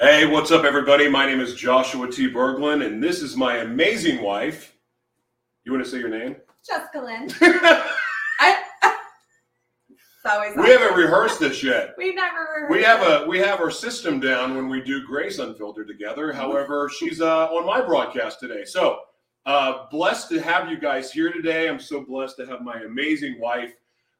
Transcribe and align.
Hey, 0.00 0.26
what's 0.26 0.50
up, 0.50 0.64
everybody? 0.64 1.08
My 1.08 1.26
name 1.26 1.40
is 1.40 1.54
Joshua 1.54 2.10
T. 2.10 2.28
Berglund, 2.28 2.84
and 2.84 3.02
this 3.02 3.22
is 3.22 3.36
my 3.36 3.58
amazing 3.58 4.20
wife. 4.20 4.76
You 5.64 5.72
want 5.72 5.84
to 5.84 5.90
say 5.90 5.98
your 5.98 6.08
name? 6.08 6.36
Jessica 6.66 7.00
Lynn. 7.00 7.28
we 7.40 7.58
I, 8.40 8.64
it's 9.88 10.00
always 10.24 10.54
haven't 10.54 10.96
rehearsed 10.96 11.38
this 11.38 11.62
yet. 11.62 11.94
We 11.98 12.14
never. 12.14 12.66
We 12.68 12.82
have 12.82 13.02
a 13.02 13.26
we 13.28 13.38
have 13.38 13.60
our 13.60 13.70
system 13.70 14.18
down 14.18 14.56
when 14.56 14.68
we 14.68 14.80
do 14.80 15.06
Grace 15.06 15.38
Unfiltered 15.38 15.86
together. 15.86 16.32
However, 16.32 16.88
she's 16.88 17.20
uh, 17.20 17.46
on 17.48 17.64
my 17.64 17.80
broadcast 17.80 18.40
today, 18.40 18.64
so 18.64 19.00
uh, 19.46 19.84
blessed 19.90 20.28
to 20.30 20.40
have 20.40 20.68
you 20.68 20.78
guys 20.78 21.12
here 21.12 21.30
today. 21.32 21.68
I'm 21.68 21.78
so 21.78 22.00
blessed 22.00 22.38
to 22.38 22.46
have 22.46 22.62
my 22.62 22.80
amazing 22.80 23.38
wife 23.38 23.74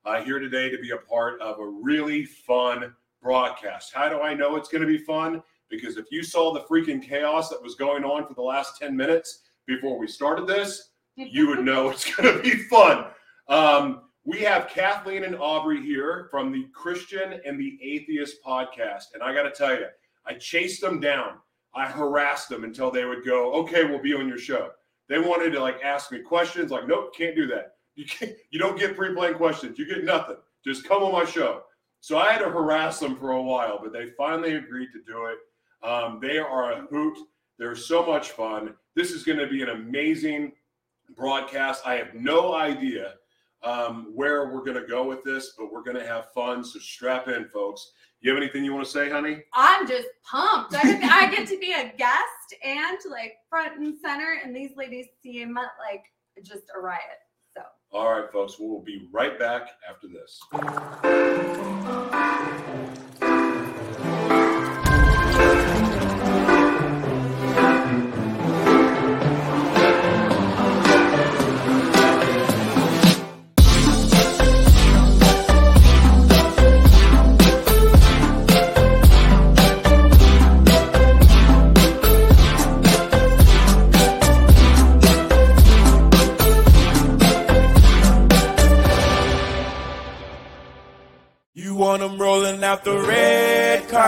uh, 0.05 0.23
here 0.23 0.39
today 0.39 0.71
to 0.71 0.79
be 0.79 0.91
a 0.91 0.99
part 0.99 1.41
of 1.41 1.59
a 1.59 1.67
really 1.67 2.25
fun 2.25 2.95
broadcast. 3.21 3.93
How 3.95 4.09
do 4.09 4.21
I 4.21 4.35
know 4.35 4.57
it's 4.57 4.69
going 4.69 4.83
to 4.83 4.89
be 4.89 4.99
fun? 4.99 5.43
Because 5.73 5.97
if 5.97 6.05
you 6.11 6.23
saw 6.23 6.53
the 6.53 6.61
freaking 6.61 7.03
chaos 7.03 7.49
that 7.49 7.61
was 7.61 7.75
going 7.75 8.05
on 8.05 8.27
for 8.27 8.35
the 8.35 8.43
last 8.43 8.79
10 8.79 8.95
minutes 8.95 9.41
before 9.67 9.99
we 9.99 10.07
started 10.07 10.47
this, 10.47 10.91
you 11.17 11.49
would 11.49 11.65
know 11.65 11.89
it's 11.89 12.15
going 12.15 12.37
to 12.37 12.43
be 12.43 12.63
fun. 12.65 13.07
Um, 13.49 14.03
we 14.25 14.41
have 14.41 14.69
Kathleen 14.69 15.25
and 15.25 15.35
Aubrey 15.35 15.83
here 15.83 16.29
from 16.31 16.53
the 16.53 16.67
Christian 16.75 17.41
and 17.47 17.59
the 17.59 17.79
Atheist 17.83 18.37
podcast. 18.47 19.15
And 19.15 19.23
I 19.23 19.35
got 19.35 19.45
to 19.45 19.51
tell 19.51 19.75
you, 19.75 19.87
I 20.27 20.35
chased 20.35 20.83
them 20.83 21.01
down. 21.01 21.39
I 21.75 21.87
harassed 21.87 22.51
them 22.51 22.65
until 22.65 22.91
they 22.91 23.07
would 23.07 23.25
go, 23.25 23.55
okay, 23.55 23.85
we'll 23.85 24.03
be 24.03 24.15
on 24.15 24.29
your 24.29 24.39
show. 24.39 24.71
They 25.09 25.19
wanted 25.19 25.53
to 25.53 25.61
like 25.61 25.83
ask 25.83 26.13
me 26.13 26.21
questions, 26.21 26.71
like, 26.71 26.87
nope, 26.87 27.17
can't 27.17 27.35
do 27.35 27.47
that. 27.49 27.77
You 27.95 28.05
can't, 28.05 28.33
you 28.51 28.59
don't 28.59 28.79
get 28.79 28.97
pre-planned 28.97 29.37
questions. 29.37 29.79
You 29.79 29.87
get 29.87 30.05
nothing. 30.05 30.37
Just 30.65 30.85
come 30.85 31.03
on 31.03 31.13
my 31.13 31.25
show. 31.25 31.63
So 32.01 32.19
I 32.19 32.33
had 32.33 32.41
to 32.41 32.51
harass 32.51 33.01
them 33.01 33.17
for 33.17 33.33
a 33.33 33.43
while, 33.43 33.81
but 33.83 33.93
they 33.93 34.11
finally 34.19 34.57
agreed 34.57 34.89
to 34.93 35.01
do 35.07 35.27
it. 35.27 35.39
Um, 35.83 36.19
they 36.21 36.39
are 36.39 36.73
a 36.73 36.81
hoot. 36.83 37.19
They're 37.59 37.75
so 37.77 38.05
much 38.07 38.31
fun. 38.31 38.75
This 38.95 39.11
is 39.11 39.23
going 39.25 39.39
to 39.39 39.47
be 39.47 39.63
an 39.63 39.71
amazing 39.71 40.53
broadcast. 41.17 41.83
I 41.87 41.95
have 41.95 42.15
no 42.15 42.55
idea 42.55 43.15
um, 43.63 44.11
where 44.15 44.49
we're 44.53 44.65
going 44.65 44.81
to 44.81 44.87
go 44.87 45.05
with 45.07 45.23
this, 45.25 45.55
but 45.59 45.73
we're 45.73 45.83
going 45.83 45.97
to 45.97 46.07
have 46.07 46.33
fun. 46.33 46.65
So 46.65 46.79
strap 46.79 47.29
in, 47.29 47.47
folks. 47.49 47.93
You 48.21 48.31
have 48.33 48.41
anything 48.41 48.65
you 48.65 48.73
want 48.73 48.85
to 48.87 48.91
say, 48.91 49.11
honey? 49.11 49.43
I'm 49.53 49.87
just 49.87 50.09
pumped. 50.25 50.75
I, 50.75 50.83
get- 50.83 51.05
I 51.13 51.35
get 51.35 51.49
to 51.49 51.59
be 51.59 51.73
a 51.73 51.93
guest 51.97 52.55
and 52.65 52.97
like 53.11 53.35
front 53.51 53.79
and 53.79 53.95
center, 54.05 54.39
and 54.45 54.55
these 54.55 54.71
ladies 54.77 55.07
seem 55.23 55.55
like 55.55 56.05
just 56.45 56.63
a 56.77 56.81
riot. 56.81 57.01
So 57.57 57.63
All 57.93 58.11
right, 58.13 58.31
folks. 58.33 58.57
We'll 58.59 58.81
be 58.81 59.09
right 59.13 59.39
back 59.39 59.71
after 59.89 60.07
this. 60.09 60.41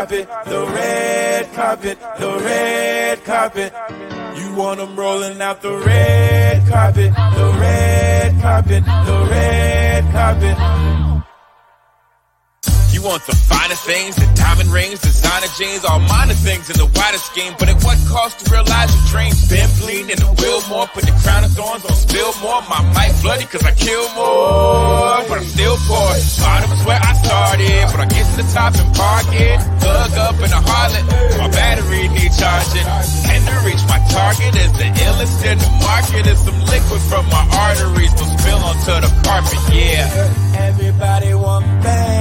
Carpet, 0.05 0.29
the 0.45 0.67
red 0.67 1.53
carpet, 1.55 1.99
the 2.19 2.39
red 2.45 3.25
carpet. 3.25 3.73
You 4.37 4.55
want 4.55 4.79
them 4.79 4.97
rolling 4.97 5.41
out 5.41 5.63
the 5.63 5.79
red 5.79 6.69
carpet, 6.69 7.15
the 7.15 7.57
red 7.59 8.41
carpet, 8.43 8.85
the 8.85 9.27
red 9.31 10.13
carpet. 10.13 10.94
Want 13.05 13.21
the 13.27 13.37
finest 13.37 13.85
things, 13.85 14.17
the 14.17 14.25
diamond 14.33 14.73
rings, 14.73 14.97
designer 15.05 15.53
jeans, 15.61 15.85
all 15.85 16.01
minor 16.09 16.33
things 16.33 16.73
in 16.73 16.77
the 16.81 16.89
widest 16.97 17.29
scheme. 17.29 17.53
But 17.61 17.69
at 17.69 17.77
what 17.85 18.01
cost 18.09 18.41
to 18.41 18.49
realize 18.49 18.97
your 18.97 19.05
dreams? 19.13 19.45
Been 19.45 19.69
bleeding 19.77 20.09
in 20.09 20.19
the 20.25 20.33
wheel 20.41 20.65
more, 20.73 20.89
put 20.89 21.05
the 21.05 21.13
crown 21.21 21.45
of 21.45 21.53
thorns 21.53 21.85
on 21.85 21.93
spill 22.01 22.33
more. 22.41 22.65
My 22.65 22.81
mic 22.97 23.13
bloody 23.21 23.45
cause 23.45 23.61
I 23.61 23.77
kill 23.77 24.09
more, 24.17 25.21
but 25.29 25.37
I'm 25.37 25.45
still 25.45 25.77
poor. 25.85 26.17
Bottom 26.41 26.73
is 26.73 26.81
where 26.89 26.97
I 26.97 27.13
started, 27.21 27.77
but 27.93 28.01
I 28.01 28.07
get 28.09 28.25
to 28.25 28.35
the 28.41 28.49
top 28.57 28.73
and 28.73 28.89
park 28.97 29.29
it. 29.37 29.61
Plug 29.85 30.13
up 30.25 30.41
in 30.41 30.49
a 30.49 30.63
harlot, 30.65 31.05
my 31.37 31.49
battery 31.53 32.09
need 32.09 32.33
charging. 32.33 32.89
And 33.29 33.45
to 33.45 33.55
reach 33.69 33.85
my 33.85 34.01
target 34.17 34.57
is 34.57 34.73
the 34.81 34.89
illest 35.05 35.45
in 35.45 35.61
the 35.61 35.71
market. 35.85 36.25
Is 36.25 36.41
some 36.41 36.57
liquid 36.73 37.03
from 37.13 37.29
my 37.29 37.45
arteries, 37.53 38.17
don't 38.17 38.33
spill 38.41 38.65
onto 38.65 38.97
the 38.97 39.13
carpet, 39.29 39.61
yeah. 39.69 40.09
Everybody 40.57 41.35
want 41.35 41.69
fame, 41.85 42.14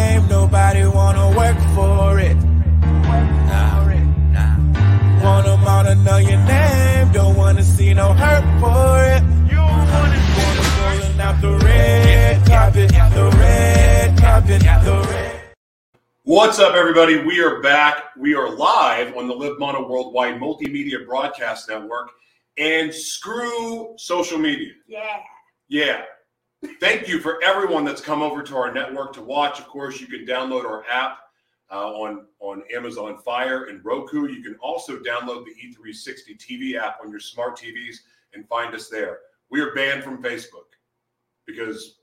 nobody 0.53 0.85
wanna 0.85 1.35
work 1.35 1.57
for 1.73 2.19
it. 2.19 2.35
Nah, 2.35 3.89
nah. 4.35 5.23
Want 5.23 5.47
'em 5.47 5.67
all 5.67 5.83
to 5.83 5.95
know 5.95 6.17
your 6.17 6.37
name, 6.45 7.11
don't 7.11 7.35
wanna 7.35 7.63
see 7.63 7.91
no 7.95 8.13
hurt 8.13 8.43
for 8.61 9.03
it. 9.03 9.23
You 9.49 9.57
wanna 9.57 10.21
see 10.35 10.53
them 10.53 10.69
rolling 10.85 11.21
out 11.21 11.41
the 11.41 11.53
red 11.65 12.45
carpet, 12.45 12.91
the 12.91 13.31
red 13.39 14.15
carpet, 14.21 14.61
the 14.61 15.07
red. 15.09 15.41
What's 16.21 16.59
up, 16.59 16.75
everybody? 16.75 17.17
We 17.17 17.41
are 17.41 17.59
back. 17.59 18.15
We 18.15 18.35
are 18.35 18.47
live 18.47 19.17
on 19.17 19.27
the 19.27 19.33
Live 19.33 19.57
Mono 19.57 19.87
Worldwide 19.89 20.39
Multimedia 20.39 21.03
Broadcast 21.03 21.67
Network. 21.67 22.11
And 22.59 22.93
screw 22.93 23.95
social 23.97 24.37
media. 24.37 24.73
yeah, 24.87 25.17
Yeah. 25.67 26.01
Thank 26.79 27.07
you 27.07 27.19
for 27.19 27.43
everyone 27.43 27.83
that's 27.83 28.01
come 28.01 28.21
over 28.21 28.41
to 28.43 28.55
our 28.55 28.73
network 28.73 29.13
to 29.13 29.21
watch. 29.21 29.59
Of 29.59 29.67
course, 29.67 29.99
you 29.99 30.07
can 30.07 30.25
download 30.25 30.63
our 30.63 30.85
app 30.89 31.19
uh, 31.69 31.91
on, 31.91 32.25
on 32.39 32.63
Amazon 32.73 33.17
Fire 33.17 33.65
and 33.65 33.83
Roku. 33.83 34.29
You 34.29 34.41
can 34.41 34.55
also 34.61 34.97
download 34.97 35.45
the 35.45 35.51
E 35.51 35.75
E360 35.75 36.37
TV 36.37 36.75
app 36.75 36.99
on 37.03 37.09
your 37.11 37.19
smart 37.19 37.57
TVs 37.57 37.97
and 38.33 38.47
find 38.47 38.73
us 38.73 38.87
there. 38.87 39.19
We 39.49 39.59
are 39.59 39.73
banned 39.73 40.03
from 40.03 40.23
Facebook 40.23 40.77
because, 41.45 41.97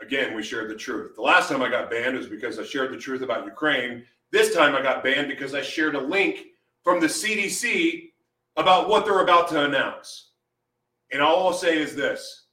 again, 0.00 0.34
we 0.34 0.42
shared 0.42 0.70
the 0.70 0.76
truth. 0.76 1.14
The 1.14 1.22
last 1.22 1.50
time 1.50 1.62
I 1.62 1.68
got 1.68 1.90
banned 1.90 2.16
was 2.16 2.26
because 2.26 2.58
I 2.58 2.64
shared 2.64 2.92
the 2.92 2.98
truth 2.98 3.20
about 3.20 3.44
Ukraine. 3.44 4.04
This 4.30 4.54
time 4.54 4.74
I 4.74 4.82
got 4.82 5.04
banned 5.04 5.28
because 5.28 5.54
I 5.54 5.60
shared 5.60 5.94
a 5.94 6.00
link 6.00 6.46
from 6.82 7.00
the 7.00 7.06
CDC 7.06 8.12
about 8.56 8.88
what 8.88 9.04
they're 9.04 9.20
about 9.20 9.48
to 9.48 9.64
announce. 9.64 10.30
And 11.12 11.20
all 11.20 11.46
I'll 11.46 11.52
say 11.52 11.78
is 11.78 11.94
this 11.94 12.45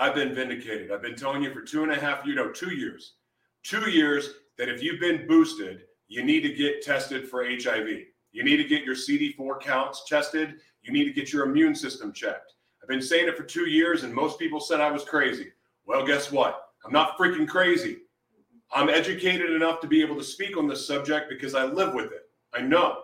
I've 0.00 0.14
been 0.14 0.34
vindicated. 0.34 0.90
I've 0.90 1.02
been 1.02 1.14
telling 1.14 1.42
you 1.42 1.52
for 1.52 1.60
two 1.60 1.82
and 1.82 1.92
a 1.92 2.00
half, 2.00 2.24
you 2.24 2.34
know, 2.34 2.50
two 2.50 2.74
years, 2.74 3.16
two 3.62 3.90
years 3.90 4.30
that 4.56 4.70
if 4.70 4.82
you've 4.82 4.98
been 4.98 5.26
boosted, 5.28 5.82
you 6.08 6.24
need 6.24 6.40
to 6.40 6.54
get 6.54 6.80
tested 6.80 7.28
for 7.28 7.44
HIV. 7.44 7.86
You 8.32 8.42
need 8.42 8.56
to 8.56 8.64
get 8.64 8.82
your 8.82 8.94
CD4 8.94 9.60
counts 9.60 10.04
tested. 10.08 10.54
You 10.80 10.90
need 10.94 11.04
to 11.04 11.12
get 11.12 11.34
your 11.34 11.44
immune 11.44 11.74
system 11.74 12.14
checked. 12.14 12.54
I've 12.82 12.88
been 12.88 13.02
saying 13.02 13.28
it 13.28 13.36
for 13.36 13.42
two 13.42 13.68
years, 13.68 14.02
and 14.02 14.14
most 14.14 14.38
people 14.38 14.58
said 14.58 14.80
I 14.80 14.90
was 14.90 15.04
crazy. 15.04 15.52
Well, 15.84 16.06
guess 16.06 16.32
what? 16.32 16.62
I'm 16.82 16.92
not 16.92 17.18
freaking 17.18 17.46
crazy. 17.46 17.98
I'm 18.72 18.88
educated 18.88 19.50
enough 19.50 19.80
to 19.80 19.86
be 19.86 20.00
able 20.00 20.16
to 20.16 20.24
speak 20.24 20.56
on 20.56 20.66
this 20.66 20.86
subject 20.86 21.28
because 21.28 21.54
I 21.54 21.64
live 21.64 21.92
with 21.92 22.06
it. 22.06 22.22
I 22.54 22.62
know. 22.62 23.02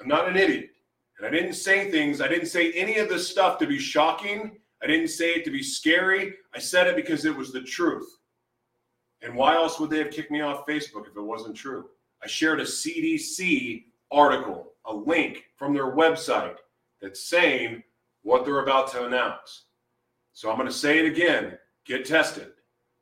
I'm 0.00 0.08
not 0.08 0.28
an 0.28 0.38
idiot. 0.38 0.70
And 1.18 1.26
I 1.26 1.30
didn't 1.30 1.54
say 1.54 1.90
things, 1.90 2.22
I 2.22 2.28
didn't 2.28 2.46
say 2.46 2.72
any 2.72 2.96
of 2.96 3.10
this 3.10 3.28
stuff 3.28 3.58
to 3.58 3.66
be 3.66 3.78
shocking. 3.78 4.58
I 4.82 4.86
didn't 4.86 5.08
say 5.08 5.30
it 5.30 5.44
to 5.44 5.50
be 5.50 5.62
scary. 5.62 6.34
I 6.54 6.58
said 6.58 6.86
it 6.86 6.96
because 6.96 7.24
it 7.24 7.34
was 7.34 7.52
the 7.52 7.62
truth. 7.62 8.18
And 9.22 9.34
why 9.34 9.54
else 9.54 9.80
would 9.80 9.90
they 9.90 9.98
have 9.98 10.10
kicked 10.10 10.30
me 10.30 10.42
off 10.42 10.66
Facebook 10.66 11.08
if 11.08 11.16
it 11.16 11.22
wasn't 11.22 11.56
true? 11.56 11.86
I 12.22 12.26
shared 12.26 12.60
a 12.60 12.64
CDC 12.64 13.84
article, 14.10 14.72
a 14.84 14.94
link 14.94 15.44
from 15.56 15.74
their 15.74 15.92
website 15.92 16.56
that's 17.00 17.28
saying 17.28 17.82
what 18.22 18.44
they're 18.44 18.62
about 18.62 18.90
to 18.92 19.06
announce. 19.06 19.64
So 20.32 20.50
I'm 20.50 20.56
going 20.56 20.68
to 20.68 20.74
say 20.74 20.98
it 20.98 21.10
again 21.10 21.58
get 21.86 22.04
tested. 22.04 22.48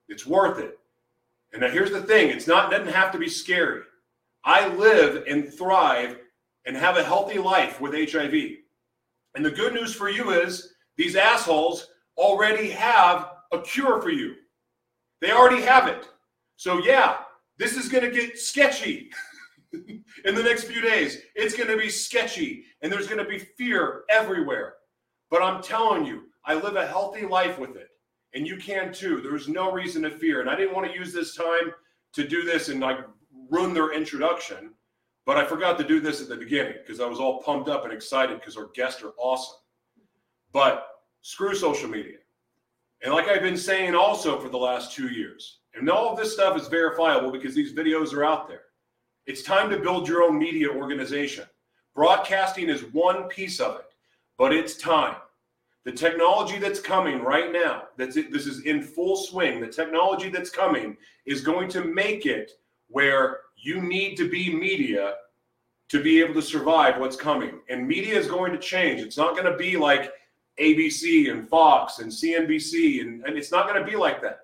It's 0.08 0.26
worth 0.26 0.58
it. 0.58 0.78
And 1.52 1.62
now 1.62 1.70
here's 1.70 1.90
the 1.90 2.02
thing 2.02 2.28
it's 2.28 2.46
not, 2.46 2.72
it 2.72 2.78
doesn't 2.78 2.92
have 2.92 3.10
to 3.12 3.18
be 3.18 3.28
scary. 3.28 3.82
I 4.44 4.68
live 4.74 5.24
and 5.26 5.52
thrive 5.52 6.18
and 6.66 6.76
have 6.76 6.96
a 6.96 7.04
healthy 7.04 7.38
life 7.38 7.80
with 7.80 7.94
HIV. 7.94 8.34
And 9.34 9.44
the 9.44 9.50
good 9.50 9.72
news 9.72 9.94
for 9.94 10.10
you 10.10 10.30
is 10.30 10.73
these 10.96 11.16
assholes 11.16 11.88
already 12.16 12.70
have 12.70 13.30
a 13.52 13.60
cure 13.60 14.00
for 14.00 14.10
you. 14.10 14.34
They 15.20 15.32
already 15.32 15.62
have 15.62 15.88
it. 15.88 16.08
So, 16.56 16.78
yeah, 16.78 17.18
this 17.58 17.76
is 17.76 17.88
going 17.88 18.04
to 18.04 18.10
get 18.10 18.38
sketchy 18.38 19.10
in 19.72 20.34
the 20.34 20.42
next 20.42 20.64
few 20.64 20.80
days. 20.80 21.22
It's 21.34 21.56
going 21.56 21.70
to 21.70 21.76
be 21.76 21.88
sketchy 21.88 22.64
and 22.82 22.92
there's 22.92 23.06
going 23.06 23.22
to 23.22 23.28
be 23.28 23.38
fear 23.38 24.04
everywhere. 24.10 24.74
But 25.30 25.42
I'm 25.42 25.62
telling 25.62 26.04
you, 26.04 26.24
I 26.44 26.54
live 26.54 26.76
a 26.76 26.86
healthy 26.86 27.26
life 27.26 27.58
with 27.58 27.76
it. 27.76 27.88
And 28.34 28.46
you 28.46 28.56
can 28.56 28.92
too. 28.92 29.20
There's 29.20 29.48
no 29.48 29.72
reason 29.72 30.02
to 30.02 30.10
fear. 30.10 30.40
And 30.40 30.50
I 30.50 30.56
didn't 30.56 30.74
want 30.74 30.90
to 30.90 30.98
use 30.98 31.12
this 31.12 31.36
time 31.36 31.72
to 32.14 32.26
do 32.26 32.42
this 32.42 32.68
and 32.68 32.80
like 32.80 32.98
ruin 33.50 33.72
their 33.72 33.92
introduction. 33.92 34.74
But 35.26 35.38
I 35.38 35.44
forgot 35.44 35.78
to 35.78 35.84
do 35.84 36.00
this 36.00 36.20
at 36.20 36.28
the 36.28 36.36
beginning 36.36 36.74
because 36.82 37.00
I 37.00 37.06
was 37.06 37.18
all 37.18 37.42
pumped 37.42 37.68
up 37.68 37.84
and 37.84 37.92
excited 37.92 38.38
because 38.38 38.56
our 38.56 38.68
guests 38.74 39.02
are 39.02 39.12
awesome. 39.18 39.56
But 40.54 40.86
screw 41.20 41.54
social 41.54 41.90
media. 41.90 42.18
And 43.02 43.12
like 43.12 43.28
I've 43.28 43.42
been 43.42 43.56
saying 43.56 43.94
also 43.94 44.38
for 44.38 44.48
the 44.48 44.56
last 44.56 44.92
two 44.92 45.08
years, 45.08 45.58
and 45.74 45.90
all 45.90 46.10
of 46.10 46.16
this 46.16 46.32
stuff 46.32 46.58
is 46.58 46.68
verifiable 46.68 47.32
because 47.32 47.54
these 47.54 47.74
videos 47.74 48.14
are 48.14 48.24
out 48.24 48.48
there. 48.48 48.62
It's 49.26 49.42
time 49.42 49.68
to 49.70 49.78
build 49.78 50.06
your 50.08 50.22
own 50.22 50.38
media 50.38 50.68
organization. 50.68 51.44
Broadcasting 51.94 52.68
is 52.68 52.92
one 52.92 53.24
piece 53.24 53.58
of 53.58 53.76
it, 53.76 53.94
but 54.38 54.54
it's 54.54 54.76
time. 54.76 55.16
The 55.84 55.92
technology 55.92 56.58
that's 56.58 56.80
coming 56.80 57.20
right 57.20 57.52
now, 57.52 57.88
that's 57.96 58.16
it, 58.16 58.32
this 58.32 58.46
is 58.46 58.60
in 58.62 58.80
full 58.80 59.16
swing. 59.16 59.60
The 59.60 59.66
technology 59.66 60.30
that's 60.30 60.50
coming 60.50 60.96
is 61.26 61.40
going 61.40 61.68
to 61.70 61.84
make 61.84 62.26
it 62.26 62.52
where 62.88 63.40
you 63.56 63.82
need 63.82 64.14
to 64.16 64.30
be 64.30 64.54
media 64.54 65.14
to 65.88 66.02
be 66.02 66.20
able 66.20 66.34
to 66.34 66.42
survive 66.42 67.00
what's 67.00 67.16
coming. 67.16 67.60
And 67.68 67.86
media 67.86 68.16
is 68.16 68.28
going 68.28 68.52
to 68.52 68.58
change. 68.58 69.00
It's 69.00 69.18
not 69.18 69.36
going 69.36 69.50
to 69.50 69.58
be 69.58 69.76
like 69.76 70.12
ABC 70.60 71.30
and 71.30 71.48
Fox 71.48 71.98
and 71.98 72.10
CNBC, 72.10 73.00
and, 73.00 73.24
and 73.24 73.36
it's 73.36 73.50
not 73.50 73.68
going 73.68 73.82
to 73.82 73.90
be 73.90 73.96
like 73.96 74.22
that. 74.22 74.40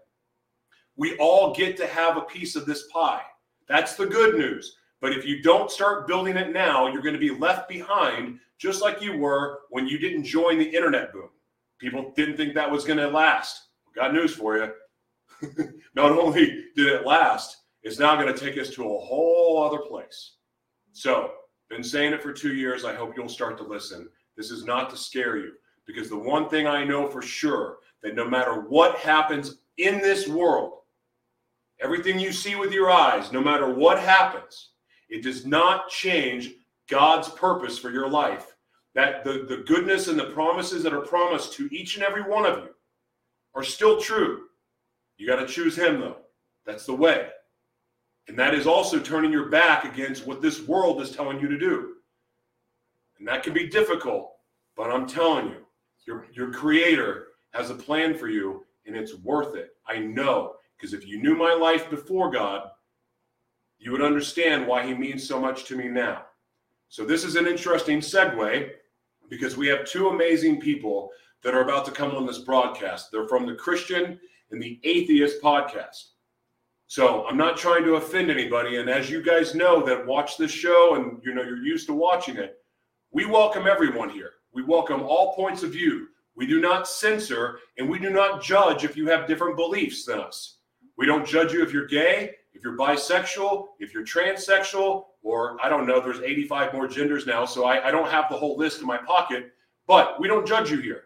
We 0.97 1.17
all 1.19 1.55
get 1.55 1.77
to 1.79 1.87
have 1.87 2.17
a 2.17 2.23
piece 2.23 2.57
of 2.57 2.67
this 2.67 2.89
pie. 2.93 3.23
That's 3.69 3.95
the 3.95 4.07
good 4.07 4.37
news. 4.37 4.77
But 5.01 5.13
if 5.13 5.25
you 5.25 5.43
don't 5.43 5.71
start 5.71 6.07
building 6.07 6.37
it 6.37 6.53
now, 6.53 6.89
you're 6.89 7.03
going 7.03 7.15
to 7.15 7.21
be 7.21 7.31
left 7.31 7.69
behind, 7.69 8.39
just 8.59 8.83
like 8.83 9.01
you 9.01 9.17
were 9.17 9.61
when 9.71 9.87
you 9.87 9.99
didn't 9.99 10.25
join 10.25 10.59
the 10.59 10.69
internet 10.69 11.13
boom. 11.13 11.31
People 11.79 12.13
didn't 12.15 12.37
think 12.37 12.55
that 12.55 12.71
was 12.71 12.85
going 12.85 12.99
to 12.99 13.09
last. 13.09 13.69
Got 13.95 14.13
news 14.13 14.35
for 14.35 14.59
you. 14.59 14.73
Not 15.95 16.13
only 16.13 16.65
did 16.77 16.87
it 16.87 17.07
last, 17.07 17.57
it's 17.83 17.99
now 17.99 18.21
going 18.21 18.33
to 18.33 18.39
take 18.39 18.59
us 18.59 18.71
to 18.75 18.85
a 18.85 18.99
whole 18.99 19.63
other 19.63 19.79
place. 19.79 20.35
So, 20.93 21.33
been 21.71 21.83
saying 21.85 22.13
it 22.13 22.23
for 22.23 22.33
two 22.33 22.55
years. 22.55 22.85
I 22.85 22.95
hope 22.95 23.17
you'll 23.17 23.29
start 23.29 23.57
to 23.59 23.65
listen. 23.65 24.09
This 24.37 24.51
is 24.51 24.65
not 24.65 24.91
to 24.91 24.97
scare 24.97 25.37
you, 25.39 25.53
because 25.93 26.09
the 26.09 26.19
one 26.19 26.49
thing 26.49 26.67
I 26.67 26.85
know 26.85 27.09
for 27.09 27.23
sure 27.23 27.79
that 28.03 28.15
no 28.15 28.29
matter 28.29 28.61
what 28.61 28.97
happens 28.97 29.57
in 29.79 29.99
this 29.99 30.29
world, 30.29 30.79
everything 31.81 32.19
you 32.19 32.33
see 32.33 32.55
with 32.55 32.73
your 32.73 32.91
eyes, 32.91 33.33
no 33.33 33.41
matter 33.41 33.73
what 33.73 33.99
happens, 33.99 34.71
it 35.09 35.23
does 35.23 35.45
not 35.45 35.89
change 35.89 36.53
God's 36.89 37.29
purpose 37.29 37.79
for 37.79 37.91
your 37.91 38.09
life. 38.09 38.57
That 38.95 39.25
the, 39.25 39.45
the 39.49 39.63
goodness 39.67 40.09
and 40.09 40.19
the 40.19 40.31
promises 40.31 40.83
that 40.83 40.93
are 40.93 41.01
promised 41.01 41.53
to 41.55 41.69
each 41.75 41.97
and 41.97 42.05
every 42.05 42.23
one 42.23 42.47
of 42.47 42.59
you 42.59 42.71
are 43.55 43.63
still 43.63 44.01
true. 44.01 44.43
You 45.17 45.27
got 45.27 45.37
to 45.37 45.47
choose 45.47 45.77
Him, 45.77 46.01
though. 46.01 46.17
That's 46.67 46.87
the 46.87 46.95
way. 46.95 47.29
And 48.29 48.39
that 48.39 48.55
is 48.55 48.67
also 48.67 48.99
turning 48.99 49.33
your 49.33 49.49
back 49.49 49.85
against 49.85 50.27
what 50.27 50.43
this 50.43 50.67
world 50.67 51.01
is 51.01 51.11
telling 51.11 51.41
you 51.41 51.49
to 51.49 51.59
do. 51.59 51.95
And 53.19 53.29
that 53.29 53.43
can 53.43 53.53
be 53.53 53.69
difficult, 53.69 54.33
but 54.77 54.91
I'm 54.91 55.07
telling 55.07 55.49
you, 55.49 55.57
your, 56.07 56.27
your 56.33 56.53
Creator 56.53 57.29
has 57.53 57.71
a 57.71 57.75
plan 57.75 58.15
for 58.15 58.29
you, 58.29 58.65
and 58.87 58.97
it's 58.97 59.15
worth 59.17 59.57
it. 59.57 59.71
I 59.87 59.99
know, 59.99 60.55
because 60.77 60.95
if 60.95 61.07
you 61.07 61.23
knew 61.23 61.37
my 61.37 61.53
life 61.53 61.91
before 61.91 62.31
God, 62.31 62.71
you 63.79 63.93
would 63.93 64.03
understand 64.03 64.67
why 64.67 64.87
He 64.87 64.95
means 64.95 65.27
so 65.27 65.41
much 65.41 65.65
to 65.65 65.77
me 65.77 65.89
now. 65.89 66.25
So, 66.89 67.05
this 67.05 67.25
is 67.25 67.37
an 67.37 67.47
interesting 67.47 68.01
segue 68.01 68.71
because 69.29 69.57
we 69.57 69.69
have 69.69 69.85
two 69.85 70.09
amazing 70.09 70.61
people 70.61 71.11
that 71.43 71.55
are 71.55 71.63
about 71.63 71.85
to 71.87 71.93
come 71.93 72.11
on 72.13 72.27
this 72.27 72.39
broadcast. 72.39 73.11
They're 73.11 73.29
from 73.29 73.47
the 73.47 73.55
Christian 73.55 74.19
and 74.51 74.61
the 74.61 74.79
Atheist 74.85 75.41
podcast. 75.41 76.11
So 76.91 77.25
I'm 77.29 77.37
not 77.37 77.57
trying 77.57 77.85
to 77.85 77.95
offend 77.95 78.33
anybody. 78.33 78.79
And 78.79 78.91
as 78.91 79.09
you 79.09 79.23
guys 79.23 79.55
know 79.55 79.81
that 79.87 80.05
watch 80.05 80.37
this 80.37 80.51
show 80.51 80.97
and 80.97 81.23
you 81.25 81.33
know 81.33 81.43
you're 81.43 81.63
used 81.63 81.87
to 81.87 81.95
watching 81.95 82.37
it, 82.37 82.59
we 83.13 83.27
welcome 83.27 83.69
everyone 83.69 84.11
here. 84.11 84.33
We 84.53 84.63
welcome 84.63 85.03
all 85.03 85.35
points 85.35 85.63
of 85.63 85.73
view. 85.73 86.09
We 86.35 86.47
do 86.47 86.61
not 86.61 86.89
censor 86.89 87.61
and 87.79 87.89
we 87.89 87.99
do 87.99 88.11
not 88.11 88.43
judge 88.43 88.85
if 88.85 88.97
you 88.97 89.07
have 89.09 89.29
different 89.29 89.57
beliefs 89.57 90.05
than 90.05 90.19
us. 90.19 90.57
We 90.97 91.07
don't 91.07 91.27
judge 91.27 91.53
you 91.53 91.63
if 91.63 91.73
you're 91.73 91.87
gay, 91.87 92.35
if 92.53 92.65
you're 92.65 92.77
bisexual, 92.77 93.69
if 93.79 93.95
you're 93.95 94.05
transsexual, 94.05 95.05
or 95.23 95.57
I 95.63 95.69
don't 95.69 95.87
know, 95.87 96.01
there's 96.01 96.21
85 96.21 96.73
more 96.73 96.89
genders 96.89 97.27
now, 97.27 97.45
so 97.45 97.65
I, 97.65 97.89
I 97.89 97.91
don't 97.91 98.11
have 98.11 98.29
the 98.29 98.37
whole 98.37 98.57
list 98.57 98.81
in 98.81 98.87
my 98.87 98.97
pocket, 98.97 99.53
but 99.87 100.21
we 100.21 100.27
don't 100.27 100.47
judge 100.47 100.71
you 100.71 100.79
here. 100.79 101.05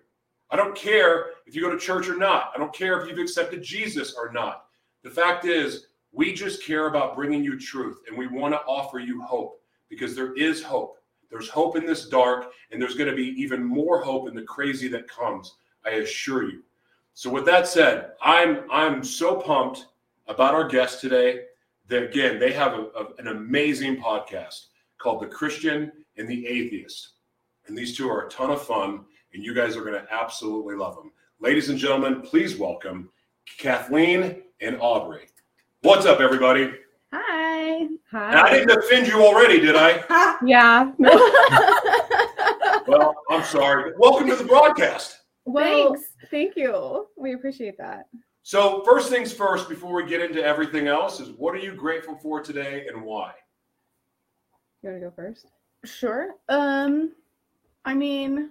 I 0.51 0.57
don't 0.57 0.75
care 0.75 1.27
if 1.47 1.55
you 1.55 1.61
go 1.61 1.71
to 1.71 1.79
church 1.79 2.09
or 2.09 2.17
not. 2.17 2.51
I 2.55 2.59
don't 2.59 2.73
care 2.73 3.01
if 3.01 3.09
you've 3.09 3.19
accepted 3.19 3.63
Jesus 3.63 4.15
or 4.15 4.33
not. 4.33 4.67
The 5.03 5.11
fact 5.11 5.45
is, 5.45 5.87
we 6.13 6.33
just 6.33 6.65
care 6.65 6.87
about 6.87 7.17
bringing 7.17 7.45
you 7.45 7.59
truth 7.59 7.99
and 8.09 8.17
we 8.17 8.27
want 8.27 8.55
to 8.55 8.61
offer 8.61 9.01
you 9.01 9.21
hope 9.23 9.61
because 9.91 10.15
there 10.15 10.33
is 10.35 10.63
hope. 10.63 10.97
There's 11.35 11.49
hope 11.49 11.77
in 11.77 11.85
this 11.85 12.09
dark, 12.09 12.53
and 12.71 12.81
there's 12.81 12.95
going 12.95 13.11
to 13.11 13.17
be 13.17 13.31
even 13.43 13.65
more 13.65 14.01
hope 14.01 14.29
in 14.29 14.37
the 14.37 14.43
crazy 14.43 14.87
that 14.87 15.09
comes. 15.09 15.57
I 15.85 15.91
assure 15.97 16.49
you. 16.49 16.63
So, 17.15 17.29
with 17.29 17.45
that 17.47 17.67
said, 17.67 18.13
I'm 18.23 18.71
I'm 18.71 19.03
so 19.03 19.35
pumped 19.41 19.87
about 20.29 20.55
our 20.55 20.69
guest 20.69 21.01
today. 21.01 21.47
That 21.89 22.05
again, 22.05 22.39
they 22.39 22.53
have 22.53 22.75
a, 22.75 22.83
a, 22.97 23.07
an 23.19 23.27
amazing 23.27 23.97
podcast 23.97 24.67
called 24.99 25.23
"The 25.23 25.27
Christian 25.27 25.91
and 26.17 26.29
the 26.29 26.47
Atheist," 26.47 27.15
and 27.67 27.77
these 27.77 27.97
two 27.97 28.09
are 28.09 28.27
a 28.27 28.31
ton 28.31 28.53
of 28.53 28.63
fun, 28.63 29.05
and 29.33 29.45
you 29.45 29.55
guys 29.55 29.77
are 29.77 29.85
going 29.85 30.01
to 30.01 30.07
absolutely 30.15 30.77
love 30.77 30.95
them. 30.95 31.11
Ladies 31.41 31.69
and 31.69 31.77
gentlemen, 31.77 32.23
please 32.23 32.57
welcome 32.57 33.11
Kathleen 33.59 34.41
and 34.61 34.77
Aubrey. 34.81 35.27
What's 35.83 36.07
up, 36.07 36.21
everybody? 36.21 36.75
Hi. 37.13 37.44
Hi. 38.11 38.43
I 38.43 38.51
didn't 38.51 38.79
offend 38.79 39.07
you 39.07 39.25
already, 39.25 39.61
did 39.61 39.77
I? 39.77 40.05
yeah. 40.45 40.93
well, 42.87 43.15
I'm 43.31 43.45
sorry. 43.45 43.93
Welcome 43.99 44.29
to 44.29 44.37
the 44.37 44.45
broadcast. 44.45 45.21
Well, 45.45 45.95
Thanks. 45.95 46.09
Thank 46.31 46.57
you. 46.57 47.09
We 47.17 47.35
appreciate 47.35 47.77
that. 47.79 48.07
So, 48.43 48.83
first 48.85 49.09
things 49.11 49.33
first, 49.33 49.69
before 49.69 49.95
we 49.95 50.07
get 50.09 50.21
into 50.21 50.43
everything 50.43 50.87
else, 50.87 51.21
is 51.21 51.31
what 51.31 51.55
are 51.55 51.59
you 51.59 51.75
grateful 51.75 52.17
for 52.17 52.43
today 52.43 52.87
and 52.89 53.03
why? 53.03 53.33
You 54.83 54.91
want 54.91 55.03
to 55.03 55.09
go 55.09 55.13
first? 55.15 55.47
Sure. 55.85 56.35
Um, 56.49 57.13
I 57.85 57.95
mean, 57.95 58.51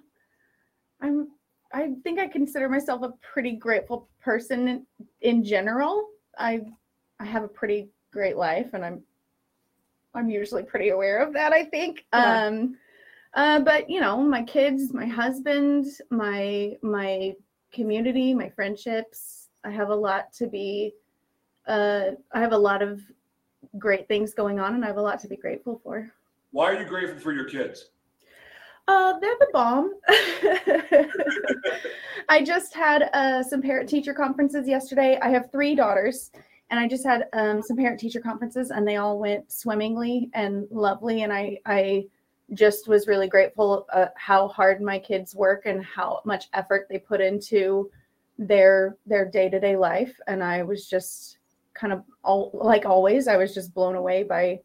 I'm 1.00 1.28
I 1.72 1.90
think 2.04 2.20
I 2.20 2.28
consider 2.28 2.68
myself 2.68 3.02
a 3.02 3.12
pretty 3.20 3.52
grateful 3.52 4.08
person 4.20 4.68
in, 4.68 4.86
in 5.20 5.44
general. 5.44 6.08
I 6.38 6.62
I 7.20 7.24
have 7.24 7.42
a 7.42 7.48
pretty 7.48 7.88
great 8.12 8.36
life 8.36 8.70
and 8.74 8.84
I'm 8.84 9.02
I'm 10.14 10.30
usually 10.30 10.62
pretty 10.62 10.90
aware 10.90 11.18
of 11.22 11.32
that, 11.34 11.52
I 11.52 11.64
think. 11.64 12.04
Yeah. 12.12 12.46
Um 12.46 12.76
uh, 13.34 13.58
but 13.58 13.90
you 13.90 14.00
know, 14.00 14.16
my 14.22 14.42
kids, 14.42 14.92
my 14.92 15.06
husband, 15.06 15.86
my 16.10 16.76
my 16.82 17.34
community, 17.72 18.32
my 18.32 18.48
friendships, 18.48 19.48
I 19.64 19.70
have 19.70 19.88
a 19.88 19.94
lot 19.94 20.32
to 20.34 20.46
be 20.46 20.94
uh 21.66 22.10
I 22.32 22.40
have 22.40 22.52
a 22.52 22.58
lot 22.58 22.82
of 22.82 23.00
great 23.78 24.06
things 24.06 24.34
going 24.34 24.60
on 24.60 24.74
and 24.74 24.84
I 24.84 24.88
have 24.88 24.98
a 24.98 25.02
lot 25.02 25.20
to 25.20 25.28
be 25.28 25.36
grateful 25.36 25.80
for. 25.82 26.10
Why 26.52 26.72
are 26.72 26.80
you 26.80 26.86
grateful 26.86 27.18
for 27.18 27.32
your 27.32 27.46
kids? 27.46 27.90
Uh, 28.86 29.18
they're 29.18 29.34
the 29.40 29.48
bomb. 29.52 29.94
I 32.28 32.44
just 32.44 32.74
had 32.74 33.08
uh, 33.14 33.42
some 33.42 33.62
parent 33.62 33.88
teacher 33.88 34.12
conferences 34.12 34.68
yesterday. 34.68 35.18
I 35.22 35.30
have 35.30 35.50
three 35.50 35.74
daughters, 35.74 36.30
and 36.70 36.80
I 36.80 36.88
just 36.88 37.04
had 37.04 37.28
um, 37.32 37.62
some 37.62 37.76
parent 37.76 38.00
teacher 38.00 38.20
conferences, 38.20 38.70
and 38.70 38.86
they 38.86 38.96
all 38.96 39.18
went 39.18 39.52
swimmingly 39.52 40.30
and 40.34 40.66
lovely. 40.70 41.22
And 41.22 41.32
I, 41.32 41.58
I 41.66 42.06
just 42.52 42.88
was 42.88 43.06
really 43.06 43.28
grateful 43.28 43.86
uh, 43.92 44.06
how 44.16 44.48
hard 44.48 44.80
my 44.80 44.98
kids 44.98 45.34
work 45.34 45.66
and 45.66 45.84
how 45.84 46.20
much 46.24 46.46
effort 46.52 46.86
they 46.88 46.98
put 46.98 47.20
into 47.20 47.90
their 48.38 48.96
their 49.06 49.24
day 49.24 49.48
to 49.48 49.60
day 49.60 49.76
life. 49.76 50.18
And 50.26 50.42
I 50.42 50.62
was 50.62 50.88
just 50.88 51.38
kind 51.74 51.92
of 51.92 52.02
all 52.22 52.50
like 52.54 52.86
always, 52.86 53.28
I 53.28 53.36
was 53.36 53.54
just 53.54 53.74
blown 53.74 53.96
away 53.96 54.22
by 54.22 54.60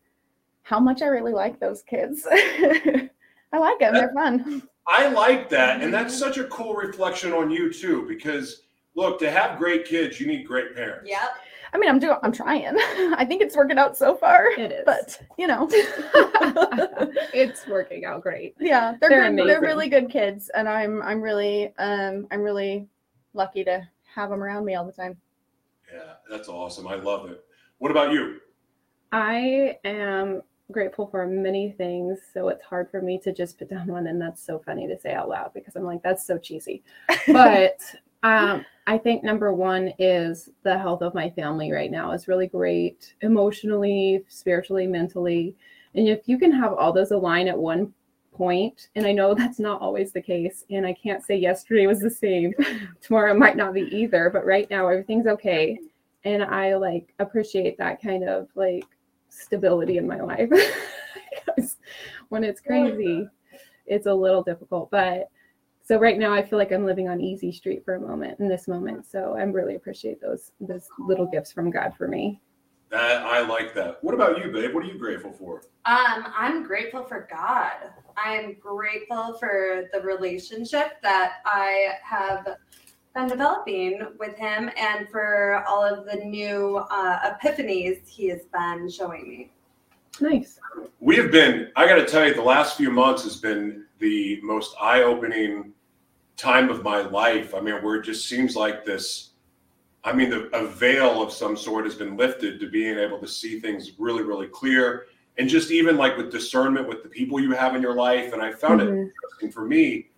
how 0.64 0.80
much 0.80 1.02
I 1.02 1.08
really 1.08 1.34
like 1.34 1.60
those 1.60 1.82
kids. 1.84 2.26
I 2.32 3.58
like 3.58 3.80
them. 3.80 3.94
They're 3.94 4.14
fun. 4.14 4.64
I 4.88 5.08
like 5.08 5.50
that. 5.50 5.82
And 5.82 5.94
that's 5.94 6.18
such 6.18 6.38
a 6.38 6.46
cool 6.46 6.76
reflection 6.76 7.34
on 7.34 7.52
you 7.52 7.72
too, 7.72 8.08
because 8.08 8.64
look, 8.96 9.20
to 9.20 9.32
have 9.32 9.58
great 9.58 9.86
kids, 9.86 10.20
you 10.20 10.28
need 10.28 10.46
great 10.46 10.76
parents. 10.76 11.10
Yep. 11.10 11.30
I 11.74 11.78
mean, 11.78 11.90
I'm 11.90 12.00
doing, 12.00 12.18
I'm 12.24 12.32
trying. 12.32 12.66
I 12.78 13.26
think 13.26 13.42
it's 13.42 13.56
working 13.56 13.78
out 13.78 13.98
so 13.98 14.16
far. 14.16 14.48
It 14.58 14.72
is, 14.72 14.84
but 14.86 15.22
you 15.38 15.48
know, 15.48 15.68
it's 17.34 17.68
working 17.68 18.06
out 18.06 18.22
great. 18.22 18.56
Yeah, 18.60 18.96
they're, 19.00 19.10
they're 19.10 19.36
good. 19.36 19.48
They're 19.48 19.62
really 19.62 19.90
good 19.90 20.10
kids, 20.10 20.50
and 20.56 20.68
I'm, 20.68 21.02
I'm 21.02 21.22
really, 21.22 21.74
um, 21.78 22.28
I'm 22.32 22.42
really 22.42 22.88
lucky 23.34 23.64
to 23.66 23.88
have 24.16 24.30
them 24.30 24.42
around 24.42 24.66
me 24.66 24.76
all 24.76 24.86
the 24.86 24.92
time. 24.92 25.18
Yeah, 25.94 26.14
that's 26.30 26.50
awesome. 26.50 26.88
I 26.88 26.96
love 26.96 27.30
it. 27.30 27.44
What 27.78 27.92
about 27.92 28.12
you? 28.12 28.40
I 29.12 29.78
am 29.84 30.42
grateful 30.72 31.08
for 31.08 31.26
many 31.26 31.72
things, 31.72 32.20
so 32.34 32.50
it's 32.50 32.64
hard 32.64 32.90
for 32.92 33.02
me 33.02 33.20
to 33.20 33.34
just 33.34 33.58
put 33.58 33.70
down 33.70 33.88
one. 33.88 34.08
And 34.08 34.22
that's 34.22 34.44
so 34.44 34.60
funny 34.60 34.88
to 34.88 35.00
say 35.00 35.14
out 35.14 35.30
loud 35.30 35.52
because 35.54 35.76
I'm 35.76 35.84
like, 35.84 36.04
that's 36.04 36.26
so 36.26 36.38
cheesy. 36.38 36.84
But 37.28 37.80
um, 38.24 38.66
I 38.88 38.98
think 38.98 39.24
number 39.24 39.54
one 39.54 39.94
is 40.00 40.50
the 40.64 40.78
health 40.78 41.02
of 41.02 41.14
my 41.14 41.30
family 41.30 41.72
right 41.72 41.92
now 41.92 42.12
is 42.12 42.28
really 42.28 42.48
great, 42.48 43.14
emotionally, 43.22 44.24
spiritually, 44.28 44.88
mentally. 44.88 45.56
And 45.96 46.08
if 46.08 46.28
you 46.28 46.38
can 46.38 46.52
have 46.52 46.74
all 46.74 46.92
those 46.92 47.12
align 47.12 47.48
at 47.48 47.58
one 47.58 47.94
point, 48.34 48.90
and 48.96 49.06
I 49.06 49.12
know 49.12 49.34
that's 49.36 49.60
not 49.60 49.82
always 49.82 50.12
the 50.12 50.22
case, 50.22 50.66
and 50.70 50.86
I 50.86 50.94
can't 50.94 51.24
say 51.24 51.36
yesterday 51.36 51.88
was 51.88 52.00
the 52.00 52.10
same, 52.10 52.54
tomorrow 53.02 53.34
might 53.34 53.58
not 53.58 53.74
be 53.74 53.84
either, 53.96 54.30
but 54.30 54.46
right 54.46 54.70
now 54.70 54.88
everything's 54.88 55.28
okay. 55.28 55.78
And 56.26 56.44
I 56.44 56.76
like 56.76 57.14
appreciate 57.20 57.78
that 57.78 58.02
kind 58.02 58.28
of 58.28 58.50
like 58.56 58.86
stability 59.30 59.98
in 59.98 60.08
my 60.08 60.20
life. 60.20 60.50
When 62.30 62.44
it's 62.44 62.62
crazy, 62.62 63.28
it's 63.88 64.06
a 64.06 64.14
little 64.14 64.44
difficult. 64.44 64.92
But 64.92 65.30
so 65.90 65.98
right 65.98 66.20
now 66.20 66.32
I 66.32 66.44
feel 66.44 66.60
like 66.60 66.72
I'm 66.72 66.86
living 66.86 67.10
on 67.10 67.20
easy 67.20 67.52
street 67.52 67.84
for 67.84 67.96
a 67.96 68.00
moment 68.00 68.40
in 68.40 68.48
this 68.48 68.68
moment. 68.68 69.08
So 69.08 69.36
I 69.36 69.42
really 69.42 69.74
appreciate 69.74 70.22
those 70.22 70.52
those 70.62 70.88
little 71.00 71.26
gifts 71.26 71.52
from 71.52 71.72
God 71.72 71.96
for 71.98 72.08
me. 72.08 72.40
That 72.92 73.24
I 73.24 73.42
like 73.42 73.74
that. 73.74 73.98
What 74.04 74.14
about 74.14 74.38
you, 74.38 74.52
babe? 74.52 74.76
What 74.76 74.84
are 74.84 74.88
you 74.88 75.00
grateful 75.00 75.32
for? 75.34 75.64
Um, 75.86 76.28
I'm 76.38 76.62
grateful 76.62 77.06
for 77.06 77.28
God. 77.32 77.92
I'm 78.18 78.56
grateful 78.60 79.36
for 79.40 79.86
the 79.92 80.02
relationship 80.02 81.02
that 81.02 81.38
I 81.46 81.94
have 82.04 82.48
been 83.16 83.28
developing 83.28 84.10
with 84.20 84.36
Him 84.36 84.70
and 84.78 85.10
for 85.10 85.64
all 85.68 85.84
of 85.84 86.06
the 86.06 86.18
new 86.24 86.86
uh, 86.92 87.34
epiphanies 87.34 88.08
He 88.08 88.28
has 88.28 88.46
been 88.54 88.92
showing 88.92 89.28
me. 89.28 89.52
Nice. 90.22 90.60
We 91.00 91.16
have 91.16 91.32
been, 91.32 91.72
I 91.76 91.88
got 91.88 91.96
to 91.96 92.06
tell 92.06 92.28
you, 92.28 92.36
the 92.36 92.44
last 92.44 92.78
few 92.78 92.92
months 92.92 93.24
has 93.24 93.38
been 93.38 93.86
the 93.98 94.40
most 94.44 94.76
eye 94.80 95.02
opening 95.02 95.74
time 96.40 96.70
of 96.70 96.84
my 96.84 97.02
life. 97.02 97.54
I 97.54 97.60
mean, 97.60 97.76
where 97.84 97.96
it 97.96 98.04
just 98.04 98.28
seems 98.30 98.56
like 98.56 98.86
this, 98.86 99.32
I 100.04 100.14
mean, 100.14 100.30
the, 100.30 100.48
a 100.56 100.66
veil 100.66 101.22
of 101.22 101.32
some 101.34 101.58
sort 101.58 101.84
has 101.86 101.96
been 101.96 102.16
lifted 102.16 102.60
to 102.62 102.70
being 102.70 102.98
able 102.98 103.20
to 103.20 103.28
see 103.28 103.60
things 103.60 103.92
really, 104.00 104.24
really 104.24 104.48
clear. 104.48 105.08
And 105.38 105.50
just 105.50 105.72
even 105.72 105.98
like 105.98 106.18
with 106.18 106.32
discernment 106.32 106.88
with 106.88 107.04
the 107.04 107.10
people 107.10 107.40
you 107.40 107.52
have 107.52 107.76
in 107.76 107.82
your 107.82 107.96
life. 107.96 108.34
And 108.34 108.42
I 108.42 108.52
found 108.52 108.82
it 108.82 108.88
Mhm. 108.90 109.12
interesting 109.12 109.52
for 109.52 109.66
me 109.66 110.10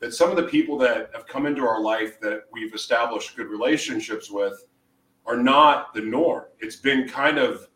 that 0.00 0.14
some 0.14 0.30
of 0.30 0.36
the 0.36 0.44
people 0.44 0.76
that 0.78 1.10
have 1.12 1.26
come 1.26 1.46
into 1.46 1.66
our 1.66 1.80
life 1.80 2.20
that 2.20 2.44
we've 2.52 2.74
established 2.74 3.36
good 3.36 3.48
relationships 3.48 4.30
with 4.30 4.64
are 5.26 5.36
not 5.36 5.94
the 5.94 6.00
norm. 6.00 6.44
It's 6.58 6.76
been 6.76 7.08
kind 7.08 7.38
of, 7.38 7.67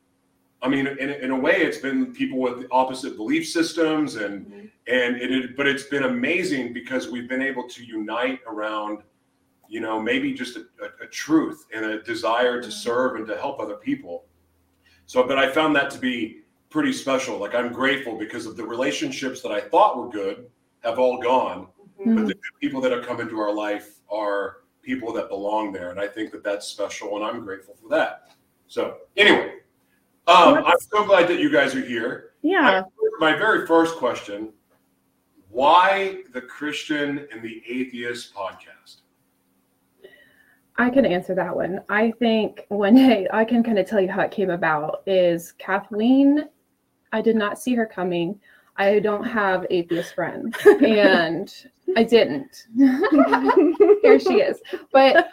I 0.62 0.68
mean, 0.68 0.86
in, 0.86 1.10
in 1.10 1.30
a 1.32 1.36
way, 1.38 1.56
it's 1.56 1.78
been 1.78 2.12
people 2.14 2.38
with 2.38 2.66
opposite 2.70 3.16
belief 3.16 3.48
systems 3.48 4.14
and 4.16 4.46
Mhm. 4.46 4.70
and 4.88 5.16
it, 5.16 5.56
but 5.56 5.66
it's 5.66 5.84
been 5.84 6.04
amazing 6.04 6.72
because 6.72 7.08
we've 7.08 7.28
been 7.28 7.42
able 7.42 7.68
to 7.68 7.84
unite 7.84 8.40
around 8.46 9.02
you 9.68 9.80
know 9.80 10.00
maybe 10.00 10.32
just 10.32 10.56
a, 10.56 10.60
a, 10.82 11.04
a 11.04 11.06
truth 11.08 11.66
and 11.74 11.84
a 11.84 12.02
desire 12.02 12.60
to 12.62 12.70
serve 12.70 13.16
and 13.16 13.26
to 13.26 13.36
help 13.36 13.58
other 13.60 13.76
people. 13.76 14.24
So 15.06 15.22
but 15.26 15.38
i 15.38 15.48
found 15.50 15.74
that 15.76 15.90
to 15.90 15.98
be 15.98 16.42
pretty 16.70 16.92
special. 16.92 17.38
Like 17.38 17.54
i'm 17.54 17.72
grateful 17.72 18.16
because 18.16 18.46
of 18.46 18.56
the 18.56 18.64
relationships 18.64 19.40
that 19.42 19.52
i 19.52 19.60
thought 19.60 19.96
were 19.98 20.08
good 20.08 20.46
have 20.80 20.98
all 20.98 21.18
gone 21.18 21.68
Mhm. 22.00 22.16
but 22.16 22.26
the 22.26 22.34
people 22.60 22.80
that 22.80 22.92
have 22.92 23.04
come 23.06 23.20
into 23.20 23.38
our 23.38 23.52
life 23.52 24.00
are 24.10 24.58
people 24.82 25.12
that 25.12 25.28
belong 25.28 25.72
there 25.72 25.90
and 25.90 26.00
i 26.00 26.08
think 26.08 26.30
that 26.32 26.42
that's 26.42 26.66
special 26.66 27.16
and 27.16 27.24
i'm 27.24 27.44
grateful 27.44 27.74
for 27.80 27.88
that. 27.88 28.32
So 28.68 28.98
anyway 29.16 29.58
um, 30.26 30.64
i'm 30.64 30.78
so 30.80 31.04
glad 31.04 31.28
that 31.28 31.38
you 31.40 31.50
guys 31.50 31.74
are 31.74 31.84
here 31.84 32.30
Yeah. 32.42 32.82
my 33.18 33.34
very 33.36 33.66
first 33.66 33.96
question 33.96 34.52
why 35.48 36.22
the 36.32 36.40
christian 36.42 37.26
and 37.32 37.42
the 37.42 37.62
atheist 37.68 38.34
podcast 38.34 39.00
I 40.78 40.88
can 40.88 41.04
answer 41.04 41.34
that 41.34 41.54
one. 41.54 41.80
I 41.90 42.12
think 42.12 42.64
one 42.68 42.94
day 42.94 43.28
I 43.32 43.44
can 43.44 43.62
kind 43.62 43.78
of 43.78 43.86
tell 43.86 44.00
you 44.00 44.10
how 44.10 44.22
it 44.22 44.30
came 44.30 44.48
about 44.48 45.02
is 45.06 45.52
Kathleen, 45.52 46.48
I 47.12 47.20
did 47.20 47.36
not 47.36 47.58
see 47.58 47.74
her 47.74 47.84
coming. 47.84 48.40
I 48.78 48.98
don't 48.98 49.22
have 49.24 49.66
atheist 49.68 50.14
friends 50.14 50.56
and 50.64 51.54
I 51.94 52.02
didn't. 52.04 52.68
Here 54.02 54.18
she 54.18 54.40
is. 54.40 54.62
But 54.92 55.28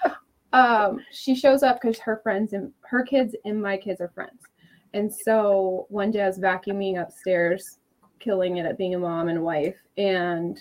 um 0.51 0.99
she 1.11 1.35
shows 1.35 1.63
up 1.63 1.79
because 1.81 1.97
her 1.99 2.19
friends 2.21 2.51
and 2.51 2.73
her 2.81 3.03
kids 3.03 3.33
and 3.45 3.61
my 3.61 3.77
kids 3.77 4.01
are 4.01 4.09
friends. 4.09 4.41
And 4.93 5.13
so 5.13 5.85
one 5.89 6.11
day 6.11 6.21
I 6.21 6.27
was 6.27 6.39
vacuuming 6.39 7.01
upstairs, 7.01 7.79
killing 8.19 8.57
it 8.57 8.65
at 8.65 8.77
being 8.77 8.95
a 8.95 8.99
mom 8.99 9.29
and 9.29 9.43
wife, 9.43 9.77
and 9.97 10.59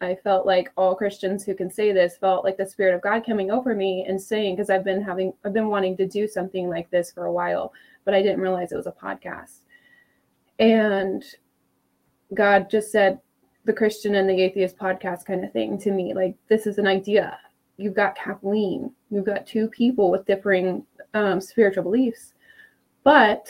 I 0.00 0.14
felt 0.14 0.46
like 0.46 0.70
all 0.76 0.94
Christians 0.94 1.44
who 1.44 1.54
can 1.54 1.70
say 1.70 1.92
this 1.92 2.16
felt 2.16 2.44
like 2.44 2.56
the 2.56 2.66
Spirit 2.66 2.94
of 2.94 3.02
God 3.02 3.26
coming 3.26 3.50
over 3.50 3.74
me 3.74 4.04
and 4.08 4.20
saying, 4.20 4.54
because 4.54 4.70
I've 4.70 4.84
been 4.84 5.02
having, 5.02 5.32
I've 5.44 5.52
been 5.52 5.68
wanting 5.68 5.96
to 5.96 6.06
do 6.06 6.28
something 6.28 6.68
like 6.68 6.88
this 6.90 7.10
for 7.10 7.24
a 7.24 7.32
while, 7.32 7.72
but 8.04 8.14
I 8.14 8.22
didn't 8.22 8.40
realize 8.40 8.70
it 8.70 8.76
was 8.76 8.86
a 8.86 8.92
podcast. 8.92 9.62
And 10.60 11.24
God 12.32 12.70
just 12.70 12.92
said, 12.92 13.20
the 13.64 13.72
Christian 13.72 14.14
and 14.14 14.30
the 14.30 14.40
atheist 14.40 14.78
podcast 14.78 15.26
kind 15.26 15.44
of 15.44 15.52
thing 15.52 15.78
to 15.78 15.90
me. 15.90 16.14
Like, 16.14 16.36
this 16.48 16.66
is 16.66 16.78
an 16.78 16.86
idea. 16.86 17.38
You've 17.76 17.94
got 17.94 18.16
Kathleen, 18.16 18.92
you've 19.10 19.26
got 19.26 19.46
two 19.46 19.68
people 19.68 20.10
with 20.10 20.26
differing 20.26 20.84
um, 21.14 21.40
spiritual 21.40 21.82
beliefs, 21.84 22.34
but 23.08 23.48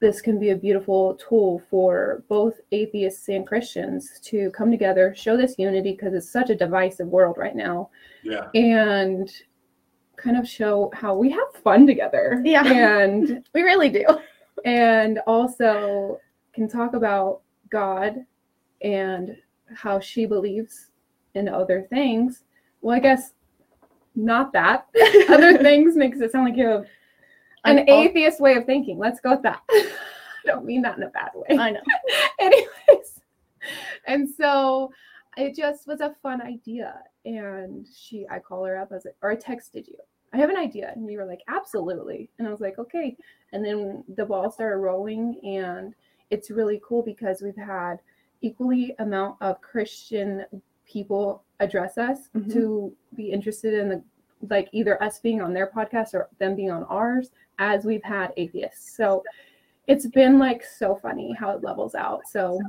this 0.00 0.22
can 0.22 0.38
be 0.38 0.50
a 0.50 0.56
beautiful 0.56 1.14
tool 1.16 1.60
for 1.68 2.24
both 2.30 2.54
atheists 2.72 3.28
and 3.28 3.46
Christians 3.46 4.18
to 4.22 4.50
come 4.52 4.70
together, 4.70 5.14
show 5.14 5.36
this 5.36 5.56
unity 5.58 5.90
because 5.92 6.14
it's 6.14 6.30
such 6.32 6.48
a 6.48 6.54
divisive 6.54 7.06
world 7.06 7.36
right 7.36 7.54
now, 7.54 7.90
yeah 8.22 8.48
and 8.54 9.30
kind 10.16 10.38
of 10.38 10.48
show 10.48 10.90
how 10.94 11.14
we 11.14 11.30
have 11.30 11.52
fun 11.62 11.86
together. 11.86 12.40
Yeah. 12.42 12.62
And 12.72 13.46
We 13.54 13.60
really 13.60 13.90
do. 13.90 14.06
and 14.64 15.18
also 15.26 16.18
can 16.54 16.66
talk 16.66 16.94
about 16.94 17.42
God 17.68 18.24
and 18.80 19.36
how 19.74 20.00
she 20.00 20.24
believes 20.24 20.90
in 21.34 21.50
other 21.50 21.86
things. 21.90 22.44
Well, 22.80 22.96
I 22.96 23.00
guess 23.00 23.34
not 24.14 24.54
that. 24.54 24.86
other 25.28 25.58
things 25.68 25.96
makes 25.96 26.20
it 26.20 26.32
sound 26.32 26.46
like 26.48 26.56
you 26.56 26.66
have 26.66 26.86
an 27.64 27.78
al- 27.88 28.00
atheist 28.02 28.40
way 28.40 28.54
of 28.54 28.64
thinking. 28.64 28.98
Let's 28.98 29.20
go 29.20 29.30
with 29.32 29.42
that. 29.42 29.60
I 29.70 30.46
don't 30.46 30.64
mean 30.64 30.82
that 30.82 30.96
in 30.96 31.02
a 31.02 31.08
bad 31.10 31.30
way. 31.34 31.56
I 31.58 31.70
know. 31.70 31.80
Anyways, 32.40 33.20
and 34.06 34.28
so 34.28 34.90
it 35.36 35.54
just 35.54 35.86
was 35.86 36.00
a 36.00 36.14
fun 36.22 36.40
idea. 36.40 37.00
And 37.24 37.86
she, 37.94 38.26
I 38.30 38.38
call 38.38 38.64
her 38.64 38.78
up 38.78 38.92
as, 38.92 39.06
or 39.22 39.30
I 39.32 39.36
texted 39.36 39.86
you. 39.86 39.96
I 40.32 40.38
have 40.38 40.48
an 40.50 40.56
idea, 40.56 40.92
and 40.94 41.10
you 41.10 41.18
were 41.18 41.26
like, 41.26 41.42
absolutely. 41.48 42.30
And 42.38 42.46
I 42.46 42.50
was 42.50 42.60
like, 42.60 42.78
okay. 42.78 43.16
And 43.52 43.64
then 43.64 44.04
the 44.16 44.24
ball 44.24 44.50
started 44.50 44.76
rolling, 44.78 45.40
and 45.44 45.92
it's 46.30 46.50
really 46.50 46.80
cool 46.86 47.02
because 47.02 47.42
we've 47.42 47.56
had 47.56 47.96
equally 48.40 48.94
amount 49.00 49.36
of 49.42 49.60
Christian 49.60 50.46
people 50.86 51.42
address 51.58 51.98
us 51.98 52.30
Mhm. 52.34 52.52
to 52.52 52.92
be 53.14 53.30
interested 53.30 53.74
in 53.74 53.88
the 53.90 54.02
like 54.48 54.68
either 54.72 55.00
us 55.02 55.18
being 55.20 55.42
on 55.42 55.52
their 55.52 55.66
podcast 55.66 56.14
or 56.14 56.28
them 56.38 56.56
being 56.56 56.70
on 56.70 56.84
ours 56.84 57.30
as 57.60 57.84
we've 57.84 58.02
had 58.02 58.32
atheists. 58.36 58.96
So 58.96 59.22
it's 59.86 60.06
been 60.08 60.40
like 60.40 60.64
so 60.64 60.96
funny 60.96 61.32
how 61.38 61.50
it 61.50 61.62
levels 61.62 61.94
out. 61.94 62.22
So 62.26 62.60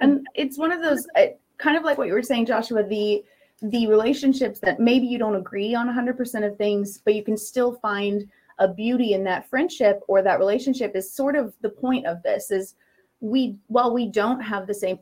and 0.00 0.26
it's 0.34 0.58
one 0.58 0.72
of 0.72 0.82
those 0.82 1.06
uh, 1.16 1.26
kind 1.58 1.76
of 1.76 1.84
like 1.84 1.98
what 1.98 2.06
you 2.06 2.12
were 2.12 2.22
saying 2.22 2.46
joshua 2.46 2.82
the 2.84 3.22
the 3.62 3.86
relationships 3.86 4.58
that 4.60 4.80
maybe 4.80 5.06
you 5.06 5.18
don't 5.18 5.36
agree 5.36 5.74
on 5.74 5.86
100% 5.88 6.46
of 6.46 6.56
things 6.58 6.98
but 7.04 7.14
you 7.14 7.22
can 7.22 7.36
still 7.36 7.74
find 7.76 8.28
a 8.58 8.68
beauty 8.68 9.14
in 9.14 9.24
that 9.24 9.48
friendship 9.48 10.00
or 10.06 10.22
that 10.22 10.38
relationship 10.38 10.94
is 10.94 11.12
sort 11.12 11.34
of 11.36 11.54
the 11.62 11.68
point 11.68 12.06
of 12.06 12.22
this 12.22 12.50
is 12.50 12.74
we 13.20 13.56
while 13.68 13.94
we 13.94 14.06
don't 14.06 14.40
have 14.40 14.66
the 14.66 14.74
same 14.74 14.98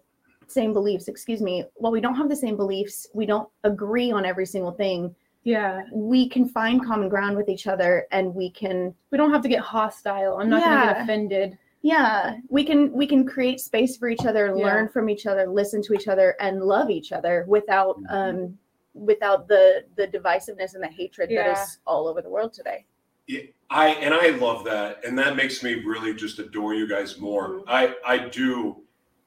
same 0.47 0.73
beliefs 0.73 1.09
excuse 1.09 1.41
me 1.41 1.65
while 1.77 1.93
we 1.93 2.01
don't 2.01 2.15
have 2.15 2.29
the 2.29 2.37
same 2.37 2.57
beliefs 2.57 3.07
we 3.15 3.27
don't 3.27 3.49
agree 3.65 4.13
on 4.13 4.25
every 4.25 4.47
single 4.47 4.73
thing 4.73 5.15
yeah, 5.45 5.83
we 5.93 6.29
can 6.29 6.49
find 6.49 6.85
common 6.85 7.09
ground 7.09 7.37
with 7.37 7.49
each 7.49 7.67
other 7.67 8.07
and 8.13 8.35
we 8.35 8.51
can 8.51 8.95
we 9.11 9.19
don't 9.19 9.33
have 9.33 9.43
to 9.43 9.49
get 9.49 9.61
hostile. 9.61 10.37
I'm 10.39 10.49
not 10.49 10.63
gonna 10.63 10.93
get 10.95 11.03
offended. 11.03 11.59
yeah 11.83 12.37
we 12.49 12.63
can 12.65 12.93
we 12.93 13.07
can 13.07 13.27
create 13.27 13.61
space 13.61 13.97
for 13.97 14.09
each 14.09 14.25
other 14.25 14.47
Yeah. 14.57 14.65
learn 14.67 14.89
from 14.89 15.11
each 15.11 15.27
other 15.27 15.47
listen 15.49 15.83
to 15.83 15.95
each 15.95 16.07
other 16.07 16.37
and 16.39 16.63
love 16.63 16.91
each 16.91 17.11
other 17.11 17.45
without 17.49 18.01
Mhm. 18.03 18.07
um 18.11 18.59
without 18.95 19.49
the 19.49 19.85
the 19.97 20.07
divisiveness 20.07 20.75
and 20.75 20.83
the 20.83 20.93
hatred 21.01 21.29
Yeah. 21.31 21.43
that 21.49 21.59
is 21.59 21.79
all 21.87 22.07
over 22.07 22.23
the 22.23 22.31
world 22.31 22.53
today 22.53 22.85
Yeah, 23.27 23.41
I 23.71 23.87
and 24.05 24.13
I 24.15 24.29
love 24.47 24.65
that, 24.65 25.05
and 25.05 25.19
that 25.19 25.35
makes 25.37 25.63
me 25.63 25.75
really 25.75 26.13
just 26.15 26.39
adore 26.39 26.75
you 26.75 26.87
guys 26.89 27.19
more. 27.19 27.49
Mhm. 27.49 27.65
I 27.67 27.95
I 28.05 28.17
do. 28.29 28.77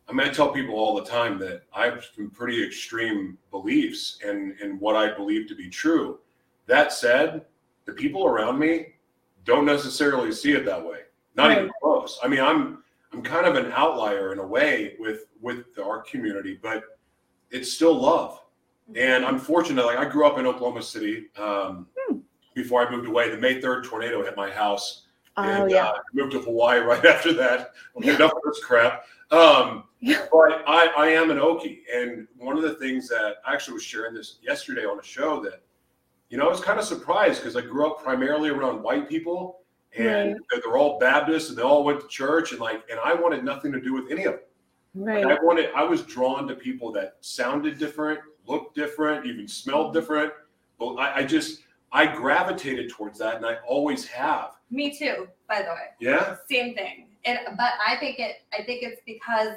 I 0.08 0.14
mean, 0.14 0.28
I 0.28 0.32
tell 0.32 0.52
people 0.52 0.76
all 0.76 0.96
the 0.96 1.04
time 1.10 1.40
that 1.40 1.64
I 1.74 1.86
have 1.86 2.06
some 2.16 2.30
pretty 2.30 2.64
extreme 2.66 3.38
beliefs 3.52 4.20
and 4.26 4.54
and 4.62 4.80
what 4.80 4.96
I 4.96 5.14
believe 5.16 5.48
to 5.48 5.56
be 5.56 5.70
true. 5.70 6.20
That 6.68 6.94
said, 6.94 7.46
the 7.86 7.94
people 7.94 8.26
around 8.26 8.60
me 8.60 8.94
don't 9.44 9.66
necessarily 9.66 10.32
see 10.32 10.54
it 10.54 10.66
that 10.66 10.84
way. 10.84 11.00
Not 11.36 11.52
even 11.52 11.72
close. 11.82 12.20
I 12.24 12.28
mean, 12.28 12.40
I'm 12.42 12.84
I'm 13.14 13.22
kind 13.24 13.46
of 13.46 13.56
an 13.56 13.72
outlier 13.72 14.32
in 14.34 14.40
a 14.40 14.46
way 14.46 14.96
with 15.00 15.26
with 15.42 15.66
our 15.84 16.02
community, 16.02 16.60
but 16.62 16.84
it's 17.52 17.72
still 17.74 17.94
love. 18.00 18.42
And 18.96 19.26
I'm 19.26 19.40
fortunate. 19.40 19.86
Like 19.86 19.98
I 19.98 20.06
grew 20.06 20.28
up 20.28 20.38
in 20.38 20.46
Oklahoma 20.46 20.82
City. 20.84 21.28
Um, 21.38 21.88
Hmm. 22.08 22.18
Before 22.54 22.88
I 22.88 22.90
moved 22.90 23.06
away, 23.08 23.30
the 23.30 23.38
May 23.38 23.60
3rd 23.60 23.84
tornado 23.84 24.24
hit 24.24 24.38
my 24.38 24.50
house 24.50 25.02
Oh 25.36 25.44
and 25.44 25.70
yeah. 25.70 25.88
uh, 25.88 25.98
moved 26.14 26.32
to 26.32 26.40
Hawaii 26.40 26.80
right 26.92 27.04
after 27.06 27.34
that. 27.34 27.74
Enough 28.02 28.32
of 28.32 28.42
this 28.46 28.64
crap. 28.64 29.06
Um. 29.32 29.84
but 30.32 30.64
I, 30.68 30.92
I 30.98 31.08
am 31.08 31.32
an 31.32 31.38
Okie, 31.38 31.80
and 31.94 32.28
one 32.38 32.58
of 32.58 32.64
the 32.64 32.76
things 32.76 33.08
that 33.10 33.38
I 33.46 33.54
actually 33.54 33.74
was 33.74 33.84
sharing 33.84 34.14
this 34.14 34.38
yesterday 34.44 34.86
on 34.86 35.00
a 35.00 35.04
show 35.04 35.42
that, 35.42 35.64
you 36.30 36.38
know, 36.38 36.46
I 36.46 36.50
was 36.50 36.60
kind 36.60 36.80
of 36.80 36.86
surprised 36.86 37.42
because 37.42 37.56
I 37.56 37.62
grew 37.62 37.88
up 37.88 38.04
primarily 38.04 38.50
around 38.50 38.84
white 38.84 39.10
people, 39.10 39.62
and 39.98 40.34
Right. 40.34 40.36
they're, 40.52 40.62
they're 40.62 40.78
all 40.78 41.00
Baptists, 41.00 41.50
and 41.50 41.58
they 41.58 41.64
all 41.64 41.84
went 41.84 42.02
to 42.02 42.08
church, 42.08 42.52
and 42.52 42.62
like, 42.62 42.84
and 42.90 43.00
I 43.04 43.16
wanted 43.16 43.44
nothing 43.44 43.72
to 43.72 43.82
do 43.82 43.94
with 43.94 44.12
any 44.12 44.26
of 44.26 44.34
them. 44.34 44.42
Right. 44.94 45.26
Like, 45.26 45.40
I 45.40 45.44
wanted, 45.44 45.72
I 45.76 45.84
was 45.84 46.04
drawn 46.04 46.48
to 46.50 46.56
people 46.56 46.92
that 46.94 47.18
sounded 47.22 47.80
different, 47.80 48.20
looked 48.46 48.76
different, 48.76 49.26
even 49.26 49.48
smelled 49.48 49.88
mm-hmm. 49.88 50.00
different. 50.00 50.34
But 50.78 50.96
I, 50.96 51.18
I 51.18 51.24
just, 51.24 51.64
I 51.92 52.06
gravitated 52.06 52.92
towards 52.92 53.18
that, 53.20 53.38
and 53.38 53.46
I 53.46 53.58
always 53.68 54.06
have. 54.06 54.52
Me 54.70 54.96
too, 54.96 55.28
by 55.50 55.64
the 55.64 55.70
way. 55.70 55.88
Yeah. 56.00 56.36
Same 56.50 56.76
thing. 56.76 57.08
And, 57.26 57.40
but 57.58 57.72
I 57.86 57.96
think 57.98 58.20
it. 58.20 58.44
I 58.54 58.64
think 58.64 58.84
it's 58.84 59.02
because 59.06 59.56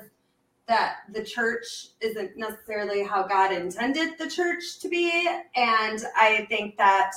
that 0.68 0.98
the 1.12 1.24
church 1.24 1.88
isn't 2.00 2.36
necessarily 2.36 3.02
how 3.02 3.26
God 3.26 3.52
intended 3.52 4.18
the 4.18 4.28
church 4.28 4.78
to 4.80 4.88
be, 4.88 5.26
and 5.56 6.04
I 6.16 6.46
think 6.48 6.76
that 6.76 7.12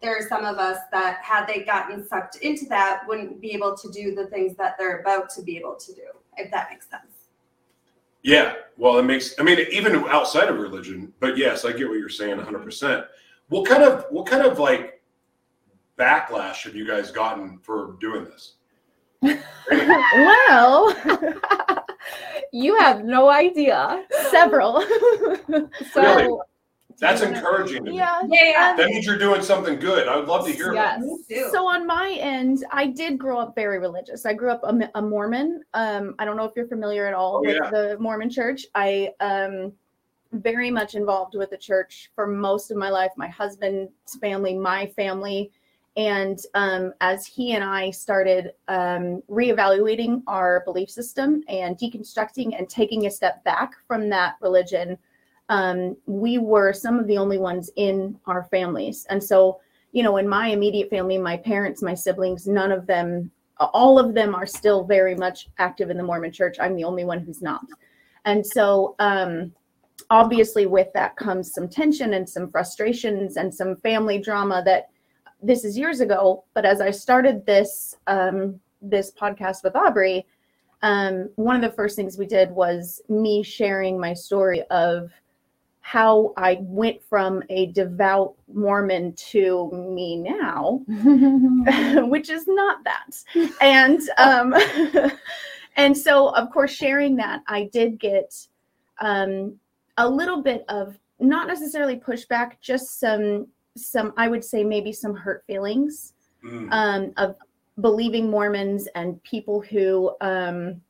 there 0.00 0.16
are 0.16 0.26
some 0.28 0.44
of 0.44 0.58
us 0.58 0.78
that, 0.92 1.18
had 1.22 1.46
they 1.46 1.62
gotten 1.62 2.06
sucked 2.06 2.36
into 2.36 2.66
that, 2.66 3.02
wouldn't 3.06 3.40
be 3.40 3.52
able 3.52 3.76
to 3.76 3.90
do 3.90 4.14
the 4.14 4.26
things 4.26 4.56
that 4.56 4.76
they're 4.78 5.00
about 5.00 5.30
to 5.30 5.42
be 5.42 5.56
able 5.56 5.76
to 5.76 5.94
do. 5.94 6.02
If 6.36 6.50
that 6.52 6.70
makes 6.70 6.88
sense. 6.88 7.02
Yeah. 8.22 8.54
Well, 8.76 8.98
it 8.98 9.04
makes. 9.04 9.38
I 9.38 9.42
mean, 9.42 9.58
even 9.70 9.96
outside 10.08 10.48
of 10.48 10.58
religion. 10.58 11.12
But 11.20 11.36
yes, 11.36 11.64
I 11.64 11.72
get 11.72 11.88
what 11.88 11.98
you're 11.98 12.08
saying, 12.08 12.36
100. 12.36 12.64
percent 12.64 13.04
What 13.48 13.68
kind 13.68 13.82
of, 13.82 14.06
what 14.10 14.26
kind 14.26 14.46
of 14.46 14.58
like 14.58 15.02
backlash 15.98 16.64
have 16.64 16.74
you 16.74 16.86
guys 16.86 17.10
gotten 17.10 17.58
for 17.58 17.96
doing 18.00 18.24
this? 18.24 18.54
well, 20.14 20.96
you 22.52 22.78
have 22.78 23.04
no 23.04 23.28
idea. 23.30 24.04
several. 24.30 24.82
So 25.92 26.02
Really? 26.02 26.38
That's 26.98 27.20
do 27.22 27.28
you 27.28 27.32
wanna- 27.32 27.38
encouraging 27.46 27.86
yeah. 27.94 28.20
Yeah, 28.28 28.44
yeah. 28.44 28.76
That 28.76 28.90
means 28.90 29.06
you're 29.06 29.16
doing 29.18 29.40
something 29.42 29.78
good. 29.80 30.06
I 30.06 30.16
would 30.16 30.26
love 30.28 30.44
to 30.46 30.52
hear 30.52 30.72
about 30.72 31.00
Yes. 31.00 31.08
it. 31.30 31.44
Me. 31.46 31.50
So 31.50 31.66
on 31.66 31.86
my 31.86 32.10
end, 32.20 32.64
I 32.72 32.86
did 32.88 33.18
grow 33.18 33.38
up 33.38 33.54
very 33.54 33.78
religious. 33.78 34.26
I 34.26 34.34
grew 34.34 34.50
up 34.50 34.60
a, 34.64 34.90
a 34.94 35.00
Mormon. 35.02 35.62
Um, 35.74 36.14
I 36.18 36.24
don't 36.26 36.36
know 36.36 36.44
if 36.44 36.52
you're 36.54 36.68
familiar 36.68 37.06
at 37.06 37.14
all 37.14 37.36
Oh, 37.36 37.40
with 37.40 37.56
yeah. 37.62 37.70
the 37.70 37.96
Mormon 37.98 38.28
Church. 38.28 38.66
I 38.74 39.10
um 39.20 39.72
very 40.32 40.70
much 40.70 40.94
involved 40.94 41.34
with 41.34 41.50
the 41.50 41.56
church 41.56 42.10
for 42.14 42.26
most 42.26 42.70
of 42.70 42.76
my 42.76 42.90
life. 42.90 43.10
My 43.16 43.28
husband's 43.28 43.90
family, 44.20 44.54
my 44.56 44.86
family, 44.94 45.50
and 45.96 46.38
um, 46.54 46.92
as 47.00 47.26
he 47.26 47.52
and 47.52 47.64
I 47.64 47.90
started 47.90 48.52
um, 48.68 49.22
reevaluating 49.28 50.22
our 50.26 50.62
belief 50.64 50.90
system 50.90 51.42
and 51.48 51.76
deconstructing 51.76 52.56
and 52.58 52.68
taking 52.68 53.06
a 53.06 53.10
step 53.10 53.42
back 53.44 53.72
from 53.86 54.08
that 54.10 54.36
religion, 54.40 54.96
um, 55.48 55.96
we 56.06 56.38
were 56.38 56.72
some 56.72 56.98
of 56.98 57.06
the 57.06 57.18
only 57.18 57.38
ones 57.38 57.70
in 57.76 58.18
our 58.26 58.44
families, 58.44 59.06
and 59.10 59.22
so 59.22 59.60
you 59.92 60.02
know, 60.02 60.16
in 60.18 60.28
my 60.28 60.48
immediate 60.48 60.90
family, 60.90 61.18
my 61.18 61.36
parents, 61.36 61.82
my 61.82 61.94
siblings, 61.94 62.46
none 62.46 62.70
of 62.70 62.86
them, 62.86 63.30
all 63.58 63.98
of 63.98 64.14
them 64.14 64.34
are 64.34 64.46
still 64.46 64.84
very 64.84 65.14
much 65.14 65.48
active 65.58 65.90
in 65.90 65.96
the 65.96 66.02
Mormon 66.02 66.32
church. 66.32 66.56
I'm 66.60 66.76
the 66.76 66.84
only 66.84 67.04
one 67.04 67.18
who's 67.18 67.42
not. 67.42 67.64
And 68.24 68.46
so, 68.46 68.94
um, 68.98 69.52
obviously, 70.08 70.66
with 70.66 70.88
that 70.94 71.16
comes 71.16 71.52
some 71.52 71.68
tension 71.68 72.14
and 72.14 72.28
some 72.28 72.50
frustrations 72.50 73.36
and 73.36 73.52
some 73.52 73.76
family 73.76 74.18
drama 74.18 74.62
that 74.64 74.90
this 75.42 75.64
is 75.64 75.76
years 75.76 76.00
ago. 76.00 76.44
But 76.54 76.64
as 76.64 76.80
I 76.80 76.90
started 76.90 77.44
this, 77.46 77.96
um, 78.06 78.60
this 78.82 79.10
podcast 79.12 79.62
with 79.64 79.76
Aubrey, 79.76 80.26
um, 80.82 81.28
one 81.36 81.56
of 81.56 81.62
the 81.62 81.74
first 81.76 81.96
things 81.96 82.16
we 82.16 82.26
did 82.26 82.50
was 82.50 83.02
me 83.08 83.42
sharing 83.42 83.98
my 83.98 84.14
story 84.14 84.62
of 84.70 85.10
how 85.80 86.32
I 86.36 86.58
went 86.60 87.02
from 87.02 87.42
a 87.48 87.66
devout 87.66 88.34
Mormon 88.52 89.12
to 89.14 89.70
me 89.72 90.16
now, 90.16 90.82
which 92.08 92.30
is 92.30 92.44
not 92.46 92.78
that. 92.84 93.56
And 93.60 94.00
um, 94.18 94.54
and 95.76 95.96
so 95.96 96.28
of 96.28 96.50
course 96.52 96.70
sharing 96.70 97.16
that, 97.16 97.42
I 97.48 97.68
did 97.72 97.98
get 97.98 98.34
um, 99.00 99.58
a 99.96 100.08
little 100.08 100.42
bit 100.42 100.64
of 100.68 100.98
not 101.18 101.48
necessarily 101.48 101.96
pushback, 101.96 102.52
just 102.60 103.00
some 103.00 103.48
some 103.76 104.12
I 104.16 104.28
would 104.28 104.44
say 104.44 104.64
maybe 104.64 104.92
some 104.92 105.14
hurt 105.14 105.44
feelings 105.46 106.14
Mm. 106.42 106.68
um, 106.72 107.12
of 107.18 107.36
believing 107.82 108.30
Mormons 108.30 108.88
and 108.94 109.22
people 109.24 109.60
who 109.60 110.16
um, 110.22 110.80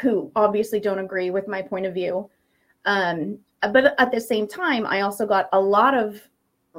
who 0.00 0.32
obviously 0.34 0.80
don't 0.80 0.98
agree 0.98 1.30
with 1.30 1.46
my 1.46 1.62
point 1.62 1.86
of 1.86 1.94
view. 1.94 2.28
Um, 2.84 3.38
but 3.72 3.94
at 4.00 4.10
the 4.10 4.20
same 4.20 4.48
time, 4.48 4.86
I 4.86 5.02
also 5.02 5.24
got 5.24 5.48
a 5.52 5.60
lot 5.60 5.94
of 5.94 6.20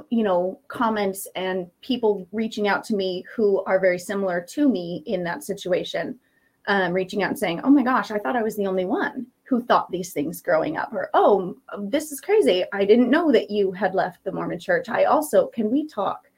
you 0.10 0.24
know 0.24 0.60
comments 0.68 1.28
and 1.36 1.70
people 1.80 2.28
reaching 2.34 2.68
out 2.68 2.84
to 2.86 2.96
me 2.96 3.24
who 3.34 3.64
are 3.64 3.80
very 3.80 4.00
similar 4.00 4.42
to 4.50 4.68
me 4.68 5.02
in 5.06 5.24
that 5.24 5.46
situation, 5.46 6.20
um, 6.68 6.92
reaching 6.92 7.24
out 7.24 7.30
and 7.30 7.40
saying, 7.40 7.62
"Oh 7.64 7.70
my 7.70 7.84
gosh, 7.84 8.12
I 8.12 8.18
thought 8.20 8.36
I 8.36 8.44
was 8.44 8.58
the 8.58 8.68
only 8.68 8.84
one." 8.84 9.28
Who 9.52 9.62
thought 9.62 9.92
these 9.92 10.14
things 10.14 10.42
growing 10.42 10.78
up, 10.78 10.94
or 10.94 11.10
oh, 11.14 11.58
this 11.78 12.14
is 12.14 12.22
crazy. 12.22 12.64
I 12.72 12.86
didn't 12.86 13.10
know 13.10 13.34
that 13.34 13.52
you 13.52 13.74
had 13.74 13.94
left 13.94 14.24
the 14.24 14.32
Mormon 14.32 14.60
church. 14.60 14.88
I 14.88 15.04
also, 15.04 15.48
can 15.48 15.70
we 15.70 15.86
talk? 15.86 16.30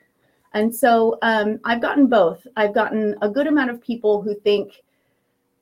And 0.53 0.73
so 0.73 1.19
um, 1.21 1.59
I've 1.63 1.79
gotten 1.79 2.07
both. 2.07 2.47
I've 2.55 2.73
gotten 2.73 3.15
a 3.21 3.29
good 3.29 3.45
amount 3.45 3.69
of 3.69 3.79
people 3.79 4.23
who 4.23 4.33
think 4.39 4.81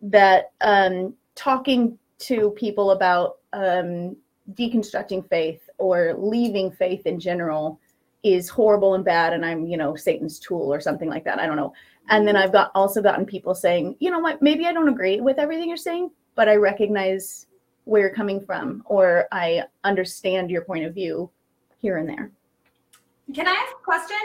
that 0.02 0.54
um, 0.62 1.14
talking 1.36 2.00
to 2.20 2.52
people 2.52 2.92
about 2.92 3.40
um, 3.52 4.16
deconstructing 4.54 5.28
faith 5.28 5.70
or 5.78 6.16
leaving 6.18 6.72
faith 6.72 7.06
in 7.06 7.20
general 7.20 7.82
is 8.24 8.48
horrible 8.48 8.96
and 8.96 9.04
bad, 9.04 9.34
and 9.34 9.46
I'm, 9.46 9.66
you 9.66 9.76
know, 9.76 9.94
Satan's 9.98 10.40
tool 10.40 10.74
or 10.74 10.80
something 10.80 11.10
like 11.10 11.26
that. 11.26 11.38
I 11.38 11.48
don't 11.48 11.58
know. 11.58 11.74
And 12.10 12.26
then 12.26 12.38
I've 12.38 12.54
got 12.54 12.72
also 12.76 13.02
gotten 13.02 13.26
people 13.26 13.54
saying, 13.56 13.98
you 14.00 14.10
know 14.10 14.20
what, 14.20 14.42
maybe 14.42 14.68
I 14.68 14.72
don't 14.72 14.88
agree 14.88 15.20
with 15.20 15.38
everything 15.38 15.68
you're 15.68 15.76
saying, 15.76 16.12
but 16.36 16.50
I 16.50 16.56
recognize 16.56 17.48
where 17.86 18.02
you're 18.02 18.16
coming 18.16 18.40
from, 18.40 18.84
or 18.86 19.28
I 19.32 19.64
understand 19.84 20.50
your 20.50 20.64
point 20.64 20.86
of 20.86 20.94
view 20.94 21.30
here 21.80 21.98
and 21.98 22.08
there. 22.08 22.32
Can 23.34 23.48
I 23.48 23.52
ask 23.52 23.76
a 23.80 23.84
question? 23.84 24.18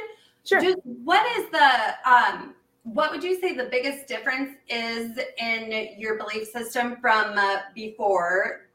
Sure. 0.44 0.60
Do, 0.60 0.76
what 0.84 1.24
is 1.38 1.50
the 1.50 2.10
um 2.10 2.54
what 2.84 3.10
would 3.10 3.24
you 3.24 3.40
say 3.40 3.52
the 3.52 3.64
biggest 3.64 4.06
difference 4.06 4.50
is 4.68 5.18
in 5.38 5.88
your 5.98 6.16
belief 6.16 6.46
system 6.48 6.96
from 7.00 7.36
uh, 7.36 7.58
before 7.74 8.68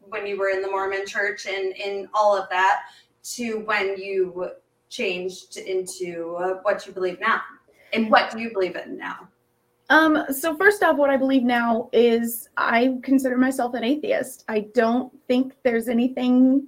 when 0.00 0.26
you 0.26 0.38
were 0.38 0.50
in 0.50 0.60
the 0.60 0.70
Mormon 0.70 1.06
church 1.06 1.46
and 1.46 1.74
in 1.76 2.06
all 2.12 2.36
of 2.36 2.46
that 2.50 2.82
to 3.22 3.60
when 3.60 3.96
you 3.96 4.50
changed 4.90 5.56
into 5.56 6.36
uh, 6.36 6.60
what 6.62 6.86
you 6.86 6.92
believe 6.92 7.18
now? 7.20 7.40
And 7.94 8.10
what 8.10 8.30
do 8.30 8.38
you 8.38 8.52
believe 8.52 8.76
in 8.76 8.98
now? 8.98 9.28
Um, 9.90 10.24
so 10.32 10.56
first 10.56 10.82
off, 10.82 10.96
what 10.96 11.10
I 11.10 11.16
believe 11.16 11.42
now 11.42 11.90
is 11.92 12.48
I 12.56 12.96
consider 13.02 13.36
myself 13.36 13.74
an 13.74 13.84
atheist. 13.84 14.44
I 14.48 14.66
don't 14.74 15.12
think 15.28 15.54
there's 15.62 15.88
anything 15.88 16.66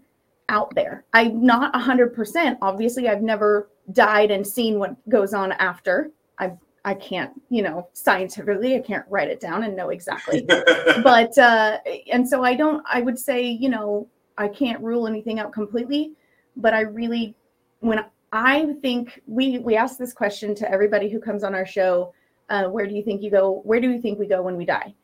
out 0.49 0.75
there. 0.75 1.05
I'm 1.13 1.45
not 1.45 1.75
hundred 1.75 2.15
percent. 2.15 2.59
Obviously, 2.63 3.09
I've 3.09 3.23
never 3.23 3.71
died 3.93 4.31
and 4.31 4.47
seen 4.47 4.79
what 4.79 4.97
goes 5.09 5.33
on 5.33 5.53
after. 5.53 6.11
I 6.39 6.53
I 6.85 6.95
can't, 6.95 7.33
you 7.49 7.63
know, 7.63 7.89
scientifically, 7.95 8.77
I 8.77 8.81
can't 8.81 9.05
write 9.09 9.29
it 9.29 9.41
down 9.41 9.65
and 9.65 9.75
know 9.75 9.89
exactly. 9.89 10.43
but 11.03 11.37
uh, 11.39 11.79
and 12.13 12.29
so 12.29 12.45
I 12.45 12.55
don't. 12.55 12.85
I 12.91 13.01
would 13.01 13.19
say, 13.19 13.43
you 13.43 13.69
know, 13.69 14.09
I 14.39 14.49
can't 14.49 14.83
rule 14.83 15.07
anything 15.07 15.41
out 15.41 15.53
completely. 15.53 16.13
But 16.57 16.75
I 16.75 16.81
really, 16.81 17.35
when 17.81 18.05
I 18.33 18.75
think 18.83 19.23
we 19.27 19.59
we 19.59 19.77
ask 19.77 19.99
this 19.99 20.13
question 20.13 20.55
to 20.57 20.71
everybody 20.71 21.09
who 21.09 21.19
comes 21.19 21.43
on 21.45 21.55
our 21.55 21.67
show 21.67 22.13
uh, 22.49 22.65
where 22.65 22.87
do 22.87 22.95
you 22.95 23.03
think 23.03 23.23
you 23.23 23.31
go 23.31 23.61
where 23.65 23.81
do 23.81 23.91
you 23.91 24.01
think 24.01 24.19
we 24.19 24.27
go 24.27 24.43
when 24.43 24.57
we 24.57 24.65
die 24.65 24.95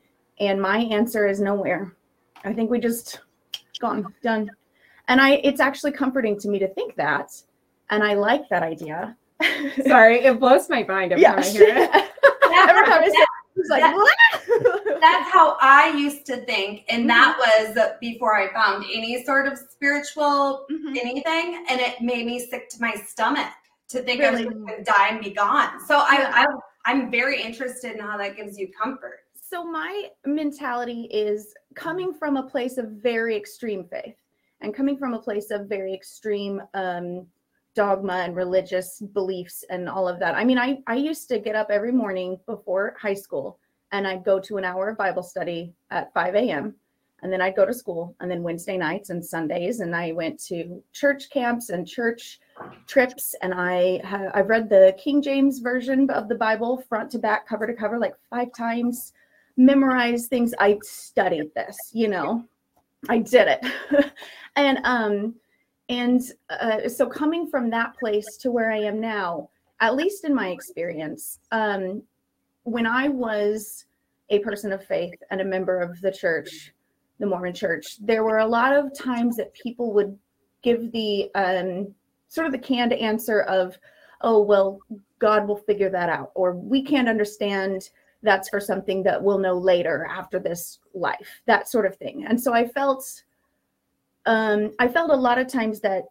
and 0.40 0.60
my 0.60 0.78
answer 0.78 1.26
is 1.26 1.40
nowhere 1.40 1.94
i 2.44 2.52
think 2.52 2.70
we 2.70 2.78
just 2.78 3.20
gone 3.80 4.06
done 4.22 4.48
and 5.08 5.20
i 5.20 5.32
it's 5.42 5.60
actually 5.60 5.92
comforting 5.92 6.38
to 6.38 6.48
me 6.48 6.58
to 6.58 6.68
think 6.74 6.94
that 6.96 7.30
and 7.90 8.02
i 8.02 8.14
like 8.14 8.48
that 8.48 8.62
idea 8.62 9.16
Sorry, 9.88 10.18
it 10.20 10.38
blows 10.38 10.68
my 10.70 10.84
mind 10.84 11.10
every 11.10 11.22
yeah 11.22 11.32
time 11.32 11.40
I 11.42 11.48
hear 11.48 11.64
it. 11.66 11.90
every 12.68 12.86
time 12.86 13.02
I 13.02 13.08
say 13.08 13.18
it, 13.18 13.70
like 13.70 13.82
That- 13.82 14.98
That's 15.00 15.30
how 15.32 15.56
I 15.60 15.92
used 15.96 16.24
to 16.26 16.36
think, 16.44 16.84
and 16.88 17.10
that 17.10 17.36
was 17.38 17.76
before 18.00 18.36
I 18.36 18.52
found 18.52 18.84
any 18.84 19.24
sort 19.24 19.48
of 19.48 19.58
spiritual 19.58 20.64
Mhm. 20.70 20.96
anything, 20.96 21.64
and 21.68 21.80
it 21.80 22.00
made 22.00 22.24
me 22.24 22.38
sick 22.38 22.68
to 22.68 22.80
my 22.80 22.94
stomach 22.94 23.48
to 23.88 24.02
think 24.02 24.20
Really? 24.20 24.44
I 24.44 24.46
was 24.46 24.54
going 24.54 24.66
to 24.78 24.84
die 24.84 25.08
and 25.08 25.20
be 25.24 25.30
gone. 25.30 25.80
So 25.88 25.96
I, 25.96 26.44
I, 26.44 26.46
I'm 26.84 27.10
very 27.10 27.40
interested 27.42 27.92
in 27.92 28.00
how 28.00 28.16
that 28.18 28.36
gives 28.36 28.58
you 28.58 28.68
comfort. 28.80 29.20
so 29.34 29.64
my 29.64 30.08
mentality 30.24 31.08
is 31.10 31.54
coming 31.74 32.12
from 32.12 32.36
a 32.36 32.42
place 32.42 32.78
of 32.78 32.86
very 32.90 33.36
extreme 33.36 33.84
faith 33.84 34.16
and 34.60 34.74
coming 34.74 34.96
from 34.96 35.14
a 35.14 35.18
place 35.18 35.50
of 35.50 35.68
very 35.68 35.92
extreme 35.92 36.62
um, 36.74 37.26
dogma 37.74 38.14
and 38.24 38.36
religious 38.36 39.00
beliefs 39.12 39.64
and 39.70 39.88
all 39.88 40.08
of 40.08 40.18
that. 40.18 40.34
I 40.34 40.44
mean, 40.44 40.58
I, 40.58 40.78
I 40.86 40.94
used 40.94 41.28
to 41.28 41.38
get 41.38 41.56
up 41.56 41.68
every 41.70 41.92
morning 41.92 42.38
before 42.46 42.96
high 43.00 43.14
school 43.14 43.58
and 43.92 44.06
I'd 44.06 44.24
go 44.24 44.40
to 44.40 44.56
an 44.56 44.64
hour 44.64 44.88
of 44.88 44.98
Bible 44.98 45.22
study 45.22 45.74
at 45.90 46.12
5 46.14 46.34
a.m. 46.34 46.74
And 47.22 47.32
then 47.32 47.40
I'd 47.40 47.56
go 47.56 47.64
to 47.64 47.74
school. 47.74 48.16
And 48.20 48.30
then 48.30 48.42
Wednesday 48.42 48.76
nights 48.76 49.10
and 49.10 49.24
Sundays, 49.24 49.80
and 49.80 49.94
I 49.94 50.12
went 50.12 50.42
to 50.46 50.82
church 50.92 51.30
camps 51.30 51.68
and 51.68 51.86
church 51.86 52.40
trips. 52.86 53.34
And 53.42 53.52
I 53.54 54.00
have 54.04 54.30
I've 54.34 54.48
read 54.48 54.68
the 54.68 54.94
King 54.98 55.22
James 55.22 55.58
version 55.58 56.08
of 56.10 56.28
the 56.28 56.34
Bible 56.34 56.84
front 56.88 57.10
to 57.12 57.18
back, 57.18 57.46
cover 57.46 57.66
to 57.66 57.74
cover, 57.74 57.98
like 57.98 58.14
five 58.30 58.52
times. 58.56 59.12
Memorized 59.56 60.30
things. 60.30 60.54
I 60.58 60.78
studied 60.82 61.54
this, 61.54 61.76
you 61.92 62.08
know. 62.08 62.44
I 63.08 63.18
did 63.18 63.48
it. 63.48 64.12
and 64.56 64.78
um 64.84 65.34
and 65.88 66.22
uh, 66.48 66.88
so 66.88 67.06
coming 67.06 67.46
from 67.46 67.68
that 67.70 67.94
place 67.98 68.36
to 68.38 68.50
where 68.50 68.72
I 68.72 68.78
am 68.78 69.00
now, 69.00 69.50
at 69.80 69.94
least 69.94 70.24
in 70.24 70.34
my 70.34 70.48
experience, 70.48 71.40
um, 71.50 72.02
when 72.62 72.86
I 72.86 73.08
was 73.08 73.84
a 74.30 74.38
person 74.38 74.72
of 74.72 74.84
faith 74.84 75.20
and 75.30 75.40
a 75.40 75.44
member 75.44 75.80
of 75.80 76.00
the 76.00 76.10
church, 76.10 76.72
the 77.18 77.26
Mormon 77.26 77.52
church, 77.52 77.98
there 78.00 78.24
were 78.24 78.38
a 78.38 78.46
lot 78.46 78.72
of 78.72 78.96
times 78.96 79.36
that 79.36 79.52
people 79.52 79.92
would 79.92 80.16
give 80.62 80.92
the 80.92 81.30
um, 81.34 81.94
sort 82.32 82.46
of 82.46 82.52
the 82.52 82.58
canned 82.58 82.94
answer 82.94 83.42
of, 83.42 83.78
oh, 84.22 84.40
well, 84.40 84.80
God 85.18 85.46
will 85.46 85.56
figure 85.56 85.90
that 85.90 86.08
out, 86.08 86.32
or 86.34 86.54
we 86.54 86.82
can't 86.82 87.08
understand 87.08 87.90
that's 88.22 88.48
for 88.48 88.60
something 88.60 89.02
that 89.02 89.22
we'll 89.22 89.38
know 89.38 89.58
later 89.58 90.06
after 90.08 90.38
this 90.38 90.78
life, 90.94 91.42
that 91.46 91.68
sort 91.68 91.84
of 91.84 91.96
thing. 91.96 92.24
And 92.26 92.40
so 92.40 92.54
I 92.54 92.66
felt 92.66 93.22
um, 94.24 94.72
I 94.78 94.88
felt 94.88 95.10
a 95.10 95.16
lot 95.16 95.38
of 95.38 95.48
times 95.48 95.80
that 95.80 96.04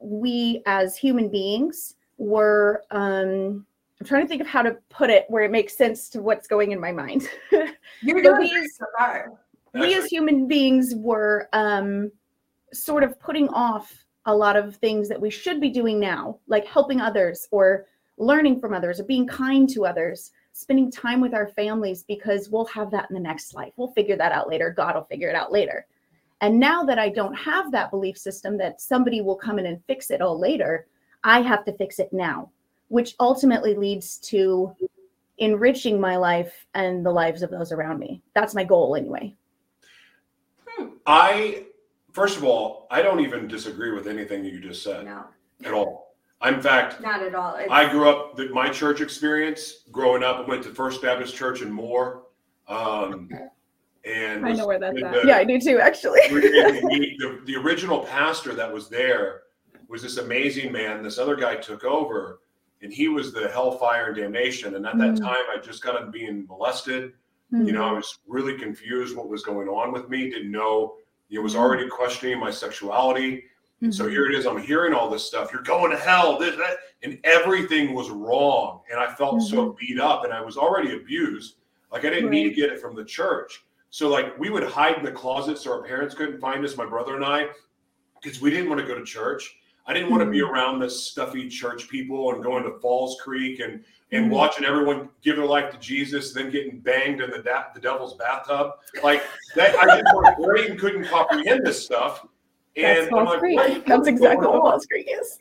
we 0.00 0.62
as 0.66 0.96
human 0.96 1.28
beings 1.28 1.94
were 2.18 2.82
um, 2.90 3.64
I'm 4.00 4.06
trying 4.06 4.22
to 4.22 4.28
think 4.28 4.42
of 4.42 4.48
how 4.48 4.62
to 4.62 4.76
put 4.90 5.08
it 5.10 5.24
where 5.28 5.44
it 5.44 5.52
makes 5.52 5.76
sense 5.76 6.08
to 6.10 6.20
what's 6.20 6.48
going 6.48 6.72
in 6.72 6.80
my 6.80 6.92
mind. 6.92 7.28
You're 8.02 8.20
doing 8.20 8.40
we 8.40 8.58
as- 8.58 8.76
so 8.76 8.86
far. 8.98 9.32
we 9.74 9.94
as 9.94 10.06
human 10.06 10.48
beings 10.48 10.94
were 10.96 11.48
um, 11.52 12.10
sort 12.72 13.04
of 13.04 13.18
putting 13.20 13.48
off 13.50 14.04
a 14.26 14.34
lot 14.34 14.56
of 14.56 14.76
things 14.76 15.08
that 15.08 15.20
we 15.20 15.30
should 15.30 15.60
be 15.60 15.70
doing 15.70 15.98
now, 15.98 16.38
like 16.46 16.66
helping 16.66 17.00
others 17.00 17.48
or 17.50 17.86
learning 18.18 18.60
from 18.60 18.72
others 18.72 19.00
or 19.00 19.04
being 19.04 19.26
kind 19.26 19.68
to 19.70 19.84
others, 19.84 20.32
spending 20.52 20.90
time 20.90 21.20
with 21.20 21.34
our 21.34 21.48
families 21.48 22.04
because 22.04 22.48
we'll 22.48 22.66
have 22.66 22.90
that 22.90 23.10
in 23.10 23.14
the 23.14 23.20
next 23.20 23.54
life. 23.54 23.72
We'll 23.76 23.92
figure 23.92 24.16
that 24.16 24.32
out 24.32 24.48
later. 24.48 24.70
God 24.70 24.94
will 24.94 25.04
figure 25.04 25.28
it 25.28 25.34
out 25.34 25.50
later. 25.50 25.86
And 26.40 26.58
now 26.58 26.84
that 26.84 26.98
I 26.98 27.08
don't 27.08 27.34
have 27.34 27.70
that 27.72 27.90
belief 27.90 28.18
system 28.18 28.58
that 28.58 28.80
somebody 28.80 29.20
will 29.20 29.36
come 29.36 29.58
in 29.58 29.66
and 29.66 29.82
fix 29.86 30.10
it 30.10 30.20
all 30.20 30.38
later, 30.38 30.86
I 31.24 31.40
have 31.40 31.64
to 31.66 31.72
fix 31.72 31.98
it 31.98 32.12
now, 32.12 32.50
which 32.88 33.14
ultimately 33.20 33.74
leads 33.74 34.18
to 34.18 34.74
enriching 35.38 36.00
my 36.00 36.16
life 36.16 36.66
and 36.74 37.06
the 37.06 37.10
lives 37.10 37.42
of 37.42 37.50
those 37.50 37.72
around 37.72 37.98
me. 37.98 38.22
That's 38.34 38.54
my 38.54 38.64
goal 38.64 38.96
anyway. 38.96 39.34
I, 41.06 41.66
first 42.12 42.36
of 42.36 42.44
all, 42.44 42.86
I 42.90 43.02
don't 43.02 43.20
even 43.20 43.48
disagree 43.48 43.90
with 43.92 44.06
anything 44.06 44.44
you 44.44 44.60
just 44.60 44.82
said 44.82 45.04
No, 45.06 45.24
at 45.64 45.72
all. 45.72 46.14
In 46.44 46.60
fact, 46.60 47.00
not 47.00 47.22
at 47.22 47.34
all. 47.34 47.54
It's, 47.56 47.70
I 47.70 47.88
grew 47.90 48.08
up, 48.08 48.36
the, 48.36 48.48
my 48.48 48.68
church 48.68 49.00
experience 49.00 49.84
growing 49.92 50.22
up, 50.24 50.38
I 50.38 50.40
went 50.42 50.62
to 50.64 50.70
First 50.70 51.00
Baptist 51.00 51.34
Church 51.36 51.62
in 51.62 51.70
Moore. 51.70 52.24
Um, 52.68 53.28
and 54.04 54.44
I 54.44 54.52
know 54.52 54.66
where 54.66 54.80
that's 54.80 55.00
at. 55.02 55.12
the- 55.12 55.22
Yeah, 55.24 55.36
I 55.36 55.44
do 55.44 55.60
too, 55.60 55.78
actually. 55.78 56.20
the, 56.30 57.16
the, 57.18 57.40
the 57.44 57.56
original 57.56 58.00
pastor 58.00 58.54
that 58.54 58.72
was 58.72 58.88
there 58.88 59.42
was 59.88 60.02
this 60.02 60.16
amazing 60.16 60.72
man. 60.72 61.02
This 61.02 61.18
other 61.18 61.36
guy 61.36 61.54
took 61.56 61.84
over, 61.84 62.40
and 62.82 62.92
he 62.92 63.06
was 63.08 63.32
the 63.32 63.48
hellfire 63.48 64.06
and 64.08 64.16
damnation. 64.16 64.74
And 64.74 64.84
at 64.84 64.98
that 64.98 65.14
Mm. 65.14 65.20
time, 65.20 65.44
I 65.54 65.58
just 65.62 65.82
got 65.84 66.00
on 66.00 66.10
being 66.10 66.44
molested. 66.48 67.12
Mhm. 67.52 67.66
You 67.66 67.72
know, 67.72 67.84
I 67.84 67.92
was 67.92 68.18
really 68.26 68.58
confused 68.58 69.16
what 69.16 69.28
was 69.28 69.44
going 69.44 69.68
on 69.68 69.92
with 69.92 70.08
me. 70.08 70.28
Didn't 70.30 70.50
know. 70.50 70.96
Know, 71.38 71.42
was 71.42 71.52
Mm-hmm. 71.54 71.62
already 71.62 71.88
questioning 71.88 72.38
my 72.38 72.50
sexuality. 72.50 73.44
And 73.80 73.92
so 73.94 74.04
Mhm. 74.06 74.10
here 74.10 74.26
it 74.26 74.34
is. 74.34 74.46
I'm 74.46 74.58
hearing 74.62 74.94
all 74.94 75.10
this 75.10 75.24
stuff. 75.24 75.52
You're 75.52 75.62
going 75.62 75.90
to 75.90 75.96
hell. 75.96 76.38
This, 76.38 76.56
that, 76.56 76.78
and 77.02 77.18
everything 77.24 77.94
was 77.94 78.10
wrong. 78.10 78.82
And 78.90 79.00
I 79.00 79.12
felt 79.12 79.42
so 79.42 79.56
Mm-hmm. 79.70 79.76
beat 79.78 80.00
up, 80.00 80.24
and 80.24 80.32
I 80.32 80.40
was 80.40 80.56
already 80.56 80.94
abused. 80.96 81.56
Like 81.90 82.04
I 82.04 82.10
didn't 82.10 82.30
need 82.30 82.48
to 82.48 82.54
get 82.54 82.70
it 82.70 82.80
from 82.80 82.94
the 82.94 83.04
church. 83.04 83.64
So 83.90 84.08
like 84.08 84.38
we 84.38 84.48
would 84.50 84.62
hide 84.62 84.96
in 84.98 85.04
the 85.04 85.12
closet 85.12 85.58
so 85.58 85.72
our 85.72 85.82
parents 85.82 86.14
couldn't 86.14 86.40
find 86.40 86.64
us, 86.64 86.76
my 86.76 86.86
brother 86.86 87.16
and 87.16 87.24
I, 87.24 87.48
because 88.22 88.40
we 88.40 88.50
didn't 88.50 88.68
want 88.70 88.80
to 88.80 88.86
go 88.86 88.94
to 88.94 89.04
church. 89.04 89.54
I 89.86 89.92
didn't 89.92 90.10
want 90.10 90.22
to 90.22 90.30
be 90.30 90.38
Mm-hmm. 90.38 90.52
around 90.54 90.78
the 90.80 90.88
stuffy 90.90 91.48
church 91.48 91.88
people 91.88 92.32
and 92.32 92.42
going 92.42 92.62
to 92.64 92.78
Falls 92.80 93.20
Creek 93.20 93.60
and 93.60 93.84
and 94.14 94.26
Mhm. 94.30 94.34
watching 94.34 94.66
everyone 94.66 95.08
give 95.22 95.36
their 95.36 95.46
life 95.46 95.72
to 95.72 95.78
Jesus, 95.78 96.34
then 96.34 96.50
getting 96.50 96.80
banged 96.80 97.22
in 97.22 97.30
the 97.30 97.38
da- 97.38 97.64
the 97.74 97.80
devil's 97.80 98.12
bathtub. 98.14 98.72
Like 99.02 99.22
that, 99.56 99.74
I 99.78 100.02
just 100.02 100.36
great 100.36 100.78
couldn't 100.78 101.04
comprehend 101.04 101.64
this 101.64 101.82
stuff. 101.82 102.26
And 102.76 102.84
That's 102.84 103.04
I'm 103.06 103.10
Falls 103.10 103.28
like, 103.30 103.38
Creek. 103.38 103.86
That's 103.86 104.06
exactly 104.08 104.46
what? 104.46 104.60
Falls 104.60 104.84
Creek 104.86 105.08
is. 105.10 105.38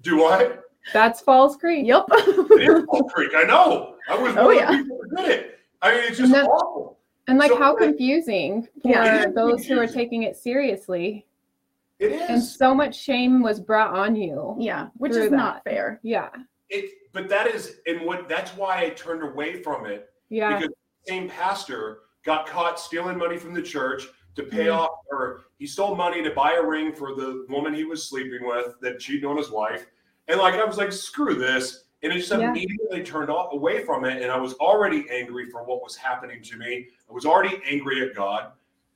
Do 0.00 0.24
I? 0.24 0.52
That's 0.94 1.20
Falls 1.20 1.56
Creek. 1.58 1.86
Yep. 1.86 2.04
It 2.10 2.78
is 2.78 2.84
Falls 2.86 3.12
Creek. 3.12 3.32
I 3.36 3.42
know. 3.44 3.96
I 4.08 4.16
was 4.16 4.34
Oh, 4.36 4.46
one 4.46 4.56
yeah. 4.56 4.70
people 4.70 4.98
who 5.10 5.16
did 5.16 5.28
it. 5.28 5.58
I 5.82 5.90
mean, 5.92 6.04
it's 6.04 6.16
just 6.18 6.32
And 6.34 6.48
awful. 6.48 6.98
And 7.28 7.38
like 7.38 7.50
So, 7.50 7.58
how 7.58 7.76
confusing 7.76 8.66
for 8.82 8.88
Yeah. 8.88 9.26
Those 9.26 9.66
who 9.66 9.78
are 9.78 9.86
taking 9.86 10.22
it 10.22 10.36
seriously. 10.38 11.26
It 11.98 12.12
And 12.12 12.42
so 12.42 12.74
much 12.74 12.94
shame 12.98 13.42
was 13.42 13.60
brought 13.60 13.94
on 13.94 14.16
you. 14.16 14.54
yeah, 14.58 14.88
which 14.96 15.12
Through 15.12 15.24
is 15.24 15.30
not 15.32 15.64
fair. 15.64 15.98
Yeah. 16.02 16.28
It, 16.68 16.90
but 17.12 17.28
that 17.28 17.46
is, 17.46 17.78
and 17.86 18.02
what 18.02 18.28
that's 18.28 18.50
why 18.56 18.82
I 18.84 18.90
turned 18.90 19.22
away 19.22 19.62
from 19.62 19.86
it 19.86 20.10
Yeah. 20.28 20.56
because 20.58 20.68
the 20.68 21.10
same 21.12 21.28
pastor 21.28 22.00
got 22.24 22.46
caught 22.46 22.78
stealing 22.78 23.16
money 23.16 23.38
from 23.38 23.54
the 23.54 23.62
church 23.62 24.08
to 24.34 24.42
pay 24.42 24.66
Mhm. 24.66 24.76
off, 24.76 24.90
or 25.10 25.44
he 25.58 25.66
stole 25.66 25.94
money 25.94 26.22
to 26.22 26.30
buy 26.30 26.54
a 26.54 26.62
ring 26.62 26.92
for 26.92 27.14
the 27.14 27.46
woman 27.48 27.72
he 27.72 27.84
was 27.84 28.04
sleeping 28.06 28.46
with 28.46 28.78
that 28.80 28.98
cheated 28.98 29.24
on 29.24 29.36
his 29.38 29.50
wife. 29.50 29.86
And 30.28 30.38
like 30.38 30.54
I 30.54 30.64
was 30.64 30.76
like, 30.76 30.92
screw 30.92 31.34
this. 31.34 31.84
And 32.02 32.12
it 32.12 32.16
just 32.18 32.30
Yeah. 32.30 32.50
immediately 32.50 33.02
turned 33.02 33.30
off 33.30 33.52
away 33.54 33.82
from 33.82 34.04
it. 34.04 34.20
And 34.22 34.30
I 34.30 34.36
was 34.36 34.52
already 34.54 35.08
angry 35.10 35.48
for 35.48 35.62
what 35.64 35.82
was 35.82 35.96
happening 35.96 36.42
to 36.42 36.56
me. 36.58 36.88
I 37.08 37.12
was 37.12 37.24
already 37.24 37.58
angry 37.64 38.02
at 38.06 38.14
God. 38.14 38.52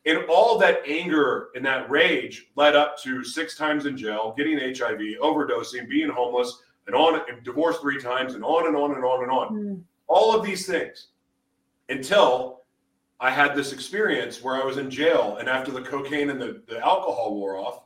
And 0.07 0.25
all 0.31 0.59
that 0.59 0.81
anger 0.87 1.49
and 1.55 1.65
that 1.67 1.91
rage 1.91 2.47
led 2.57 2.75
up 2.75 2.99
to 3.03 3.23
six 3.23 3.57
times 3.57 3.85
in 3.87 3.97
jail, 3.97 4.35
getting 4.37 4.59
HIV, 4.59 4.99
overdosing, 5.21 5.89
being 5.91 6.09
homeless, 6.09 6.63
and 6.87 6.97
on 6.97 7.21
and 7.29 7.45
divorced 7.45 7.81
three 7.83 8.01
times, 8.01 8.35
and 8.35 8.43
on 8.43 8.67
and 8.67 8.75
on 8.77 8.93
and 8.95 9.05
on 9.05 9.23
and 9.23 9.31
on 9.31 9.49
Mm. 9.53 9.83
all 10.09 10.35
of 10.35 10.45
these 10.45 10.67
things 10.67 11.09
until 11.89 12.63
I 13.21 13.31
had 13.31 13.55
this 13.55 13.73
experience 13.73 14.43
where 14.43 14.61
I 14.61 14.65
was 14.65 14.79
in 14.79 14.91
jail. 14.91 15.37
And 15.39 15.49
after 15.49 15.71
the 15.71 15.83
cocaine 15.83 16.31
and 16.31 16.41
the, 16.41 16.63
the 16.67 16.79
alcohol 16.79 17.35
wore 17.35 17.59
off, 17.59 17.83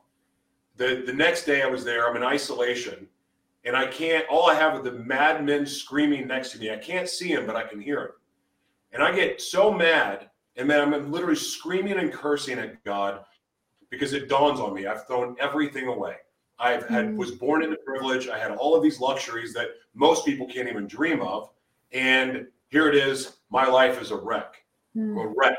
the, 0.77 1.03
the 1.07 1.12
next 1.12 1.44
day 1.44 1.62
I 1.62 1.66
was 1.66 1.85
there, 1.85 2.09
I'm 2.09 2.16
in 2.16 2.22
isolation. 2.22 3.09
And 3.64 3.74
I 3.77 3.87
can't, 3.87 4.27
all 4.29 4.48
I 4.48 4.55
have 4.55 4.74
are 4.74 4.83
the 4.83 4.92
madmen 4.92 5.66
screaming 5.66 6.27
next 6.29 6.50
to 6.53 6.59
me. 6.59 6.70
I 6.70 6.77
can't 6.77 7.09
see 7.09 7.35
them, 7.35 7.46
but 7.46 7.57
I 7.57 7.64
can 7.64 7.81
hear 7.81 7.96
them. 8.00 8.11
And 8.92 9.03
I 9.03 9.11
get 9.14 9.40
so 9.40 9.72
mad. 9.72 10.29
And 10.56 10.70
then 10.70 10.80
I'm 10.80 11.10
literally 11.10 11.36
screaming 11.36 11.94
and 11.94 12.12
cursing 12.12 12.58
at 12.58 12.82
God 12.84 13.24
because 13.90 14.12
it 14.12 14.28
dawns 14.28 14.60
on 14.60 14.74
me 14.74 14.86
I've 14.86 15.06
thrown 15.06 15.36
everything 15.40 15.88
away. 15.88 16.16
I've 16.58 16.86
had 16.88 17.06
Mm. 17.06 17.16
was 17.16 17.32
born 17.32 17.62
into 17.62 17.76
privilege. 17.78 18.28
I 18.28 18.38
had 18.38 18.52
all 18.52 18.74
of 18.76 18.82
these 18.82 19.00
luxuries 19.00 19.52
that 19.54 19.70
most 19.94 20.24
people 20.24 20.46
can't 20.46 20.68
even 20.68 20.86
dream 20.86 21.20
of. 21.20 21.50
And 21.92 22.46
here 22.68 22.88
it 22.88 22.94
is, 22.94 23.36
my 23.50 23.66
life 23.66 24.00
is 24.00 24.10
a 24.12 24.16
wreck, 24.16 24.64
Mm. 24.96 25.24
a 25.24 25.26
wreck. 25.36 25.58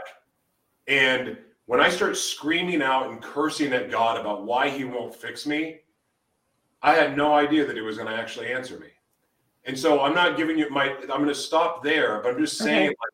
And 0.87 1.37
when 1.65 1.81
I 1.81 1.89
start 1.89 2.15
screaming 2.15 2.81
out 2.81 3.09
and 3.09 3.21
cursing 3.21 3.73
at 3.73 3.89
God 3.91 4.19
about 4.19 4.43
why 4.43 4.69
he 4.69 4.83
won't 4.85 5.15
fix 5.15 5.45
me, 5.45 5.81
I 6.81 6.93
had 6.93 7.17
no 7.17 7.33
idea 7.33 7.65
that 7.65 7.75
he 7.75 7.81
was 7.81 7.97
going 7.97 8.09
to 8.09 8.15
actually 8.15 8.53
answer 8.53 8.77
me. 8.79 8.89
And 9.65 9.77
so 9.77 10.01
I'm 10.01 10.13
not 10.13 10.37
giving 10.37 10.57
you 10.59 10.69
my, 10.69 10.91
I'm 10.93 11.07
going 11.07 11.25
to 11.27 11.35
stop 11.35 11.83
there, 11.83 12.21
but 12.21 12.33
I'm 12.33 12.39
just 12.39 12.57
saying, 12.57 12.87
Okay. 12.89 12.95
like, 13.01 13.13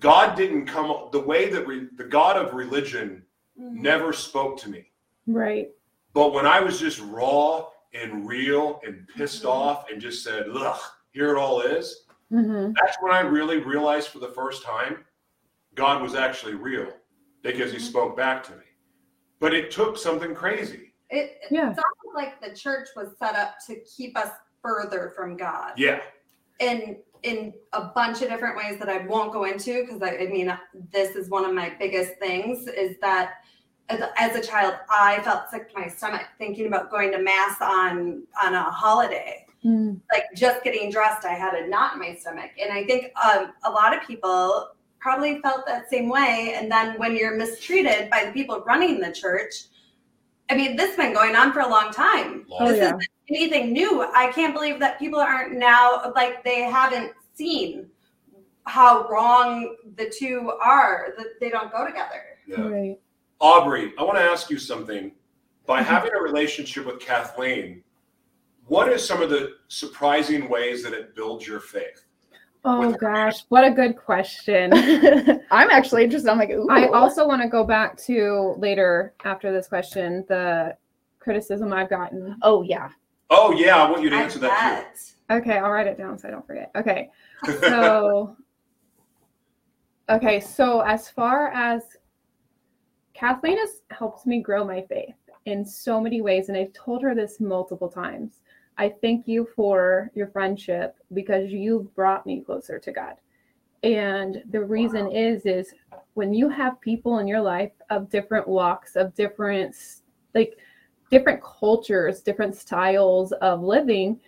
God 0.00 0.34
didn't 0.36 0.66
come, 0.66 1.08
the 1.12 1.20
way 1.20 1.50
that 1.50 1.66
re, 1.66 1.86
the 1.96 2.04
God 2.04 2.36
of 2.36 2.54
religion 2.54 3.24
Mhm. 3.58 3.74
never 3.74 4.12
spoke 4.12 4.56
to 4.60 4.70
me. 4.70 4.90
Right. 5.26 5.70
But 6.14 6.32
when 6.32 6.46
I 6.46 6.60
was 6.60 6.80
just 6.80 7.00
raw 7.00 7.68
and 7.92 8.26
real 8.26 8.80
and 8.84 9.06
pissed 9.16 9.42
Mhm. 9.44 9.50
off 9.50 9.90
and 9.90 10.00
just 10.00 10.24
said, 10.24 10.46
ugh, 10.52 10.80
here 11.12 11.30
it 11.30 11.38
all 11.38 11.60
is, 11.60 12.06
hmm 12.30 12.72
that's 12.80 12.96
when 13.00 13.12
I 13.12 13.20
really 13.20 13.58
realized 13.58 14.08
for 14.08 14.20
the 14.20 14.28
first 14.28 14.62
time 14.62 15.04
God 15.74 16.00
was 16.00 16.14
actually 16.14 16.54
real 16.54 16.92
because 17.42 17.72
he 17.72 17.78
Mhm. 17.78 17.82
spoke 17.82 18.16
back 18.16 18.42
to 18.44 18.52
me. 18.52 18.64
But 19.38 19.52
it 19.54 19.70
took 19.70 19.96
something 19.98 20.34
crazy. 20.34 20.94
It, 21.10 21.40
Yeah. 21.50 21.70
it's 21.70 21.80
almost 21.80 22.14
like 22.16 22.40
the 22.40 22.54
church 22.56 22.88
was 22.96 23.16
set 23.18 23.34
up 23.34 23.56
to 23.66 23.80
keep 23.80 24.16
us 24.16 24.30
further 24.62 25.10
from 25.10 25.36
God. 25.36 25.74
Yeah. 25.76 26.00
in 26.60 27.02
in 27.22 27.52
a 27.72 27.82
bunch 27.82 28.22
of 28.22 28.28
different 28.28 28.56
ways 28.56 28.78
that 28.78 28.88
I 28.88 29.06
won't 29.06 29.32
go 29.32 29.44
into 29.44 29.84
because 29.84 30.02
I, 30.02 30.16
I 30.16 30.26
mean 30.26 30.56
this 30.92 31.16
is 31.16 31.28
one 31.28 31.44
of 31.44 31.54
my 31.54 31.72
biggest 31.78 32.18
things 32.18 32.66
is 32.66 32.96
that 33.00 33.34
as, 33.90 34.00
as 34.16 34.36
a 34.36 34.40
child, 34.40 34.74
I 34.88 35.20
felt 35.22 35.50
sick 35.50 35.72
to 35.72 35.78
my 35.78 35.88
stomach 35.88 36.26
thinking 36.38 36.66
about 36.66 36.90
going 36.90 37.12
to 37.12 37.18
mass 37.18 37.56
on 37.60 38.22
on 38.42 38.54
a 38.54 38.62
holiday. 38.62 39.46
Mm. 39.64 40.00
Like 40.10 40.24
just 40.34 40.64
getting 40.64 40.90
dressed, 40.90 41.26
I 41.26 41.34
had 41.34 41.54
a 41.54 41.68
knot 41.68 41.94
in 41.94 42.00
my 42.00 42.14
stomach, 42.14 42.52
and 42.60 42.72
I 42.72 42.84
think 42.84 43.12
um, 43.22 43.52
a 43.64 43.70
lot 43.70 43.94
of 43.94 44.06
people 44.06 44.70
probably 45.00 45.40
felt 45.40 45.66
that 45.66 45.90
same 45.90 46.08
way. 46.08 46.54
And 46.56 46.70
then 46.70 46.98
when 46.98 47.16
you're 47.16 47.36
mistreated 47.36 48.10
by 48.10 48.24
the 48.26 48.32
people 48.32 48.62
running 48.66 49.00
the 49.00 49.12
church, 49.12 49.64
I 50.50 50.56
mean, 50.56 50.76
this 50.76 50.88
has 50.88 50.96
been 50.96 51.12
going 51.12 51.36
on 51.36 51.52
for 51.52 51.60
a 51.60 51.68
long 51.68 51.92
time. 51.92 52.46
Oh 52.50 52.68
this 52.68 52.78
yeah. 52.78 52.84
isn't 52.86 53.08
anything 53.30 53.72
new. 53.72 54.02
I 54.14 54.30
can't 54.32 54.54
believe 54.54 54.78
that 54.80 54.98
people 54.98 55.20
aren't 55.20 55.56
now 55.56 56.12
like 56.14 56.42
they 56.44 56.62
haven't 56.62 57.12
seen 57.34 57.88
how 58.66 59.08
wrong 59.08 59.76
the 59.96 60.12
two 60.16 60.52
are. 60.62 61.08
That 61.16 61.40
they 61.40 61.50
don't 61.50 61.72
go 61.72 61.86
together. 61.86 62.22
Yeah. 62.46 62.60
Right. 62.62 63.00
Aubrey, 63.40 63.92
I 63.98 64.02
want 64.02 64.18
to 64.18 64.22
ask 64.24 64.50
you 64.50 64.58
something. 64.58 65.12
By 65.66 65.80
Mm-hmm. 65.82 65.90
having 65.90 66.10
a 66.18 66.20
relationship 66.20 66.84
with 66.86 66.98
Kathleen, 67.00 67.82
what 68.66 68.88
are 68.88 68.98
some 68.98 69.22
of 69.22 69.30
the 69.30 69.54
surprising 69.68 70.48
ways 70.48 70.82
that 70.82 70.92
it 70.92 71.14
builds 71.14 71.46
your 71.46 71.60
faith? 71.60 72.04
Oh 72.64 72.92
gosh, 72.92 73.44
what 73.48 73.64
a 73.64 73.70
good 73.70 73.96
question. 73.96 74.72
I'm 75.50 75.70
actually 75.70 76.04
interested. 76.04 76.28
I'm 76.30 76.38
like, 76.38 76.50
ooh. 76.50 76.66
I 76.70 76.88
also 76.88 77.26
want 77.26 77.40
to 77.42 77.48
go 77.48 77.62
back 77.64 77.96
to 78.06 78.54
later 78.58 79.14
after 79.24 79.52
this 79.52 79.68
question 79.68 80.24
the 80.28 80.76
criticism 81.20 81.72
I've 81.72 81.88
gotten. 81.88 82.36
Oh 82.42 82.62
yeah. 82.62 82.88
Oh 83.30 83.52
yeah, 83.52 83.76
I 83.76 83.90
want 83.90 84.02
you 84.02 84.10
to 84.10 84.16
I 84.16 84.22
answer 84.22 84.38
that 84.40 84.84
bet. 85.28 85.38
Okay, 85.38 85.58
I'll 85.58 85.70
write 85.70 85.86
it 85.86 85.96
down 85.96 86.18
so 86.18 86.28
I 86.28 86.30
don't 86.30 86.46
forget. 86.46 86.70
Okay. 86.76 87.10
So 87.60 88.36
Okay, 90.10 90.40
so 90.40 90.80
as 90.80 91.08
far 91.08 91.48
as 91.52 91.82
Kathleen 93.14 93.58
has 93.58 93.82
helped 93.92 94.26
me 94.26 94.42
grow 94.42 94.64
my 94.64 94.82
faith 94.82 95.14
in 95.44 95.64
so 95.64 96.00
many 96.00 96.20
ways, 96.20 96.48
and 96.48 96.58
I've 96.58 96.72
told 96.72 97.00
her 97.02 97.14
this 97.14 97.38
multiple 97.38 97.88
times. 97.88 98.40
I 98.76 98.88
thank 98.88 99.28
you 99.28 99.46
for 99.54 100.10
your 100.16 100.26
friendship 100.26 100.96
because 101.14 101.52
you 101.52 101.92
brought 101.94 102.26
me 102.26 102.40
closer 102.40 102.80
to 102.80 102.90
God. 102.90 103.14
And 103.84 104.42
the 104.50 104.64
reason 104.64 105.12
is 105.12 105.46
is 105.46 105.72
when 106.14 106.34
you 106.34 106.48
have 106.48 106.80
people 106.80 107.20
in 107.20 107.28
your 107.28 107.40
life 107.40 107.72
of 107.90 108.10
different 108.10 108.48
walks, 108.48 108.96
of 108.96 109.14
different 109.14 109.76
like 110.34 110.58
different 111.10 111.42
cultures, 111.42 112.20
different 112.20 112.54
styles 112.56 113.32
of 113.32 113.62
living, 113.62 114.20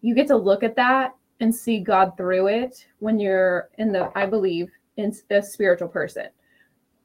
you 0.00 0.14
get 0.14 0.26
to 0.28 0.36
look 0.36 0.62
at 0.62 0.76
that 0.76 1.14
and 1.40 1.54
see 1.54 1.80
God 1.80 2.16
through 2.16 2.48
it 2.48 2.86
when 2.98 3.18
you're 3.18 3.68
in 3.78 3.92
the 3.92 4.10
I 4.14 4.26
believe 4.26 4.70
in 4.96 5.14
a 5.30 5.42
spiritual 5.42 5.88
person. 5.88 6.26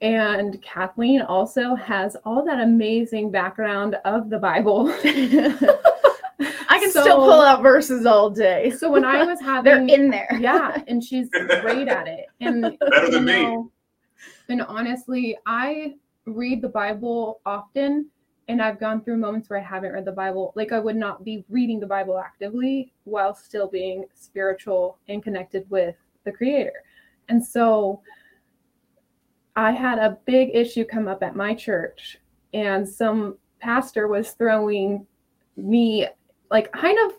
And 0.02 0.62
Kathleen 0.62 1.22
also 1.22 1.74
has 1.76 2.18
all 2.26 2.44
that 2.46 2.60
amazing 2.60 3.32
background 3.32 3.96
of 4.06 4.30
the 4.30 4.38
Bible. 4.38 4.90
I 5.04 6.80
can 6.80 6.92
So- 6.92 7.02
still 7.02 7.18
pull 7.18 7.42
out 7.42 7.62
verses 7.62 8.06
all 8.06 8.30
day. 8.30 8.72
So 8.72 8.92
when 8.92 9.06
I 9.06 9.24
was 9.24 9.40
having, 9.40 9.64
They're 9.64 9.74
having 9.76 9.90
in 9.90 10.10
there. 10.10 10.28
yeah, 10.40 10.82
and 10.88 11.04
she's 11.04 11.30
great 11.30 11.88
at 11.88 12.08
it. 12.08 12.26
And 12.42 12.78
Better 12.80 13.10
than 13.12 13.28
you 13.28 13.46
me. 13.58 13.64
And 14.50 14.62
honestly, 14.64 15.38
I 15.46 15.96
read 16.26 16.62
the 16.62 16.70
Bible 16.70 17.40
often, 17.46 18.10
and 18.48 18.62
I've 18.62 18.80
gone 18.80 19.02
through 19.02 19.18
moments 19.18 19.50
where 19.50 19.60
I 19.60 19.64
haven't 19.64 19.94
read 19.94 20.06
the 20.06 20.12
Bible. 20.12 20.54
Like 20.56 20.72
I 20.72 20.80
would 20.80 20.96
not 20.96 21.24
be 21.24 21.44
reading 21.50 21.80
the 21.80 21.88
Bible 21.88 22.20
actively 22.20 22.94
while 23.04 23.34
still 23.34 23.68
being 23.68 24.06
spiritual 24.14 25.00
and 25.08 25.24
connected 25.24 25.70
with 25.70 25.96
the 26.26 26.32
Creator. 26.32 26.84
And 27.28 27.44
so 27.44 28.02
I 29.56 29.72
had 29.72 30.00
a 30.00 30.18
big 30.26 30.52
issue 30.54 30.86
come 30.86 31.08
up 31.08 31.24
at 31.24 31.36
my 31.36 31.56
church, 31.56 32.20
and 32.54 32.88
some 32.88 33.38
pastor 33.60 34.08
was 34.08 34.32
throwing 34.32 35.08
me 35.58 36.08
like 36.52 36.72
kind 36.72 36.98
of 37.06 37.18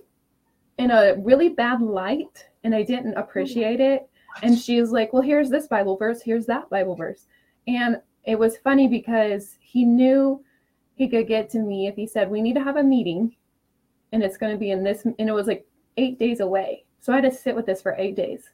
in 0.78 0.90
a 0.90 1.16
really 1.18 1.48
bad 1.48 1.80
light, 1.80 2.46
and 2.62 2.74
I 2.74 2.82
didn't 2.82 3.14
oh 3.16 3.20
appreciate 3.20 3.80
it. 3.80 4.08
And 4.42 4.56
she's 4.56 4.90
like, 4.90 5.12
Well, 5.12 5.22
here's 5.22 5.50
this 5.50 5.66
Bible 5.66 5.96
verse, 5.96 6.20
here's 6.22 6.46
that 6.46 6.68
Bible 6.70 6.94
verse. 6.94 7.26
And 7.66 8.00
it 8.24 8.38
was 8.38 8.58
funny 8.58 8.86
because 8.86 9.56
he 9.60 9.84
knew 9.84 10.44
he 10.96 11.08
could 11.08 11.28
get 11.28 11.50
to 11.50 11.60
me 11.60 11.86
if 11.86 11.94
he 11.94 12.06
said, 12.06 12.30
We 12.30 12.42
need 12.42 12.54
to 12.54 12.64
have 12.64 12.76
a 12.76 12.82
meeting, 12.82 13.36
and 14.12 14.22
it's 14.22 14.38
going 14.38 14.52
to 14.52 14.58
be 14.58 14.70
in 14.70 14.82
this, 14.82 15.04
and 15.04 15.14
it 15.18 15.32
was 15.32 15.46
like 15.46 15.66
eight 15.96 16.18
days 16.18 16.40
away. 16.40 16.84
So 17.00 17.12
I 17.12 17.16
had 17.16 17.30
to 17.30 17.36
sit 17.36 17.54
with 17.54 17.66
this 17.66 17.82
for 17.82 17.94
eight 17.98 18.16
days. 18.16 18.50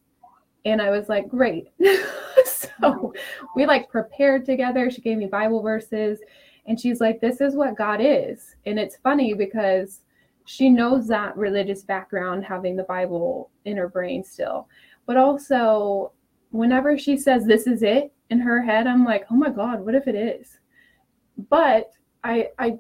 And 0.65 0.83
I 0.83 0.91
was 0.91 1.09
like, 1.09 1.29
Great. 1.29 1.69
so 2.45 3.15
we 3.57 3.65
like 3.65 3.89
prepared 3.89 4.45
together. 4.45 4.91
She 4.91 5.01
gave 5.01 5.19
me 5.19 5.27
Bible 5.27 5.63
verses, 5.63 6.19
and 6.67 6.79
she's 6.79 7.01
like, 7.01 7.21
This 7.21 7.41
is 7.41 7.55
what 7.55 7.77
God 7.77 8.01
is. 8.03 8.57
And 8.67 8.79
it's 8.79 8.97
funny 8.97 9.35
because 9.35 10.01
she 10.45 10.69
knows 10.69 11.07
that 11.07 11.37
religious 11.37 11.83
background, 11.83 12.45
having 12.45 12.75
the 12.75 12.83
Bible 12.83 13.51
in 13.65 13.77
her 13.77 13.89
brain 13.89 14.25
still. 14.25 14.69
But 15.07 15.17
also, 15.17 16.13
whenever 16.51 16.99
she 16.99 17.17
says 17.17 17.47
this 17.47 17.69
is 17.69 17.85
it 17.85 18.13
in 18.31 18.41
her 18.41 18.63
head, 18.63 18.89
I'm 18.89 19.05
like, 19.05 19.27
oh 19.31 19.37
my 19.37 19.51
God, 19.51 19.81
what 19.81 19.95
if 19.95 20.09
it 20.09 20.17
is? 20.17 20.59
But 21.49 21.93
I 22.25 22.49
I 22.59 22.79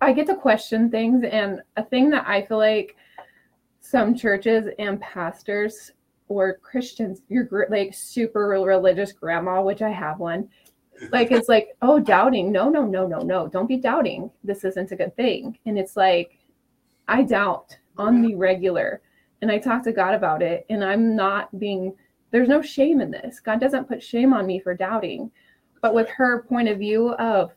I- 0.00 0.12
get 0.12 0.26
to 0.28 0.36
question 0.36 0.90
things, 0.90 1.24
and 1.24 1.60
a 1.76 1.84
thing 1.84 2.10
that 2.10 2.26
I 2.26 2.42
feel 2.42 2.58
like 2.58 2.96
some 3.80 4.14
churches 4.14 4.68
and 4.78 5.00
pastors 5.00 5.92
or 6.28 6.58
Christians, 6.58 7.22
you're 7.28 7.66
like 7.70 7.94
super 7.94 8.48
religious 8.48 9.12
grandma, 9.12 9.62
which 9.62 9.82
I 9.82 9.90
have 9.90 10.18
one, 10.18 10.48
like 11.10 11.30
it's 11.30 11.48
like, 11.48 11.76
oh, 11.82 11.98
doubting. 11.98 12.50
No, 12.52 12.68
no, 12.68 12.84
no, 12.84 13.06
no, 13.06 13.18
no. 13.20 13.48
Don't 13.48 13.68
be 13.68 13.76
doubting. 13.76 14.30
This 14.44 14.64
isn't 14.64 14.92
a 14.92 14.96
good 14.96 15.14
thing. 15.16 15.58
And 15.66 15.78
it's 15.78 15.96
like, 15.96 16.38
I 17.08 17.22
doubt 17.22 17.76
on 17.96 18.22
the 18.22 18.34
regular. 18.34 19.00
And 19.42 19.50
I 19.50 19.58
talk 19.58 19.82
to 19.84 19.92
God 19.92 20.14
about 20.14 20.42
it. 20.42 20.66
And 20.70 20.82
I'm 20.84 21.14
not 21.14 21.56
being, 21.58 21.94
there's 22.30 22.48
no 22.48 22.62
shame 22.62 23.00
in 23.00 23.10
this. 23.10 23.40
God 23.40 23.60
doesn't 23.60 23.88
put 23.88 24.02
shame 24.02 24.32
on 24.32 24.46
me 24.46 24.58
for 24.58 24.74
doubting. 24.74 25.30
But 25.82 25.94
with 25.94 26.08
her 26.08 26.42
point 26.42 26.68
of 26.68 26.78
view 26.78 27.10
of 27.14 27.52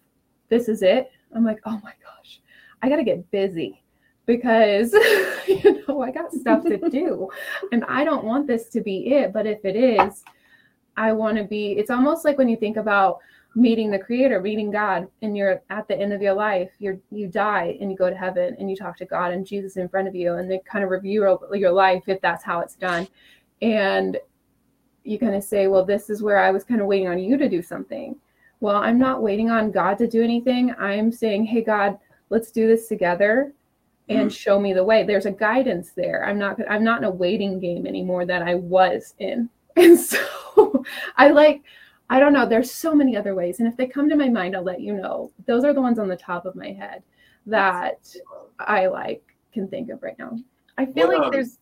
this 0.50 0.68
is 0.68 0.82
it, 0.82 1.12
I'm 1.36 1.46
like, 1.46 1.60
oh 1.66 1.80
my 1.84 1.94
gosh, 2.04 2.42
I 2.82 2.90
got 2.90 2.98
to 2.98 3.04
get 3.04 3.30
busy 3.32 3.84
because, 4.26 4.94
you 5.48 5.84
know, 5.88 6.02
I 6.02 6.12
got 6.12 6.32
stuff 6.32 6.64
to 6.64 6.78
do. 6.90 7.30
And 7.72 7.84
I 7.86 8.04
don't 8.04 8.26
want 8.26 8.48
this 8.48 8.70
to 8.70 8.82
be 8.82 9.14
it. 9.14 9.34
But 9.34 9.48
if 9.48 9.64
it 9.66 9.76
is, 9.76 10.24
I 10.98 11.14
want 11.14 11.38
to 11.38 11.44
be, 11.44 11.72
it's 11.74 11.90
almost 11.90 12.26
like 12.26 12.38
when 12.38 12.50
you 12.50 12.58
think 12.58 12.78
about 12.78 13.20
meeting 13.56 13.90
the 13.90 14.00
creator, 14.00 14.40
meeting 14.42 14.72
God, 14.72 15.08
and 15.22 15.36
you're 15.36 15.62
at 15.70 15.88
the 15.88 15.98
end 15.98 16.14
of 16.14 16.22
your 16.22 16.34
life, 16.34 16.70
you're 16.80 17.00
you 17.12 17.28
die 17.28 17.78
and 17.82 17.90
you 17.90 17.98
go 17.98 18.10
to 18.10 18.16
heaven 18.16 18.56
and 18.60 18.70
you 18.70 18.76
talk 18.76 18.98
to 18.98 19.06
God 19.06 19.32
and 19.32 19.46
Jesus 19.46 19.78
in 19.78 19.90
front 19.90 20.08
of 20.08 20.16
you, 20.16 20.36
and 20.36 20.50
they 20.50 20.60
kind 20.60 20.84
of 20.84 20.92
review 20.92 21.40
your 21.54 21.72
life 21.72 22.04
if 22.08 22.22
that's 22.22 22.44
how 22.44 22.60
it's 22.60 22.76
done. 22.76 23.08
And 23.62 24.18
you 25.04 25.18
kind 25.18 25.36
of 25.36 25.44
say, 25.44 25.68
Well, 25.68 25.86
this 25.86 26.10
is 26.10 26.22
where 26.22 26.38
I 26.38 26.52
was 26.52 26.64
kind 26.64 26.82
of 26.82 26.88
waiting 26.88 27.08
on 27.08 27.20
you 27.20 27.38
to 27.38 27.50
do 27.50 27.62
something. 27.62 28.16
Well, 28.62 28.78
I'm 28.78 29.00
not 29.00 29.22
waiting 29.22 29.50
on 29.50 29.72
God 29.72 29.98
to 30.00 30.08
do 30.08 30.22
anything. 30.24 30.74
I'm 30.78 31.12
saying, 31.12 31.46
Hey 31.46 31.62
God, 31.62 31.98
let's 32.30 32.52
do 32.52 32.68
this 32.68 32.88
together 32.88 33.54
and 34.10 34.34
show 34.34 34.60
me 34.60 34.74
the 34.74 34.84
way. 34.84 35.04
There's 35.04 35.28
a 35.28 35.32
guidance 35.32 35.92
there. 35.96 36.26
I'm 36.26 36.40
not 36.40 36.58
I'm 36.70 36.84
not 36.84 36.98
in 37.00 37.04
a 37.04 37.12
waiting 37.12 37.60
game 37.60 37.86
anymore 37.86 38.26
that 38.26 38.42
I 38.42 38.56
was 38.56 39.16
in. 39.20 39.50
And 39.78 39.98
so 39.98 40.84
I 41.16 41.30
like 41.30 41.62
I 42.10 42.20
don't 42.20 42.34
know. 42.34 42.46
There's 42.46 42.72
so 42.72 42.94
many 42.96 43.16
other 43.16 43.36
ways. 43.36 43.60
And 43.60 43.68
if 43.68 43.78
they 43.78 43.88
come 43.88 44.10
to 44.10 44.16
my 44.16 44.28
mind, 44.28 44.56
I'll 44.56 44.64
let 44.64 44.82
you 44.82 44.94
know. 44.94 45.32
Those 45.46 45.64
are 45.64 45.74
the 45.74 45.82
ones 45.82 46.00
on 46.00 46.08
the 46.10 46.18
top 46.18 46.46
of 46.46 46.56
my 46.56 46.72
head 46.72 47.04
that 47.46 48.14
I 48.60 48.88
like 48.88 49.24
can 49.54 49.68
think 49.68 49.90
of 49.90 50.02
right 50.04 50.18
now. 50.18 50.38
I 50.78 50.86
feel 50.88 51.08
What, 51.08 51.18
like 51.18 51.26
um, 51.28 51.32
there's 51.32 51.58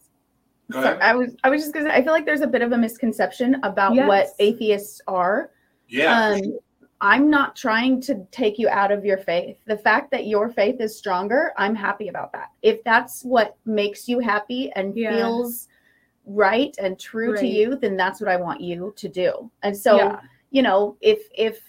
sorry. 0.71 0.99
I 1.01 1.13
was 1.15 1.35
I 1.43 1.49
was 1.49 1.61
just 1.61 1.73
gonna 1.73 1.89
say 1.89 1.95
I 1.95 2.01
feel 2.01 2.13
like 2.13 2.25
there's 2.25 2.41
a 2.41 2.47
bit 2.47 2.61
of 2.61 2.71
a 2.71 2.77
misconception 2.77 3.57
about 3.63 3.93
Yes. 3.93 4.07
what 4.07 4.27
atheists 4.39 5.01
are. 5.07 5.51
Yeah. 5.89 6.29
Um 6.29 6.57
I'm 6.99 7.29
not 7.29 7.55
trying 7.55 8.01
to 8.01 8.25
take 8.31 8.57
you 8.57 8.69
out 8.69 8.91
of 8.91 9.05
your 9.05 9.19
faith. 9.19 9.57
The 9.65 9.77
fact 9.77 10.09
that 10.11 10.25
your 10.25 10.49
faith 10.49 10.81
is 10.81 10.97
stronger, 10.97 11.53
I'm 11.57 11.75
happy 11.75 12.07
about 12.07 12.31
that. 12.33 12.49
If 12.63 12.83
that's 12.83 13.23
what 13.23 13.55
makes 13.65 14.07
you 14.07 14.19
happy 14.19 14.71
and 14.75 14.95
Yeah. 14.95 15.11
feels 15.11 15.67
right 16.25 16.75
and 16.79 16.99
true 16.99 17.37
to 17.37 17.45
you, 17.45 17.75
then 17.75 17.97
that's 17.97 18.19
what 18.19 18.29
I 18.29 18.35
want 18.35 18.61
you 18.61 18.93
to 18.95 19.07
do. 19.07 19.51
And 19.63 19.77
so, 19.77 19.97
yeah. 19.97 20.21
you 20.49 20.61
know, 20.61 20.97
if 21.01 21.27
if 21.35 21.61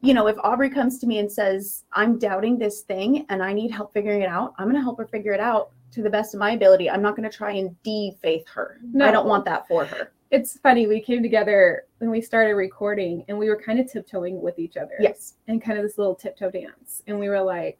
you 0.00 0.14
know, 0.14 0.28
if 0.28 0.36
Aubrey 0.44 0.70
comes 0.70 1.00
to 1.00 1.08
me 1.08 1.18
and 1.18 1.30
says, 1.30 1.84
"I'm 1.92 2.18
doubting 2.18 2.56
this 2.56 2.82
thing 2.82 3.26
and 3.30 3.42
I 3.42 3.52
need 3.52 3.72
help 3.72 3.92
figuring 3.92 4.22
it 4.22 4.28
out," 4.28 4.54
I'm 4.56 4.66
going 4.66 4.76
to 4.76 4.82
help 4.82 4.98
her 4.98 5.06
figure 5.06 5.32
it 5.32 5.40
out 5.40 5.70
to 5.90 6.02
the 6.02 6.10
best 6.10 6.34
of 6.34 6.40
my 6.40 6.52
ability. 6.52 6.88
I'm 6.88 7.02
not 7.02 7.16
going 7.16 7.28
to 7.28 7.36
try 7.36 7.52
and 7.52 7.82
de-faith 7.82 8.46
her. 8.48 8.78
I 9.00 9.10
don't 9.10 9.26
want 9.26 9.44
that 9.46 9.66
for 9.66 9.84
her. 9.86 10.12
It's 10.30 10.58
funny. 10.58 10.86
We 10.86 11.00
came 11.00 11.22
together 11.22 11.84
and 12.00 12.10
we 12.10 12.20
started 12.20 12.54
recording 12.54 13.24
and 13.28 13.38
we 13.38 13.48
were 13.48 13.60
kind 13.60 13.80
of 13.80 13.90
tiptoeing 13.90 14.42
with 14.42 14.58
each 14.58 14.76
other. 14.76 14.94
Yes. 15.00 15.34
and 15.46 15.62
kind 15.62 15.78
of 15.78 15.84
this 15.84 15.98
little 15.98 16.14
tiptoe 16.14 16.50
dance. 16.50 17.02
And 17.06 17.18
we 17.18 17.28
were 17.28 17.40
like, 17.40 17.78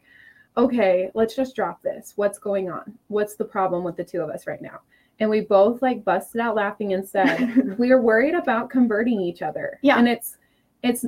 okay, 0.57 1.11
let's 1.15 1.37
just 1.37 1.55
drop 1.55 1.83
this. 1.83 2.15
What's 2.17 2.39
going 2.39 2.71
on? 2.71 2.99
What's 3.09 3.37
the 3.37 3.45
problem 3.45 3.85
with 3.85 3.97
the 3.97 4.05
two 4.05 4.21
of 4.21 4.31
us 4.31 4.47
right 4.47 4.63
now? 4.63 4.81
And 5.21 5.29
we 5.29 5.41
both 5.43 5.83
like 5.83 6.05
busted 6.05 6.41
out 6.41 6.55
laughing 6.55 6.95
and 6.95 7.07
said, 7.07 7.77
we're 7.79 8.01
worried 8.01 8.35
about 8.35 8.71
converting 8.71 9.21
each 9.21 9.43
other. 9.43 9.79
Yeah. 9.83 9.99
And 9.99 10.09
it's, 10.09 10.38
it's 10.83 11.05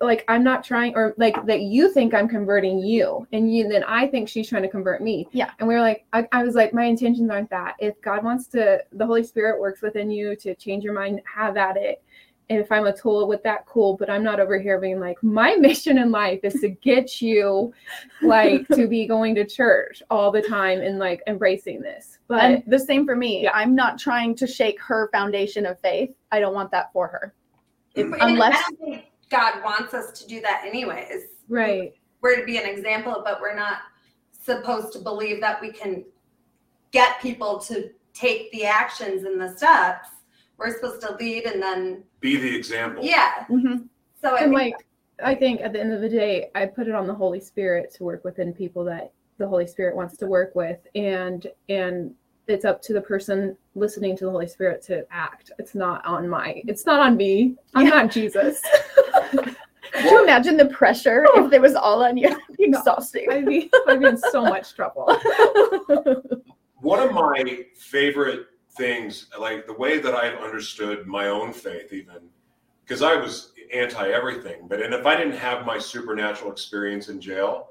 like 0.00 0.24
I'm 0.28 0.44
not 0.44 0.62
trying, 0.64 0.94
or 0.94 1.14
like 1.16 1.46
that 1.46 1.62
you 1.62 1.92
think 1.92 2.12
I'm 2.12 2.28
converting 2.28 2.78
you, 2.78 3.26
and 3.32 3.54
you 3.54 3.68
then 3.68 3.82
I 3.84 4.06
think 4.06 4.28
she's 4.28 4.48
trying 4.48 4.62
to 4.62 4.68
convert 4.68 5.02
me. 5.02 5.26
Yeah. 5.32 5.50
And 5.58 5.68
we 5.68 5.74
were 5.74 5.80
like, 5.80 6.04
I, 6.12 6.26
I 6.32 6.44
was 6.44 6.54
like, 6.54 6.74
my 6.74 6.84
intentions 6.84 7.30
aren't 7.30 7.50
that. 7.50 7.74
If 7.78 8.00
God 8.02 8.22
wants 8.22 8.46
to, 8.48 8.82
the 8.92 9.06
Holy 9.06 9.24
Spirit 9.24 9.60
works 9.60 9.80
within 9.80 10.10
you 10.10 10.36
to 10.36 10.54
change 10.54 10.84
your 10.84 10.92
mind, 10.92 11.22
have 11.32 11.56
at 11.56 11.76
it. 11.76 12.02
And 12.50 12.58
if 12.60 12.70
I'm 12.70 12.86
a 12.86 12.94
tool 12.94 13.26
with 13.26 13.42
that, 13.44 13.64
cool. 13.64 13.96
But 13.96 14.10
I'm 14.10 14.22
not 14.22 14.38
over 14.38 14.58
here 14.58 14.78
being 14.78 15.00
like, 15.00 15.22
my 15.22 15.54
mission 15.58 15.96
in 15.96 16.10
life 16.10 16.40
is 16.42 16.60
to 16.60 16.68
get 16.68 17.22
you, 17.22 17.72
like, 18.20 18.68
to 18.68 18.86
be 18.86 19.06
going 19.06 19.34
to 19.36 19.46
church 19.46 20.02
all 20.10 20.30
the 20.30 20.42
time 20.42 20.80
and 20.80 20.98
like 20.98 21.22
embracing 21.26 21.80
this. 21.80 22.18
But 22.28 22.40
and 22.42 22.62
the 22.66 22.78
same 22.78 23.06
for 23.06 23.16
me. 23.16 23.44
Yeah. 23.44 23.52
I'm 23.54 23.74
not 23.74 23.98
trying 23.98 24.34
to 24.36 24.46
shake 24.46 24.78
her 24.82 25.08
foundation 25.12 25.64
of 25.64 25.80
faith. 25.80 26.10
I 26.30 26.40
don't 26.40 26.52
want 26.52 26.70
that 26.72 26.92
for 26.92 27.08
her. 27.08 27.34
If- 27.94 28.04
And 28.04 28.14
I 28.16 28.28
unless 28.30 28.62
don't 28.62 28.78
think 28.78 29.04
God 29.30 29.62
wants 29.64 29.94
us 29.94 30.18
to 30.20 30.26
do 30.28 30.40
that 30.42 30.62
anyways. 30.66 31.22
right, 31.48 31.92
We're 32.20 32.40
to 32.40 32.44
be 32.44 32.58
an 32.58 32.66
example, 32.68 33.22
but 33.24 33.40
we're 33.40 33.56
not 33.56 33.78
supposed 34.32 34.92
to 34.92 34.98
believe 34.98 35.40
that 35.40 35.60
we 35.60 35.70
can 35.72 36.04
get 36.92 37.20
people 37.20 37.58
to 37.58 37.90
take 38.12 38.50
the 38.52 38.64
actions 38.64 39.24
and 39.24 39.40
the 39.40 39.56
steps. 39.56 40.08
We're 40.56 40.72
supposed 40.74 41.00
to 41.02 41.16
lead 41.16 41.44
and 41.46 41.60
then, 41.60 42.04
Be 42.20 42.36
the 42.36 42.54
example. 42.54 43.04
yeah. 43.04 43.44
Mhm. 43.48 43.88
So 44.20 44.36
I 44.36 44.40
and 44.44 44.54
think 44.54 44.74
like 44.76 44.86
I 45.22 45.34
think 45.34 45.60
at 45.60 45.72
the 45.72 45.80
end 45.80 45.92
of 45.92 46.00
the 46.00 46.08
day, 46.08 46.50
I 46.54 46.66
put 46.66 46.88
it 46.88 46.94
on 46.94 47.06
the 47.06 47.14
Holy 47.14 47.40
Spirit 47.40 47.92
to 47.94 48.04
work 48.04 48.24
within 48.24 48.52
people 48.52 48.84
that 48.84 49.12
the 49.38 49.46
Holy 49.48 49.66
Spirit 49.66 49.94
wants 49.96 50.16
to 50.18 50.26
work 50.26 50.54
with, 50.54 50.78
and 50.94 51.46
and 51.68 52.14
it's 52.46 52.64
up 52.64 52.82
to 52.82 52.92
the 52.92 53.00
person 53.00 53.56
listening 53.74 54.16
to 54.18 54.24
the 54.26 54.30
Holy 54.30 54.46
Spirit 54.46 54.82
to 54.82 55.06
act. 55.10 55.50
It's 55.58 55.74
not 55.74 56.04
on 56.04 56.28
my. 56.28 56.62
It's 56.66 56.84
not 56.86 57.00
on 57.00 57.16
me. 57.16 57.56
I'm 57.74 57.86
Yeah. 57.86 57.90
not 58.02 58.10
Jesus. 58.10 58.60
Could 59.94 60.10
you 60.10 60.22
imagine 60.22 60.56
the 60.56 60.66
pressure 60.66 61.24
if 61.34 61.52
it 61.52 61.60
was 61.60 61.74
all 61.74 62.04
on 62.04 62.16
you? 62.16 62.26
It'd 62.28 62.56
be 62.56 62.64
exhausting. 62.64 63.26
I'd 63.30 63.46
be 63.46 63.70
I'd 63.86 64.00
be 64.00 64.06
in 64.06 64.18
so 64.18 64.42
much 64.42 64.74
trouble. 64.74 65.06
One 66.80 67.00
of 67.00 67.12
my 67.12 67.64
favorite 67.76 68.46
things, 68.76 69.26
like 69.38 69.66
the 69.66 69.72
way 69.72 69.98
that 69.98 70.14
I've 70.14 70.38
understood 70.40 71.06
my 71.06 71.28
own 71.28 71.52
faith, 71.52 71.92
even 71.92 72.28
because 72.84 73.02
I 73.02 73.14
was 73.14 73.52
anti 73.72 74.08
everything, 74.10 74.66
but 74.68 74.82
and 74.82 74.92
if 74.92 75.06
I 75.06 75.16
didn't 75.16 75.38
have 75.38 75.64
my 75.64 75.78
supernatural 75.78 76.50
experience 76.50 77.08
in 77.08 77.20
jail, 77.20 77.70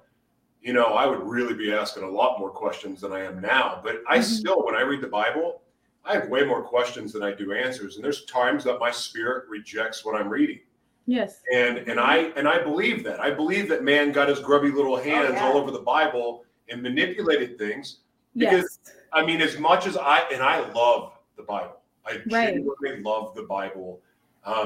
you 0.61 0.71
know, 0.73 0.85
I 0.85 1.05
would 1.05 1.21
really 1.21 1.53
be 1.53 1.73
asking 1.73 2.03
a 2.03 2.09
lot 2.09 2.39
more 2.39 2.49
questions 2.49 3.01
than 3.01 3.11
I 3.11 3.23
am 3.23 3.41
now. 3.41 3.81
But 3.83 4.01
I 4.07 4.19
Mhm. 4.19 4.23
still, 4.23 4.63
when 4.65 4.75
I 4.75 4.81
read 4.81 5.01
the 5.01 5.07
Bible, 5.07 5.61
I 6.05 6.13
have 6.13 6.29
way 6.29 6.43
more 6.45 6.63
questions 6.63 7.11
than 7.13 7.21
I 7.21 7.33
do 7.33 7.51
answers. 7.53 7.95
And 7.95 8.03
there's 8.03 8.25
times 8.25 8.63
that 8.63 8.79
my 8.79 8.89
spirit 8.89 9.47
rejects 9.49 10.03
what 10.05 10.15
I'm 10.15 10.29
reading. 10.29 10.61
Yes. 11.05 11.41
And 11.53 11.77
and 11.79 11.99
I 11.99 12.31
and 12.35 12.47
I 12.47 12.61
believe 12.63 13.03
that. 13.03 13.19
I 13.19 13.31
believe 13.31 13.69
that 13.69 13.83
man 13.83 14.11
got 14.11 14.29
his 14.29 14.39
grubby 14.39 14.71
little 14.71 14.97
hands 14.97 15.33
yeah. 15.33 15.45
all 15.45 15.57
over 15.57 15.71
the 15.71 15.79
Bible 15.79 16.43
and 16.69 16.81
manipulated 16.81 17.57
things. 17.57 17.99
Because 18.35 18.79
Yes. 18.85 18.95
I 19.11 19.25
mean, 19.25 19.41
as 19.41 19.59
much 19.59 19.85
as 19.85 19.95
I 19.97 20.19
and 20.31 20.41
I 20.41 20.67
love 20.71 21.13
the 21.37 21.43
Bible, 21.43 21.77
I 22.05 22.13
Right. 22.31 22.53
genuinely 22.55 23.01
love 23.01 23.35
the 23.35 23.43
Bible 23.43 24.01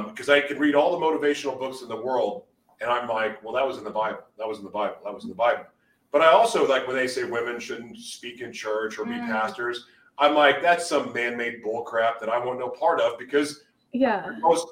because 0.08 0.30
I 0.30 0.42
can 0.42 0.58
read 0.58 0.74
all 0.74 0.98
the 0.98 1.06
motivational 1.06 1.60
books 1.60 1.82
in 1.82 1.88
the 1.90 2.02
world, 2.02 2.44
and 2.82 2.90
I'm 2.90 3.08
like, 3.08 3.44
well, 3.44 3.54
that 3.54 3.68
was 3.68 3.78
in 3.78 3.84
the 3.84 3.92
Bible, 3.92 4.22
that 4.38 4.48
was 4.48 4.58
in 4.60 4.64
the 4.64 4.72
Bible, 4.72 4.96
that 5.04 5.14
was 5.14 5.24
in 5.24 5.30
the 5.30 5.36
Bible. 5.36 5.66
But 6.12 6.22
I 6.22 6.28
also 6.28 6.68
like 6.68 6.88
when 6.88 6.96
they 6.96 7.08
say 7.08 7.26
women 7.26 7.60
shouldn't 7.60 7.98
speak 7.98 8.42
in 8.42 8.52
church 8.54 8.98
or 8.98 9.06
be 9.06 9.12
Mm. 9.12 9.28
pastors. 9.28 9.86
I'm 10.18 10.34
like, 10.34 10.64
that's 10.64 10.88
some 10.88 11.14
man-made 11.14 11.64
bullcrap 11.64 12.20
that 12.22 12.30
I 12.30 12.44
want 12.44 12.58
no 12.58 12.70
part 12.70 13.00
of 13.00 13.20
because 13.20 13.66
Yeah. 13.92 14.36
most 14.40 14.68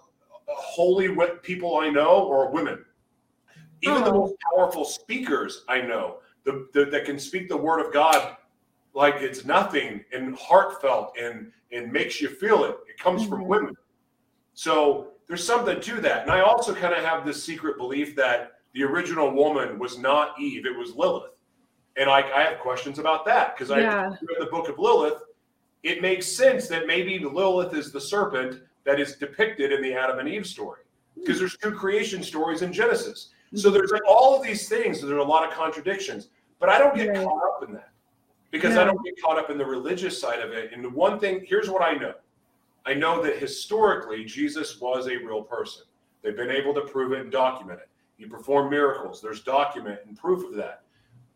holy 0.47 1.15
people 1.41 1.77
I 1.77 1.89
know 1.89 2.23
or 2.23 2.51
women. 2.51 2.83
Even 3.81 4.03
the 4.03 4.11
Oh. 4.11 4.19
most 4.19 4.35
powerful 4.53 4.85
speakers 4.85 5.63
I 5.67 5.81
know 5.81 6.19
the, 6.43 6.67
the, 6.73 6.85
that 6.85 7.05
can 7.05 7.19
speak 7.19 7.49
the 7.49 7.57
word 7.57 7.85
of 7.85 7.91
God 7.91 8.37
like 8.93 9.15
it's 9.15 9.45
nothing 9.45 10.03
and 10.13 10.35
heartfelt 10.35 11.17
and 11.19 11.51
and 11.71 11.91
makes 11.91 12.21
you 12.21 12.29
feel 12.29 12.63
it. 12.63 12.77
It 12.87 12.97
comes 12.97 13.25
from 13.27 13.41
Mhm. 13.41 13.47
women. 13.47 13.77
So 14.53 15.11
there's 15.27 15.43
something 15.45 15.81
to 15.81 15.99
that. 16.01 16.21
And 16.21 16.31
I 16.31 16.39
also 16.41 16.73
kind 16.73 16.93
of 16.93 17.03
have 17.03 17.25
this 17.25 17.43
secret 17.43 17.77
belief 17.77 18.15
that 18.15 18.59
the 18.73 18.83
original 18.83 19.31
woman 19.31 19.79
was 19.79 19.97
not 19.97 20.39
Eve, 20.39 20.65
it 20.65 20.77
was 20.77 20.95
Lilith. 20.95 21.31
And 21.97 22.09
I, 22.09 22.19
I 22.19 22.43
have 22.43 22.59
questions 22.59 22.99
about 22.99 23.25
that 23.25 23.55
because 23.55 23.71
I 23.71 23.79
read 24.21 24.39
the 24.39 24.45
book 24.45 24.69
of 24.69 24.79
Lilith. 24.79 25.21
It 25.83 26.01
makes 26.01 26.27
sense 26.27 26.67
that 26.67 26.87
maybe 26.87 27.19
Lilith 27.19 27.73
is 27.73 27.91
the 27.91 28.01
serpent 28.01 28.61
that 28.85 28.99
is 28.99 29.15
depicted 29.15 29.71
in 29.71 29.81
the 29.81 29.93
Adam 29.93 30.19
and 30.19 30.29
Eve 30.29 30.45
story 30.45 30.81
because 31.15 31.37
hmm. 31.37 31.41
there's 31.41 31.57
two 31.57 31.71
creation 31.71 32.23
stories 32.23 32.61
in 32.61 32.71
Genesis. 32.71 33.29
Hmm. 33.51 33.57
So 33.57 33.69
there's 33.69 33.91
like 33.91 34.03
all 34.07 34.35
of 34.35 34.43
these 34.43 34.69
things. 34.69 35.01
There's 35.01 35.11
a 35.11 35.23
lot 35.23 35.47
of 35.47 35.53
contradictions, 35.53 36.29
but 36.59 36.69
I 36.69 36.77
don't 36.77 36.95
get 36.95 37.09
Right. 37.09 37.25
caught 37.25 37.41
up 37.43 37.67
in 37.67 37.73
that 37.73 37.89
because 38.51 38.77
I 38.77 38.85
don't 38.85 39.03
get 39.03 39.21
caught 39.21 39.37
up 39.37 39.49
in 39.49 39.57
the 39.57 39.65
religious 39.65 40.19
side 40.19 40.39
of 40.39 40.51
it. 40.51 40.71
And 40.71 40.83
the 40.83 40.89
one 40.89 41.19
thing, 41.19 41.43
here's 41.45 41.69
what 41.69 41.81
I 41.81 41.93
know 41.93 42.13
I 42.85 42.93
know 42.93 43.21
that 43.23 43.37
historically, 43.37 44.23
Jesus 44.25 44.79
was 44.79 45.07
a 45.07 45.17
real 45.17 45.41
person. 45.41 45.83
They've 46.21 46.35
been 46.35 46.51
able 46.51 46.73
to 46.75 46.81
prove 46.81 47.13
it 47.13 47.21
and 47.21 47.31
document 47.31 47.79
it. 47.79 47.89
He 48.17 48.25
performed 48.25 48.69
miracles. 48.69 49.21
There's 49.21 49.41
document 49.41 49.99
and 50.07 50.17
proof 50.17 50.45
of 50.47 50.55
that. 50.55 50.83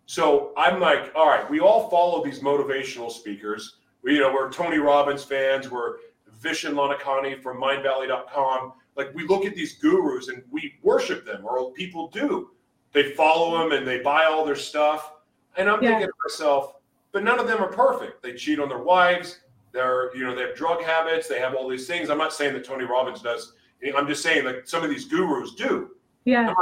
So 0.05 0.53
I'm 0.57 0.79
like, 0.79 1.11
all 1.15 1.27
right, 1.27 1.49
we 1.49 1.59
all 1.59 1.89
follow 1.89 2.23
these 2.23 2.39
motivational 2.39 3.11
speakers. 3.11 3.77
We, 4.01 4.15
you 4.15 4.21
know, 4.21 4.31
we're 4.31 4.51
Tony 4.51 4.77
Robbins 4.77 5.23
fans. 5.23 5.69
We're 5.69 5.97
Vishen 6.41 6.73
Lakhiani 6.73 7.41
from 7.41 7.57
MindValley.com. 7.61 8.73
Like 8.95 9.13
we 9.13 9.25
look 9.27 9.45
at 9.45 9.55
these 9.55 9.73
gurus 9.77 10.27
and 10.29 10.43
we 10.51 10.75
worship 10.83 11.25
them, 11.25 11.45
or 11.45 11.71
people 11.73 12.07
do. 12.09 12.51
They 12.91 13.11
follow 13.11 13.57
them 13.59 13.71
and 13.77 13.87
they 13.87 13.99
buy 13.99 14.25
all 14.25 14.45
their 14.45 14.55
stuff. 14.55 15.13
And 15.57 15.69
I'm 15.69 15.81
Yeah. 15.83 15.89
thinking 15.91 16.07
to 16.07 16.13
myself, 16.23 16.75
but 17.11 17.23
none 17.23 17.39
of 17.39 17.47
them 17.47 17.59
are 17.63 17.71
perfect. 17.71 18.21
They 18.21 18.33
cheat 18.33 18.59
on 18.59 18.69
their 18.69 18.79
wives. 18.83 19.41
They're, 19.71 20.15
you 20.15 20.25
know, 20.25 20.33
they 20.35 20.41
have 20.41 20.55
drug 20.55 20.81
habits. 20.81 21.27
They 21.27 21.39
have 21.39 21.53
all 21.53 21.67
these 21.67 21.87
things. 21.87 22.09
I'm 22.09 22.17
not 22.17 22.33
saying 22.33 22.53
that 22.53 22.63
Tony 22.65 22.85
Robbins 22.85 23.21
does. 23.21 23.53
I'm 23.95 24.07
just 24.07 24.23
saying 24.23 24.43
that 24.45 24.67
some 24.67 24.83
of 24.83 24.89
these 24.89 25.05
gurus 25.05 25.53
do 25.55 25.91
Yeah. 26.25 26.53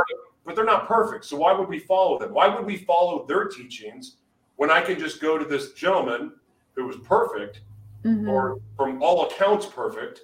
but 0.45 0.55
they're 0.55 0.63
not 0.65 0.87
perfect. 0.87 1.25
So 1.25 1.37
why 1.37 1.51
would 1.53 1.67
we 1.67 1.79
follow 1.79 2.19
them? 2.19 2.33
Why 2.33 2.47
would 2.47 2.65
we 2.65 2.77
follow 2.77 3.25
their 3.25 3.45
teachings 3.45 4.17
when 4.57 4.69
I 4.69 4.81
can 4.81 4.99
just 4.99 5.19
go 5.21 5.37
to 5.37 5.43
this 5.45 5.73
gentleman 5.73 6.33
who 6.75 6.85
was 6.85 6.97
perfect, 6.97 7.61
Mhm. 8.03 8.29
or 8.31 8.59
from 8.75 9.01
all 9.01 9.25
accounts 9.27 9.65
perfect, 9.65 10.21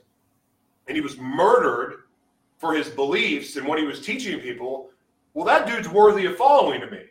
and 0.87 0.95
he 0.95 1.01
was 1.01 1.17
murdered 1.17 2.03
for 2.57 2.73
his 2.73 2.89
beliefs 2.89 3.55
and 3.55 3.67
what 3.67 3.79
he 3.79 3.85
was 3.85 3.99
teaching 3.99 4.39
people? 4.39 4.89
Well, 5.33 5.45
that 5.45 5.67
dude's 5.67 5.89
worthy 5.89 6.25
of 6.25 6.37
following 6.37 6.79
to 6.81 6.89
me. 6.89 7.09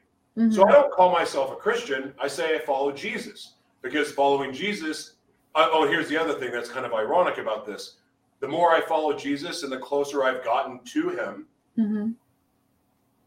So 0.51 0.63
Mhm. 0.63 0.69
I 0.69 0.73
don't 0.73 0.93
call 0.93 1.13
myself 1.13 1.53
a 1.53 1.57
Christian. 1.57 2.15
I 2.19 2.27
say 2.27 2.55
I 2.57 2.59
follow 2.61 2.91
Jesus 2.93 3.55
because 3.83 4.13
following 4.13 4.53
Jesus. 4.53 5.17
Uh, 5.55 5.69
oh, 5.71 5.87
here's 5.87 6.09
the 6.09 6.17
other 6.17 6.33
thing 6.35 6.51
that's 6.51 6.71
kind 6.71 6.87
of 6.87 6.95
ironic 6.95 7.37
about 7.37 7.67
this. 7.67 7.97
The 8.41 8.49
more 8.49 8.73
I 8.73 8.81
follow 8.81 9.13
Jesus 9.13 9.63
and 9.63 9.71
the 9.71 9.79
closer 9.79 10.25
I've 10.25 10.43
gotten 10.43 10.79
to 10.85 11.11
him, 11.11 11.47
Mhm. 11.77 12.15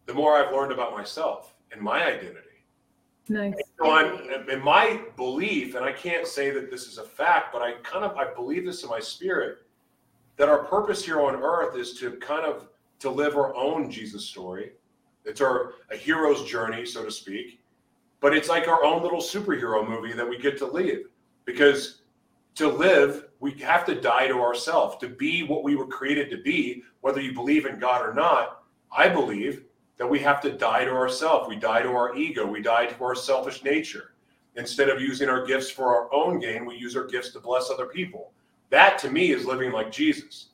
the 0.08 0.13
more 0.15 0.36
I've 0.36 0.52
learned 0.52 0.71
about 0.71 0.93
myself 0.93 1.54
and 1.71 1.80
my 1.80 2.04
identity. 2.04 2.55
Nice. 3.28 3.56
So 3.80 3.92
I'm, 3.92 4.50
in 4.50 4.64
my 4.64 5.02
belief, 5.16 5.76
and 5.76 5.84
I 5.84 5.92
can't 5.92 6.28
say 6.28 6.52
that 6.52 6.70
this 6.70 6.88
is 6.88 7.00
a 7.00 7.04
fact, 7.04 7.52
but 7.52 7.62
I 7.62 7.74
kind 7.84 8.06
of 8.06 8.16
I 8.18 8.34
believe 8.34 8.66
this 8.66 8.84
in 8.84 8.90
my 8.90 9.00
spirit 9.00 9.60
that 10.38 10.50
our 10.50 10.66
purpose 10.66 11.04
here 11.04 11.22
on 11.22 11.36
earth 11.36 11.76
is 11.76 11.98
to 12.00 12.12
kind 12.18 12.46
of 12.46 12.68
to 13.00 13.10
live 13.10 13.36
our 13.36 13.56
own 13.56 13.90
Jesus 13.90 14.26
story. 14.26 14.74
It's 15.24 15.42
our 15.42 15.74
a 15.92 15.96
hero's 15.96 16.44
journey, 16.44 16.86
so 16.86 17.04
to 17.04 17.12
speak, 17.12 17.62
but 18.20 18.36
it's 18.36 18.50
like 18.50 18.68
our 18.68 18.84
own 18.84 19.02
little 19.02 19.22
superhero 19.22 19.88
movie 19.88 20.14
that 20.14 20.28
we 20.28 20.38
get 20.38 20.58
to 20.60 20.66
live 20.68 21.06
because 21.46 22.02
to 22.56 22.68
live 22.68 23.28
we 23.40 23.52
have 23.52 23.86
to 23.86 24.00
die 24.00 24.28
to 24.28 24.42
ourselves 24.42 24.98
to 24.98 25.10
be 25.10 25.44
what 25.44 25.64
we 25.64 25.76
were 25.76 25.88
created 25.88 26.30
to 26.30 26.38
be 26.38 26.84
whether 27.02 27.22
you 27.22 27.34
believe 27.34 27.66
in 27.66 27.80
god 27.80 28.02
or 28.02 28.14
not 28.14 28.64
i 28.96 29.08
believe 29.08 29.66
that 29.97 30.08
we 30.10 30.19
have 30.19 30.41
to 30.41 30.51
die 30.51 30.84
to 30.86 30.91
ourselves 30.91 31.47
we 31.47 31.55
die 31.55 31.81
to 31.81 31.89
our 31.89 32.15
ego 32.15 32.45
we 32.45 32.62
die 32.62 32.86
to 32.86 33.03
our 33.03 33.15
selfish 33.15 33.63
nature 33.63 34.13
instead 34.55 34.89
of 34.89 35.01
using 35.01 35.29
our 35.29 35.45
gifts 35.45 35.69
for 35.69 35.86
our 35.95 36.13
own 36.13 36.39
gain 36.39 36.65
we 36.65 36.75
use 36.75 36.95
our 36.95 37.05
gifts 37.05 37.29
to 37.31 37.39
bless 37.39 37.69
other 37.69 37.86
people 37.88 38.31
that 38.69 38.98
to 38.98 39.10
me 39.10 39.31
is 39.31 39.46
living 39.46 39.71
like 39.71 39.91
jesus 39.91 40.50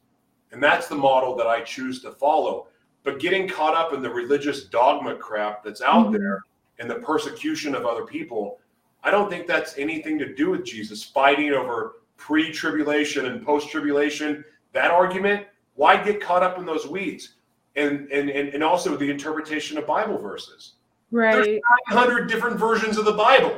and 0.52 0.62
that's 0.62 0.88
the 0.88 0.96
model 0.96 1.36
that 1.36 1.48
i 1.48 1.62
choose 1.62 2.02
to 2.02 2.12
follow 2.12 2.68
but 3.04 3.20
getting 3.20 3.48
caught 3.48 3.76
up 3.76 3.94
in 3.94 4.02
the 4.02 4.10
religious 4.10 4.66
dogma 4.66 5.16
crap 5.16 5.64
that's 5.64 5.82
out 5.82 6.08
Mhm. 6.08 6.18
there 6.18 6.44
and 6.80 6.90
the 6.90 6.96
persecution 6.96 7.76
of 7.76 7.86
other 7.86 8.06
people 8.06 8.60
I 9.04 9.10
don't 9.10 9.32
think 9.32 9.48
that's 9.48 9.80
anything 9.80 10.20
to 10.20 10.34
do 10.36 10.52
with 10.52 10.64
Jesus 10.64 11.04
fighting 11.04 11.54
over 11.54 11.94
pre 12.18 12.52
tribulation 12.52 13.26
and 13.26 13.44
post 13.44 13.70
tribulation. 13.72 14.46
That 14.74 14.92
argument, 14.92 15.48
why 15.74 16.02
get 16.04 16.22
caught 16.22 16.44
up 16.44 16.60
in 16.60 16.66
those 16.68 16.86
weeds? 16.88 17.36
And, 17.76 18.12
and, 18.12 18.30
and, 18.30 18.50
and 18.50 18.64
also 18.64 18.98
the 18.98 19.10
interpretation 19.10 19.78
of 19.78 19.88
Bible 19.88 20.18
verses. 20.18 20.74
Right. 21.12 21.36
There's 21.36 21.60
900 21.90 22.28
different 22.28 22.58
versions 22.58 22.98
of 22.98 23.06
the 23.06 23.14
Bible. 23.14 23.58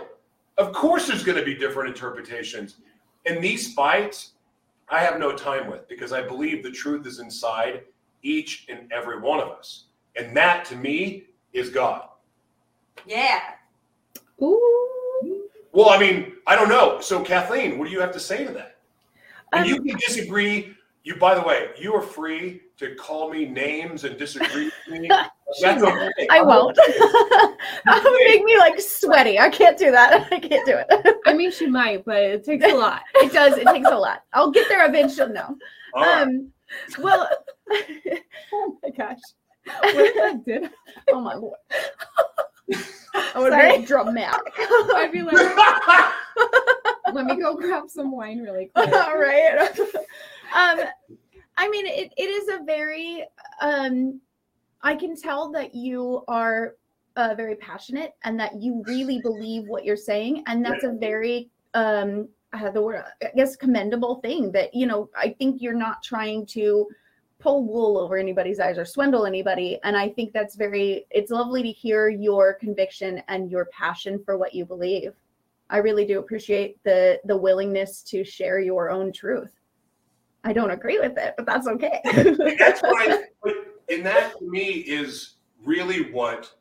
Of 0.57 0.71
course, 0.71 1.07
there's 1.07 1.23
going 1.23 1.37
to 1.37 1.43
be 1.43 1.55
different 1.55 1.89
interpretations. 1.89 2.75
And 3.25 3.43
these 3.43 3.73
fights, 3.73 4.33
I 4.89 4.99
have 4.99 5.19
no 5.19 5.31
time 5.31 5.69
with 5.69 5.87
because 5.87 6.13
I 6.13 6.21
believe 6.21 6.63
the 6.63 6.71
truth 6.71 7.07
is 7.07 7.19
inside 7.19 7.83
each 8.21 8.65
and 8.69 8.91
every 8.91 9.19
one 9.19 9.39
of 9.39 9.49
us. 9.49 9.85
And 10.15 10.35
that 10.37 10.65
to 10.65 10.75
me 10.75 11.25
is 11.53 11.69
God. 11.69 12.07
Yeah. 13.05 13.39
Ooh. 14.41 15.49
Well, 15.71 15.89
I 15.89 15.97
mean, 15.97 16.33
I 16.45 16.55
don't 16.55 16.69
know. 16.69 16.99
So, 17.01 17.23
Kathleen, 17.23 17.79
what 17.79 17.85
do 17.85 17.91
you 17.91 17.99
have 17.99 18.11
to 18.13 18.19
say 18.19 18.45
to 18.45 18.53
that? 18.53 18.77
And 19.53 19.65
Um, 19.65 19.69
you 19.69 19.81
can 19.81 19.97
disagree. 19.97 20.75
You, 21.03 21.15
by 21.15 21.35
the 21.35 21.41
way, 21.41 21.69
you 21.79 21.93
are 21.95 22.01
free 22.01 22.61
to 22.77 22.95
call 22.95 23.29
me 23.29 23.45
names 23.45 24.03
and 24.03 24.17
disagree 24.17 24.65
with 24.89 25.01
me. 25.01 25.07
That's 25.61 25.83
okay. 25.83 26.27
I 26.31 26.41
won't. 26.41 26.75
that 27.85 28.01
would 28.03 28.21
make 28.25 28.43
me 28.43 28.57
like 28.57 28.79
sweaty. 28.79 29.39
I 29.39 29.49
can't 29.49 29.77
do 29.77 29.91
that. 29.91 30.27
I 30.31 30.39
can't 30.39 30.65
do 30.65 30.75
it. 30.77 31.17
I 31.25 31.33
mean, 31.33 31.51
she 31.51 31.67
might, 31.67 32.03
but 32.05 32.17
it 32.17 32.43
takes 32.43 32.65
a 32.65 32.73
lot. 32.73 33.03
It 33.15 33.31
does. 33.31 33.57
It 33.57 33.67
takes 33.67 33.87
a 33.87 33.95
lot. 33.97 34.23
I'll 34.33 34.51
get 34.51 34.67
there 34.67 34.87
eventually. 34.87 35.33
No. 35.33 35.55
All 35.93 36.03
right. 36.03 36.21
Um. 36.23 36.51
Well. 36.99 37.29
Oh 38.53 38.77
my 38.81 38.89
gosh. 38.89 39.19
What 39.65 39.95
if 39.95 40.17
I 40.17 40.37
did? 40.43 40.69
oh 41.11 41.21
my 41.21 41.35
lord. 41.35 41.57
I 43.13 43.39
would 43.39 43.53
Sorry. 43.53 43.79
be 43.79 43.85
dramatic. 43.85 44.53
I'd 44.57 45.11
be 45.11 45.21
like, 45.21 45.35
let 47.13 47.25
me 47.25 47.35
go 47.39 47.55
grab 47.55 47.89
some 47.89 48.11
wine 48.11 48.39
really 48.39 48.71
quick. 48.73 48.91
All 48.93 49.17
right. 49.17 49.69
um, 50.55 50.79
I 51.57 51.69
mean, 51.69 51.85
it, 51.85 52.13
it 52.17 52.29
is 52.29 52.49
a 52.49 52.63
very, 52.63 53.25
um, 53.61 54.19
I 54.81 54.95
can 54.95 55.15
tell 55.15 55.51
that 55.51 55.73
you 55.75 56.23
are 56.27 56.75
uh, 57.15 57.35
very 57.35 57.55
passionate 57.55 58.13
and 58.23 58.39
that 58.39 58.61
you 58.61 58.83
really 58.87 59.19
believe 59.21 59.67
what 59.67 59.85
you're 59.85 59.95
saying. 59.95 60.43
And 60.47 60.65
that's 60.65 60.83
a 60.83 60.91
very, 60.91 61.49
um, 61.73 62.27
I 62.53 62.57
have 62.57 62.73
the 62.73 62.81
word, 62.81 63.03
I 63.21 63.31
guess, 63.35 63.55
commendable 63.55 64.15
thing 64.15 64.51
that, 64.51 64.73
you 64.73 64.85
know, 64.85 65.09
I 65.15 65.29
think 65.37 65.61
you're 65.61 65.73
not 65.73 66.03
trying 66.03 66.45
to 66.47 66.87
pull 67.39 67.63
wool 67.63 67.97
over 67.97 68.17
anybody's 68.17 68.59
eyes 68.59 68.77
or 68.77 68.85
swindle 68.85 69.25
anybody. 69.25 69.79
And 69.83 69.97
I 69.97 70.09
think 70.09 70.33
that's 70.33 70.55
very, 70.55 71.05
it's 71.11 71.31
lovely 71.31 71.61
to 71.63 71.71
hear 71.71 72.09
your 72.09 72.53
conviction 72.53 73.21
and 73.27 73.51
your 73.51 73.65
passion 73.65 74.21
for 74.23 74.37
what 74.37 74.53
you 74.53 74.65
believe. 74.65 75.13
I 75.69 75.77
really 75.77 76.05
do 76.05 76.19
appreciate 76.19 76.81
the 76.83 77.19
the 77.25 77.35
willingness 77.35 78.03
to 78.03 78.23
share 78.23 78.59
your 78.59 78.91
own 78.91 79.11
truth. 79.11 79.51
I 80.43 80.53
don't 80.53 80.71
agree 80.71 80.99
with 80.99 81.17
it, 81.17 81.33
but 81.37 81.45
that's 81.45 81.67
okay. 81.67 82.01
That's 82.59 82.81
why, 82.81 83.23
and 83.89 84.05
that 84.05 84.37
to 84.37 84.49
me 84.49 84.65
is 84.65 85.35
really 85.63 86.11
what 86.11 86.51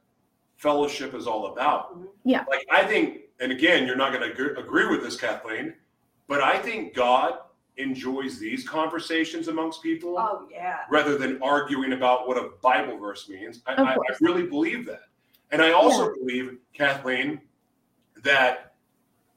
fellowship 0.57 1.15
is 1.15 1.27
all 1.27 1.47
about. 1.53 1.99
Yeah. 2.25 2.45
Like, 2.49 2.65
I 2.71 2.85
think, 2.85 3.23
and 3.41 3.51
again, 3.51 3.87
you're 3.87 3.97
not 3.97 4.13
going 4.13 4.23
to 4.33 4.59
agree 4.59 4.87
with 4.87 5.03
this, 5.03 5.17
Kathleen, 5.17 5.75
but 6.29 6.41
I 6.41 6.59
think 6.59 6.95
God 6.95 7.39
enjoys 7.77 8.39
these 8.39 8.69
conversations 8.69 9.49
amongst 9.49 9.83
people 9.83 10.17
Oh 10.19 10.47
yeah. 10.51 10.81
rather 10.91 11.17
than 11.17 11.43
arguing 11.43 11.95
about 11.95 12.29
what 12.29 12.37
a 12.37 12.51
Bible 12.63 12.99
verse 12.99 13.29
means. 13.29 13.63
I, 13.67 13.73
Of 13.73 13.89
I, 13.89 13.95
I 13.95 14.17
really 14.21 14.47
believe 14.47 14.87
that. 14.87 15.03
And 15.51 15.61
I 15.61 15.73
also 15.73 16.15
believe, 16.15 16.59
Kathleen, 16.73 17.41
that 18.23 18.75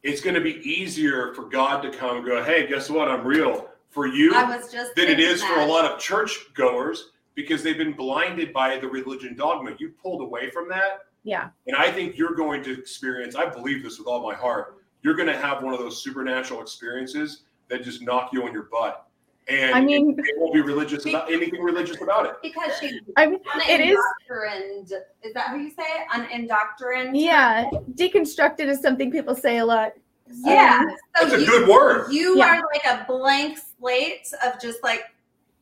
it's 0.03 0.21
going 0.21 0.35
to 0.35 0.41
be 0.41 0.57
easier 0.69 1.33
for 1.33 1.45
God 1.45 1.81
to 1.81 1.89
come 1.89 2.17
and 2.17 2.25
go, 2.25 2.43
hey, 2.43 2.67
guess 2.67 2.89
what? 2.89 3.07
I'm 3.07 3.25
real 3.25 3.69
for 3.95 4.05
you 4.07 4.35
I 4.35 4.43
was 4.43 4.71
just 4.71 4.93
than 4.95 5.05
it 5.05 5.15
thinking 5.15 5.25
is 5.25 5.41
for 5.41 5.61
a 5.61 5.65
lot 5.65 5.85
of 5.89 5.97
church 5.99 6.37
goers 6.53 7.11
because 7.33 7.63
they've 7.63 7.77
been 7.77 7.93
blinded 7.93 8.51
by 8.51 8.77
the 8.77 8.87
religion 8.87 9.35
dogma. 9.35 9.71
You 9.79 9.93
pulled 10.03 10.21
away 10.21 10.49
from 10.51 10.67
that. 10.69 10.99
yeah. 11.23 11.49
And 11.65 11.75
I 11.77 11.89
think 11.91 12.17
you're 12.17 12.35
going 12.35 12.61
to 12.63 12.77
experience, 12.77 13.35
I 13.35 13.45
believe 13.47 13.83
this 13.83 13.97
with 13.97 14.07
all 14.07 14.21
my 14.21 14.35
heart, 14.35 14.77
you're 15.01 15.15
going 15.15 15.27
to 15.29 15.37
have 15.37 15.63
one 15.63 15.73
of 15.73 15.79
those 15.79 16.03
supernatural 16.03 16.61
experiences 16.61 17.43
that 17.69 17.83
just 17.83 18.01
knock 18.01 18.31
you 18.33 18.43
on 18.43 18.51
your 18.53 18.63
butt. 18.71 19.07
And 19.47 19.75
I 19.75 19.79
mean- 19.81 20.15
it, 20.17 20.25
it 20.27 20.35
won't 20.37 20.53
be 20.53 20.61
religious 20.61 21.05
about 21.05 21.31
anything 21.31 21.61
religious 21.61 22.01
about 22.01 22.25
it. 22.25 22.33
because 22.41 22.71
she's 22.79 22.99
I 23.15 23.27
mean, 23.27 23.39
it 23.69 23.79
is 23.79 23.97
unindoctrined. 24.29 24.91
Is 25.23 25.33
that 25.33 25.47
how 25.47 25.55
you 25.55 25.69
say 25.69 25.83
it? 25.83 26.07
Unindoctrined? 26.11 27.11
yeah. 27.19 27.69
Deconstructed 27.93 28.67
is 28.67 28.81
something 28.81 29.09
people 29.11 29.35
say 29.35 29.57
a 29.59 29.65
lot. 29.65 29.93
Yeah. 30.27 30.79
Um, 30.81 30.89
So 30.89 31.29
That's 31.29 31.33
a 31.33 31.39
you, 31.41 31.45
good 31.47 31.69
word. 31.69 32.11
You 32.11 32.37
Yeah. 32.37 32.57
are 32.59 32.63
like 32.73 32.85
a 32.85 33.05
blank 33.07 33.59
slate 33.79 34.27
of 34.45 34.59
just 34.61 34.83
like 34.83 35.03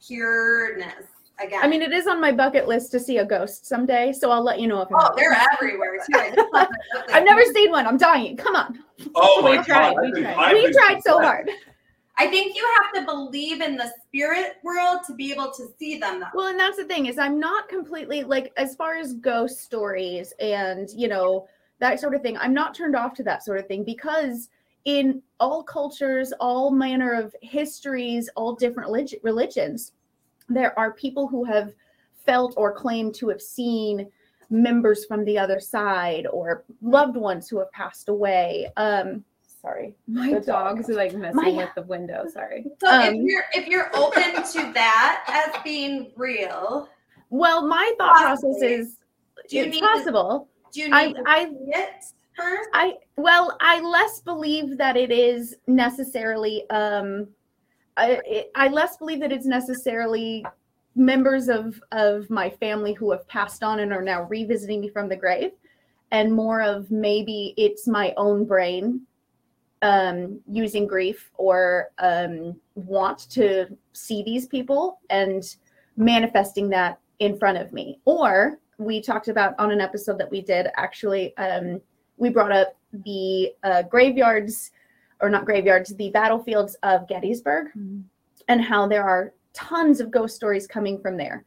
pureness 0.05 1.05
again. 1.39 1.59
I 1.63 1.67
mean, 1.67 1.81
it 1.81 1.91
is 1.93 2.07
on 2.07 2.19
my 2.21 2.31
bucket 2.31 2.67
list 2.67 2.91
to 2.91 2.99
see 2.99 3.17
a 3.17 3.25
ghost 3.25 3.65
someday, 3.65 4.11
so 4.13 4.31
I'll 4.31 4.43
let 4.43 4.59
you 4.59 4.67
know 4.67 4.81
if 4.81 4.89
it 4.89 4.95
oh, 4.97 4.99
happens. 5.01 5.17
they're 5.21 5.45
everywhere 5.53 5.97
too. 5.97 6.19
I 6.19 6.29
just 6.35 6.53
love 6.53 6.67
that- 6.93 7.09
I've 7.13 7.25
never 7.25 7.43
seen 7.53 7.71
one. 7.71 7.87
I'm 7.87 7.97
dying. 7.97 8.37
Come 8.37 8.55
on. 8.55 8.79
Oh 9.15 9.41
We 9.43 9.57
my 9.57 9.63
tried, 9.63 9.95
God. 9.95 10.01
we 10.01 10.21
tried. 10.21 10.35
I've 10.35 10.53
we 10.53 10.71
tried 10.71 11.01
so 11.03 11.15
impressed. 11.17 11.23
hard. 11.25 11.49
I 12.15 12.27
think 12.27 12.55
you 12.55 12.63
have 12.83 12.93
to 12.93 13.11
believe 13.11 13.61
in 13.61 13.75
the 13.75 13.91
spirit 14.05 14.57
world 14.63 14.99
to 15.07 15.15
be 15.15 15.31
able 15.31 15.49
to 15.51 15.67
see 15.79 15.97
them. 15.97 16.19
Though. 16.19 16.27
Well, 16.35 16.47
and 16.47 16.59
that's 16.59 16.77
the 16.77 16.85
thing 16.85 17.07
is 17.07 17.17
I'm 17.17 17.39
not 17.39 17.67
completely 17.67 18.23
like 18.23 18.53
as 18.55 18.75
far 18.75 18.97
as 18.97 19.13
ghost 19.13 19.61
stories 19.61 20.31
and 20.39 20.89
you 20.91 21.07
know 21.07 21.47
that 21.83 21.99
sort 21.99 22.15
of 22.15 22.21
thing. 22.21 22.37
I'm 22.37 22.53
not 22.53 22.73
turned 22.73 22.95
off 22.95 23.13
to 23.15 23.23
that 23.23 23.43
sort 23.43 23.59
of 23.59 23.67
thing 23.67 23.83
because 23.83 24.49
in 24.85 25.21
all 25.39 25.61
cultures, 25.63 26.33
all 26.39 26.71
manner 26.71 27.13
of 27.13 27.35
histories, 27.41 28.29
all 28.35 28.55
different 28.55 28.89
relig- 28.89 29.19
religions, 29.21 29.91
there 30.47 30.77
are 30.79 30.93
people 30.93 31.27
who 31.27 31.43
have 31.43 31.73
felt 32.25 32.53
or 32.57 32.73
claimed 32.73 33.13
to 33.15 33.27
have 33.29 33.41
seen 33.41 34.07
members 34.49 35.03
from 35.05 35.25
the 35.25 35.37
other 35.37 35.59
side 35.59 36.25
or 36.27 36.63
loved 36.81 37.17
ones 37.17 37.49
who 37.49 37.59
have 37.59 37.71
passed 37.73 38.07
away. 38.07 38.71
Um, 38.77 39.25
sorry. 39.61 39.93
My 40.07 40.29
The 40.29 40.39
dog. 40.39 40.77
dogs 40.77 40.89
are 40.89 40.93
like 40.93 41.13
messing 41.13 41.35
Maya. 41.41 41.55
with 41.55 41.69
the 41.75 41.81
window. 41.83 42.25
Sorry. 42.33 42.65
So 42.79 42.87
if 43.01 43.09
um, 43.09 43.15
you're 43.15 43.43
if 43.53 43.67
you're 43.67 43.89
open 43.95 44.43
to 44.53 44.71
that 44.73 45.23
as 45.27 45.61
being 45.63 46.11
real, 46.15 46.87
Well, 47.29 47.67
my 47.67 47.91
thought 47.97 48.21
process 48.21 48.61
is 48.61 48.97
do 49.49 49.57
you 49.57 49.63
it's 49.65 49.73
need 49.73 49.81
to, 49.81 49.87
possible. 49.87 50.47
Do 50.73 50.81
you 50.81 50.89
I 50.91 51.07
need 51.07 51.17
I 51.25 51.49
it 51.67 52.05
first? 52.35 52.69
I 52.73 52.95
well, 53.15 53.55
I 53.61 53.79
less 53.81 54.19
believe 54.21 54.77
that 54.77 54.97
it 54.97 55.11
is 55.11 55.55
necessarily. 55.67 56.69
Um, 56.69 57.27
I, 57.95 58.47
I 58.55 58.69
less 58.69 58.97
believe 58.97 59.19
that 59.19 59.31
it's 59.31 59.45
necessarily 59.45 60.43
members 60.95 61.47
of 61.47 61.81
of 61.91 62.29
my 62.29 62.49
family 62.49 62.93
who 62.93 63.11
have 63.11 63.27
passed 63.27 63.63
on 63.63 63.79
and 63.79 63.93
are 63.93 64.01
now 64.01 64.23
revisiting 64.23 64.81
me 64.81 64.89
from 64.89 65.07
the 65.07 65.15
grave, 65.15 65.51
and 66.11 66.33
more 66.33 66.61
of 66.61 66.89
maybe 66.89 67.53
it's 67.55 67.87
my 67.87 68.13
own 68.17 68.45
brain 68.45 69.01
um, 69.83 70.39
using 70.49 70.87
grief 70.87 71.29
or 71.35 71.89
um, 71.99 72.59
want 72.73 73.29
to 73.29 73.77
see 73.91 74.23
these 74.23 74.47
people 74.47 74.99
and 75.11 75.55
manifesting 75.97 76.69
that 76.69 76.99
in 77.19 77.37
front 77.37 77.59
of 77.59 77.71
me. 77.71 77.99
Or 78.05 78.57
we 78.77 79.01
talked 79.01 79.27
about 79.27 79.53
on 79.59 79.71
an 79.71 79.81
episode 79.81 80.17
that 80.19 80.29
we 80.29 80.41
did 80.41 80.67
actually. 80.75 81.35
Um, 81.37 81.81
we 82.17 82.29
brought 82.29 82.51
up 82.51 82.75
the 83.05 83.53
uh, 83.63 83.83
graveyards, 83.83 84.71
or 85.21 85.29
not 85.29 85.45
graveyards, 85.45 85.95
the 85.95 86.09
battlefields 86.11 86.75
of 86.83 87.07
Gettysburg, 87.07 87.67
and 88.47 88.61
how 88.61 88.87
there 88.87 89.03
are 89.03 89.33
tons 89.53 89.99
of 89.99 90.11
ghost 90.11 90.35
stories 90.35 90.67
coming 90.67 90.99
from 90.99 91.17
there. 91.17 91.45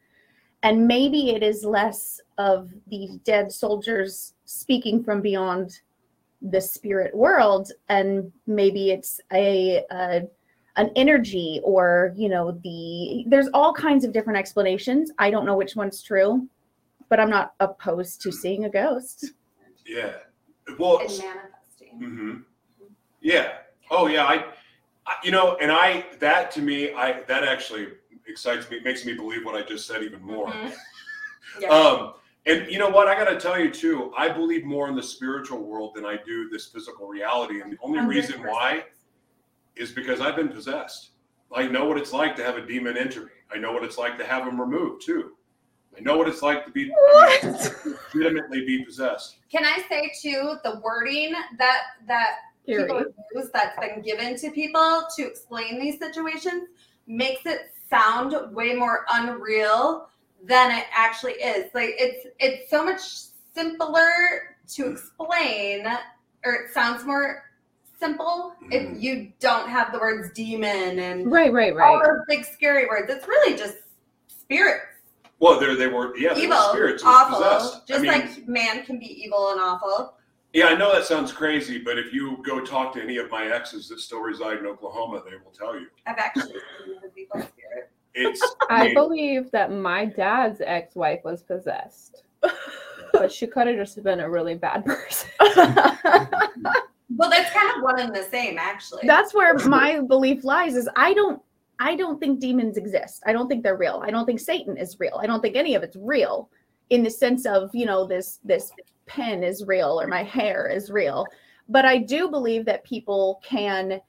And 0.63 0.87
maybe 0.87 1.31
it 1.31 1.43
is 1.43 1.63
less 1.63 2.19
of 2.37 2.71
the 2.87 3.19
dead 3.23 3.51
soldiers 3.51 4.33
speaking 4.45 5.03
from 5.03 5.21
beyond 5.21 5.79
the 6.41 6.61
spirit 6.61 7.15
world, 7.15 7.71
and 7.89 8.31
maybe 8.45 8.91
it's 8.91 9.19
a, 9.33 9.83
a 9.91 10.27
an 10.75 10.91
energy, 10.95 11.59
or 11.63 12.13
you 12.15 12.29
know, 12.29 12.51
the 12.63 13.25
there's 13.27 13.49
all 13.53 13.73
kinds 13.73 14.05
of 14.05 14.11
different 14.11 14.37
explanations. 14.37 15.11
I 15.17 15.31
don't 15.31 15.45
know 15.45 15.57
which 15.57 15.75
one's 15.75 16.01
true, 16.01 16.47
but 17.09 17.19
I'm 17.19 17.29
not 17.29 17.53
opposed 17.59 18.21
to 18.21 18.31
seeing 18.31 18.65
a 18.65 18.69
ghost. 18.69 19.31
Yeah. 19.85 20.13
Well, 20.77 20.99
And 20.99 21.09
manifesting. 21.09 21.99
hmm 21.99 22.35
Yeah. 23.21 23.53
Oh, 23.89 24.07
yeah. 24.07 24.25
I, 24.25 24.45
I, 25.05 25.13
you 25.23 25.31
know, 25.31 25.55
and 25.61 25.71
I 25.71 26.05
that 26.19 26.51
to 26.51 26.61
me, 26.61 26.93
I 26.93 27.21
that 27.23 27.43
actually 27.43 27.87
excites 28.27 28.69
me, 28.69 28.79
makes 28.83 29.05
me 29.05 29.13
believe 29.13 29.45
what 29.45 29.55
I 29.55 29.61
just 29.65 29.87
said 29.87 30.03
even 30.03 30.21
more. 30.21 30.47
Mhm. 30.47 30.73
Yeah. 31.61 31.69
Um, 31.69 32.13
and 32.45 32.69
you 32.69 32.77
know 32.77 32.89
what? 32.89 33.07
I 33.07 33.15
got 33.15 33.31
to 33.31 33.39
tell 33.39 33.57
you 33.57 33.71
too. 33.71 34.11
I 34.15 34.27
believe 34.29 34.65
more 34.65 34.89
in 34.89 34.95
the 34.95 35.01
spiritual 35.01 35.59
world 35.63 35.95
than 35.95 36.05
I 36.05 36.17
do 36.25 36.49
this 36.49 36.67
physical 36.67 37.07
reality, 37.07 37.61
and 37.61 37.71
the 37.71 37.77
only 37.81 37.99
reason 38.05 38.41
100%. 38.41 38.47
why 38.51 38.83
is 39.77 39.91
because 39.91 40.19
I've 40.19 40.35
been 40.35 40.49
possessed. 40.49 41.11
I 41.55 41.65
know 41.67 41.85
what 41.85 41.97
it's 41.97 42.11
like 42.13 42.35
to 42.35 42.43
have 42.43 42.57
a 42.57 42.65
demon 42.67 42.97
enter 42.97 43.21
me. 43.21 43.31
I 43.51 43.57
know 43.57 43.71
what 43.71 43.83
it's 43.85 43.97
like 43.97 44.17
to 44.17 44.25
have 44.25 44.43
them 44.45 44.59
removed 44.59 45.03
too. 45.05 45.36
I 45.97 46.01
know 46.01 46.17
what 46.17 46.27
it's 46.27 46.41
like 46.41 46.65
to 46.65 46.71
be 46.71 46.91
I 46.91 47.41
mean, 47.85 47.97
legitimately 48.13 48.65
be 48.65 48.83
possessed. 48.85 49.37
Can 49.51 49.65
I 49.65 49.79
say 49.89 50.11
too 50.21 50.55
the 50.63 50.79
wording 50.83 51.33
that 51.57 51.81
that 52.07 52.35
people 52.65 53.03
use 53.33 53.49
that's 53.53 53.79
been 53.79 54.01
given 54.01 54.37
to 54.37 54.51
people 54.51 55.03
to 55.15 55.25
explain 55.25 55.79
these 55.79 55.97
situations 55.99 56.67
makes 57.07 57.45
it 57.45 57.71
sound 57.89 58.35
way 58.53 58.73
more 58.73 59.05
unreal 59.13 60.09
than 60.43 60.71
it 60.71 60.85
actually 60.93 61.33
is. 61.33 61.73
Like 61.73 61.95
it's 61.97 62.27
it's 62.39 62.69
so 62.69 62.83
much 62.83 62.99
simpler 63.55 64.11
to 64.75 64.91
explain, 64.91 65.87
or 66.45 66.53
it 66.53 66.73
sounds 66.73 67.05
more 67.05 67.43
simple 67.99 68.53
if 68.69 68.83
Mhm. 68.83 69.01
you 69.01 69.33
don't 69.39 69.69
have 69.69 69.91
the 69.91 69.97
words 69.97 70.29
demon 70.33 70.99
and 70.99 71.31
Right, 71.31 71.51
right, 71.51 71.71
all 71.71 71.77
right. 71.77 72.03
those 72.05 72.19
big 72.27 72.45
scary 72.45 72.85
words. 72.85 73.09
It's 73.09 73.27
really 73.27 73.57
just 73.57 73.77
spirits 74.27 74.96
Well, 75.39 75.59
there 75.59 75.75
they 75.75 75.87
were. 75.87 76.15
Yeah, 76.17 76.33
they 76.33 76.43
evil, 76.43 76.57
were 76.57 76.69
spirits. 76.71 77.03
It 77.03 77.07
awful. 77.07 77.37
possessed. 77.37 77.75
I 77.75 77.85
Just 77.87 78.01
mean, 78.01 78.11
like 78.11 78.47
man 78.47 78.83
can 78.85 78.97
be 78.99 79.05
evil 79.23 79.51
and 79.51 79.59
awful. 79.61 80.15
yeah, 80.53 80.65
I 80.67 80.75
know 80.75 80.91
that 80.93 81.05
sounds 81.05 81.31
crazy, 81.31 81.77
but 81.77 81.97
if 81.99 82.11
you 82.13 82.41
go 82.45 82.59
talk 82.65 82.93
to 82.93 83.01
any 83.01 83.17
of 83.17 83.29
my 83.29 83.45
exes 83.45 83.87
that 83.89 83.99
still 83.99 84.21
reside 84.21 84.57
in 84.57 84.65
Oklahoma, 84.65 85.21
they 85.23 85.35
will 85.37 85.51
tell 85.51 85.75
you 85.79 85.87
I've 86.07 86.17
actually 86.17 86.53
seen 86.53 86.95
his 87.03 87.11
evil 87.17 87.41
spirit. 87.41 87.91
it's. 88.15 88.55
I 88.69 88.85
mean, 88.85 88.93
believe 88.95 89.51
that 89.51 89.71
my 89.71 90.05
dad's 90.05 90.59
ex-wife 90.65 91.19
was 91.23 91.43
possessed, 91.43 92.23
but 93.13 93.31
she 93.31 93.45
could 93.45 93.67
have 93.67 93.75
just 93.75 94.01
been 94.03 94.21
a 94.21 94.29
really 94.29 94.55
bad 94.55 94.85
person. 94.85 95.29
Well, 97.15 97.29
that's 97.31 97.51
kind 97.51 97.75
of 97.77 97.83
one 97.83 97.99
and 97.99 98.13
the 98.13 98.23
same, 98.23 98.57
actually. 98.59 99.07
That's 99.07 99.33
where 99.33 99.55
my 99.59 100.01
belief 100.01 100.43
lies 100.43 100.75
is 100.75 100.89
I 100.95 101.13
don't 101.13 101.41
I 101.79 101.95
don't 101.95 102.19
think 102.19 102.39
demons 102.39 102.77
exist. 102.77 103.21
I 103.25 103.33
don't 103.33 103.47
think 103.47 103.63
they're 103.63 103.77
real. 103.77 104.01
I 104.03 104.11
don't 104.11 104.25
think 104.25 104.39
Satan 104.39 104.77
is 104.77 104.99
real. 104.99 105.19
I 105.21 105.27
don't 105.27 105.41
think 105.41 105.55
any 105.55 105.75
of 105.75 105.83
it's 105.83 105.95
real 105.95 106.49
in 106.89 107.03
the 107.03 107.09
sense 107.09 107.45
of, 107.45 107.69
you 107.73 107.85
know, 107.85 108.05
this 108.05 108.39
this 108.43 108.71
pen 109.05 109.43
is 109.43 109.65
real 109.65 109.99
or 110.01 110.07
my 110.07 110.23
hair 110.23 110.67
is 110.67 110.89
real. 110.89 111.25
But 111.69 111.85
I 111.85 111.97
do 111.97 112.29
believe 112.29 112.65
that 112.65 112.83
people 112.83 113.41
can 113.43 114.01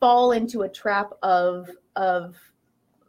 fall 0.00 0.32
into 0.32 0.62
a 0.62 0.68
trap 0.68 1.10
of 1.22 1.70
of 1.96 2.36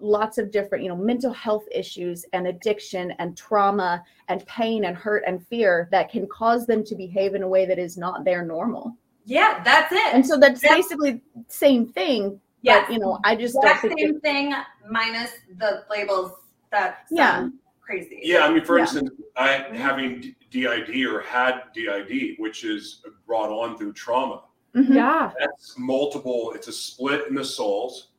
lots 0.01 0.37
of 0.37 0.51
different, 0.51 0.83
you 0.83 0.89
know, 0.89 0.95
mental 0.95 1.33
health 1.33 1.65
issues 1.73 2.25
and 2.33 2.47
addiction 2.47 3.11
and 3.19 3.35
trauma 3.35 4.03
and 4.29 4.45
pain 4.45 4.85
and 4.85 4.95
hurt 4.95 5.23
and 5.27 5.45
fear 5.47 5.89
that 5.91 6.09
can 6.09 6.25
cause 6.27 6.65
them 6.65 6.83
to 6.85 6.95
behave 6.95 7.35
in 7.35 7.43
a 7.43 7.47
way 7.47 7.65
that 7.65 7.77
is 7.79 7.97
not 7.97 8.23
their 8.23 8.45
normal. 8.45 8.95
yeah, 9.25 9.61
that's 9.63 9.91
it. 9.91 10.13
And 10.13 10.25
so 10.25 10.37
that's 10.37 10.61
basically 10.61 11.21
same 11.47 11.87
thing, 11.87 12.39
yeah, 12.61 12.81
but 12.81 12.93
you 12.93 12.99
know, 12.99 13.19
I 13.23 13.35
just 13.35 13.55
don't 13.55 13.63
exact 13.65 13.81
think 13.87 13.99
same 13.99 14.15
it, 14.15 14.21
thing 14.21 14.53
minus 14.89 15.31
the 15.57 15.83
labels 15.89 16.31
that 16.71 17.05
Yeah. 17.11 17.49
crazy. 17.81 18.19
Yeah, 18.21 18.45
I 18.45 18.51
mean, 18.53 18.63
for 18.63 18.77
Yeah. 18.77 18.83
instance, 18.83 19.09
I 19.35 19.53
having 19.73 20.35
DID 20.51 21.05
or 21.05 21.21
had 21.21 21.63
DID, 21.73 22.35
which 22.37 22.63
is 22.63 23.03
brought 23.25 23.49
on 23.49 23.77
through 23.77 23.93
trauma. 23.93 24.43
Mhm. 24.75 24.95
Yeah. 24.95 25.31
That's 25.39 25.77
multiple. 25.77 26.51
It's 26.53 26.67
a 26.67 26.71
split 26.71 27.27
in 27.27 27.35
the 27.35 27.45
souls, 27.45 28.09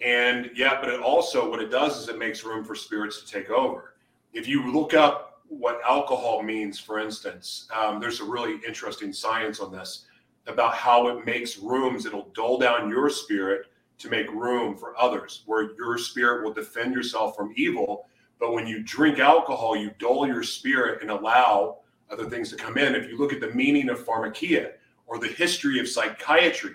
and 0.00 0.50
yeah, 0.54 0.80
but 0.80 0.90
it 0.90 1.00
also 1.00 1.50
what 1.50 1.60
it 1.60 1.70
does 1.70 1.98
is 2.00 2.08
it 2.08 2.18
makes 2.18 2.44
room 2.44 2.64
for 2.64 2.74
spirits 2.74 3.20
to 3.22 3.26
take 3.30 3.50
over. 3.50 3.94
If 4.32 4.46
you 4.46 4.70
look 4.70 4.94
up 4.94 5.42
what 5.48 5.80
alcohol 5.84 6.42
means, 6.42 6.78
for 6.78 6.98
instance, 6.98 7.68
um, 7.74 8.00
there's 8.00 8.20
a 8.20 8.24
really 8.24 8.60
interesting 8.66 9.12
science 9.12 9.60
on 9.60 9.72
this 9.72 10.06
about 10.46 10.74
how 10.74 11.08
it 11.08 11.24
makes 11.24 11.56
rooms. 11.58 12.04
It'll 12.06 12.30
dull 12.34 12.58
down 12.58 12.88
your 12.88 13.10
spirit 13.10 13.66
to 13.98 14.08
make 14.08 14.30
room 14.30 14.76
for 14.76 14.98
others, 15.00 15.42
where 15.46 15.74
your 15.76 15.98
spirit 15.98 16.44
will 16.44 16.52
defend 16.52 16.94
yourself 16.94 17.36
from 17.36 17.52
evil. 17.56 18.06
But 18.38 18.52
when 18.52 18.66
you 18.66 18.82
drink 18.82 19.18
alcohol, 19.18 19.76
you 19.76 19.90
dull 19.98 20.26
your 20.26 20.42
spirit 20.42 21.00
and 21.00 21.10
allow 21.10 21.78
other 22.10 22.28
things 22.28 22.50
to 22.50 22.56
come 22.56 22.76
in. 22.76 22.94
If 22.94 23.08
you 23.08 23.16
look 23.16 23.32
at 23.32 23.40
the 23.40 23.52
meaning 23.52 23.88
of 23.88 24.04
pharmakia 24.04 24.72
or 25.06 25.18
the 25.18 25.28
history 25.28 25.80
of 25.80 25.88
psychiatry, 25.88 26.74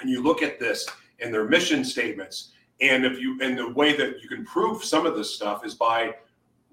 and 0.00 0.10
you 0.10 0.22
look 0.22 0.42
at 0.42 0.58
this 0.58 0.88
in 1.20 1.30
their 1.30 1.44
mission 1.44 1.84
statements, 1.84 2.52
and 2.80 3.04
if 3.04 3.18
you 3.18 3.38
and 3.42 3.56
the 3.56 3.68
way 3.70 3.94
that 3.96 4.22
you 4.22 4.28
can 4.28 4.44
prove 4.44 4.82
some 4.82 5.06
of 5.06 5.14
this 5.14 5.34
stuff 5.34 5.64
is 5.64 5.74
by 5.74 6.14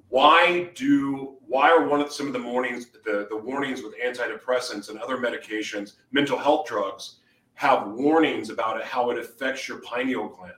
why 0.10 0.70
do 0.76 1.36
why 1.46 1.70
are 1.70 1.86
one 1.88 2.00
of 2.00 2.12
some 2.12 2.28
of 2.28 2.34
the 2.34 2.42
warnings 2.42 2.88
the, 3.06 3.28
the 3.30 3.36
warnings 3.36 3.82
with 3.82 3.94
antidepressants 4.00 4.90
and 4.90 4.98
other 5.00 5.18
medications 5.18 5.94
mental 6.12 6.38
health 6.38 6.66
drugs 6.66 7.16
have 7.58 7.90
warnings 7.90 8.50
about 8.50 8.80
it, 8.80 8.86
how 8.86 9.10
it 9.10 9.18
affects 9.18 9.68
your 9.68 9.80
pineal 9.82 10.28
gland 10.28 10.54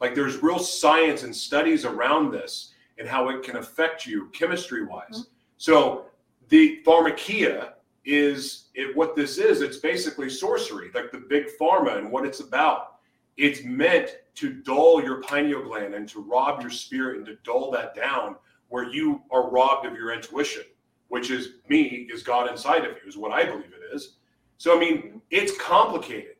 like 0.00 0.14
there's 0.14 0.42
real 0.42 0.58
science 0.58 1.22
and 1.22 1.34
studies 1.34 1.84
around 1.84 2.30
this 2.30 2.72
and 2.98 3.08
how 3.08 3.28
it 3.28 3.42
can 3.42 3.56
affect 3.56 4.06
you 4.06 4.28
chemistry 4.30 4.84
wise 4.84 5.04
mm-hmm. 5.10 5.22
so 5.56 6.06
the 6.48 6.80
pharmakia 6.86 7.72
is 8.04 8.66
it 8.74 8.96
what 8.96 9.16
this 9.16 9.38
is 9.38 9.60
it's 9.60 9.78
basically 9.78 10.30
sorcery 10.30 10.90
like 10.94 11.10
the 11.10 11.18
big 11.18 11.46
pharma 11.60 11.98
and 11.98 12.10
what 12.10 12.24
it's 12.24 12.40
about 12.40 12.98
it's 13.36 13.62
meant 13.64 14.16
to 14.34 14.52
dull 14.52 15.02
your 15.02 15.20
pineal 15.22 15.62
gland 15.62 15.94
and 15.94 16.08
to 16.08 16.20
rob 16.22 16.60
your 16.60 16.70
spirit 16.70 17.18
and 17.18 17.26
to 17.26 17.36
dull 17.44 17.70
that 17.70 17.94
down 17.94 18.36
where 18.68 18.84
you 18.84 19.22
are 19.30 19.48
robbed 19.50 19.86
of 19.86 19.94
your 19.94 20.12
intuition, 20.12 20.62
which 21.08 21.30
is 21.30 21.54
me, 21.68 22.08
is 22.12 22.22
God 22.22 22.50
inside 22.50 22.84
of 22.84 22.92
you, 22.92 23.08
is 23.08 23.16
what 23.16 23.32
I 23.32 23.44
believe 23.44 23.72
it 23.72 23.94
is. 23.94 24.16
So, 24.58 24.76
I 24.76 24.80
mean, 24.80 25.20
it's 25.30 25.56
complicated. 25.60 26.35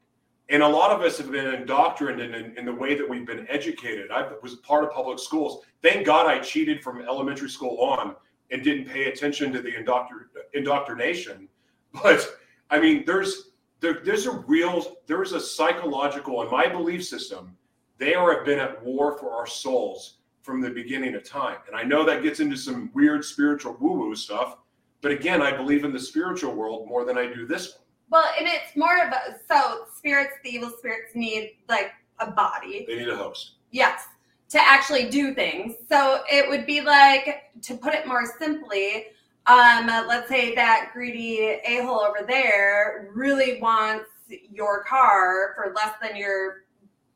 And 0.48 0.62
a 0.62 0.68
lot 0.68 0.92
of 0.92 1.00
us 1.00 1.18
have 1.18 1.30
been 1.30 1.54
indoctrinated 1.54 2.34
in, 2.34 2.56
in 2.56 2.64
the 2.64 2.72
way 2.72 2.94
that 2.94 3.08
we've 3.08 3.26
been 3.26 3.46
educated. 3.48 4.10
I 4.12 4.28
was 4.42 4.56
part 4.56 4.84
of 4.84 4.92
public 4.92 5.18
schools. 5.18 5.64
Thank 5.82 6.06
God 6.06 6.26
I 6.26 6.38
cheated 6.38 6.82
from 6.84 7.02
elementary 7.02 7.50
school 7.50 7.80
on 7.80 8.14
and 8.52 8.62
didn't 8.62 8.86
pay 8.86 9.06
attention 9.06 9.52
to 9.52 9.60
the 9.60 9.70
indoctr- 9.70 10.28
indoctrination. 10.54 11.48
But 12.02 12.28
I 12.68 12.78
mean, 12.78 13.04
there's 13.06 13.52
there, 13.80 14.02
there's 14.04 14.26
a 14.26 14.32
real 14.32 14.98
there's 15.06 15.32
a 15.32 15.40
psychological 15.40 16.42
in 16.42 16.50
my 16.50 16.66
belief 16.68 17.06
system. 17.06 17.56
They 17.96 18.12
are 18.14 18.34
have 18.34 18.44
been 18.44 18.58
at 18.58 18.84
war 18.84 19.16
for 19.16 19.32
our 19.32 19.46
souls 19.46 20.18
from 20.42 20.60
the 20.60 20.68
beginning 20.68 21.14
of 21.14 21.24
time. 21.24 21.56
And 21.66 21.74
I 21.74 21.84
know 21.84 22.04
that 22.04 22.22
gets 22.22 22.40
into 22.40 22.56
some 22.56 22.90
weird 22.92 23.24
spiritual 23.24 23.76
woo 23.80 23.92
woo 23.92 24.14
stuff. 24.14 24.58
But 25.00 25.12
again, 25.12 25.40
I 25.40 25.56
believe 25.56 25.84
in 25.84 25.92
the 25.92 26.00
spiritual 26.00 26.54
world 26.54 26.86
more 26.86 27.04
than 27.04 27.16
I 27.16 27.32
do 27.32 27.46
this 27.46 27.76
one. 27.76 27.85
Well, 28.10 28.24
and 28.38 28.46
it's 28.46 28.76
more 28.76 28.98
of 28.98 29.12
a 29.12 29.38
so 29.48 29.86
spirits, 29.94 30.34
the 30.44 30.50
evil 30.50 30.70
spirits 30.78 31.14
need 31.14 31.56
like 31.68 31.92
a 32.20 32.30
body. 32.30 32.84
They 32.86 32.96
need 32.96 33.08
a 33.08 33.16
host. 33.16 33.52
Yes, 33.70 34.06
to 34.50 34.60
actually 34.60 35.08
do 35.10 35.34
things. 35.34 35.74
So 35.88 36.22
it 36.30 36.48
would 36.48 36.66
be 36.66 36.80
like 36.80 37.50
to 37.62 37.76
put 37.76 37.94
it 37.94 38.06
more 38.06 38.24
simply. 38.38 39.06
Um, 39.46 39.86
let's 39.86 40.28
say 40.28 40.54
that 40.54 40.90
greedy 40.92 41.60
a 41.64 41.82
hole 41.82 42.00
over 42.00 42.26
there 42.26 43.10
really 43.14 43.60
wants 43.60 44.06
your 44.52 44.82
car 44.84 45.54
for 45.54 45.72
less 45.74 45.94
than 46.02 46.16
you're 46.16 46.64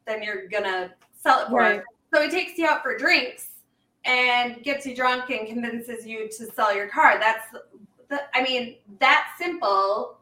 than 0.07 0.23
you're 0.23 0.49
gonna 0.49 0.93
sell 1.15 1.43
it 1.43 1.49
for. 1.49 1.59
Right. 1.59 1.83
So 2.13 2.23
he 2.23 2.29
takes 2.29 2.59
you 2.59 2.67
out 2.67 2.83
for 2.83 2.97
drinks 2.97 3.49
and 4.05 4.63
gets 4.63 4.87
you 4.87 4.95
drunk 4.97 5.31
and 5.31 5.47
convinces 5.47 6.07
you 6.07 6.29
to 6.29 6.47
sell 6.53 6.75
your 6.75 6.89
car. 6.89 7.19
That's 7.19 7.47
the, 8.09 8.23
I 8.35 8.43
mean, 8.43 8.77
that 8.99 9.29
simple. 9.39 10.20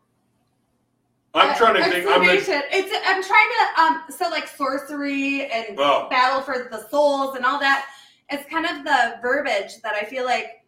I'm 1.34 1.50
uh, 1.50 1.54
trying 1.56 1.74
to 1.74 1.84
think. 1.90 2.06
I'm 2.08 2.26
like. 2.26 2.40
It's 2.46 3.06
I'm 3.06 3.22
trying 3.22 3.48
to 3.58 3.80
um 3.82 4.04
so 4.10 4.28
like 4.30 4.48
sorcery 4.48 5.46
and 5.50 5.78
Oh. 5.78 6.08
battle 6.08 6.40
for 6.42 6.68
the 6.70 6.88
souls 6.88 7.36
and 7.36 7.44
all 7.44 7.58
that. 7.60 7.86
It's 8.30 8.48
kind 8.50 8.66
of 8.66 8.84
the 8.84 9.18
verbiage 9.22 9.80
that 9.82 9.94
I 9.94 10.04
feel 10.04 10.24
like 10.24 10.64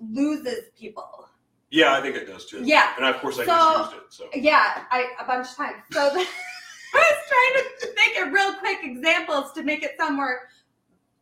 loses 0.00 0.64
people. 0.78 1.28
yeah, 1.70 1.94
I 1.94 2.00
think 2.00 2.16
it 2.16 2.26
does 2.26 2.46
too. 2.46 2.62
Yeah. 2.64 2.92
And 2.96 3.04
of 3.06 3.20
course, 3.20 3.38
I 3.38 3.44
So- 3.46 3.80
used 3.80 3.92
it. 3.94 4.00
So 4.10 4.28
Yeah, 4.34 4.84
I 4.90 5.06
a 5.20 5.24
bunch 5.24 5.48
of 5.50 5.56
times. 5.56 5.82
So 5.92 6.10
the, 6.10 6.20
I 6.94 6.98
was 6.98 7.18
trying 7.28 7.64
to 7.80 7.86
think 7.94 8.26
of 8.26 8.32
real 8.32 8.54
quick 8.54 8.78
examples 8.82 9.52
to 9.52 9.62
make 9.62 9.82
it 9.82 9.92
sound 9.98 10.16
more 10.16 10.48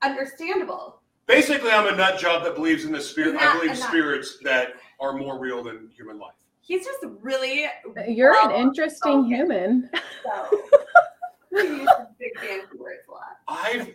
understandable. 0.02 1.00
basically, 1.26 1.70
I'm 1.70 1.92
a 1.92 1.96
nut 1.96 2.18
job 2.18 2.44
that 2.44 2.54
believes 2.54 2.84
in 2.84 2.92
the 2.92 3.00
spirit. 3.00 3.36
I 3.40 3.58
believe 3.58 3.76
spirits 3.78 4.38
that 4.44 4.74
are 5.00 5.12
more 5.14 5.38
real 5.38 5.62
than 5.62 5.88
human 5.96 6.18
life. 6.18 6.34
He's 6.66 6.84
just 6.84 7.04
really 7.20 7.66
You're 8.08 8.34
an 8.34 8.50
interesting 8.52 9.20
okay. 9.20 9.28
human. 9.28 9.90
so. 10.24 10.60
big 12.18 12.38
fancy 12.38 12.78
words 12.78 13.02
a 13.08 13.12
lot. 13.12 13.36
I've, 13.48 13.94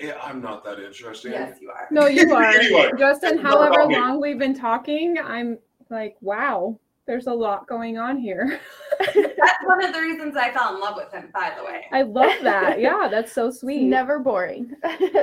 yeah, 0.00 0.18
I'm 0.22 0.42
not 0.42 0.64
that 0.64 0.80
interesting. 0.80 1.32
Yes, 1.32 1.58
you 1.60 1.70
are. 1.70 1.86
No, 1.90 2.06
you 2.06 2.32
are. 2.34 2.42
Anyway, 2.44 2.90
Justin, 2.98 3.38
however 3.38 3.80
about 3.80 3.88
me. 3.88 3.96
long 3.96 4.20
we've 4.20 4.38
been 4.38 4.58
talking, 4.58 5.18
I'm 5.18 5.58
like, 5.88 6.16
wow, 6.20 6.78
there's 7.06 7.26
a 7.26 7.32
lot 7.32 7.66
going 7.66 7.96
on 7.96 8.18
here. 8.18 8.60
That's 9.00 9.64
one 9.64 9.84
of 9.84 9.92
the 9.92 10.00
reasons 10.00 10.36
I 10.36 10.50
fell 10.50 10.74
in 10.74 10.80
love 10.80 10.96
with 10.96 11.12
him, 11.12 11.30
by 11.32 11.52
the 11.56 11.64
way. 11.64 11.86
I 11.92 12.02
love 12.02 12.32
that. 12.42 12.80
Yeah, 12.80 13.08
that's 13.10 13.32
so 13.32 13.50
sweet. 13.50 13.84
Never 13.84 14.18
boring. 14.18 14.74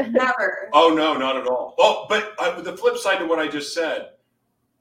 Never. 0.09 0.69
Oh 0.73 0.93
no, 0.95 1.15
not 1.15 1.37
at 1.37 1.47
all. 1.47 1.75
Oh, 1.77 2.05
but 2.09 2.33
uh, 2.39 2.59
the 2.61 2.75
flip 2.75 2.97
side 2.97 3.19
to 3.19 3.25
what 3.25 3.39
I 3.39 3.47
just 3.47 3.73
said, 3.73 4.09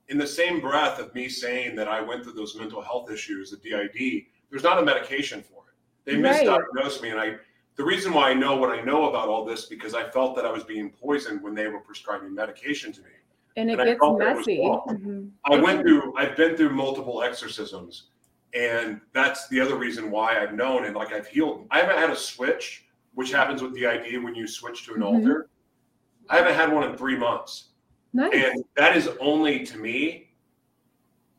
in 0.09 0.18
the 0.18 0.26
same 0.26 0.61
breath 0.61 0.98
of 0.98 1.14
me 1.14 1.28
saying 1.28 1.74
that 1.76 1.88
I 1.88 2.00
went 2.00 2.22
through 2.22 2.34
those 2.34 2.57
mental 2.57 2.80
health 2.80 3.11
issues, 3.11 3.50
the 3.50 3.57
DID, 3.57 4.26
there's 4.50 4.62
not 4.62 4.78
a 4.78 4.82
medication 4.84 5.42
for 5.42 5.64
it. 5.68 5.74
They 6.04 6.16
Right. 6.20 6.46
misdiagnosed 6.46 7.02
me, 7.02 7.11
and 7.11 7.20
I. 7.20 7.36
The 7.74 7.84
reason 7.84 8.14
why 8.14 8.30
I 8.30 8.34
know 8.34 8.57
what 8.57 8.70
I 8.70 8.80
know 8.80 9.11
about 9.11 9.28
all 9.28 9.44
this 9.44 9.66
because 9.66 9.92
I 9.92 10.09
felt 10.09 10.34
that 10.36 10.46
I 10.46 10.50
was 10.50 10.64
being 10.64 10.88
poisoned 10.90 11.42
when 11.42 11.54
they 11.54 11.66
were 11.66 11.80
prescribing 11.80 12.34
medication 12.34 12.92
to 12.92 13.02
me. 13.02 13.11
and 13.59 13.70
it 13.70 13.78
and 13.80 13.88
gets 13.88 13.98
felt 14.00 14.18
that 14.18 14.32
it 14.32 14.36
was 14.36 14.46
messy. 14.46 14.59
Mhm. 14.61 15.30
I 15.46 15.57
went 15.59 15.80
through, 15.80 16.14
I've 16.18 16.36
been 16.36 16.57
through 16.59 16.70
multiple 16.74 17.22
exorcisms, 17.22 18.11
and 18.52 19.00
that's 19.14 19.48
the 19.48 19.59
other 19.61 19.76
reason 19.76 20.11
why 20.11 20.38
I've 20.38 20.52
known 20.52 20.84
and 20.84 20.94
like 20.94 21.11
I've 21.12 21.26
healed. 21.26 21.66
I 21.70 21.80
haven't 21.80 21.96
had 21.96 22.11
a 22.11 22.16
switch, 22.16 22.86
which 23.14 23.30
happens 23.32 23.62
with 23.62 23.74
DID 23.74 24.18
when 24.22 24.34
you 24.34 24.46
switch 24.46 24.84
to 24.84 24.92
an 24.94 25.00
Mhm. 25.00 25.04
alter. 25.07 25.48
I 26.28 26.36
haven't 26.36 26.52
had 26.54 26.70
one 26.70 26.84
in 26.84 26.96
three 26.98 27.16
months, 27.16 27.70
Nice. 28.16 28.32
and 28.32 28.64
that 28.78 28.96
is 28.96 29.10
only 29.20 29.66
to 29.66 29.76
me. 29.76 30.30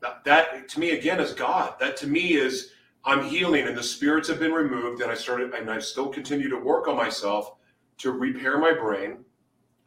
That, 0.00 0.22
that 0.24 0.68
to 0.68 0.80
me 0.80 0.90
again 0.90 1.18
is 1.18 1.32
God. 1.32 1.74
That 1.80 1.96
to 1.98 2.06
me 2.06 2.34
is 2.34 2.70
I'm 3.04 3.24
healing, 3.24 3.66
and 3.66 3.76
the 3.76 3.82
spirits 3.82 4.28
have 4.28 4.38
been 4.38 4.52
removed, 4.52 5.02
and 5.02 5.10
I 5.10 5.16
started, 5.16 5.52
and 5.54 5.68
I 5.68 5.80
still 5.80 6.08
continue 6.08 6.48
to 6.48 6.56
work 6.56 6.86
on 6.86 6.96
myself 6.96 7.56
to 7.98 8.12
repair 8.12 8.58
my 8.58 8.72
brain, 8.72 9.24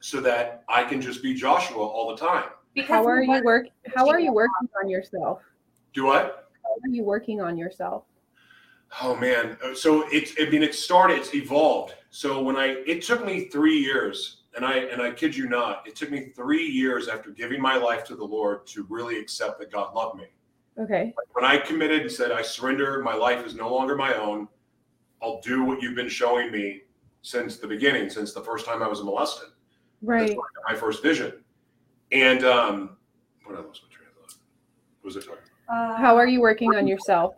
so 0.01 0.19
that 0.19 0.65
I 0.67 0.83
can 0.83 0.99
just 0.99 1.23
be 1.23 1.33
Joshua 1.33 1.81
all 1.81 2.09
the 2.09 2.17
time. 2.17 2.49
Because 2.73 2.89
How 2.89 3.07
are 3.07 3.23
you 3.23 3.41
work? 3.41 3.67
How 3.95 4.09
are 4.09 4.19
you 4.19 4.33
working 4.33 4.67
on 4.83 4.89
yourself? 4.89 5.39
Do 5.93 6.09
I? 6.09 6.23
How 6.23 6.75
are 6.83 6.89
you 6.89 7.05
working 7.05 7.39
on 7.39 7.57
yourself? 7.57 8.03
Oh 9.01 9.15
man. 9.15 9.57
So 9.75 10.09
it's 10.11 10.33
I 10.37 10.49
mean 10.49 10.61
it 10.61 10.75
started, 10.75 11.19
it's 11.19 11.33
evolved. 11.33 11.93
So 12.09 12.41
when 12.41 12.57
I 12.57 12.83
it 12.85 13.01
took 13.01 13.25
me 13.25 13.45
three 13.45 13.77
years, 13.77 14.40
and 14.55 14.65
I 14.65 14.73
and 14.77 15.01
I 15.01 15.11
kid 15.11 15.35
you 15.35 15.47
not, 15.47 15.87
it 15.87 15.95
took 15.95 16.11
me 16.11 16.31
three 16.35 16.65
years 16.65 17.07
after 17.07 17.31
giving 17.31 17.61
my 17.61 17.75
life 17.75 18.03
to 18.05 18.15
the 18.15 18.23
Lord 18.23 18.65
to 18.67 18.85
really 18.89 19.19
accept 19.19 19.59
that 19.59 19.71
God 19.71 19.93
loved 19.95 20.17
me. 20.17 20.25
Okay. 20.77 21.13
When 21.33 21.45
I 21.45 21.57
committed 21.57 22.01
and 22.01 22.11
said, 22.11 22.31
I 22.31 22.41
surrender, 22.41 23.01
my 23.03 23.13
life 23.13 23.45
is 23.45 23.55
no 23.55 23.73
longer 23.73 23.95
my 23.95 24.13
own. 24.15 24.47
I'll 25.21 25.39
do 25.41 25.63
what 25.63 25.81
you've 25.81 25.95
been 25.95 26.09
showing 26.09 26.51
me 26.51 26.81
since 27.21 27.57
the 27.57 27.67
beginning, 27.67 28.09
since 28.09 28.33
the 28.33 28.41
first 28.41 28.65
time 28.65 28.81
I 28.81 28.87
was 28.87 29.03
molested. 29.03 29.49
Right. 30.01 30.29
That's 30.29 30.39
my 30.67 30.75
first 30.75 31.03
vision. 31.03 31.33
And 32.11 32.43
um 32.43 32.97
what 33.45 33.55
else 33.55 33.67
was 33.67 33.81
my 33.83 33.95
train 33.95 34.07
of 34.09 34.15
thought? 34.29 34.39
What 35.01 35.05
was 35.05 35.15
it 35.17 35.25
talking? 35.25 35.43
Uh, 35.69 35.95
How 35.97 36.15
are 36.17 36.27
you 36.27 36.41
working 36.41 36.75
on 36.75 36.87
yourself? 36.87 37.35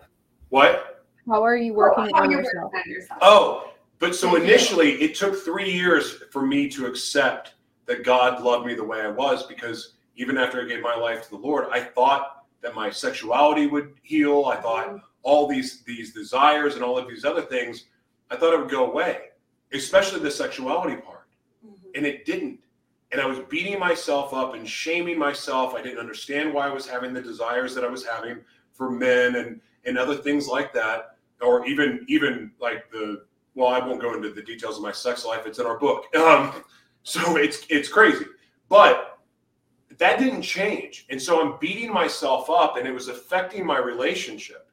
What? 0.49 1.03
How 1.27 1.43
are 1.43 1.55
you 1.55 1.73
working 1.73 2.13
how 2.15 2.23
on 2.23 2.31
you're 2.31 2.41
yourself? 2.41 2.71
working 2.73 2.91
on 2.91 2.91
yourself. 2.91 3.19
Oh, 3.21 3.72
but 3.99 4.15
so 4.15 4.35
initially 4.35 4.93
it 5.01 5.15
took 5.15 5.35
three 5.35 5.71
years 5.71 6.23
for 6.31 6.45
me 6.45 6.67
to 6.69 6.85
accept 6.85 7.53
that 7.85 8.03
God 8.03 8.41
loved 8.41 8.65
me 8.65 8.75
the 8.75 8.83
way 8.83 9.01
I 9.01 9.09
was 9.09 9.45
because 9.45 9.93
even 10.15 10.37
after 10.37 10.61
I 10.61 10.65
gave 10.65 10.81
my 10.81 10.95
life 10.95 11.23
to 11.23 11.29
the 11.31 11.37
Lord, 11.37 11.67
I 11.71 11.79
thought 11.81 12.45
that 12.61 12.75
my 12.75 12.89
sexuality 12.89 13.67
would 13.67 13.93
heal. 14.03 14.45
I 14.45 14.55
thought 14.57 14.99
all 15.21 15.47
these 15.47 15.83
these 15.83 16.13
desires 16.13 16.75
and 16.75 16.83
all 16.83 16.97
of 16.97 17.07
these 17.07 17.25
other 17.25 17.41
things, 17.41 17.85
I 18.29 18.35
thought 18.35 18.53
it 18.53 18.59
would 18.59 18.69
go 18.69 18.89
away, 18.91 19.29
especially 19.73 20.19
the 20.19 20.31
sexuality 20.31 20.97
part. 20.97 21.27
Mhm. 21.65 21.95
And 21.95 22.05
it 22.05 22.25
didn't. 22.25 22.59
And 23.11 23.21
I 23.21 23.25
was 23.25 23.39
beating 23.39 23.79
myself 23.79 24.33
up 24.33 24.55
and 24.55 24.67
shaming 24.67 25.19
myself. 25.19 25.75
I 25.75 25.81
didn't 25.81 25.99
understand 25.99 26.53
why 26.53 26.67
I 26.67 26.73
was 26.73 26.87
having 26.87 27.13
the 27.13 27.21
desires 27.21 27.75
that 27.75 27.83
I 27.83 27.89
was 27.89 28.05
having 28.05 28.43
for 28.71 28.89
men 28.89 29.35
and 29.35 29.61
and 29.85 29.97
other 29.97 30.15
things 30.15 30.47
like 30.47 30.73
that, 30.73 31.17
or 31.41 31.65
even 31.65 32.05
even 32.07 32.51
like 32.59 32.89
the 32.91 33.25
well, 33.55 33.69
I 33.69 33.79
won't 33.79 34.01
go 34.01 34.13
into 34.13 34.31
the 34.31 34.41
details 34.41 34.77
of 34.77 34.83
my 34.83 34.91
sex 34.91 35.25
life. 35.25 35.45
It's 35.45 35.59
in 35.59 35.65
our 35.65 35.77
book. 35.77 36.13
Um, 36.15 36.63
so 37.03 37.37
it's 37.37 37.65
it's 37.69 37.89
crazy, 37.89 38.25
but 38.69 39.19
that 39.97 40.19
didn't 40.19 40.41
change, 40.41 41.05
and 41.09 41.21
so 41.21 41.41
I'm 41.41 41.59
beating 41.59 41.91
myself 41.91 42.49
up, 42.49 42.77
and 42.77 42.87
it 42.87 42.93
was 42.93 43.09
affecting 43.09 43.65
my 43.65 43.77
relationship. 43.77 44.69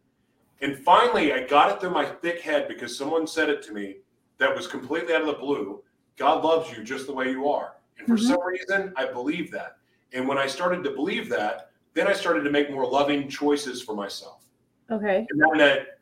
And 0.62 0.78
finally, 0.78 1.32
I 1.32 1.46
got 1.46 1.72
it 1.72 1.80
through 1.80 1.90
my 1.90 2.04
thick 2.06 2.40
head 2.40 2.68
because 2.68 2.96
someone 2.96 3.26
said 3.26 3.48
it 3.48 3.62
to 3.64 3.72
me 3.72 3.96
that 4.38 4.54
was 4.54 4.66
completely 4.66 5.14
out 5.14 5.22
of 5.22 5.26
the 5.26 5.32
blue. 5.34 5.82
God 6.16 6.44
loves 6.44 6.70
you 6.70 6.84
just 6.84 7.06
the 7.06 7.12
way 7.12 7.30
you 7.30 7.48
are, 7.48 7.76
and 7.98 8.06
for 8.06 8.14
Mhm. 8.14 8.28
some 8.28 8.42
reason, 8.46 8.92
I 8.96 9.06
believe 9.06 9.50
that. 9.50 9.76
And 10.12 10.26
when 10.26 10.38
I 10.38 10.46
started 10.46 10.82
to 10.84 10.90
believe 10.90 11.28
that, 11.30 11.70
then 11.94 12.06
I 12.06 12.12
started 12.12 12.42
to 12.42 12.50
make 12.50 12.70
more 12.70 12.86
loving 12.86 13.28
choices 13.28 13.82
for 13.82 13.94
myself. 13.94 14.44
Okay. 14.90 15.26
And 15.30 15.60
that 15.60 15.99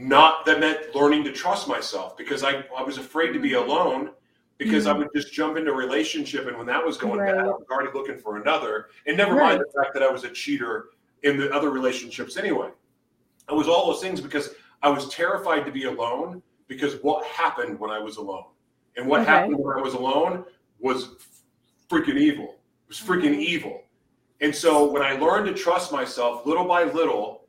not 0.00 0.46
that 0.46 0.60
meant 0.60 0.94
learning 0.94 1.24
to 1.24 1.32
trust 1.32 1.68
myself 1.68 2.16
because 2.16 2.42
I, 2.42 2.64
I 2.76 2.82
was 2.82 2.96
afraid 2.98 3.32
to 3.32 3.38
be 3.38 3.54
alone 3.54 4.10
because 4.56 4.86
I 4.86 4.92
would 4.92 5.08
just 5.14 5.32
jump 5.32 5.56
into 5.56 5.70
a 5.72 5.74
relationship 5.74 6.46
and 6.46 6.56
when 6.56 6.66
that 6.66 6.84
was 6.84 6.96
going 6.98 7.18
bad, 7.18 7.34
I 7.34 7.42
Right. 7.42 7.46
was 7.46 7.66
already 7.70 7.90
looking 7.94 8.18
for 8.18 8.36
another. 8.36 8.88
And 9.06 9.16
never 9.16 9.34
Right. 9.34 9.56
mind 9.56 9.60
the 9.60 9.80
fact 9.80 9.94
that 9.94 10.02
I 10.02 10.10
was 10.10 10.24
a 10.24 10.30
cheater 10.30 10.90
in 11.22 11.38
the 11.38 11.50
other 11.52 11.70
relationships 11.70 12.36
anyway. 12.36 12.68
It 13.48 13.54
was 13.54 13.68
all 13.68 13.86
those 13.86 14.00
things 14.02 14.20
because 14.20 14.54
I 14.82 14.88
was 14.90 15.08
terrified 15.08 15.64
to 15.66 15.72
be 15.72 15.84
alone 15.84 16.42
because 16.68 17.02
what 17.02 17.24
happened 17.26 17.78
when 17.78 17.90
I 17.90 17.98
was 17.98 18.16
alone? 18.16 18.44
And 18.96 19.06
what 19.06 19.20
Okay. 19.20 19.30
happened 19.30 19.58
when 19.58 19.76
I 19.76 19.80
was 19.80 19.94
alone 19.94 20.44
was 20.78 21.16
freaking 21.90 22.16
evil. 22.18 22.58
It 22.84 22.88
was 22.88 23.00
freaking 23.00 23.34
Mhm. 23.36 23.40
evil. 23.42 23.82
And 24.40 24.54
so 24.54 24.90
when 24.90 25.02
I 25.02 25.12
learned 25.12 25.46
to 25.46 25.54
trust 25.54 25.92
myself 25.92 26.46
little 26.46 26.64
by 26.64 26.84
little, 26.84 27.39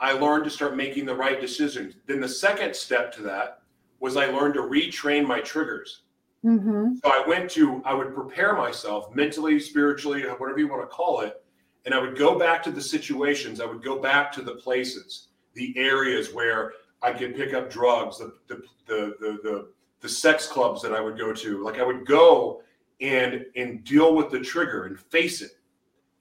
I 0.00 0.12
learned 0.12 0.44
to 0.44 0.50
start 0.50 0.76
making 0.76 1.06
the 1.06 1.14
right 1.14 1.40
decisions. 1.40 1.94
Then 2.06 2.20
the 2.20 2.28
second 2.28 2.74
step 2.74 3.12
to 3.14 3.22
that 3.22 3.62
was 4.00 4.16
I 4.16 4.26
learned 4.26 4.54
to 4.54 4.60
retrain 4.60 5.26
my 5.26 5.40
triggers. 5.40 6.02
Mm-hmm. 6.44 6.94
So 7.02 7.10
I 7.10 7.24
went 7.26 7.50
to, 7.52 7.82
I 7.84 7.94
would 7.94 8.14
prepare 8.14 8.54
myself 8.54 9.12
mentally, 9.14 9.58
spiritually, 9.58 10.22
whatever 10.22 10.58
you 10.58 10.68
want 10.68 10.82
to 10.82 10.86
call 10.86 11.20
it. 11.20 11.42
And 11.84 11.94
I 11.94 11.98
would 11.98 12.16
go 12.16 12.38
back 12.38 12.62
to 12.64 12.70
the 12.70 12.80
situations, 12.80 13.60
I 13.60 13.66
would 13.66 13.82
go 13.82 13.98
back 13.98 14.30
to 14.32 14.42
the 14.42 14.52
places, 14.52 15.28
the 15.54 15.76
areas 15.76 16.32
where 16.32 16.74
I 17.02 17.12
could 17.12 17.34
pick 17.34 17.54
up 17.54 17.70
drugs, 17.70 18.18
the, 18.18 18.34
the, 18.46 18.62
the, 18.86 19.16
the, 19.20 19.38
the, 19.42 19.68
the 20.00 20.08
sex 20.08 20.46
clubs 20.46 20.82
that 20.82 20.92
I 20.92 21.00
would 21.00 21.18
go 21.18 21.32
to. 21.32 21.64
Like 21.64 21.78
I 21.78 21.84
would 21.84 22.06
go 22.06 22.62
and, 23.00 23.46
and 23.56 23.82
deal 23.84 24.14
with 24.14 24.30
the 24.30 24.40
trigger 24.40 24.84
and 24.84 24.98
face 24.98 25.40
it. 25.40 25.52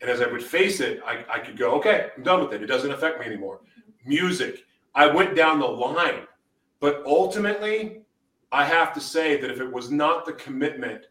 And 0.01 0.09
as 0.09 0.21
I 0.21 0.28
would 0.28 0.43
face 0.43 0.80
it, 0.80 1.01
I, 1.05 1.25
I 1.30 1.39
could 1.39 1.57
go, 1.57 1.71
okay, 1.75 2.09
I'm 2.15 2.23
done 2.23 2.39
with 2.39 2.53
it. 2.53 2.61
It 2.61 2.67
doesn't 2.67 2.91
affect 2.91 3.19
me 3.19 3.25
anymore. 3.25 3.61
Music, 4.08 4.64
I 4.95 5.08
went 5.08 5.36
down 5.36 5.60
the 5.60 5.68
line. 5.68 6.24
But 6.80 7.03
ultimately, 7.05 8.01
I 8.51 8.64
have 8.64 8.93
to 8.93 9.01
say 9.01 9.39
that 9.41 9.51
if 9.51 9.60
it 9.60 9.72
was 9.72 9.91
not 9.91 10.26
the 10.26 10.34
commitment 10.34 11.08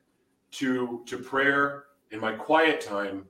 to 0.52 1.02
to 1.06 1.18
prayer 1.18 1.84
in 2.12 2.20
my 2.20 2.32
quiet 2.32 2.80
time, 2.80 3.26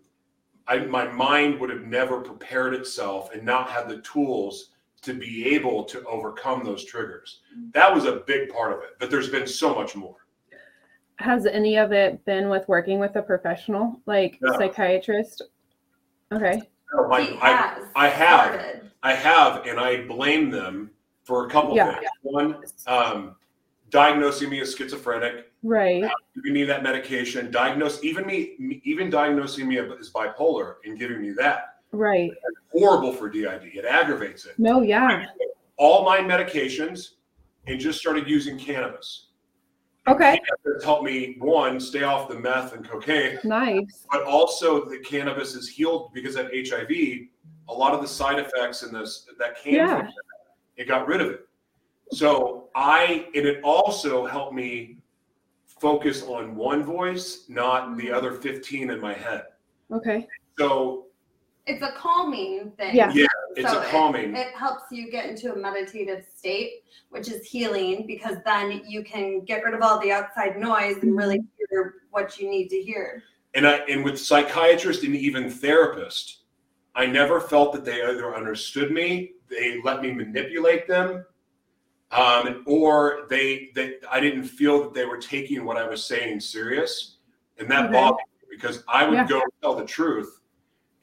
I, 0.69 0.79
my 0.81 1.07
mind 1.11 1.59
would 1.61 1.71
have 1.71 1.83
never 1.87 2.21
prepared 2.21 2.75
itself 2.75 3.33
and 3.33 3.43
not 3.45 3.69
had 3.71 3.89
the 3.89 3.99
tools 4.03 4.71
to 5.03 5.15
be 5.15 5.47
able 5.55 5.85
to 5.85 6.05
overcome 6.05 6.63
those 6.65 6.85
triggers. 6.85 7.41
Mm-hmm. 7.57 7.71
That 7.73 7.95
was 7.95 8.05
a 8.05 8.23
big 8.27 8.51
part 8.51 8.73
of 8.73 8.81
it, 8.81 8.91
but 8.99 9.11
there's 9.11 9.29
been 9.29 9.47
so 9.47 9.75
much 9.75 9.97
more. 9.97 10.17
Has 11.19 11.47
any 11.47 11.77
of 11.79 11.93
it 11.93 12.23
been 12.27 12.49
with 12.51 12.69
working 12.69 12.99
with 12.99 13.17
a 13.17 13.23
professional, 13.23 14.01
like 14.07 14.39
No. 14.43 14.53
psychiatrist? 14.59 15.43
Okay. 16.33 16.63
My- 17.09 17.39
I, 17.41 17.83
I 17.95 18.09
have. 18.09 18.55
started. 18.55 18.86
I 19.07 19.13
have, 19.15 19.65
and 19.67 19.79
I 19.79 20.05
blame 20.05 20.51
them 20.51 20.91
for 21.23 21.47
a 21.47 21.49
couple 21.51 21.77
Yeah. 21.77 21.95
things. 21.95 22.11
One, 22.23 22.57
um, 22.89 23.37
diagnosing 23.91 24.51
me 24.51 24.61
as 24.61 24.75
schizophrenic, 24.75 25.53
Right. 25.63 26.03
giving 26.35 26.53
me 26.53 26.65
that 26.65 26.83
medication, 26.83 27.53
diagnose 27.53 28.03
even 28.03 28.27
me, 28.27 28.57
me- 28.59 28.81
even 28.85 29.09
diagnosing 29.09 29.69
me 29.69 29.79
as 29.79 30.11
bipolar 30.11 30.77
and 30.85 30.99
giving 30.99 31.23
me 31.23 31.31
that. 31.39 31.77
Right. 31.93 32.33
Horrible 32.73 33.13
for 33.13 33.29
DID. 33.29 33.71
It 33.79 33.85
aggravates 33.85 34.45
it. 34.45 34.59
No, 34.59 34.83
yeah. 34.83 35.27
All 35.77 36.05
my 36.05 36.19
medications 36.19 37.11
and 37.69 37.79
just 37.79 38.01
started 38.01 38.29
using 38.29 38.59
cannabis. 38.59 39.29
Okay. 40.09 40.41
It's 40.65 40.85
helped 40.85 41.05
me 41.05 41.37
one 41.39 41.79
stay 41.79 42.03
off 42.03 42.29
the 42.29 42.39
meth 42.39 42.73
and 42.75 42.89
cocaine, 42.89 43.39
Nice. 43.45 44.05
but 44.11 44.23
also 44.25 44.85
the 44.85 44.99
cannabis 44.99 45.55
is 45.55 45.69
healed 45.69 46.13
because 46.13 46.35
of 46.37 46.51
HIV. 46.53 47.29
A 47.69 47.73
lot 47.73 47.93
of 47.95 48.01
the 48.01 48.09
side 48.09 48.39
effects 48.39 48.83
and 48.83 48.95
this 48.95 49.27
that 49.39 49.57
came 49.63 49.75
Yeah. 49.75 49.97
from 49.99 50.07
that, 50.07 50.13
it 50.77 50.87
got 50.89 51.07
rid 51.07 51.21
of 51.21 51.31
it. 51.31 51.49
So 52.13 52.69
I 52.75 53.27
and 53.35 53.47
it 53.47 53.61
also 53.65 54.27
helped 54.27 54.55
me 54.55 54.99
focus 55.67 56.23
on 56.23 56.55
one 56.57 56.85
voice, 56.85 57.45
not 57.49 57.97
the 57.97 58.11
other 58.11 58.33
15 58.33 58.91
in 58.91 59.01
my 59.01 59.13
head. 59.13 59.45
Okay. 59.93 60.27
So 60.59 61.07
It's 61.67 61.83
a 61.83 61.93
calming 61.97 62.71
thing. 62.79 62.95
Yeah. 62.95 63.11
yeah, 63.13 63.27
it's 63.57 63.71
So 63.71 63.81
a 63.81 63.85
calming. 63.87 64.35
It 64.37 64.55
helps 64.55 64.85
you 64.93 65.11
get 65.11 65.27
into 65.29 65.53
a 65.53 65.57
meditative 65.57 66.25
state, 66.35 66.85
which 67.11 67.29
is 67.29 67.45
healing 67.45 68.07
because 68.07 68.37
then 68.45 68.83
you 68.87 69.03
can 69.03 69.41
get 69.45 69.65
rid 69.65 69.75
of 69.75 69.83
all 69.83 69.99
the 70.01 70.13
outside 70.13 70.57
noise 70.59 70.99
and 71.03 71.17
really 71.17 71.39
mm-hmm. 71.41 71.65
hear 71.71 71.95
what 72.11 72.39
you 72.39 72.49
need 72.49 72.69
to 72.69 72.81
hear. 72.81 73.23
and 73.55 73.67
I 73.67 73.75
and 73.89 74.05
with 74.05 74.19
psychiatrists 74.19 75.03
and 75.05 75.17
even 75.17 75.45
therapists, 75.51 76.37
I 76.97 77.05
never 77.05 77.41
felt 77.41 77.75
that 77.75 77.85
they 77.85 78.03
either 78.03 78.35
understood 78.35 78.91
me, 78.91 79.33
they 79.49 79.81
let 79.85 80.01
me 80.01 80.11
manipulate 80.13 80.89
them, 80.89 81.27
um, 82.11 82.65
or 82.67 83.27
they 83.29 83.71
that 83.75 84.01
I 84.11 84.19
didn't 84.19 84.45
feel 84.45 84.83
that 84.83 84.95
they 84.95 85.05
were 85.05 85.19
taking 85.19 85.65
what 85.67 85.77
I 85.77 85.87
was 85.87 86.03
saying 86.03 86.41
serious, 86.41 87.19
and 87.59 87.71
that 87.71 87.85
Okay. 87.85 87.93
bothered 87.93 88.17
me 88.41 88.47
because 88.57 88.83
I 88.89 89.05
would 89.05 89.15
Yeah. 89.15 89.27
go 89.29 89.43
tell 89.61 89.75
the 89.75 89.85
truth, 89.85 90.41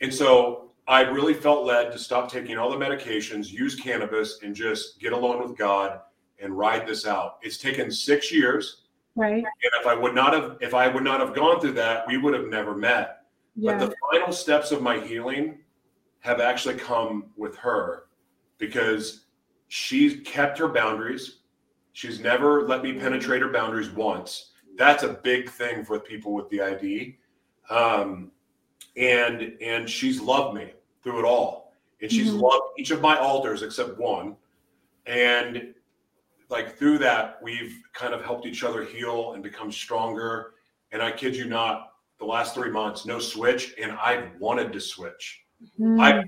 and 0.01 0.11
so 0.11 0.71
I 0.87 1.01
really 1.01 1.35
felt 1.35 1.63
led 1.63 1.91
to 1.91 1.99
stop 1.99 2.29
taking 2.29 2.57
all 2.57 2.71
the 2.71 2.77
medications, 2.77 3.51
use 3.51 3.75
cannabis, 3.75 4.41
and 4.41 4.53
just 4.55 4.99
get 4.99 5.13
alone 5.13 5.41
with 5.41 5.55
God 5.55 6.01
and 6.39 6.57
ride 6.57 6.87
this 6.87 7.05
out. 7.05 7.37
It's 7.43 7.57
taken 7.57 7.89
six 7.91 8.31
years. 8.31 8.81
Right. 9.15 9.43
And 9.45 9.73
if 9.79 9.85
I 9.85 9.93
would 9.93 10.15
not 10.15 10.33
have, 10.33 10.57
if 10.59 10.73
I 10.73 10.87
would 10.87 11.03
not 11.03 11.19
have 11.19 11.35
gone 11.35 11.61
through 11.61 11.73
that, 11.73 12.07
we 12.07 12.17
would 12.17 12.33
have 12.33 12.47
never 12.47 12.75
met. 12.75 13.27
Yeah. 13.55 13.77
But 13.77 13.91
the 13.91 13.95
final 14.11 14.33
steps 14.33 14.71
of 14.71 14.81
my 14.81 14.99
healing 14.99 15.59
have 16.23 16.39
actually 16.39 16.75
come 16.75 17.25
with 17.35 17.55
her 17.57 18.05
because 18.57 19.25
she's 19.67 20.21
kept 20.25 20.57
her 20.57 20.69
boundaries. 20.69 21.39
She's 21.91 22.19
never 22.19 22.65
let 22.67 22.81
me 22.81 22.93
penetrate 22.93 23.41
her 23.41 23.49
boundaries 23.51 23.89
once. 23.89 24.51
That's 24.77 25.03
a 25.03 25.09
big 25.09 25.49
thing 25.49 25.83
for 25.83 25.99
people 25.99 26.33
with 26.33 26.49
DID. 26.49 27.15
Um, 27.69 28.31
and 28.95 29.57
and 29.61 29.89
she's 29.89 30.21
loved 30.21 30.55
me 30.55 30.73
through 31.03 31.19
it 31.19 31.25
all. 31.25 31.73
And 32.01 32.09
she's 32.11 32.31
Mhm. 32.31 32.41
loved 32.41 32.79
each 32.79 32.91
of 32.91 33.01
my 33.01 33.17
alters 33.17 33.61
except 33.61 33.97
one. 33.97 34.37
And 35.05 35.75
like 36.49 36.77
through 36.77 36.99
that, 36.99 37.41
we've 37.43 37.83
kind 37.93 38.13
of 38.13 38.23
helped 38.23 38.45
each 38.45 38.63
other 38.63 38.83
heal 38.83 39.33
and 39.33 39.43
become 39.43 39.71
stronger. 39.71 40.55
and 40.91 41.01
I 41.01 41.11
kid 41.11 41.35
you 41.35 41.45
not, 41.45 41.95
the 42.19 42.25
last 42.25 42.53
three 42.53 42.69
months, 42.69 43.03
no 43.03 43.17
switch, 43.17 43.73
and 43.81 43.93
I've 43.93 44.35
wanted 44.39 44.71
to 44.73 44.79
switch. 44.79 45.42
Mm. 45.79 46.01
I 46.01 46.11
To 46.21 46.27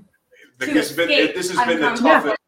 this 0.58 0.88
has 0.88 0.96
been 0.96 1.10
escape 1.10 1.34
this 1.34 1.50
has 1.50 1.66
been 1.66 1.80
the 1.80 1.88
uncomfortable 1.92 2.20
toughest. 2.36 2.40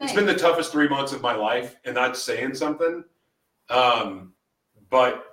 It's 0.00 0.12
been 0.12 0.26
the 0.26 0.34
toughest 0.34 0.70
three 0.72 0.88
months 0.88 1.12
of 1.12 1.22
my 1.22 1.34
life, 1.34 1.76
and 1.84 1.96
that's 1.96 2.20
saying 2.22 2.54
something. 2.54 3.04
Um, 3.70 4.32
but 4.90 5.24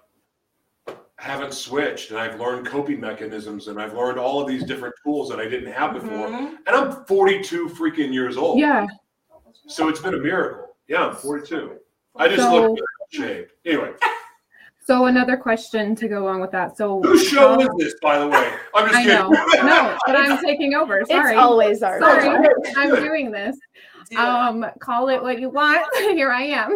haven't 1.17 1.53
switched, 1.53 2.09
and 2.09 2.19
I've 2.19 2.39
learned 2.39 2.65
coping 2.65 2.99
mechanisms, 2.99 3.67
and 3.67 3.79
I've 3.79 3.93
learned 3.93 4.17
all 4.17 4.41
of 4.41 4.47
these 4.47 4.63
different 4.63 4.95
tools 5.03 5.29
that 5.29 5.39
I 5.39 5.47
didn't 5.47 5.71
have 5.71 5.93
before. 5.93 6.27
Mhm. 6.29 6.57
And 6.65 6.69
I'm 6.75 7.05
42 7.05 7.67
freaking 7.69 8.11
years 8.13 8.37
old. 8.37 8.59
yeah. 8.59 8.87
So 9.67 9.87
it's 9.87 9.99
been 10.01 10.15
a 10.15 10.17
miracle. 10.17 10.75
Yeah, 10.87 11.07
I'm 11.07 11.15
42. 11.15 11.77
I 12.15 12.27
just 12.27 12.41
So- 12.41 12.61
look 12.73 12.77
good 12.79 12.85
in 13.11 13.27
shape. 13.27 13.51
Anyway, 13.65 13.93
So 14.83 15.05
another 15.05 15.37
question 15.37 15.95
to 15.95 16.07
go 16.07 16.23
along 16.23 16.41
with 16.41 16.51
that. 16.51 16.75
So 16.75 17.01
whose 17.03 17.27
show 17.27 17.59
is 17.61 17.69
this, 17.77 17.93
by 18.01 18.17
the 18.17 18.27
way? 18.27 18.51
I'm 18.73 18.87
just 18.87 18.97
I 18.97 19.03
kidding. 19.03 19.17
know. 19.17 19.29
No, 19.63 19.97
but 20.07 20.15
I'm 20.15 20.37
taking 20.45 20.73
over. 20.73 21.03
Sorry. 21.05 21.33
It's 21.33 21.39
always 21.39 21.83
our 21.83 21.99
Sorry, 21.99 22.23
show. 22.23 22.53
I'm 22.75 22.95
doing 22.95 23.31
this. 23.31 23.55
Um, 24.17 24.65
call 24.79 25.07
it 25.09 25.21
what 25.21 25.39
you 25.39 25.49
want. 25.49 25.85
Here 25.97 26.31
I 26.31 26.43
am. 26.43 26.75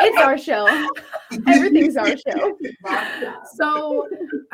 It's 0.00 0.16
our 0.16 0.38
show. 0.38 0.66
Everything's 1.46 1.96
our 1.96 2.16
show. 2.16 2.56
So, 3.54 4.08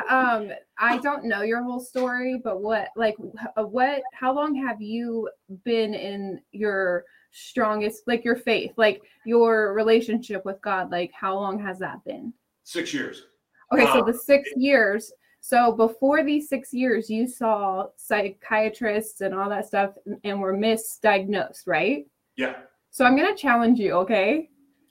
um, 0.09 0.49
I 0.77 0.97
don't 0.97 1.23
know 1.23 1.43
your 1.43 1.63
whole 1.63 1.79
story, 1.79 2.41
but 2.43 2.61
what, 2.61 2.89
like, 2.97 3.15
what, 3.55 4.01
how 4.13 4.33
long 4.33 4.55
have 4.55 4.81
you 4.81 5.29
been 5.63 5.93
in 5.93 6.41
your 6.51 7.05
strongest, 7.31 8.03
like, 8.07 8.25
your 8.25 8.35
faith, 8.35 8.71
like, 8.75 9.01
your 9.25 9.73
relationship 9.73 10.43
with 10.43 10.61
God? 10.61 10.91
Like, 10.91 11.11
how 11.13 11.35
long 11.35 11.59
has 11.59 11.79
that 11.79 12.03
been? 12.03 12.33
Six 12.67 12.93
years. 12.93 13.27
Okay, 13.71 13.85
so 13.85 14.03
the 14.03 14.13
six 14.13 14.49
years. 14.57 15.13
So 15.39 15.71
before 15.71 16.21
these 16.25 16.49
six 16.49 16.73
years, 16.73 17.09
you 17.09 17.25
saw 17.25 17.85
psychiatrists 17.95 19.21
and 19.21 19.33
all 19.33 19.49
that 19.49 19.65
stuff 19.65 19.93
and- 20.05 20.19
and 20.25 20.41
were 20.41 20.53
misdiagnosed, 20.53 21.65
right? 21.65 22.05
Yeah. 22.35 22.55
So 22.91 23.05
I'm 23.05 23.15
going 23.15 23.33
to 23.33 23.41
challenge 23.41 23.79
you, 23.79 23.93
okay? 23.93 24.49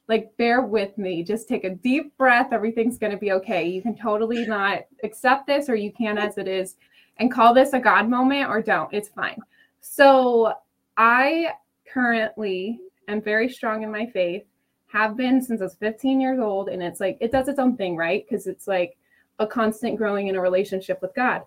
Like, 0.08 0.34
bear 0.38 0.62
with 0.62 0.96
me. 0.96 1.22
Just 1.22 1.48
take 1.50 1.64
a 1.64 1.70
deep 1.74 2.16
breath. 2.16 2.50
Everything's 2.54 2.96
going 2.96 3.12
to 3.12 3.18
be 3.18 3.32
okay. 3.32 3.68
You 3.68 3.82
can 3.82 3.94
totally 3.94 4.46
not 4.46 4.84
accept 5.02 5.46
this, 5.46 5.68
or 5.68 5.74
you 5.74 5.92
can 5.92 6.16
as 6.16 6.38
it 6.38 6.48
is, 6.48 6.76
and 7.18 7.30
call 7.30 7.52
this 7.52 7.74
a 7.74 7.78
God 7.78 8.08
moment, 8.08 8.48
or 8.48 8.62
don't. 8.62 8.90
It's 8.94 9.10
fine. 9.10 9.38
So, 9.80 10.54
I 10.96 11.52
currently 11.92 12.80
am 13.06 13.20
very 13.20 13.50
strong 13.50 13.82
in 13.82 13.92
my 13.92 14.06
faith, 14.06 14.44
have 14.86 15.16
been 15.16 15.42
since 15.42 15.60
I 15.60 15.64
was 15.64 15.74
15 15.74 16.20
years 16.20 16.38
old. 16.38 16.68
And 16.68 16.82
it's 16.82 17.00
like, 17.00 17.18
it 17.20 17.32
does 17.32 17.48
its 17.48 17.58
own 17.58 17.76
thing, 17.76 17.96
right? 17.96 18.24
Because 18.28 18.46
it's 18.46 18.66
like 18.66 18.96
a 19.38 19.46
constant 19.46 19.96
growing 19.96 20.28
in 20.28 20.36
a 20.36 20.40
relationship 20.40 21.00
with 21.02 21.14
God. 21.14 21.42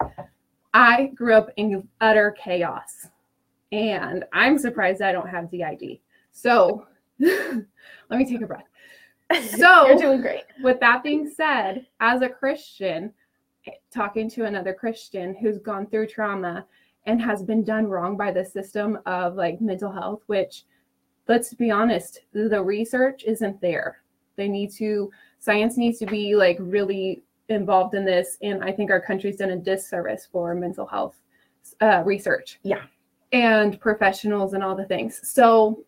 I 0.73 1.07
grew 1.15 1.33
up 1.33 1.49
in 1.55 1.87
utter 1.99 2.31
chaos, 2.31 3.07
and 3.71 4.23
I'm 4.33 4.57
surprised 4.59 5.01
I 5.01 5.11
don't 5.11 5.27
have 5.27 5.49
DID. 5.49 5.99
So, 6.31 6.85
let 7.19 7.65
me 8.11 8.25
take 8.25 8.41
a 8.41 8.47
breath. 8.47 8.63
So, 9.57 9.87
You're 9.87 9.97
doing 9.97 10.21
great. 10.21 10.43
with 10.63 10.79
that 10.79 11.03
being 11.03 11.29
said, 11.29 11.85
as 11.99 12.21
a 12.23 12.29
Christian, 12.29 13.13
talking 13.91 14.29
to 14.31 14.45
another 14.45 14.73
Christian 14.73 15.35
who's 15.35 15.59
gone 15.59 15.85
through 15.85 16.07
trauma 16.07 16.65
and 17.05 17.21
has 17.21 17.43
been 17.43 17.63
done 17.63 17.85
wrong 17.87 18.17
by 18.17 18.31
the 18.31 18.43
system 18.43 18.97
of 19.05 19.35
like 19.35 19.61
mental 19.61 19.91
health, 19.91 20.23
which 20.27 20.65
let's 21.29 21.53
be 21.53 21.71
honest, 21.71 22.21
the 22.33 22.61
research 22.61 23.23
isn't 23.23 23.61
there. 23.61 24.01
They 24.35 24.49
need 24.49 24.71
to, 24.73 25.11
science 25.37 25.77
needs 25.77 25.99
to 25.99 26.07
be 26.07 26.35
like 26.35 26.57
really 26.59 27.21
involved 27.49 27.93
in 27.93 28.03
this. 28.03 28.37
And 28.41 28.63
I 28.63 28.71
think 28.71 28.89
our 28.89 28.99
country's 28.99 29.37
done 29.37 29.51
a 29.51 29.55
disservice 29.57 30.27
for 30.29 30.53
mental 30.55 30.87
health 30.87 31.15
uh, 31.81 32.01
research. 32.03 32.59
Yeah. 32.63 32.81
And 33.31 33.79
professionals 33.79 34.53
and 34.53 34.63
all 34.63 34.75
the 34.75 34.85
things. 34.85 35.21
So, 35.23 35.85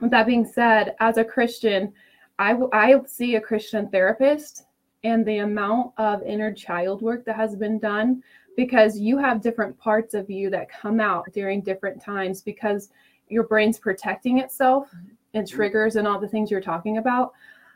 with 0.00 0.12
that 0.12 0.26
being 0.26 0.44
said, 0.44 0.94
as 1.00 1.16
a 1.16 1.24
Christian, 1.24 1.92
I, 2.38 2.56
I 2.72 3.00
see 3.06 3.34
a 3.34 3.40
Christian 3.40 3.88
therapist 3.88 4.64
and 5.04 5.26
the 5.26 5.38
amount 5.38 5.92
of 5.96 6.22
inner 6.22 6.52
child 6.52 7.02
work 7.02 7.24
that 7.24 7.36
has 7.36 7.56
been 7.56 7.78
done 7.78 8.22
because 8.56 8.98
you 8.98 9.18
have 9.18 9.40
different 9.40 9.76
parts 9.78 10.14
of 10.14 10.30
you 10.30 10.50
that 10.50 10.70
come 10.70 11.00
out 11.00 11.24
during 11.32 11.60
different 11.60 12.02
times 12.02 12.42
because 12.42 12.90
your 13.32 13.44
brain's 13.44 13.78
protecting 13.78 14.38
itself 14.38 14.88
mm-hmm. 14.88 15.08
and 15.34 15.46
mm-hmm. 15.46 15.56
triggers 15.56 15.96
and 15.96 16.06
all 16.06 16.20
the 16.20 16.28
things 16.28 16.50
you're 16.50 16.60
talking 16.60 16.98
about. 16.98 17.32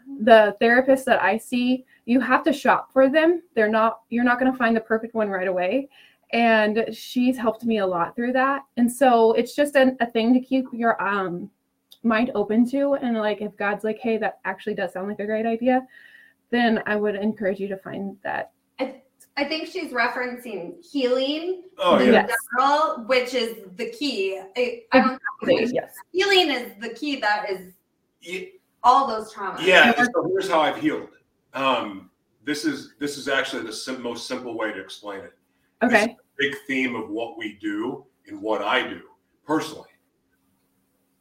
Mm-hmm. 0.08 0.24
The 0.24 0.56
therapists 0.60 1.04
that 1.04 1.22
I 1.22 1.38
see, 1.38 1.84
you 2.04 2.20
have 2.20 2.44
to 2.44 2.52
shop 2.52 2.92
for 2.92 3.08
them. 3.08 3.42
They're 3.54 3.68
not, 3.68 4.00
you're 4.10 4.24
not 4.24 4.38
going 4.38 4.52
to 4.52 4.58
find 4.58 4.76
the 4.76 4.80
perfect 4.80 5.14
one 5.14 5.28
right 5.28 5.48
away. 5.48 5.88
And 6.32 6.86
she's 6.92 7.38
helped 7.38 7.64
me 7.64 7.78
a 7.78 7.86
lot 7.86 8.14
through 8.16 8.32
that. 8.32 8.62
And 8.76 8.90
so 8.90 9.32
it's 9.32 9.54
just 9.54 9.76
an, 9.76 9.96
a 10.00 10.06
thing 10.06 10.34
to 10.34 10.40
keep 10.40 10.66
your 10.72 11.00
um, 11.02 11.50
mind 12.02 12.30
open 12.34 12.68
to. 12.70 12.94
And 12.94 13.16
like, 13.16 13.40
if 13.40 13.56
God's 13.56 13.84
like, 13.84 13.98
hey, 14.00 14.18
that 14.18 14.40
actually 14.44 14.74
does 14.74 14.92
sound 14.92 15.08
like 15.08 15.20
a 15.20 15.26
great 15.26 15.46
idea, 15.46 15.86
then 16.50 16.82
I 16.86 16.96
would 16.96 17.14
encourage 17.14 17.60
you 17.60 17.68
to 17.68 17.76
find 17.76 18.16
that. 18.22 18.52
I 19.38 19.44
think 19.44 19.68
she's 19.68 19.92
referencing 19.92 20.82
healing 20.84 21.62
Oh 21.78 21.98
in. 21.98 22.12
Yes. 22.12 22.30
general, 22.58 23.04
which 23.06 23.34
is 23.34 23.64
the 23.76 23.90
key. 23.90 24.40
I, 24.56 24.82
I 24.92 25.00
don't 25.00 25.20
think 25.44 25.70
Yes. 25.72 25.94
healing 26.12 26.50
is 26.50 26.72
the 26.80 26.90
key 26.90 27.20
that 27.20 27.50
is 27.50 27.74
Ye- 28.20 28.52
all 28.82 29.06
those 29.06 29.32
traumas. 29.32 29.60
Yeah. 29.62 29.92
So 30.14 30.28
here's 30.28 30.48
how 30.48 30.60
I've 30.60 30.78
healed. 30.80 31.08
Um, 31.52 32.10
this 32.44 32.64
is 32.64 32.94
this 32.98 33.18
is 33.18 33.28
actually 33.28 33.64
the 33.64 33.72
sim- 33.72 34.02
most 34.02 34.26
simple 34.26 34.56
way 34.56 34.72
to 34.72 34.80
explain 34.80 35.20
it. 35.20 35.32
Okay. 35.82 36.16
big 36.38 36.54
theme 36.66 36.94
of 36.94 37.08
what 37.10 37.36
we 37.38 37.58
do 37.60 38.04
and 38.28 38.40
what 38.40 38.62
I 38.62 38.86
do 38.88 39.00
personally. 39.46 39.88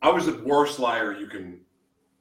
I 0.01 0.09
was 0.09 0.26
the 0.26 0.41
worst 0.43 0.80
liar 0.80 1.13
you 1.13 1.28
can 1.28 1.59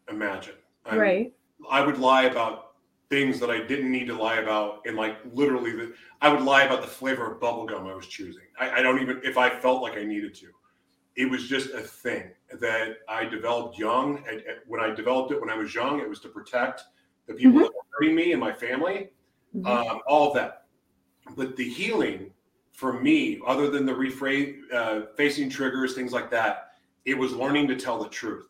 imagine. 0.08 0.54
I'm- 0.86 0.98
Right. 0.98 1.34
I 1.70 1.80
would 1.84 1.98
lie 1.98 2.24
about 2.24 2.63
things 3.10 3.38
that 3.40 3.50
I 3.50 3.60
didn't 3.60 3.90
need 3.90 4.06
to 4.06 4.14
lie 4.14 4.36
about, 4.36 4.80
and 4.86 4.96
like 4.96 5.18
literally, 5.32 5.72
the, 5.72 5.94
I 6.20 6.28
would 6.32 6.42
lie 6.42 6.62
about 6.62 6.80
the 6.80 6.88
flavor 6.88 7.32
of 7.32 7.40
bubble 7.40 7.66
gum 7.66 7.86
I 7.86 7.94
was 7.94 8.06
choosing. 8.06 8.42
I, 8.58 8.70
I 8.70 8.82
don't 8.82 9.00
even 9.00 9.20
if 9.22 9.36
I 9.36 9.50
felt 9.50 9.82
like 9.82 9.96
I 9.96 10.04
needed 10.04 10.34
to. 10.36 10.48
It 11.16 11.30
was 11.30 11.46
just 11.46 11.70
a 11.70 11.80
thing 11.80 12.30
that 12.60 12.96
I 13.08 13.24
developed 13.24 13.78
young. 13.78 14.24
When 14.66 14.80
I 14.80 14.92
developed 14.92 15.30
it 15.32 15.40
when 15.40 15.48
I 15.50 15.56
was 15.56 15.72
young, 15.74 16.00
it 16.00 16.08
was 16.08 16.18
to 16.20 16.28
protect 16.28 16.82
the 17.26 17.34
people 17.34 17.60
that 17.60 17.70
were 17.72 17.82
hurting 17.98 18.16
me 18.16 18.32
and 18.32 18.40
my 18.40 18.52
family, 18.52 19.10
Mhm. 19.54 19.66
um, 19.66 20.00
all 20.08 20.28
of 20.28 20.34
that. 20.34 20.66
But 21.36 21.56
the 21.56 21.68
healing 21.68 22.32
for 22.72 23.00
me, 23.00 23.40
other 23.46 23.70
than 23.70 23.86
the 23.86 23.92
rephrase, 23.92 24.58
uh, 24.72 25.06
facing 25.16 25.48
triggers, 25.48 25.94
things 25.94 26.12
like 26.12 26.30
that, 26.32 26.72
it 27.04 27.16
was 27.16 27.32
learning 27.32 27.68
to 27.68 27.76
tell 27.76 28.02
the 28.02 28.08
truth. 28.08 28.48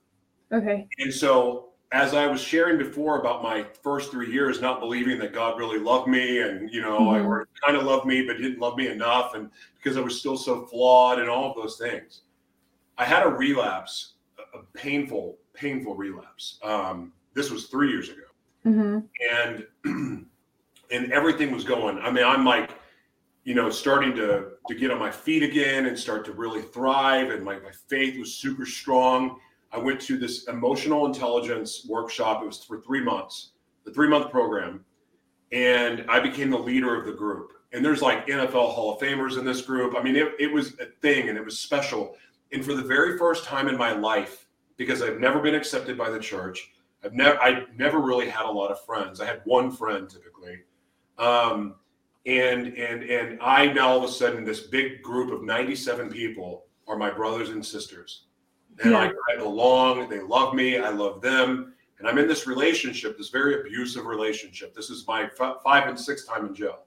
Okay. 0.51 0.89
And 0.99 1.13
so, 1.13 1.74
as 1.95 2.13
I 2.13 2.27
was 2.27 2.41
sharing 2.41 2.77
before 2.77 3.21
about 3.21 3.41
my 3.41 3.65
first 3.85 4.11
three 4.11 4.33
years, 4.33 4.61
not 4.61 4.81
believing 4.81 5.17
that 5.21 5.33
God 5.33 5.57
really 5.57 5.79
loved 5.79 6.09
me, 6.09 6.41
and 6.41 6.69
you 6.73 6.81
know, 6.83 7.09
I 7.09 7.21
Mhm. 7.21 7.27
or 7.27 7.49
kind 7.65 7.77
of 7.77 7.85
loved 7.85 8.05
me, 8.05 8.27
but 8.27 8.37
didn't 8.37 8.59
love 8.59 8.77
me 8.77 8.89
enough, 8.89 9.35
and 9.35 9.49
because 9.77 9.97
I 9.97 10.01
was 10.01 10.19
still 10.19 10.37
so 10.37 10.67
flawed, 10.67 11.21
and 11.21 11.31
all 11.31 11.51
of 11.51 11.57
those 11.57 11.79
things, 11.79 12.23
I 12.99 13.05
had 13.05 13.25
a 13.25 13.29
relapse, 13.29 14.15
a 14.55 14.65
painful, 14.73 15.39
painful 15.53 15.95
relapse. 15.95 16.59
Um, 16.65 17.13
this 17.33 17.51
was 17.51 17.67
three 17.67 17.91
years 17.91 18.09
ago 18.09 18.23
hmm 18.65 18.99
and 19.33 19.67
and 20.91 21.13
everything 21.13 21.53
was 21.53 21.63
going. 21.65 21.99
I 21.99 22.11
mean, 22.11 22.25
I'm 22.25 22.45
like, 22.45 22.71
you 23.45 23.55
know, 23.55 23.71
starting 23.71 24.17
to 24.17 24.53
to 24.67 24.75
get 24.75 24.91
on 24.91 24.99
my 24.99 25.13
feet 25.13 25.45
again 25.45 25.87
and 25.87 25.97
start 25.97 26.25
to 26.25 26.33
really 26.33 26.63
thrive, 26.63 27.31
and 27.31 27.45
my, 27.45 27.61
my 27.61 27.73
faith 27.89 28.19
was 28.19 28.35
super 28.35 28.67
strong. 28.67 29.39
I 29.75 29.79
went 29.79 30.01
to 30.03 30.17
this 30.17 30.47
emotional 30.47 31.05
intelligence 31.07 31.85
workshop. 31.89 32.43
It 32.43 32.47
was 32.47 32.63
for 32.63 32.81
three 32.81 33.03
months, 33.03 33.51
the 33.85 33.93
three 33.93 34.09
month 34.09 34.31
program, 34.31 34.85
and 35.51 36.05
I 36.09 36.21
became 36.21 36.51
the 36.51 36.59
leader 36.59 36.99
of 36.99 37.07
the 37.07 37.13
group. 37.13 37.53
And 37.73 37.85
there's 37.85 38.01
like 38.01 38.29
NFL 38.29 38.73
Hall 38.73 38.95
of 38.95 39.01
Famers 39.01 39.37
in 39.37 39.45
this 39.45 39.63
group. 39.63 39.97
I 39.97 40.03
mean, 40.03 40.15
it, 40.15 40.29
it 40.39 40.53
was 40.53 40.79
a 40.79 40.87
thing 41.03 41.29
and 41.29 41.37
it 41.37 41.45
was 41.45 41.59
special. 41.59 42.17
And 42.53 42.65
for 42.65 42.75
the 42.75 42.83
very 42.83 43.19
first 43.19 43.45
time 43.45 43.67
in 43.67 43.77
my 43.77 43.93
life, 43.93 44.47
because 44.77 45.03
I've 45.03 45.19
never 45.19 45.41
been 45.41 45.57
accepted 45.57 45.99
by 45.99 46.09
the 46.09 46.21
church, 46.21 46.71
I've 47.05 47.15
never 47.15 47.39
I 47.41 47.65
never 47.77 47.99
really 47.99 48.29
had 48.29 48.47
a 48.47 48.51
lot 48.51 48.71
of 48.71 48.85
friends. 48.85 49.21
I 49.21 49.27
had 49.27 49.41
one 49.45 49.73
friend 49.73 50.09
typically. 50.09 50.61
Um, 51.19 51.75
and 52.27 52.69
and 52.69 53.03
and 53.03 53.39
I 53.43 53.67
now 53.67 53.89
all 53.89 53.99
of 53.99 54.05
a 54.05 54.13
sudden 54.13 54.45
this 54.45 54.61
big 54.61 55.03
group 55.03 55.33
of 55.33 55.43
97 55.43 56.11
people 56.11 56.67
are 56.87 56.97
my 56.97 57.11
brothers 57.11 57.51
and 57.51 57.65
sisters. 57.65 58.27
And 58.83 58.97
I, 58.97 59.13
I 59.33 59.37
belong, 59.37 60.09
they 60.09 60.21
love 60.21 60.55
me, 60.55 60.79
I 60.79 60.91
love 60.91 61.21
them. 61.21 61.75
And 61.99 62.09
I'm 62.09 62.19
in 62.19 62.27
this 62.27 62.47
relationship, 62.47 63.17
this 63.17 63.29
very 63.29 63.61
abusive 63.61 64.05
relationship. 64.05 64.75
This 64.75 64.91
is 64.91 65.07
my 65.07 65.25
f- 65.25 65.57
five 65.63 65.89
and 65.89 65.99
sixth 65.99 66.29
time 66.29 66.47
in 66.47 66.55
jail. 66.55 66.81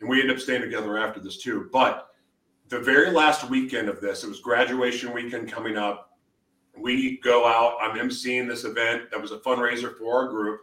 And 0.00 0.08
we 0.08 0.20
end 0.20 0.30
up 0.30 0.38
staying 0.38 0.60
together 0.60 0.96
after 0.96 1.18
this 1.18 1.38
too. 1.38 1.68
But 1.72 2.10
the 2.68 2.78
very 2.78 3.10
last 3.10 3.48
weekend 3.50 3.88
of 3.88 4.00
this, 4.00 4.22
it 4.22 4.28
was 4.28 4.40
graduation 4.40 5.12
weekend 5.12 5.50
coming 5.50 5.76
up 5.76 6.08
we 6.80 7.18
go 7.18 7.46
out. 7.46 7.76
I'm 7.80 7.98
emceeing 7.98 8.48
this 8.48 8.64
event 8.64 9.10
that 9.10 9.20
was 9.20 9.32
a 9.32 9.38
fundraiser 9.38 9.96
for 9.96 10.16
our 10.16 10.28
group. 10.28 10.60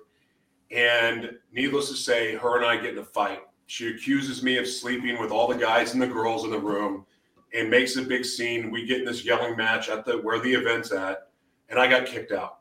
And 0.72 1.38
needless 1.52 1.90
to 1.90 1.96
say, 1.96 2.36
her 2.36 2.58
and 2.58 2.66
I 2.66 2.78
get 2.78 2.94
in 2.94 3.00
a 3.00 3.04
fight. 3.04 3.42
She 3.68 3.90
accuses 3.90 4.44
me 4.44 4.58
of 4.58 4.68
sleeping 4.68 5.20
with 5.20 5.32
all 5.32 5.48
the 5.48 5.56
guys 5.56 5.94
and 5.94 6.02
the 6.02 6.08
girls 6.08 6.44
in 6.44 6.52
the 6.52 6.60
room 6.60 7.06
and 7.56 7.70
makes 7.70 7.96
a 7.96 8.02
big 8.02 8.26
scene. 8.26 8.70
We 8.70 8.86
get 8.86 9.00
in 9.00 9.06
this 9.06 9.24
yelling 9.24 9.56
match 9.56 9.90
at 9.90 10.06
the 10.06 10.18
where 10.18 10.40
the 10.40 10.54
event's 10.54 10.92
at, 10.92 11.30
and 11.70 11.80
I 11.80 11.88
got 11.88 12.06
kicked 12.06 12.32
out. 12.32 12.60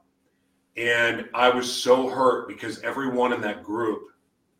And 0.76 1.28
I 1.34 1.51
was 1.51 1.70
so 1.70 2.09
hurt 2.09 2.49
because 2.49 2.80
everyone 2.82 3.32
in 3.32 3.40
that 3.42 3.62
group 3.62 4.03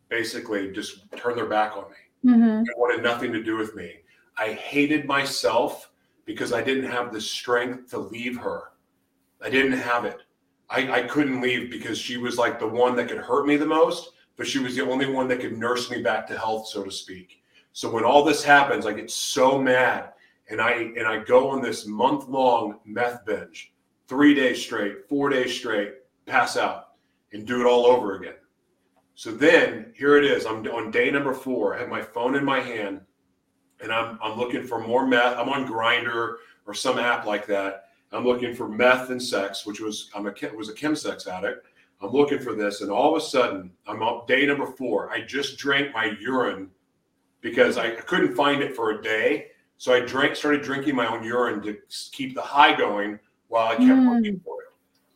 basically 0.09 0.71
just 0.71 1.11
turned 1.15 1.37
their 1.37 1.47
back 1.47 1.75
on 1.75 1.85
me 1.89 2.31
Mhm. 2.31 2.59
and 2.59 2.69
wanted 2.77 3.03
nothing 3.03 3.33
to 3.33 3.43
do 3.43 3.57
with 3.57 3.75
me. 3.75 4.01
I 4.37 4.53
hated 4.53 5.05
myself 5.05 5.91
because 6.25 6.53
I 6.53 6.61
didn't 6.61 6.89
have 6.89 7.11
the 7.11 7.21
strength 7.21 7.89
to 7.91 7.99
leave 7.99 8.37
her. 8.37 8.71
I 9.41 9.49
didn't 9.49 9.73
have 9.73 10.05
it. 10.05 10.21
I, 10.69 10.91
I 10.91 11.01
couldn't 11.03 11.41
leave 11.41 11.69
because 11.69 11.97
she 11.97 12.17
was 12.17 12.37
like 12.37 12.59
the 12.59 12.67
one 12.67 12.95
that 12.95 13.07
could 13.07 13.19
hurt 13.19 13.45
me 13.45 13.57
the 13.57 13.65
most, 13.65 14.11
but 14.35 14.47
she 14.47 14.59
was 14.59 14.75
the 14.75 14.89
only 14.89 15.05
one 15.05 15.27
that 15.27 15.39
could 15.39 15.57
nurse 15.57 15.89
me 15.91 16.01
back 16.01 16.27
to 16.27 16.37
health, 16.37 16.67
so 16.67 16.83
to 16.83 16.91
speak. 16.91 17.43
So 17.73 17.89
when 17.89 18.03
all 18.03 18.23
this 18.23 18.43
happens, 18.43 18.85
I 18.85 18.93
get 18.93 19.11
so 19.11 19.61
mad 19.61 20.13
and 20.49 20.61
I 20.61 20.71
and 20.71 21.07
I 21.07 21.23
go 21.23 21.49
on 21.49 21.61
this 21.61 21.85
month 21.85 22.27
long 22.27 22.79
meth 22.85 23.25
binge, 23.25 23.73
three 24.07 24.33
days 24.33 24.61
straight, 24.61 25.07
four 25.09 25.29
days 25.29 25.53
straight, 25.53 25.95
pass 26.25 26.57
out 26.57 26.89
and 27.33 27.45
do 27.45 27.61
it 27.61 27.65
all 27.65 27.85
over 27.85 28.15
again. 28.15 28.35
So 29.15 29.31
then 29.31 29.93
here 29.95 30.17
it 30.17 30.25
is. 30.25 30.45
I'm 30.45 30.65
on 30.67 30.91
day 30.91 31.09
number 31.09 31.33
four. 31.33 31.75
I 31.75 31.79
have 31.79 31.89
my 31.89 32.01
phone 32.01 32.35
in 32.35 32.43
my 32.43 32.59
hand 32.59 33.01
and 33.81 33.91
I'm 33.91 34.19
I'm 34.21 34.37
looking 34.37 34.63
for 34.63 34.79
more 34.79 35.05
meth. 35.05 35.37
I'm 35.37 35.49
on 35.49 35.67
Grindr 35.67 36.35
or 36.65 36.73
some 36.73 36.99
app 36.99 37.25
like 37.25 37.45
that. 37.47 37.89
I'm 38.11 38.25
looking 38.25 38.55
for 38.55 38.67
meth 38.67 39.09
and 39.09 39.21
sex, 39.21 39.65
which 39.65 39.79
was 39.79 40.09
I'm 40.15 40.27
a 40.27 40.33
was 40.55 40.69
a 40.69 40.73
chemsex 40.73 41.27
addict. 41.27 41.67
I'm 42.01 42.11
looking 42.11 42.39
for 42.39 42.53
this, 42.55 42.81
and 42.81 42.91
all 42.91 43.15
of 43.15 43.21
a 43.21 43.25
sudden 43.25 43.71
I'm 43.87 44.01
on 44.01 44.25
day 44.25 44.45
number 44.45 44.67
four. 44.67 45.09
I 45.11 45.21
just 45.21 45.57
drank 45.57 45.93
my 45.93 46.15
urine 46.19 46.69
because 47.41 47.77
I 47.77 47.91
couldn't 47.91 48.35
find 48.35 48.61
it 48.61 48.75
for 48.75 48.91
a 48.91 49.01
day, 49.01 49.47
so 49.77 49.93
I 49.93 49.99
drank 50.01 50.35
started 50.35 50.61
drinking 50.61 50.95
my 50.95 51.07
own 51.07 51.23
urine 51.23 51.61
to 51.63 51.77
keep 52.11 52.33
the 52.35 52.41
high 52.41 52.75
going 52.75 53.19
while 53.47 53.67
I 53.67 53.75
kept 53.75 53.87
Mm. 53.89 54.15
looking 54.15 54.39
for 54.39 54.61
it. 54.63 54.69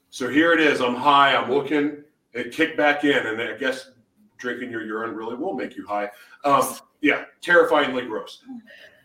So 0.10 0.28
here 0.28 0.54
it 0.54 0.60
is. 0.60 0.82
I'm 0.82 0.96
high. 0.96 1.36
I'm 1.36 1.52
looking. 1.52 2.04
It 2.34 2.52
kicked 2.52 2.78
back 2.78 3.04
in, 3.04 3.26
and 3.28 3.42
I 3.42 3.58
guess 3.58 3.92
drinking 4.38 4.72
your 4.72 4.84
urine 4.86 5.16
really 5.16 5.36
will 5.36 5.54
make 5.54 5.76
you 5.76 5.86
high. 5.86 6.10
Um, 6.46 6.64
yeah, 7.02 7.26
terrifyingly 7.42 8.06
gross. 8.06 8.44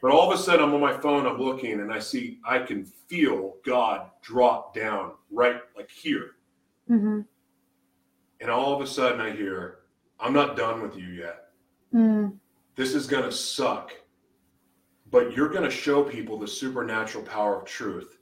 But 0.00 0.12
all 0.12 0.30
of 0.30 0.38
a 0.38 0.42
sudden, 0.42 0.62
I'm 0.64 0.74
on 0.74 0.80
my 0.80 0.92
phone, 0.98 1.26
I'm 1.26 1.38
looking, 1.38 1.80
and 1.80 1.92
I 1.92 1.98
see, 1.98 2.38
I 2.44 2.58
can 2.58 2.84
feel 2.84 3.56
God 3.64 4.10
drop 4.22 4.74
down 4.74 5.12
right 5.30 5.62
like 5.76 5.90
here. 5.90 6.32
Mhm. 6.90 7.24
And 8.40 8.50
all 8.50 8.74
of 8.74 8.82
a 8.82 8.86
sudden, 8.86 9.20
I 9.20 9.30
hear, 9.30 9.78
I'm 10.20 10.32
not 10.34 10.56
done 10.56 10.82
with 10.82 10.96
you 10.96 11.06
yet. 11.08 11.50
Mm. 11.94 12.38
This 12.76 12.94
is 12.94 13.06
going 13.06 13.24
to 13.24 13.32
suck, 13.32 13.92
but 15.14 15.32
you're 15.32 15.48
going 15.48 15.62
to 15.62 15.70
show 15.70 16.02
people 16.02 16.36
the 16.36 16.48
supernatural 16.48 17.22
power 17.22 17.60
of 17.60 17.64
truth. 17.64 18.18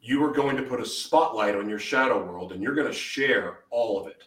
You 0.00 0.24
are 0.24 0.32
going 0.32 0.56
to 0.56 0.62
put 0.62 0.80
a 0.80 0.86
spotlight 0.86 1.54
on 1.54 1.68
your 1.68 1.78
shadow 1.78 2.24
world, 2.24 2.52
and 2.52 2.62
you're 2.62 2.74
going 2.74 2.86
to 2.86 2.94
share 2.94 3.64
all 3.68 4.00
of 4.00 4.06
it. 4.06 4.24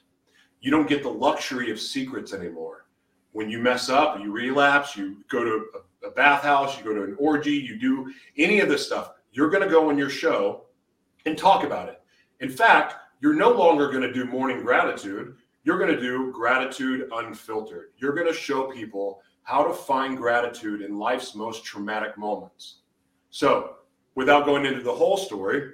You 0.61 0.69
don't 0.69 0.87
get 0.87 1.01
the 1.01 1.09
luxury 1.09 1.71
of 1.71 1.79
secrets 1.79 2.31
anymore. 2.31 2.85
When 3.31 3.49
you 3.49 3.57
mess 3.57 3.89
up, 3.89 4.19
you 4.19 4.31
relapse, 4.31 4.95
you 4.95 5.23
go 5.27 5.43
to 5.43 5.65
a, 6.05 6.11
bathhouse, 6.11 6.77
you 6.77 6.83
go 6.83 6.93
to 6.93 7.01
an 7.01 7.15
orgy, 7.17 7.55
you 7.55 7.79
do 7.79 8.13
any 8.37 8.59
of 8.59 8.69
this 8.69 8.85
stuff, 8.85 9.13
you're 9.31 9.49
going 9.49 9.63
to 9.63 9.69
go 9.69 9.89
on 9.89 9.97
your 9.97 10.11
show 10.11 10.65
and 11.25 11.35
talk 11.35 11.63
about 11.63 11.89
it. 11.89 11.99
In 12.41 12.49
fact, 12.51 12.93
you're 13.21 13.33
no 13.33 13.49
longer 13.49 13.87
going 13.87 14.03
to 14.03 14.13
do 14.13 14.25
morning 14.25 14.61
gratitude. 14.61 15.35
You're 15.63 15.79
going 15.79 15.95
to 15.95 15.99
do 15.99 16.31
gratitude 16.31 17.09
unfiltered. 17.11 17.93
You're 17.97 18.13
going 18.13 18.27
to 18.27 18.33
show 18.33 18.65
people 18.65 19.23
how 19.43 19.63
to 19.63 19.73
find 19.73 20.17
gratitude 20.17 20.81
in 20.81 20.97
life's 20.97 21.35
most 21.35 21.63
traumatic 21.63 22.17
moments. 22.17 22.79
So, 23.29 23.75
without 24.15 24.45
going 24.45 24.65
into 24.65 24.81
the 24.81 24.93
whole 24.93 25.17
story, 25.17 25.71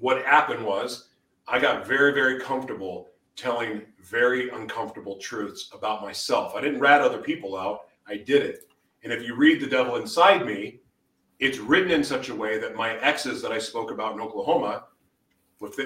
what 0.00 0.24
happened 0.24 0.64
was 0.64 1.08
I 1.46 1.58
got 1.58 1.86
very, 1.86 2.12
very 2.12 2.40
comfortable 2.40 3.08
telling 3.36 3.82
very 4.02 4.50
uncomfortable 4.50 5.16
truths 5.18 5.70
about 5.72 6.02
myself. 6.02 6.54
I 6.54 6.60
didn't 6.60 6.80
rat 6.80 7.00
other 7.00 7.18
people 7.18 7.56
out, 7.56 7.82
I 8.06 8.16
did 8.16 8.42
it. 8.42 8.64
And 9.02 9.12
if 9.12 9.22
you 9.22 9.34
read 9.34 9.60
The 9.60 9.66
Devil 9.66 9.96
Inside 9.96 10.44
Me, 10.44 10.80
it's 11.38 11.58
written 11.58 11.90
in 11.90 12.04
such 12.04 12.28
a 12.28 12.34
way 12.34 12.58
that 12.58 12.76
my 12.76 12.98
exes 12.98 13.40
that 13.40 13.52
I 13.52 13.58
spoke 13.58 13.90
about 13.90 14.14
in 14.14 14.20
Oklahoma, 14.20 14.84
with, 15.58 15.78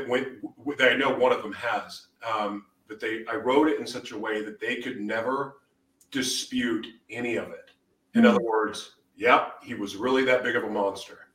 I 0.80 0.94
know 0.94 1.14
one 1.14 1.32
of 1.32 1.42
them 1.42 1.52
has, 1.52 2.06
um, 2.28 2.66
but 2.88 3.00
they 3.00 3.24
I 3.30 3.36
wrote 3.36 3.68
it 3.68 3.80
in 3.80 3.86
such 3.86 4.12
a 4.12 4.18
way 4.18 4.44
that 4.44 4.60
they 4.60 4.76
could 4.76 5.00
never 5.00 5.56
dispute 6.10 6.86
any 7.10 7.36
of 7.36 7.50
it. 7.50 7.70
In 8.14 8.22
Hmm. 8.22 8.28
other 8.28 8.42
words, 8.42 8.96
yep, 9.16 9.62
he 9.62 9.74
was 9.74 9.96
really 9.96 10.24
that 10.24 10.42
big 10.44 10.56
of 10.56 10.64
a 10.64 10.70
monster. 10.70 11.28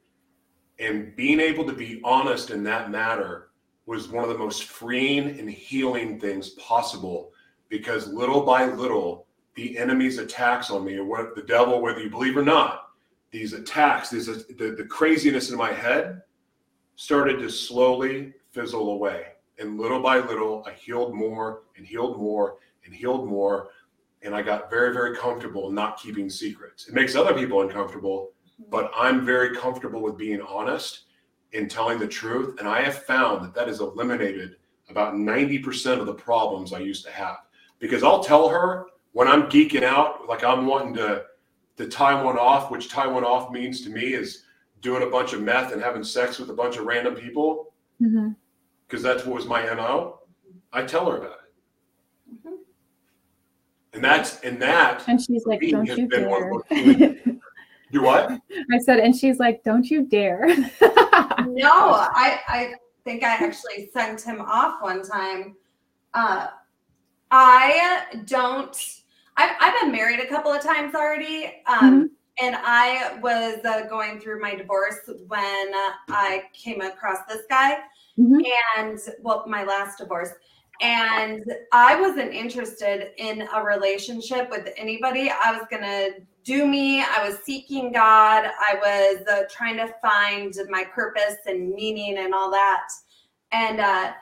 And 0.79 1.15
being 1.15 1.39
able 1.39 1.65
to 1.65 1.73
be 1.73 1.99
honest 2.03 2.51
in 2.51 2.63
that 2.63 2.89
matter 2.89 3.51
was 3.85 4.07
one 4.07 4.23
of 4.23 4.29
the 4.29 4.37
most 4.37 4.63
freeing 4.63 5.39
and 5.39 5.49
healing 5.49 6.19
things 6.19 6.51
possible 6.51 7.33
because 7.67 8.07
little 8.13 8.41
by 8.41 8.65
little, 8.65 9.27
the 9.55 9.77
enemy's 9.77 10.19
attacks 10.19 10.69
on 10.71 10.85
me, 10.85 10.97
or 10.97 11.03
what 11.03 11.35
the 11.35 11.41
devil, 11.41 11.81
whether 11.81 11.99
you 11.99 12.09
believe 12.09 12.37
or 12.37 12.43
not, 12.43 12.91
these 13.31 13.53
attacks, 13.53 14.09
these 14.09 14.27
the, 14.27 14.75
the 14.77 14.85
craziness 14.85 15.51
in 15.51 15.57
my 15.57 15.73
head 15.73 16.21
started 16.95 17.39
to 17.39 17.49
slowly 17.49 18.33
fizzle 18.51 18.91
away. 18.91 19.27
And 19.57 19.77
little 19.77 20.01
by 20.01 20.19
little, 20.19 20.63
I 20.65 20.71
healed 20.71 21.13
more 21.13 21.63
and 21.75 21.85
healed 21.85 22.17
more 22.17 22.57
and 22.85 22.95
healed 22.95 23.27
more. 23.27 23.69
And 24.21 24.35
I 24.35 24.41
got 24.41 24.69
very, 24.69 24.93
very 24.93 25.15
comfortable 25.15 25.71
not 25.71 25.99
keeping 25.99 26.29
secrets. 26.29 26.87
It 26.87 26.93
makes 26.93 27.15
other 27.15 27.33
people 27.33 27.61
uncomfortable, 27.61 28.31
but 28.69 28.91
I'm 28.95 29.25
very 29.25 29.55
comfortable 29.55 30.01
with 30.01 30.17
being 30.17 30.41
honest 30.41 31.05
and 31.53 31.71
telling 31.71 31.97
the 31.99 32.07
truth. 32.07 32.59
And 32.59 32.67
I 32.67 32.81
have 32.81 33.03
found 33.03 33.43
that 33.43 33.53
that 33.55 33.67
has 33.67 33.79
eliminated 33.79 34.57
about 34.89 35.13
90% 35.13 35.99
of 35.99 36.05
the 36.05 36.13
problems 36.13 36.73
I 36.73 36.79
used 36.79 37.05
to 37.05 37.11
have. 37.11 37.37
Because 37.79 38.03
I'll 38.03 38.23
tell 38.23 38.49
her 38.49 38.87
when 39.13 39.27
I'm 39.27 39.43
geeking 39.43 39.83
out, 39.83 40.27
like 40.27 40.43
I'm 40.43 40.65
wanting 40.65 40.93
to, 40.95 41.23
to 41.77 41.87
tie 41.87 42.21
one 42.21 42.37
off, 42.37 42.69
which 42.69 42.89
tie 42.89 43.07
one 43.07 43.23
off 43.23 43.51
means 43.51 43.81
to 43.83 43.89
me 43.89 44.13
is 44.13 44.43
doing 44.81 45.03
a 45.03 45.09
bunch 45.09 45.31
of 45.33 45.41
meth 45.41 45.71
and 45.71 45.81
having 45.81 46.03
sex 46.03 46.39
with 46.39 46.49
a 46.49 46.53
bunch 46.53 46.77
of 46.77 46.85
random 46.85 47.15
people, 47.15 47.73
because 48.87 49.01
that's 49.01 49.25
what 49.25 49.35
was 49.35 49.45
my 49.45 49.61
MO. 49.73 50.19
I 50.73 50.83
tell 50.83 51.09
her. 51.09 51.19
Mhm. 51.19 51.33
And 53.93 54.03
that's, 54.03 54.39
and 54.41 54.61
that, 54.61 55.03
And 55.07 55.19
she's 55.19 55.45
like, 55.45 55.61
"Don't 55.69 55.87
you 55.87 56.07
dare!" 56.07 56.53
of 56.53 56.63
those 56.69 57.15
do 57.91 58.03
what? 58.03 58.39
I 58.71 58.77
said, 58.77 58.99
and 58.99 59.15
she's 59.15 59.39
like, 59.39 59.63
"Don't 59.63 59.89
you 59.89 60.05
dare!" 60.05 60.47
No, 61.47 61.71
I 61.71 62.39
I 62.47 62.73
think 63.03 63.23
I 63.23 63.33
actually 63.33 63.89
sent 63.91 64.21
him 64.21 64.41
off 64.41 64.81
one 64.81 65.01
time. 65.03 65.55
Uh, 66.13 66.47
I 67.31 68.05
don't. 68.25 68.75
I've 69.37 69.55
I've 69.59 69.81
been 69.81 69.91
married 69.91 70.19
a 70.19 70.27
couple 70.27 70.51
of 70.51 70.61
times 70.61 70.93
already. 70.95 71.51
Um, 71.65 72.11
and 72.41 72.55
I 72.59 73.17
was 73.21 73.63
uh, 73.65 73.87
going 73.87 74.19
through 74.19 74.39
my 74.41 74.53
divorce 74.55 74.97
when 75.27 75.73
uh, 75.73 75.91
I 76.09 76.43
came 76.53 76.81
across 76.81 77.19
this 77.27 77.41
guy, 77.49 77.79
Mhm. 78.17 78.41
and 78.77 78.99
well, 79.21 79.45
my 79.47 79.63
last 79.63 79.97
divorce. 79.97 80.29
And 80.81 81.43
I 81.73 81.99
wasn't 81.99 82.33
interested 82.33 83.11
in 83.17 83.47
a 83.53 83.63
relationship 83.63 84.49
with 84.49 84.69
anybody. 84.77 85.29
I 85.29 85.51
was 85.51 85.63
gonna 85.69 86.09
do 86.43 86.65
me. 86.65 87.01
I 87.01 87.27
was 87.27 87.39
seeking 87.39 87.91
God. 87.91 88.45
I 88.45 88.75
was 88.81 89.27
uh, 89.27 89.43
trying 89.51 89.77
to 89.77 89.93
find 90.01 90.53
my 90.69 90.85
purpose 90.85 91.37
and 91.45 91.73
meaning 91.73 92.19
and 92.19 92.33
all 92.33 92.49
that. 92.51 92.87
And 93.51 93.81
uh, 93.81 94.13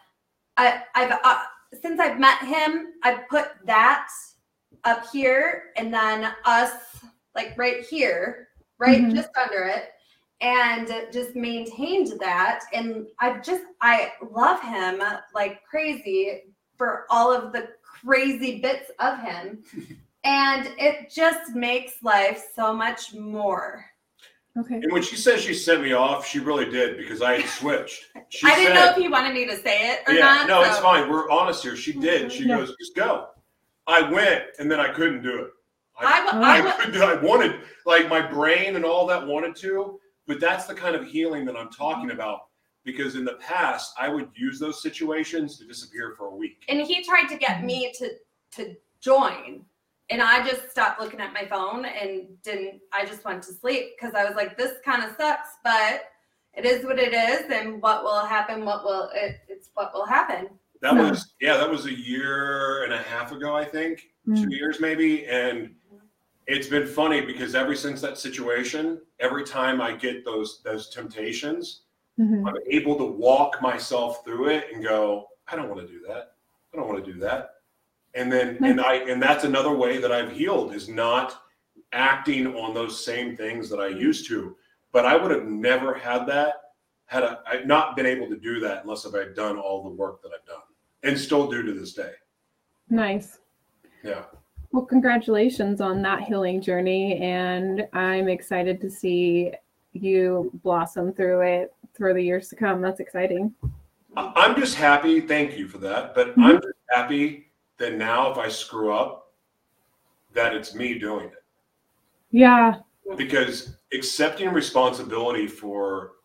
I, 0.58 0.84
I've 0.96 1.20
uh, 1.24 1.44
since 1.82 2.00
I've 2.00 2.20
met 2.20 2.40
him, 2.40 2.94
I've 3.04 3.28
put 3.30 3.50
that 3.66 4.08
up 4.84 5.06
here, 5.12 5.66
and 5.76 5.94
then 5.94 6.34
us 6.46 6.72
like 7.36 7.54
right 7.58 7.86
here, 7.86 8.48
right 8.80 9.02
Mhm. 9.02 9.14
just 9.14 9.30
under 9.38 9.64
it, 9.66 9.92
and 10.42 10.88
just 11.12 11.36
maintained 11.36 12.14
that. 12.20 12.62
And 12.74 13.08
I 13.20 13.40
just 13.40 13.64
I 13.82 14.12
love 14.32 14.62
him 14.62 15.02
like 15.34 15.64
crazy 15.64 16.44
for 16.78 17.06
all 17.10 17.34
of 17.34 17.52
the 17.54 17.70
crazy 17.84 18.60
bits 18.60 18.92
of 19.00 19.20
him. 19.20 19.64
And 20.24 20.72
it 20.78 21.10
just 21.10 21.56
makes 21.56 22.04
life 22.04 22.44
so 22.54 22.74
much 22.74 23.14
more. 23.14 23.86
okay. 24.58 24.76
And 24.76 24.92
when 24.92 25.02
she 25.02 25.16
says 25.16 25.40
she 25.40 25.54
sent 25.54 25.82
me 25.82 25.94
off, 25.94 26.28
she 26.28 26.40
really 26.40 26.70
did 26.70 26.98
because 26.98 27.22
I 27.22 27.40
had 27.40 27.50
switched. 27.60 28.08
She 28.28 28.46
I 28.46 28.56
didn't 28.56 28.76
said, 28.76 28.86
know 28.86 28.92
if 28.92 28.98
he 28.98 29.08
wanted 29.08 29.34
me 29.34 29.46
to 29.46 29.56
say 29.56 29.90
it 29.94 30.00
or 30.06 30.14
yeah, 30.16 30.24
not. 30.24 30.48
no, 30.48 30.64
so- 30.64 30.70
it's 30.70 30.80
fine. 30.80 31.10
We're 31.10 31.30
honest 31.30 31.64
here. 31.64 31.78
She 31.78 31.94
did. 31.94 32.24
Mm-hmm. 32.24 32.30
She 32.30 32.44
Yeah. 32.46 32.58
goes, 32.58 32.76
just 32.78 32.94
go. 32.94 33.28
I 33.86 34.02
went, 34.12 34.44
and 34.60 34.70
then 34.70 34.82
I 34.82 34.92
couldn't 34.92 35.22
do 35.24 35.44
it. 35.44 35.52
I, 35.98 36.26
wa- 36.26 36.32
oh. 36.34 36.42
I, 36.44 36.58
I, 36.68 36.86
could 36.86 36.98
I 36.98 37.16
wanted, 37.22 37.62
like 37.86 38.10
my 38.10 38.20
brain 38.22 38.76
and 38.76 38.84
all 38.84 39.08
that 39.08 39.26
wanted 39.26 39.56
to, 39.58 39.98
but 40.28 40.40
that's 40.40 40.66
the 40.66 40.74
kind 40.74 40.96
of 40.96 41.06
healing 41.06 41.46
that 41.46 41.56
I'm 41.56 41.70
talking 41.70 42.12
about. 42.12 42.42
Because 42.84 43.16
in 43.16 43.26
the 43.26 43.34
past, 43.34 43.94
I 44.00 44.08
would 44.08 44.30
use 44.36 44.60
those 44.60 44.82
situations 44.82 45.58
to 45.58 45.66
disappear 45.66 46.14
for 46.18 46.28
a 46.28 46.36
week. 46.36 46.64
and 46.70 46.80
he 46.82 47.04
tried 47.04 47.28
to 47.28 47.38
get 47.38 47.64
me 47.64 47.92
to 47.98 48.12
to 48.56 48.76
join 49.02 49.66
and 50.10 50.22
I 50.22 50.48
just 50.48 50.72
stopped 50.72 51.02
looking 51.02 51.20
at 51.20 51.34
my 51.34 51.46
phone 51.46 51.84
and 51.84 52.28
didn't. 52.42 52.80
I 52.94 53.04
just 53.06 53.26
went 53.26 53.44
to 53.44 53.52
sleep 53.54 53.88
because 54.00 54.16
I 54.16 54.24
was 54.24 54.36
like, 54.38 54.58
this 54.58 54.72
kind 54.86 55.04
of 55.04 55.10
sucks, 55.18 55.50
but 55.66 56.04
it 56.54 56.64
is 56.66 56.86
what 56.86 56.98
it 56.98 57.14
is, 57.14 57.52
and 57.52 57.82
what 57.82 58.04
will 58.06 58.24
happen, 58.26 58.64
what 58.64 58.86
will 58.86 59.10
it, 59.14 59.36
it's 59.50 59.70
what 59.74 59.94
will 59.94 60.06
happen. 60.06 60.48
That 60.82 60.94
Yeah. 60.96 61.10
was 61.10 61.34
yeah, 61.42 61.58
that 61.58 61.70
was 61.70 61.88
a 61.88 61.94
year 61.94 62.84
and 62.86 62.94
a 62.94 63.00
half 63.02 63.34
ago, 63.34 63.54
I 63.54 63.66
think, 63.66 64.08
Mm. 64.26 64.42
two 64.44 64.56
years 64.56 64.80
maybe, 64.80 65.26
and 65.28 65.76
it's 66.48 66.68
been 66.68 66.88
funny 66.88 67.22
because 67.22 67.56
ever 67.56 67.76
since 67.76 68.02
that 68.02 68.18
situation, 68.18 69.02
every 69.20 69.44
time 69.44 69.82
I 69.82 69.94
get 69.94 70.26
those 70.26 70.62
those 70.64 70.90
temptations, 70.90 71.82
Mhm. 72.18 72.48
I'm 72.48 72.58
able 72.68 72.98
to 72.98 73.04
walk 73.06 73.62
myself 73.62 74.24
through 74.24 74.50
it 74.50 74.74
and 74.74 74.84
go, 74.84 75.28
I 75.48 75.56
don't 75.56 75.70
want 75.70 75.82
to 75.82 75.88
do 75.88 76.00
that. 76.08 76.36
I 76.74 76.78
don't 76.78 76.88
want 76.88 77.04
to 77.04 77.14
do 77.14 77.20
that. 77.20 77.56
And 78.16 78.32
then 78.32 78.58
and 78.64 78.82
I 78.82 78.96
and 78.96 79.22
that's 79.22 79.44
another 79.44 79.72
way 79.74 79.98
that 80.00 80.12
I've 80.12 80.32
healed 80.32 80.74
is 80.74 80.90
not 80.90 81.44
acting 81.92 82.56
on 82.56 82.74
those 82.74 83.04
same 83.04 83.38
things 83.38 83.70
that 83.70 83.80
I 83.80 83.88
used 83.88 84.28
to. 84.30 84.58
But 84.92 85.06
I 85.06 85.16
would 85.16 85.32
have 85.32 85.46
never 85.46 85.94
had 85.94 86.26
that 86.28 86.74
had 87.06 87.24
I 87.24 87.38
I'd 87.46 87.68
not 87.68 87.96
been 87.96 88.06
able 88.06 88.28
to 88.30 88.38
do 88.38 88.60
that 88.62 88.84
unless 88.84 89.06
if 89.06 89.14
I'd 89.14 89.36
done 89.36 89.58
all 89.58 89.84
the 89.84 89.90
work 89.90 90.22
that 90.24 90.32
I've 90.34 90.46
done 90.46 90.64
and 91.04 91.20
still 91.20 91.48
do 91.50 91.62
to 91.62 91.74
this 91.74 91.94
day. 91.94 92.14
Nice. 92.90 93.40
Yeah. 94.04 94.26
Well, 94.78 94.86
congratulations 94.86 95.82
on 95.82 96.04
that 96.04 96.22
healing 96.22 96.62
journey. 96.62 97.18
And 97.18 97.88
I'm 97.94 98.30
excited 98.30 98.80
to 98.82 98.92
see 98.92 99.52
you 99.94 100.52
blossom 100.64 101.14
through 101.14 101.42
it 101.42 101.74
through 101.96 102.14
the 102.14 102.22
years 102.22 102.48
to 102.50 102.56
come. 102.56 102.80
That's 102.80 103.00
exciting. 103.00 103.56
I'm 104.16 104.56
just 104.56 104.76
happy. 104.76 105.20
Thank 105.20 105.58
you 105.58 105.68
for 105.68 105.80
that. 105.80 106.14
But 106.14 106.36
Mhm. 106.36 106.44
I'm 106.44 106.62
just 106.62 106.78
happy 106.92 107.48
that 107.78 107.96
now 107.96 108.30
if 108.32 108.38
I 108.38 108.50
screw 108.50 108.94
up, 108.94 109.34
that 110.34 110.54
it's 110.54 110.76
me 110.76 111.00
doing 111.00 111.26
it. 111.26 111.44
Yeah. 112.30 112.82
because 113.16 113.78
accepting 113.94 114.50
responsibility 114.50 115.48
for 115.48 116.18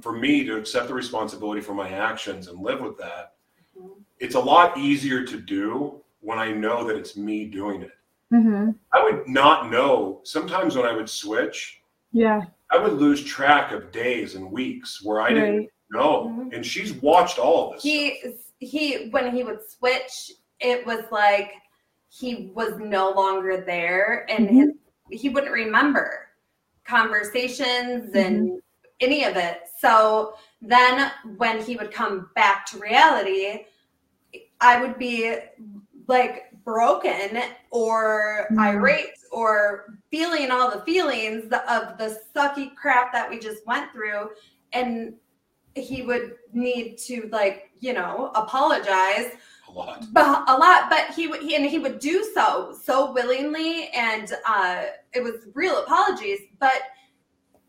for 0.00 0.12
me 0.12 0.42
to 0.42 0.56
accept 0.56 0.88
the 0.88 0.94
responsibility 0.94 1.60
for 1.60 1.74
my 1.74 1.90
actions 1.90 2.48
and 2.48 2.58
live 2.58 2.80
with 2.80 2.96
that 2.96 3.34
it's 4.18 4.34
a 4.36 4.40
lot 4.40 4.76
easier 4.78 5.22
to 5.22 5.38
do 5.38 6.00
when 6.22 6.38
i 6.38 6.50
know 6.50 6.82
that 6.82 6.96
it's 6.96 7.14
me 7.14 7.44
doing 7.44 7.82
it 7.82 7.92
hmm 8.30 8.70
i 8.92 9.02
would 9.02 9.26
not 9.28 9.70
know 9.70 10.20
sometimes 10.24 10.76
when 10.76 10.86
i 10.86 10.92
would 10.92 11.08
switch 11.10 11.80
Yeah. 12.12 12.42
i 12.70 12.78
would 12.78 12.92
lose 12.94 13.22
track 13.24 13.72
of 13.72 13.90
days 13.92 14.34
and 14.36 14.50
weeks 14.50 15.02
where 15.04 15.20
i 15.20 15.30
didn't 15.30 15.56
Right. 15.58 15.68
know 15.90 16.24
Mhm. 16.28 16.54
and 16.54 16.64
she's 16.64 16.92
watched 16.94 17.38
all 17.38 17.68
of 17.68 17.74
this 17.74 17.82
He 17.82 18.22
he 18.60 19.08
when 19.10 19.34
he 19.34 19.42
would 19.42 19.60
switch, 19.68 20.32
it 20.60 20.84
was 20.86 21.04
like 21.10 21.52
he 22.10 22.52
was 22.54 22.74
no 22.78 23.10
longer 23.12 23.56
there, 23.64 24.26
and 24.28 24.48
Mhm. 24.48 24.54
his 25.10 25.20
he 25.22 25.28
wouldn't 25.30 25.52
remember 25.52 26.28
conversations 26.84 28.14
and 28.14 28.60
any 29.00 29.24
of 29.24 29.36
it. 29.36 29.62
So 29.78 30.34
then 30.60 31.10
when 31.38 31.62
he 31.62 31.76
would 31.76 31.90
come 31.92 32.30
back 32.34 32.66
to 32.66 32.78
reality, 32.78 33.64
I 34.60 34.80
would 34.80 34.98
be 34.98 35.36
like 36.06 36.49
broken 36.64 37.42
or 37.70 38.46
Mhm. 38.50 38.58
irate 38.58 39.18
or 39.30 39.98
feeling 40.10 40.50
all 40.50 40.70
the 40.70 40.80
feelings 40.82 41.44
of 41.68 41.96
the 41.98 42.20
sucky 42.34 42.74
crap 42.74 43.12
that 43.12 43.28
we 43.28 43.38
just 43.38 43.66
went 43.66 43.90
through 43.92 44.30
and 44.72 45.14
he 45.74 46.02
would 46.02 46.36
need 46.52 46.96
to 46.98 47.28
like 47.32 47.70
you 47.78 47.92
know 47.92 48.30
apologize 48.34 49.32
a 49.68 49.70
lot 49.70 50.04
but 50.12 50.44
a 50.48 50.56
lot 50.56 50.90
but 50.90 51.10
he 51.14 51.28
would 51.28 51.40
he, 51.42 51.54
and 51.54 51.64
he 51.64 51.78
would 51.78 52.00
do 52.00 52.24
so 52.34 52.76
so 52.82 53.12
willingly 53.12 53.88
and 53.90 54.32
uh 54.46 54.84
it 55.12 55.22
was 55.22 55.46
real 55.54 55.78
apologies 55.78 56.40
but 56.58 56.82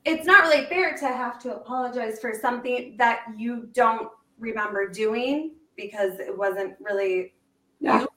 it's 0.03 0.25
not 0.25 0.41
really 0.43 0.65
fair 0.65 0.97
to 0.97 1.05
have 1.07 1.37
to 1.39 1.55
apologize 1.55 2.19
for 2.19 2.33
something 2.33 2.95
that 2.97 3.19
you 3.37 3.69
don't 3.73 4.09
remember 4.39 4.87
doing 4.89 5.51
because 5.75 6.19
it 6.19 6.35
wasn't 6.35 6.73
really 6.79 7.33
Yeah. 7.79 8.01
you 8.01 8.07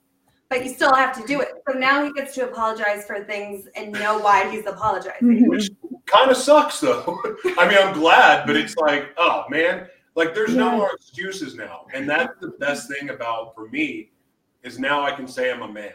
but 0.49 0.63
you 0.63 0.73
still 0.73 0.93
have 0.93 1.15
to 1.19 1.25
do 1.27 1.41
it. 1.41 1.49
So 1.67 1.77
now 1.77 2.03
he 2.03 2.11
gets 2.13 2.33
to 2.35 2.43
apologize 2.49 3.05
for 3.05 3.23
things 3.23 3.67
and 3.75 3.91
know 3.93 4.19
why 4.19 4.49
he's 4.49 4.65
apologizing. 4.65 5.27
Mhm. 5.27 5.47
which 5.49 5.69
kind 6.05 6.29
of 6.29 6.37
sucks 6.37 6.79
though. 6.79 7.19
I 7.57 7.67
mean 7.67 7.77
i'm 7.79 7.93
glad 7.93 8.45
but 8.45 8.55
it's 8.55 8.75
like 8.77 9.09
oh 9.17 9.45
man. 9.49 9.87
Like 10.15 10.33
there's 10.33 10.55
no 10.55 10.71
more 10.71 10.91
excuses 10.93 11.55
now. 11.55 11.87
And 11.93 12.07
that's 12.09 12.33
the 12.39 12.49
best 12.59 12.87
thing 12.89 13.09
about 13.09 13.53
for 13.55 13.67
me 13.69 14.11
is 14.63 14.79
now 14.79 15.03
i 15.03 15.11
can 15.11 15.27
say 15.27 15.51
i'm 15.51 15.61
a 15.63 15.71
man. 15.71 15.93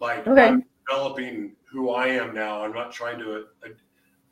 Like 0.00 0.26
Okay. 0.26 0.48
i'm 0.48 0.64
developing 0.88 1.56
who 1.70 1.90
i 1.90 2.06
am 2.08 2.34
now. 2.34 2.62
I'm 2.62 2.72
not 2.72 2.92
trying 2.92 3.18
to 3.18 3.34
uh, 3.34 3.68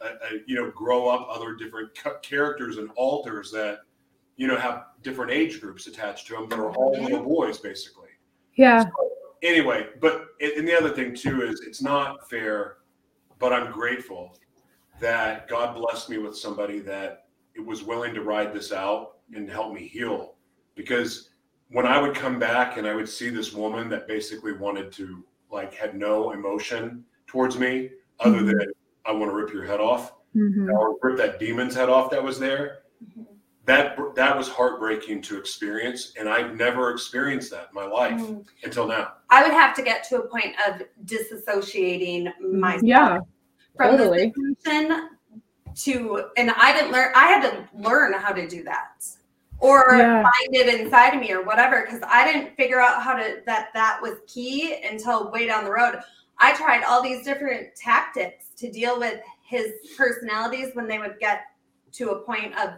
uh, 0.00 0.04
uh, 0.04 0.10
you 0.46 0.54
know 0.56 0.70
grow 0.70 1.08
up 1.08 1.26
other 1.30 1.54
different 1.54 1.94
ca- 1.96 2.18
characters 2.20 2.78
and 2.78 2.90
alters 2.96 3.50
that 3.52 3.80
you 4.36 4.46
know 4.46 4.56
have 4.56 4.84
different 5.02 5.30
age 5.32 5.60
groups 5.60 5.86
attached 5.88 6.26
to 6.28 6.34
them 6.34 6.48
that 6.48 6.58
are 6.58 6.70
all 6.72 6.92
little 7.02 7.22
boys 7.22 7.58
basically 7.58 7.99
Yeah. 8.54 8.84
anyway, 9.42 9.88
but 10.00 10.26
and 10.40 10.66
the 10.66 10.76
other 10.76 10.90
thing 10.90 11.14
too 11.14 11.42
is 11.42 11.60
it's 11.60 11.82
not 11.82 12.28
fair, 12.28 12.78
but 13.38 13.52
I'm 13.52 13.72
grateful 13.72 14.36
that 15.00 15.48
God 15.48 15.74
blessed 15.76 16.10
me 16.10 16.18
with 16.18 16.36
somebody 16.36 16.78
that 16.80 17.26
it 17.54 17.64
was 17.64 17.82
willing 17.82 18.14
to 18.14 18.22
ride 18.22 18.52
this 18.52 18.72
out 18.72 19.18
and 19.34 19.48
help 19.50 19.72
me 19.72 19.86
heal. 19.86 20.34
Because 20.74 21.30
when 21.68 21.86
I 21.86 22.00
would 22.00 22.14
come 22.14 22.38
back 22.38 22.76
and 22.76 22.86
I 22.86 22.94
would 22.94 23.08
see 23.08 23.30
this 23.30 23.52
woman 23.52 23.88
that 23.90 24.06
basically 24.08 24.52
wanted 24.52 24.92
to 24.92 25.24
like 25.50 25.72
had 25.74 25.96
no 25.96 26.32
emotion 26.32 27.04
towards 27.26 27.58
me 27.58 27.90
other 28.20 28.40
Mhm. 28.40 28.46
than 28.46 28.66
I 29.06 29.12
want 29.12 29.30
to 29.30 29.36
rip 29.36 29.52
your 29.52 29.64
head 29.64 29.80
off 29.80 30.14
hmm 30.32 30.70
or 30.70 30.96
rip 31.02 31.16
that 31.16 31.40
demon's 31.40 31.74
head 31.74 31.88
off 31.88 32.10
that 32.10 32.22
was 32.22 32.38
there 32.38 32.82
that 33.66 33.96
that 34.14 34.36
was 34.36 34.48
heartbreaking 34.48 35.20
to 35.22 35.38
experience 35.38 36.12
and 36.18 36.28
i've 36.28 36.56
never 36.56 36.90
experienced 36.90 37.50
that 37.50 37.68
in 37.68 37.74
my 37.74 37.84
life 37.84 38.18
Mm. 38.20 38.44
until 38.64 38.86
now 38.86 39.12
I 39.28 39.42
would 39.44 39.52
have 39.52 39.76
to 39.76 39.82
get 39.82 40.02
to 40.08 40.16
a 40.22 40.26
point 40.28 40.56
of 40.66 40.82
disassociating 41.04 42.32
myself 42.40 42.82
Yeah. 42.82 43.18
from 43.76 43.96
totally. 43.96 44.32
the 44.34 44.54
situation 44.64 45.08
to, 45.76 46.24
and 46.36 46.50
I 46.50 46.72
didn't 46.72 46.90
learn. 46.90 47.12
I 47.14 47.26
had 47.28 47.42
to 47.48 47.68
learn 47.78 48.12
how 48.14 48.32
to 48.32 48.48
do 48.48 48.64
that, 48.64 49.04
or 49.60 49.84
Yeah. 49.96 50.22
find 50.24 50.56
it 50.56 50.80
inside 50.80 51.14
of 51.14 51.20
me, 51.20 51.30
or 51.30 51.42
whatever, 51.44 51.82
because 51.82 52.00
I 52.04 52.24
didn't 52.30 52.56
figure 52.56 52.80
out 52.80 53.02
how 53.04 53.14
to 53.14 53.40
that 53.46 53.68
that 53.74 54.02
was 54.02 54.14
key 54.26 54.82
until 54.82 55.30
way 55.30 55.46
down 55.46 55.62
the 55.64 55.70
road. 55.70 56.00
I 56.38 56.52
tried 56.54 56.82
all 56.82 57.00
these 57.02 57.24
different 57.24 57.68
tactics 57.76 58.46
to 58.56 58.68
deal 58.68 58.98
with 58.98 59.20
his 59.44 59.74
personalities 59.96 60.74
when 60.74 60.88
they 60.88 60.98
would 60.98 61.20
get 61.20 61.42
to 61.92 62.10
a 62.10 62.20
point 62.22 62.52
of 62.58 62.70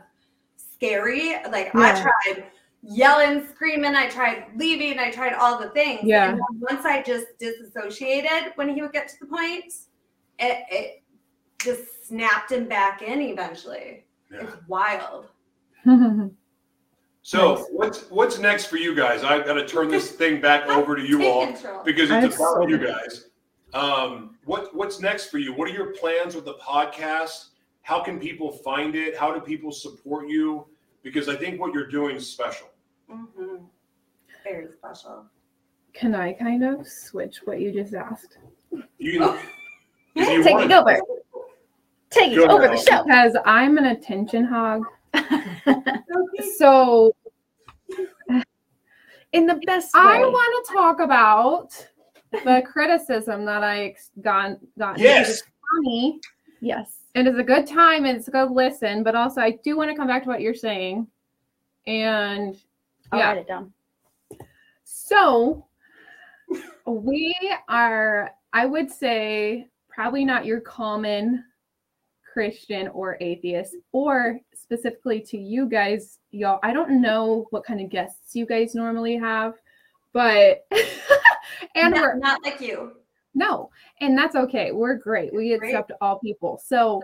scary. 0.83 1.37
Like 1.51 1.75
I 1.75 2.01
tried 2.03 2.45
yelling, 2.83 3.47
screaming. 3.49 3.95
I 3.95 4.09
tried 4.09 4.47
leaving. 4.57 4.99
I 4.99 5.11
tried 5.11 5.35
all 5.35 5.59
the 5.59 5.69
things. 5.71 6.01
Yeah. 6.03 6.31
And 6.31 6.41
once 6.71 6.85
I 6.85 7.03
just 7.03 7.27
disassociated, 7.39 8.53
when 8.57 8.69
he 8.75 8.83
would 8.83 8.93
get 8.93 9.09
to 9.09 9.15
the 9.21 9.27
point, 9.27 9.73
it, 10.39 10.65
it 10.71 11.03
just 11.61 12.09
snapped 12.09 12.51
him 12.53 12.67
back 12.69 13.03
in 13.03 13.21
eventually. 13.21 14.05
yeah. 14.33 14.41
It's 14.43 14.57
wild. 14.69 15.27
So 17.25 17.55
Nice. 17.55 17.65
what's 17.71 18.11
what's 18.11 18.39
next 18.41 18.67
for 18.67 18.79
you 18.79 18.97
guys? 18.97 19.23
I've 19.23 19.45
got 19.47 19.55
to 19.55 19.65
turn 19.65 19.87
this 19.89 20.11
thing 20.21 20.41
back 20.41 20.67
over 20.69 20.97
to 20.97 21.03
you 21.07 21.19
Take 21.19 21.29
all 21.33 21.47
control. 21.47 21.85
because 21.85 22.11
I 22.11 22.21
it's 22.25 22.35
have 22.37 22.47
about 22.49 22.63
so 22.65 22.69
you 22.69 22.79
guys. 22.79 23.31
Um, 23.75 24.37
what 24.45 24.75
what's 24.75 24.99
next 24.99 25.27
for 25.31 25.39
you? 25.39 25.53
What 25.55 25.69
are 25.69 25.73
your 25.73 25.93
plans 25.93 26.35
with 26.35 26.47
the 26.47 26.55
podcast? 26.55 27.51
How 27.83 28.03
can 28.03 28.19
people 28.19 28.51
find 28.51 28.95
it? 28.95 29.17
How 29.17 29.33
do 29.33 29.41
people 29.41 29.73
support 29.73 30.29
you? 30.29 30.67
Because 31.03 31.29
I 31.29 31.37
think 31.37 31.61
what 31.61 31.75
you're 31.75 31.89
doing 31.89 32.17
is 32.17 32.29
special. 32.29 32.69
Mm-hmm. 33.11 33.65
Very 34.45 34.69
special. 34.79 35.27
Can 35.93 36.15
I 36.15 36.33
kind 36.33 36.65
of 36.65 36.87
switch 36.87 37.41
what 37.45 37.61
you 37.61 37.73
just 37.73 37.95
asked? 37.95 38.39
You, 38.99 39.37
if 40.15 40.29
you 40.29 40.43
Take 40.43 40.65
it 40.65 40.73
over. 40.73 40.99
Take 42.11 42.33
it 42.33 42.39
over 42.39 42.65
ahead, 42.65 42.79
the 42.79 42.83
show. 42.83 43.05
Because 43.05 43.37
I'm 43.45 43.79
an 43.79 43.87
attention 43.87 44.45
hog. 44.45 44.85
So 46.57 47.15
In 49.33 49.47
the 49.47 49.61
best 49.67 49.95
way. 49.95 50.01
I 50.01 50.19
want 50.21 50.67
to 50.67 50.73
talk 50.73 51.01
about 51.01 51.89
the 52.33 52.63
criticism 52.71 53.45
that 53.47 53.63
I 53.63 53.95
got 54.21 54.59
got. 54.79 54.99
Yes. 54.99 55.43
Funny. 55.75 56.21
yes. 56.61 57.02
It 57.15 57.27
is 57.27 57.37
a 57.39 57.43
good 57.43 57.67
time 57.67 58.07
and 58.07 58.17
it's 58.17 58.29
a 58.29 58.31
good 58.31 58.51
listen, 58.51 59.03
but 59.03 59.15
also 59.15 59.41
I 59.41 59.53
do 59.63 59.77
want 59.77 59.91
to 59.91 59.97
come 59.97 60.07
back 60.07 60.23
to 60.25 60.29
what 60.29 60.41
you're 60.41 60.55
saying. 60.55 61.07
And 61.87 62.57
I'll 63.11 63.19
Yeah. 63.19 63.29
write 63.29 63.39
it 63.39 63.47
down. 63.47 63.73
so 64.85 65.67
we 66.87 67.35
are, 67.69 68.33
I 68.53 68.67
would 68.67 68.91
say, 68.91 69.69
probably 69.89 70.25
not 70.25 70.47
your 70.47 70.61
common 70.61 71.45
Christian 72.33 72.89
or 72.89 73.19
atheist, 73.21 73.77
or 73.93 74.41
specifically 74.55 75.21
to 75.21 75.37
you 75.39 75.67
guys, 75.67 76.19
y'all. 76.31 76.61
I 76.63 76.73
don't 76.73 77.01
know 77.03 77.47
what 77.51 77.65
kind 77.65 77.81
of 77.81 77.91
guests 77.91 78.35
you 78.35 78.47
guys 78.47 78.75
normally 78.75 79.17
have, 79.17 79.55
but 80.13 80.67
and 81.75 81.95
not, 81.95 82.01
we're 82.01 82.17
not 82.17 82.43
like 82.43 82.61
you. 82.61 82.97
No, 83.35 83.71
and 84.01 84.17
that's 84.17 84.37
okay. 84.37 84.73
We're 84.73 84.97
great. 84.97 85.33
We 85.33 85.57
Great. 85.57 85.71
accept 85.71 85.93
all 86.01 86.19
people. 86.19 86.61
So, 86.63 87.03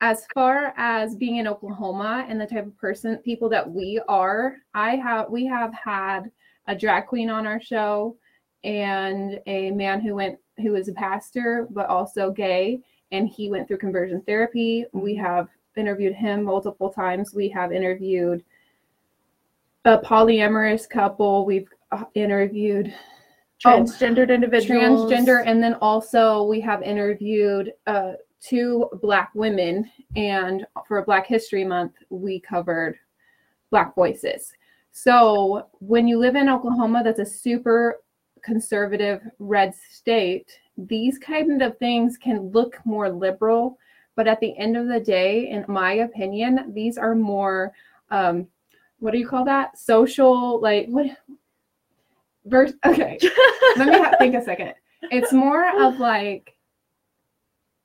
as 0.00 0.26
far 0.34 0.74
as 0.76 1.14
being 1.14 1.36
in 1.36 1.46
Oklahoma 1.46 2.26
and 2.28 2.40
the 2.40 2.46
type 2.46 2.66
of 2.66 2.76
person 2.76 3.16
people 3.18 3.48
that 3.50 3.70
we 3.70 4.00
are, 4.08 4.56
I 4.74 4.96
have 4.96 5.30
we 5.30 5.46
have 5.46 5.72
had 5.72 6.30
a 6.66 6.74
drag 6.74 7.06
queen 7.06 7.30
on 7.30 7.46
our 7.46 7.60
show 7.60 8.16
and 8.64 9.40
a 9.46 9.70
man 9.70 10.00
who 10.00 10.14
went 10.14 10.38
who 10.58 10.72
was 10.72 10.88
a 10.88 10.92
pastor 10.92 11.66
but 11.70 11.86
also 11.86 12.30
gay 12.30 12.80
and 13.12 13.28
he 13.28 13.50
went 13.50 13.68
through 13.68 13.78
conversion 13.78 14.20
therapy. 14.22 14.84
We 14.92 15.14
have 15.16 15.48
interviewed 15.76 16.14
him 16.14 16.42
multiple 16.42 16.90
times. 16.90 17.34
We 17.34 17.48
have 17.50 17.72
interviewed 17.72 18.42
a 19.84 19.98
polyamorous 19.98 20.88
couple. 20.88 21.44
We've 21.44 21.68
uh, 21.92 22.04
Oh, 23.64 23.70
Transgendered 23.70 24.34
individuals. 24.34 25.10
transgender 25.10 25.42
and 25.46 25.62
then 25.62 25.74
also 25.74 26.42
we 26.42 26.60
have 26.60 26.82
interviewed 26.82 27.72
uh, 27.86 28.12
two 28.44 28.88
black 29.00 29.30
women 29.34 29.90
and 30.16 30.66
for 30.86 31.02
black 31.04 31.26
history 31.26 31.64
month 31.64 31.92
we 32.10 32.40
covered 32.40 32.98
black 33.70 33.94
voices 33.94 34.52
so 34.92 35.66
when 35.78 36.06
you 36.06 36.18
live 36.18 36.36
in 36.36 36.48
oklahoma 36.48 37.00
that's 37.02 37.20
a 37.20 37.24
super 37.24 38.00
conservative 38.42 39.22
red 39.38 39.74
state 39.74 40.60
these 40.76 41.18
kind 41.18 41.62
of 41.62 41.78
things 41.78 42.18
can 42.18 42.50
look 42.50 42.78
more 42.84 43.08
liberal 43.08 43.78
but 44.14 44.28
at 44.28 44.38
the 44.40 44.56
end 44.58 44.76
of 44.76 44.88
the 44.88 45.00
day 45.00 45.48
in 45.48 45.64
my 45.66 45.94
opinion 45.94 46.70
these 46.74 46.98
are 46.98 47.14
more 47.14 47.72
um, 48.10 48.46
what 48.98 49.12
do 49.12 49.18
you 49.18 49.26
call 49.26 49.44
that 49.44 49.78
social 49.78 50.60
like 50.60 50.86
what 50.88 51.06
verse 52.46 52.72
okay 52.84 53.18
let 53.76 53.88
me 53.88 53.98
ha- 53.98 54.14
think 54.18 54.34
a 54.34 54.42
second. 54.42 54.74
It's 55.10 55.32
more 55.32 55.68
of 55.82 55.98
like 55.98 56.54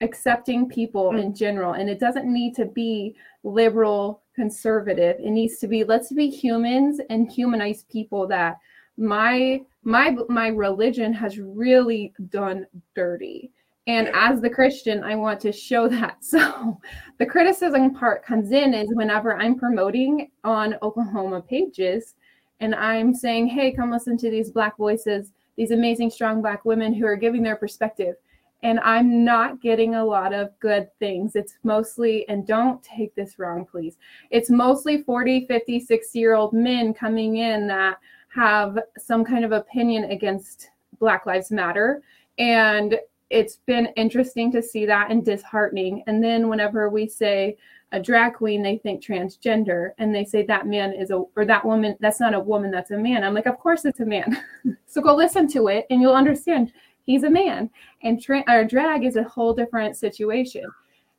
accepting 0.01 0.69
people 0.69 1.11
mm. 1.11 1.21
in 1.21 1.35
general, 1.35 1.73
and 1.73 1.89
it 1.89 1.99
doesn't 1.99 2.31
need 2.31 2.55
to 2.55 2.65
be 2.65 3.15
liberal, 3.43 4.21
conservative. 4.35 5.17
It 5.19 5.31
needs 5.31 5.57
to 5.59 5.67
be 5.67 5.83
let's 5.83 6.11
be 6.11 6.29
humans 6.29 7.01
and 7.09 7.31
humanize 7.31 7.83
people 7.91 8.27
that 8.27 8.57
my 8.97 9.61
my 9.83 10.15
my 10.29 10.47
religion 10.47 11.13
has 11.13 11.39
really 11.39 12.13
done 12.29 12.65
dirty. 12.95 13.51
And 13.87 14.07
Yeah. 14.07 14.29
as 14.31 14.39
the 14.39 14.49
Christian, 14.49 15.03
I 15.03 15.15
want 15.15 15.39
to 15.41 15.51
show 15.51 15.87
that. 15.97 16.23
So 16.23 16.79
the 17.17 17.25
criticism 17.25 17.93
part 17.93 18.23
comes 18.23 18.51
in 18.51 18.73
is 18.73 18.87
whenever 18.93 19.35
I'm 19.35 19.55
promoting 19.55 20.31
on 20.43 20.75
Oklahoma 20.81 21.41
pages 21.41 22.15
and 22.59 22.75
I'm 22.75 23.13
saying, 23.13 23.47
hey, 23.47 23.71
come 23.71 23.91
listen 23.91 24.17
to 24.17 24.29
these 24.29 24.51
black 24.51 24.77
voices 24.77 25.31
these 25.59 25.71
amazing 25.71 26.09
strong 26.09 26.41
black 26.41 26.63
women 26.63 26.93
who 26.93 27.05
are 27.05 27.17
giving 27.17 27.43
their 27.43 27.57
perspective. 27.57 28.15
And 28.63 28.79
i'm 28.79 29.25
not 29.25 29.61
getting 29.61 29.95
a 29.95 30.03
lot 30.05 30.33
of 30.33 30.57
good 30.59 30.87
things. 30.99 31.35
It's 31.35 31.57
mostly 31.63 32.27
and 32.29 32.47
don't 32.47 32.81
take 32.81 33.13
this 33.13 33.37
wrong 33.37 33.65
please. 33.65 33.97
It's 34.31 34.49
mostly 34.49 35.03
40 35.03 35.47
50 35.47 35.81
60 35.81 36.17
year 36.17 36.33
old 36.33 36.53
men 36.53 36.93
coming 36.93 37.37
in 37.37 37.67
that 37.67 37.97
have 38.33 38.79
some 38.97 39.25
kind 39.25 39.43
of 39.43 39.51
opinion 39.51 40.05
against 40.05 40.69
black 40.97 41.25
lives 41.25 41.51
matter. 41.51 42.01
And 42.37 42.97
it's 43.29 43.57
been 43.65 43.87
interesting 43.97 44.51
to 44.53 44.63
see 44.63 44.85
that 44.85 45.11
and 45.11 45.25
disheartening. 45.25 46.03
And 46.07 46.23
then 46.23 46.47
whenever 46.47 46.89
we 46.89 47.05
say 47.07 47.57
a 47.91 47.99
drag 47.99 48.35
queen 48.35 48.61
they 48.61 48.77
think 48.77 49.03
transgender 49.03 49.91
and 49.97 50.13
they 50.13 50.23
say 50.23 50.43
that 50.43 50.67
man 50.67 50.93
is 50.93 51.09
a 51.09 51.23
or 51.35 51.45
that 51.45 51.65
woman 51.65 51.95
that's 51.99 52.19
not 52.19 52.33
a 52.33 52.39
woman 52.39 52.69
that's 52.71 52.91
a 52.91 52.97
man. 52.97 53.23
I'm 53.23 53.33
like 53.33 53.47
of 53.47 53.57
course 53.59 53.85
it's 53.85 53.99
a 53.99 54.05
man. 54.05 54.37
So 54.85 55.01
go 55.01 55.15
listen 55.15 55.47
to 55.49 55.67
it 55.67 55.85
and 55.89 56.01
you'll 56.01 56.15
understand 56.15 56.73
he's 57.03 57.23
a 57.23 57.29
man. 57.29 57.69
And 58.03 58.21
tra- 58.21 58.43
our 58.47 58.65
drag 58.65 59.03
is 59.05 59.15
a 59.15 59.23
whole 59.23 59.53
different 59.53 59.95
situation. 59.95 60.65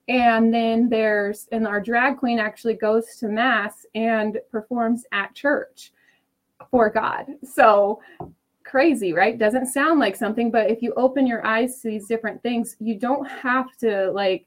And 0.08 0.52
then 0.52 0.88
there's 0.88 1.48
and 1.52 1.66
our 1.66 1.80
drag 1.80 2.18
queen 2.18 2.38
actually 2.38 2.74
goes 2.74 3.16
to 3.16 3.28
mass 3.28 3.86
and 3.94 4.38
performs 4.50 5.04
at 5.12 5.34
church 5.34 5.92
for 6.70 6.90
god. 6.90 7.26
So 7.44 8.00
crazy 8.64 9.12
right? 9.12 9.38
Doesn't 9.38 9.66
sound 9.66 9.98
like 9.98 10.14
something 10.14 10.50
but 10.50 10.70
if 10.70 10.82
you 10.82 10.92
open 10.96 11.26
your 11.26 11.44
eyes 11.44 11.80
to 11.80 11.88
these 11.88 12.06
different 12.06 12.42
things 12.42 12.76
you 12.78 12.96
don't 12.96 13.26
have 13.26 13.76
to 13.78 14.10
like 14.12 14.46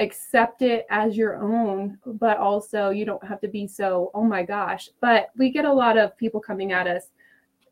accept 0.00 0.62
it 0.62 0.86
as 0.90 1.16
your 1.16 1.36
own 1.36 1.98
but 2.06 2.38
also 2.38 2.90
you 2.90 3.04
don't 3.04 3.22
have 3.22 3.40
to 3.40 3.48
be 3.48 3.66
so 3.66 4.10
oh 4.14 4.24
my 4.24 4.42
gosh 4.42 4.88
but 5.00 5.28
we 5.36 5.50
get 5.50 5.64
a 5.66 5.72
lot 5.72 5.96
of 5.98 6.16
people 6.16 6.40
coming 6.40 6.72
at 6.72 6.86
us 6.86 7.04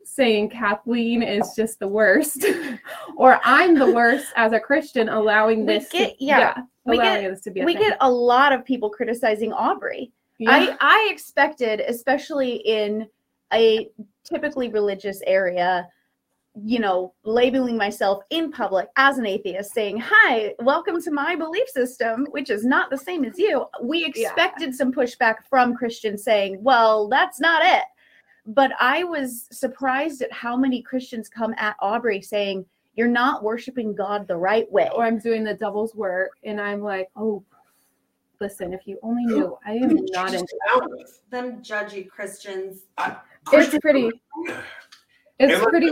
saying 0.05 0.49
Kathleen 0.49 1.21
is 1.21 1.53
just 1.55 1.77
the 1.77 1.87
worst, 1.87 2.43
or 3.15 3.39
I'm 3.43 3.77
the 3.77 3.91
worst 3.91 4.25
as 4.35 4.53
a 4.53 4.59
Christian, 4.59 5.07
allowing 5.07 5.67
We 5.67 5.73
this. 5.73 5.89
get- 5.89 6.17
to, 6.17 6.25
yeah, 6.25 6.55
we 6.85 6.97
allowing 6.97 7.21
get- 7.21 7.29
this 7.29 7.41
to 7.41 7.51
be. 7.51 7.59
A 7.59 7.65
we 7.65 7.73
thing. 7.75 7.89
get 7.89 7.97
a 8.01 8.09
lot 8.09 8.51
of 8.51 8.65
people 8.65 8.89
criticizing 8.89 9.53
Aubrey. 9.53 10.11
Yeah. 10.39 10.51
I 10.51 10.77
I 10.79 11.09
expected, 11.11 11.81
especially 11.81 12.55
in 12.65 13.07
a 13.53 13.89
typically 14.23 14.69
religious 14.69 15.21
area, 15.27 15.87
you 16.55 16.79
know, 16.79 17.13
labeling 17.23 17.77
myself 17.77 18.23
in 18.31 18.51
public 18.51 18.87
as 18.97 19.17
an 19.17 19.25
atheist, 19.25 19.71
saying, 19.73 19.97
"Hi, 20.03 20.53
welcome 20.59 21.01
to 21.01 21.11
my 21.11 21.35
belief 21.35 21.69
system," 21.69 22.25
which 22.31 22.49
is 22.49 22.65
not 22.65 22.89
the 22.89 22.97
same 22.97 23.23
as 23.23 23.37
you. 23.37 23.65
We 23.81 24.05
expected 24.05 24.73
some 24.75 24.91
pushback 24.91 25.43
from 25.49 25.75
Christians 25.75 26.23
saying, 26.23 26.61
"Well, 26.63 27.07
that's 27.07 27.39
not 27.39 27.61
it." 27.63 27.83
But 28.45 28.71
I 28.79 29.03
was 29.03 29.47
surprised 29.51 30.21
at 30.21 30.31
how 30.31 30.57
many 30.57 30.81
Christians 30.81 31.29
come 31.29 31.53
at 31.57 31.75
Aubrey 31.81 32.21
saying, 32.21 32.65
"You're 32.95 33.07
not 33.07 33.43
worshiping 33.43 33.93
God 33.93 34.27
the 34.27 34.37
right 34.37 34.69
way." 34.71 34.89
or 34.93 35.05
I'm 35.05 35.19
doing 35.19 35.43
the 35.43 35.53
devil's 35.53 35.95
work, 35.95 36.31
and 36.43 36.59
I'm 36.59 36.81
like, 36.81 37.09
oh, 37.15 37.43
listen, 38.41 38.73
if 38.73 38.87
you 38.87 38.97
only 39.03 39.25
knew, 39.25 39.57
I 39.65 39.73
am 39.73 39.95
not 40.11 40.29
in 40.29 40.39
into. 40.39 40.57
with? 40.87 41.21
Them 41.29 41.61
judgy 41.61 42.09
Christians. 42.09 42.85
It's 43.51 43.77
pretty. 43.79 44.09
It's 45.39 45.63
pretty. 45.65 45.91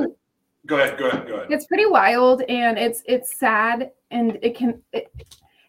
Go 0.68 0.76
ahead. 0.80 0.97
Go 0.97 1.07
ahead. 1.07 1.28
Go 1.28 1.36
ahead. 1.36 1.47
it's 1.51 1.65
pretty 1.65 1.86
wild 1.86 2.41
and 2.43 2.78
it's 2.78 3.01
it's 3.05 3.36
sad 3.38 3.91
and 4.11 4.38
it 4.41 4.55
can 4.55 4.82
it, 4.93 5.11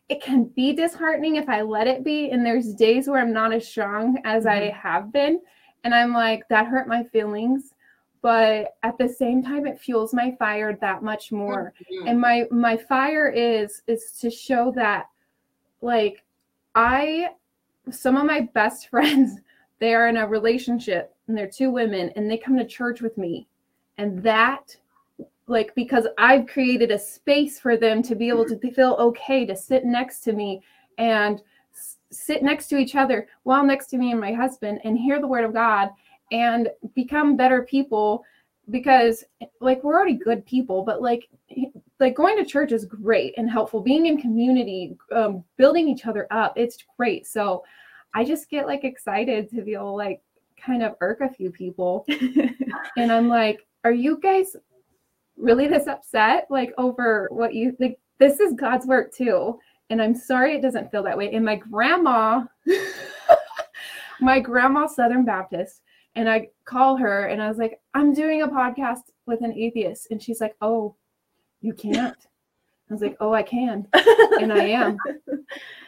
it 0.08 0.22
can 0.22 0.44
be 0.44 0.72
disheartening 0.72 1.36
if 1.36 1.48
i 1.48 1.60
let 1.60 1.86
it 1.86 2.02
be 2.04 2.30
and 2.30 2.44
there's 2.44 2.72
days 2.74 3.08
where 3.08 3.20
i'm 3.20 3.32
not 3.32 3.52
as 3.52 3.66
strong 3.68 4.18
as 4.24 4.46
i 4.46 4.70
have 4.70 5.12
been 5.12 5.40
and 5.84 5.94
i'm 5.94 6.12
like 6.12 6.46
that 6.48 6.66
hurt 6.66 6.88
my 6.88 7.02
feelings 7.04 7.74
but 8.22 8.76
at 8.82 8.96
the 8.98 9.08
same 9.08 9.42
time 9.42 9.66
it 9.66 9.78
fuels 9.78 10.12
my 10.14 10.34
fire 10.38 10.76
that 10.80 11.02
much 11.02 11.30
more 11.32 11.72
Mhm. 11.92 12.08
and 12.10 12.20
my 12.20 12.44
my 12.50 12.76
fire 12.76 13.28
is 13.28 13.82
is 13.86 14.12
to 14.20 14.30
show 14.30 14.72
that 14.72 15.06
like 15.82 16.24
i 16.74 17.28
some 17.90 18.16
of 18.16 18.24
my 18.26 18.40
best 18.54 18.88
friends 18.92 19.40
they 19.78 19.94
are 19.94 20.08
in 20.08 20.16
a 20.16 20.26
relationship 20.26 21.14
and 21.28 21.36
they're 21.36 21.46
two 21.50 21.70
women 21.70 22.10
and 22.16 22.28
they 22.30 22.36
come 22.38 22.56
to 22.56 22.64
church 22.66 23.00
with 23.00 23.16
me 23.18 23.46
and 23.98 24.22
that 24.22 24.76
like 25.48 25.74
because 25.74 26.06
i've 26.18 26.46
created 26.46 26.90
a 26.90 26.98
space 26.98 27.58
for 27.58 27.76
them 27.76 28.02
to 28.02 28.14
be 28.14 28.28
able 28.28 28.44
to 28.44 28.58
feel 28.72 28.96
okay 28.98 29.44
to 29.44 29.56
sit 29.56 29.84
next 29.84 30.20
to 30.20 30.32
me 30.32 30.62
and 30.98 31.42
s- 31.74 31.96
sit 32.10 32.42
next 32.42 32.68
to 32.68 32.76
each 32.76 32.94
other 32.94 33.28
while 33.42 33.64
next 33.64 33.86
to 33.86 33.98
me 33.98 34.10
and 34.12 34.20
my 34.20 34.32
husband 34.32 34.80
and 34.84 34.98
hear 34.98 35.20
the 35.20 35.26
word 35.26 35.44
of 35.44 35.52
god 35.52 35.90
and 36.32 36.68
become 36.94 37.36
better 37.36 37.62
people 37.62 38.22
because 38.70 39.24
like 39.60 39.82
we're 39.82 39.94
already 39.94 40.14
good 40.14 40.44
people 40.44 40.82
but 40.82 41.00
like 41.00 41.28
like 42.00 42.14
going 42.14 42.36
to 42.36 42.44
church 42.44 42.72
is 42.72 42.84
great 42.84 43.34
and 43.36 43.50
helpful. 43.50 43.80
Being 43.80 44.06
in 44.06 44.20
community 44.20 44.96
um, 45.14 45.42
building 45.56 45.88
each 45.88 46.06
other 46.06 46.26
up 46.30 46.52
it's 46.56 46.78
great. 46.96 47.26
So 47.26 47.64
i 48.14 48.24
just 48.24 48.48
get 48.48 48.66
like 48.66 48.84
excited 48.84 49.50
to 49.50 49.62
be 49.62 49.74
able 49.74 49.84
to 49.84 49.90
like 49.90 50.22
kind 50.56 50.82
of 50.82 50.96
irk 51.00 51.20
a 51.20 51.28
few 51.28 51.50
people. 51.50 52.06
And 52.96 53.12
i'm 53.12 53.28
like 53.28 53.66
are 53.84 53.92
you 53.92 54.18
guys 54.18 54.56
really 55.38 55.68
this 55.68 55.86
upset 55.86 56.46
like 56.50 56.72
over 56.78 57.28
what 57.30 57.54
you 57.54 57.76
like 57.78 57.98
this 58.18 58.40
is 58.40 58.52
god's 58.54 58.86
work 58.86 59.14
too. 59.14 59.58
And 59.90 60.02
i'm 60.02 60.14
sorry 60.14 60.56
it 60.56 60.62
doesn't 60.62 60.90
feel 60.90 61.02
that 61.04 61.16
way. 61.16 61.32
And 61.32 61.44
my 61.44 61.56
grandma 61.56 62.44
my 64.20 64.40
grandma 64.40 64.86
southern 64.86 65.24
baptist 65.24 65.82
and 66.16 66.28
i 66.28 66.48
call 66.64 66.96
her 66.96 67.26
and 67.26 67.40
i 67.40 67.48
was 67.48 67.58
like 67.58 67.80
i'm 67.94 68.12
doing 68.12 68.42
a 68.42 68.48
podcast 68.48 69.10
with 69.26 69.42
an 69.42 69.52
atheist. 69.54 70.08
And 70.10 70.22
she's 70.22 70.40
like 70.40 70.56
oh 70.60 70.96
you 71.60 71.72
can't? 71.72 72.16
I 72.90 72.94
was 72.94 73.02
like 73.02 73.16
oh 73.20 73.32
i 73.32 73.42
can. 73.42 73.86
And 74.40 74.52
i 74.52 74.64
am. 74.64 74.98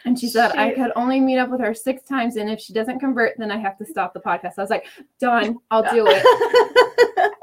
And 0.06 0.18
she 0.18 0.28
said 0.28 0.52
i 0.52 0.70
could 0.70 0.92
only 0.96 1.20
meet 1.20 1.36
up 1.38 1.50
with 1.50 1.60
her 1.60 1.74
six 1.74 2.02
times 2.04 2.36
and 2.36 2.48
if 2.48 2.58
she 2.58 2.72
doesn't 2.72 3.00
convert 3.00 3.36
then 3.36 3.50
i 3.50 3.58
have 3.58 3.76
to 3.78 3.84
stop 3.84 4.14
the 4.14 4.20
podcast. 4.20 4.54
I 4.56 4.62
was 4.62 4.70
like 4.70 4.86
done. 5.18 5.58
I'll 5.70 5.82
do 5.82 6.06
it 6.08 7.32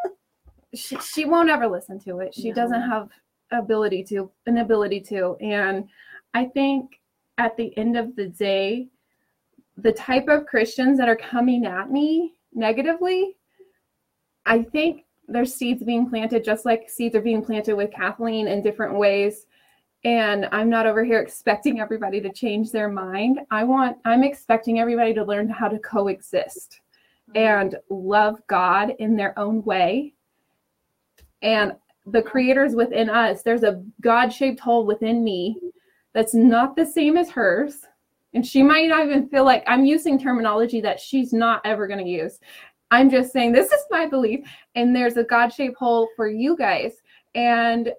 she, 0.73 0.97
she 0.99 1.25
won't 1.25 1.49
ever 1.49 1.67
listen 1.67 1.99
to 1.99 2.19
it 2.19 2.33
she 2.33 2.51
doesn't 2.51 2.81
have 2.81 3.09
ability 3.51 4.03
to 4.03 4.29
an 4.45 4.57
ability 4.57 4.99
to 4.99 5.35
and 5.39 5.87
i 6.33 6.43
think 6.43 6.99
at 7.37 7.55
the 7.55 7.75
end 7.77 7.97
of 7.97 8.15
the 8.15 8.27
day 8.27 8.87
the 9.77 9.91
type 9.91 10.27
of 10.27 10.45
christians 10.45 10.97
that 10.97 11.07
are 11.07 11.15
coming 11.15 11.65
at 11.65 11.89
me 11.89 12.33
negatively 12.53 13.37
i 14.45 14.61
think 14.61 15.05
there's 15.27 15.53
seeds 15.53 15.83
being 15.83 16.09
planted 16.09 16.43
just 16.43 16.65
like 16.65 16.89
seeds 16.89 17.15
are 17.15 17.21
being 17.21 17.43
planted 17.43 17.75
with 17.75 17.91
Kathleen 17.91 18.47
in 18.47 18.61
different 18.61 18.95
ways. 18.95 19.45
And 20.03 20.47
I'm 20.51 20.69
not 20.69 20.85
over 20.85 21.03
here 21.03 21.19
expecting 21.21 21.79
everybody 21.79 22.21
to 22.21 22.31
change 22.31 22.71
their 22.71 22.89
mind. 22.89 23.39
I 23.51 23.63
want, 23.63 23.97
I'm 24.05 24.23
expecting 24.23 24.79
everybody 24.79 25.13
to 25.13 25.23
learn 25.23 25.49
how 25.49 25.67
to 25.67 25.79
coexist 25.79 26.81
mm-hmm. 27.29 27.37
and 27.37 27.75
love 27.89 28.41
God 28.47 28.93
in 28.99 29.15
their 29.15 29.37
own 29.37 29.63
way. 29.63 30.13
And 31.41 31.73
the 32.05 32.21
creators 32.21 32.75
within 32.75 33.09
us, 33.09 33.41
there's 33.41 33.63
a 33.63 33.83
God 34.01 34.29
shaped 34.29 34.59
hole 34.59 34.85
within 34.85 35.23
me 35.23 35.57
that's 36.13 36.33
not 36.33 36.75
the 36.75 36.85
same 36.85 37.17
as 37.17 37.29
hers. 37.29 37.79
And 38.33 38.45
she 38.45 38.63
might 38.63 38.89
not 38.89 39.05
even 39.05 39.29
feel 39.29 39.45
like 39.45 39.63
I'm 39.67 39.85
using 39.85 40.19
terminology 40.19 40.81
that 40.81 40.99
she's 40.99 41.33
not 41.33 41.61
ever 41.65 41.87
going 41.87 42.03
to 42.03 42.09
use. 42.09 42.39
I'm 42.91 43.09
just 43.09 43.33
saying 43.33 43.51
this 43.51 43.71
is 43.71 43.81
my 43.91 44.07
belief. 44.07 44.47
And 44.75 44.95
there's 44.95 45.17
a 45.17 45.23
God 45.23 45.49
shaped 45.49 45.77
hole 45.77 46.09
for 46.15 46.29
you 46.29 46.55
guys. 46.55 46.93
And 47.35 47.91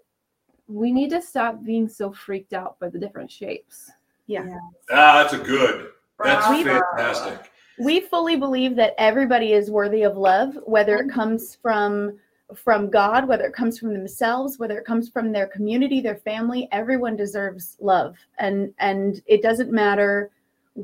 we 0.66 0.92
need 0.92 1.10
to 1.10 1.22
stop 1.22 1.64
being 1.64 1.88
so 1.88 2.12
freaked 2.12 2.52
out 2.52 2.78
by 2.78 2.88
the 2.88 2.98
different 2.98 3.30
shapes. 3.30 3.90
Yeah. 4.26 4.46
Ah, 4.90 5.22
that's 5.22 5.34
a 5.34 5.38
good. 5.38 5.88
That's 6.22 6.46
Bravo. 6.46 6.80
fantastic. 6.96 7.50
we 7.78 8.00
fully 8.00 8.36
believe 8.36 8.74
that 8.76 8.94
everybody 8.98 9.52
is 9.52 9.70
worthy 9.70 10.02
of 10.02 10.16
love 10.16 10.58
whether 10.64 10.96
it 10.96 11.08
comes 11.08 11.56
from 11.62 12.18
from 12.54 12.88
god 12.88 13.28
whether 13.28 13.44
it 13.44 13.52
comes 13.52 13.78
from 13.78 13.92
themselves 13.92 14.58
whether 14.58 14.78
it 14.78 14.84
comes 14.86 15.08
from 15.10 15.32
their 15.32 15.46
community 15.46 16.00
their 16.00 16.16
family 16.16 16.66
everyone 16.72 17.14
deserves 17.14 17.76
love 17.80 18.16
and 18.38 18.72
and 18.78 19.20
it 19.26 19.42
doesn't 19.42 19.70
matter 19.70 20.30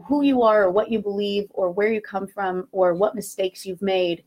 who 0.04 0.22
you 0.22 0.42
are 0.42 0.64
or 0.64 0.70
what 0.70 0.90
you 0.90 1.00
believe 1.00 1.46
or 1.54 1.70
where 1.70 1.88
you 1.92 2.00
come 2.02 2.26
from 2.26 2.68
or 2.72 2.92
what 2.94 3.14
mistakes 3.14 3.64
you've 3.64 3.80
made 3.80 4.22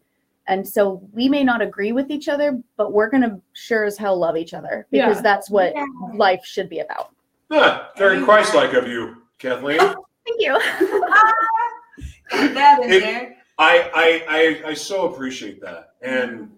and 0.48 0.68
so 0.68 1.02
we 1.14 1.30
may 1.30 1.44
not 1.44 1.62
agree 1.62 1.92
with 1.92 2.10
each 2.10 2.28
other 2.28 2.60
but 2.76 2.92
we're 2.92 3.10
going 3.10 3.22
to 3.22 3.40
sure 3.54 3.84
as 3.84 3.98
hell 3.98 4.18
love 4.18 4.36
each 4.36 4.54
other 4.56 4.88
because 4.90 5.18
Yeah. 5.18 5.22
that's 5.22 5.50
what 5.50 5.74
Yeah. 5.76 5.86
life 6.16 6.44
should 6.44 6.70
be 6.70 6.80
about 6.80 7.12
Ah, 7.52 7.92
very 7.98 8.22
Christ-like 8.24 8.74
of 8.74 8.88
you, 8.90 9.22
Kathleen. 9.40 9.78
thank 10.26 10.40
you 10.40 10.54
Got 12.32 12.54
that 12.54 12.80
in 12.84 12.92
It- 12.92 13.02
there. 13.02 13.36
I, 13.60 13.90
I 13.96 14.24
I 14.66 14.70
I 14.70 14.74
so 14.76 15.12
appreciate 15.12 15.60
that, 15.62 15.94
and 16.04 16.52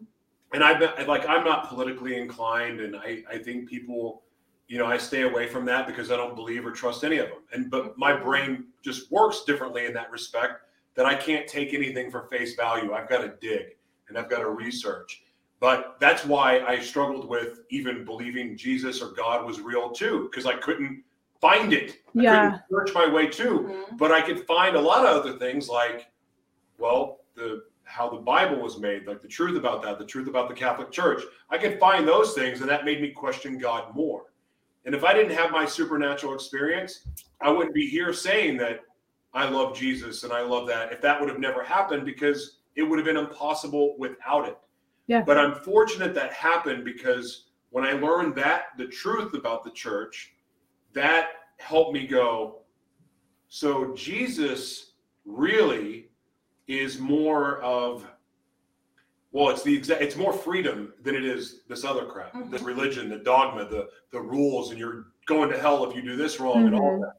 and 0.54 0.64
I've 0.64 0.80
been 0.80 1.08
like 1.08 1.28
I'm 1.28 1.44
not 1.44 1.68
politically 1.70 2.18
inclined, 2.18 2.80
and 2.82 2.96
I 2.96 3.24
I 3.30 3.38
think 3.38 3.70
people, 3.70 4.24
you 4.68 4.78
know, 4.78 4.86
I 4.86 4.98
stay 4.98 5.22
away 5.24 5.48
from 5.48 5.66
that 5.66 5.88
because 5.88 6.12
I 6.12 6.18
don't 6.18 6.36
believe 6.36 6.66
or 6.66 6.72
trust 6.72 7.04
any 7.04 7.18
of 7.18 7.30
them, 7.30 7.40
and 7.54 7.70
but 7.70 7.98
my 7.98 8.14
brain 8.16 8.66
just 8.82 9.12
works 9.12 9.44
differently 9.44 9.86
in 9.86 9.94
that 9.94 10.12
respect 10.12 10.64
that 10.96 11.06
I 11.06 11.16
can't 11.16 11.48
take 11.48 11.74
anything 11.74 12.10
for 12.12 12.24
face 12.24 12.56
value. 12.56 12.94
I've 12.94 13.08
got 13.10 13.22
to 13.22 13.34
dig 13.40 13.76
and 14.08 14.18
I've 14.18 14.30
got 14.30 14.40
to 14.40 14.50
research. 14.50 15.24
But 15.60 15.98
that's 16.00 16.26
why 16.26 16.62
I 16.62 16.80
struggled 16.80 17.28
with 17.28 17.62
even 17.70 18.04
believing 18.04 18.58
Jesus 18.58 19.02
or 19.02 19.10
God 19.12 19.46
was 19.46 19.60
real 19.62 19.92
too, 19.92 20.28
because 20.30 20.46
I 20.46 20.56
couldn't 20.56 21.04
find 21.40 21.74
it. 21.74 22.00
I 22.18 22.22
Yeah. 22.22 22.60
couldn't 22.70 22.88
search 22.88 22.96
my 22.96 23.08
way 23.08 23.28
to 23.28 23.60
Mhm. 23.60 23.98
but 23.98 24.12
I 24.12 24.22
could 24.22 24.46
find 24.48 24.76
a 24.76 24.82
lot 24.82 25.06
of 25.06 25.16
other 25.18 25.38
things 25.38 25.70
like, 25.70 26.08
well, 26.78 27.20
the 27.36 27.66
how 27.90 28.08
the 28.08 28.18
Bible 28.18 28.62
was 28.62 28.78
made, 28.78 29.08
like 29.08 29.20
the 29.20 29.28
truth 29.28 29.58
about 29.58 29.82
that, 29.82 29.98
the 29.98 30.06
truth 30.06 30.28
about 30.28 30.48
the 30.48 30.54
Catholic 30.54 30.92
Church. 30.92 31.24
I 31.50 31.58
could 31.58 31.80
find 31.80 32.08
those 32.08 32.34
things, 32.34 32.62
and 32.62 32.70
that 32.70 32.86
made 32.86 33.02
me 33.02 33.10
question 33.10 33.58
God 33.58 33.96
more. 33.96 34.26
And 34.86 34.94
if 34.94 35.04
I 35.04 35.12
didn't 35.12 35.36
have 35.36 35.52
my 35.52 35.66
supernatural 35.66 36.36
experience, 36.36 37.08
I 37.42 37.50
wouldn't 37.50 37.74
be 37.74 37.90
here 37.90 38.14
saying 38.14 38.58
that 38.58 38.82
I 39.34 39.50
love 39.50 39.76
Jesus 39.76 40.24
and 40.24 40.32
I 40.32 40.42
love 40.42 40.68
that. 40.68 40.94
If 40.94 41.02
that 41.02 41.20
would 41.20 41.30
have 41.30 41.40
never 41.40 41.64
happened, 41.64 42.06
because 42.06 42.60
it 42.76 42.84
would 42.84 43.00
have 43.00 43.06
been 43.06 43.18
impossible 43.18 43.96
without 43.98 44.48
it. 44.48 44.58
Yeah. 45.08 45.24
But 45.24 45.40
I'm 45.40 45.56
fortunate 45.56 46.14
that 46.14 46.32
happened 46.32 46.86
because 46.86 47.46
when 47.72 47.84
I 47.84 47.94
learned 47.94 48.36
that 48.36 48.66
the 48.78 48.86
truth 48.86 49.34
about 49.34 49.64
the 49.64 49.72
church, 49.72 50.34
that 50.94 51.30
helped 51.58 51.94
me 51.94 52.06
go, 52.06 52.62
so 53.48 53.94
Jesus 53.96 54.92
really 55.26 56.09
is 56.70 57.00
more 57.00 57.60
of 57.62 58.06
well, 59.32 59.50
it's 59.50 59.62
the 59.62 59.76
exact 59.76 60.02
it's 60.02 60.16
more 60.16 60.34
freedom 60.34 60.94
than 61.04 61.14
it 61.16 61.24
is 61.24 61.62
this 61.68 61.84
other 61.84 62.06
crap. 62.06 62.34
Mhm. 62.34 62.50
The 62.52 62.60
religion, 62.64 63.10
the 63.10 63.18
dogma, 63.18 63.66
the 63.66 63.90
the 64.12 64.22
rules, 64.22 64.70
and 64.72 64.80
you're 64.80 65.08
going 65.26 65.50
to 65.50 65.60
hell 65.60 65.88
if 65.88 65.96
you 65.96 66.02
do 66.02 66.16
this 66.16 66.40
wrong 66.40 66.66
and 66.68 66.76
all 66.76 66.98
Mhm. 66.98 67.02
that. 67.02 67.14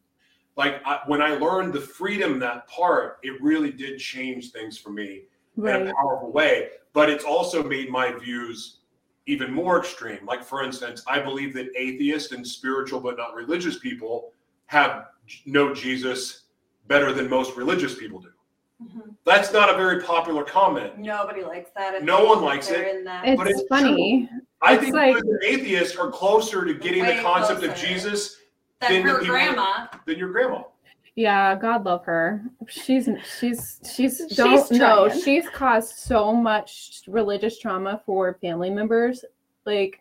Like 0.57 0.83
I, 0.85 1.01
when 1.07 1.21
I 1.23 1.35
learned 1.35 1.73
the 1.73 1.81
freedom 1.81 2.39
that 2.41 2.67
part, 2.69 3.19
it 3.23 3.41
really 3.43 3.71
did 3.71 3.99
change 3.99 4.51
things 4.51 4.79
for 4.79 4.91
me 4.91 5.25
in 5.57 5.89
a 5.89 5.95
powerful 5.95 6.33
way. 6.33 6.71
But 6.93 7.11
it's 7.11 7.25
also 7.25 7.63
made 7.63 7.91
my 7.91 8.11
views 8.13 8.79
even 9.27 9.53
more 9.53 9.79
extreme. 9.79 10.25
Like, 10.27 10.43
for 10.43 10.63
instance, 10.65 11.05
I 11.07 11.21
believe 11.21 11.55
that 11.55 11.69
atheist 11.77 12.33
and 12.33 12.47
spiritual 12.47 13.01
but 13.01 13.17
not 13.17 13.35
religious 13.35 13.79
people 13.79 14.33
have 14.67 15.09
know 15.45 15.73
Jesus 15.73 16.45
better 16.89 17.13
than 17.13 17.29
most 17.29 17.57
religious 17.57 17.95
people 17.95 18.19
do. 18.21 18.33
Mhm. 18.83 19.15
That's 19.25 19.53
not 19.53 19.69
a 19.69 19.77
very 19.77 20.03
popular 20.03 20.43
comment. 20.45 20.99
Nobody 20.99 21.43
likes 21.43 21.71
that. 21.77 22.03
No 22.03 22.25
one 22.25 22.43
likes 22.43 22.71
it. 22.71 22.97
In 22.97 23.05
that. 23.05 23.27
It's, 23.29 23.37
But 23.37 23.49
it's 23.51 23.63
funny. 23.69 24.29
I 24.63 24.75
It's 24.75 24.83
think 24.85 24.95
like- 24.95 25.17
you 25.25 25.77
as 25.79 25.97
are 25.97 26.11
closer 26.11 26.65
to 26.65 26.75
getting 26.75 27.05
the 27.05 27.21
concept 27.23 27.63
of. 27.63 27.75
Jesus 27.75 28.39
Than 28.81 28.93
than 28.93 29.03
her 29.03 29.19
people- 29.19 29.35
grandma. 29.35 29.87
than 30.07 30.19
your 30.19 30.31
grandma. 30.31 30.63
Yeah, 31.15 31.55
God 31.57 31.85
love 31.85 32.05
her. 32.07 32.43
She's 32.69 33.09
she's 33.39 33.81
she's 33.85 34.23
She's 34.29 34.37
don't 34.37 34.71
know. 34.73 35.09
She's 35.11 35.49
caused 35.51 35.97
so 35.97 36.33
much 36.33 37.03
religious 37.07 37.59
trauma 37.59 38.01
for 38.07 38.39
family 38.41 38.71
members. 38.71 39.25
Like 39.67 40.01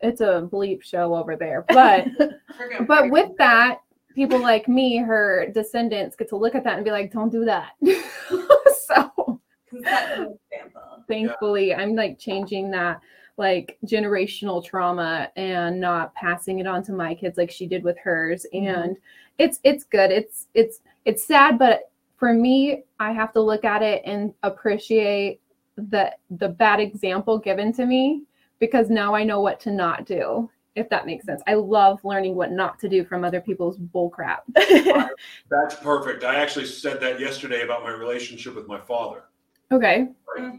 it's 0.00 0.20
a 0.22 0.48
bleep 0.50 0.82
show 0.82 1.14
over 1.14 1.36
there. 1.36 1.64
But 1.68 2.06
but 2.86 3.10
with 3.10 3.36
that, 3.38 3.80
people 4.16 4.40
like 4.40 4.66
me, 4.66 4.96
her 4.96 5.46
descendants, 5.54 6.16
get 6.16 6.28
to 6.30 6.36
look 6.36 6.56
at 6.56 6.64
that 6.64 6.74
and 6.74 6.84
be 6.84 6.90
like, 6.90 7.12
"Don't 7.12 7.30
do 7.30 7.44
that." 7.44 7.74
so 8.86 9.26
down. 9.72 9.84
Set 9.84 10.18
an 10.18 10.38
example. 10.52 11.04
thankfully, 11.08 11.74
I'm 11.74 11.94
like 11.94 12.18
changing 12.18 12.70
that 12.72 13.00
like 13.38 13.76
generational 13.84 14.64
trauma 14.64 15.30
and 15.36 15.78
not 15.78 16.14
passing 16.14 16.58
it 16.58 16.66
on 16.66 16.82
to 16.84 16.92
my 16.92 17.14
kids 17.14 17.36
like 17.36 17.50
she 17.50 17.66
did 17.66 17.84
with 17.84 17.98
hers. 17.98 18.46
Mm-hmm. 18.54 18.66
And 18.66 18.96
it's 19.38 19.60
it's 19.64 19.84
good. 19.84 20.10
It's 20.10 20.46
it's 20.54 20.80
it's 21.04 21.24
sad, 21.24 21.58
but 21.58 21.90
for 22.16 22.32
me, 22.32 22.84
I 22.98 23.12
have 23.12 23.32
to 23.34 23.40
look 23.40 23.64
at 23.64 23.82
it 23.82 24.02
and 24.04 24.32
appreciate 24.42 25.40
the 25.76 26.12
the 26.30 26.48
bad 26.48 26.80
example 26.80 27.38
given 27.38 27.72
to 27.74 27.84
me 27.84 28.22
because 28.58 28.88
now 28.88 29.14
I 29.14 29.24
know 29.24 29.40
what 29.40 29.60
to 29.60 29.70
not 29.70 30.06
do. 30.06 30.50
If 30.76 30.90
that 30.90 31.06
makes 31.06 31.24
sense. 31.24 31.42
I 31.46 31.54
love 31.54 32.04
learning 32.04 32.34
what 32.34 32.52
not 32.52 32.78
to 32.80 32.88
do 32.88 33.02
from 33.02 33.24
other 33.24 33.40
people's 33.40 33.78
bull 33.78 34.10
crap. 34.10 34.44
That's 34.54 35.74
perfect. 35.76 36.22
I 36.22 36.36
actually 36.36 36.66
said 36.66 37.00
that 37.00 37.18
yesterday 37.18 37.62
about 37.62 37.82
my 37.82 37.90
relationship 37.90 38.54
with 38.54 38.68
my 38.68 38.78
father. 38.78 39.24
Okay. 39.72 40.08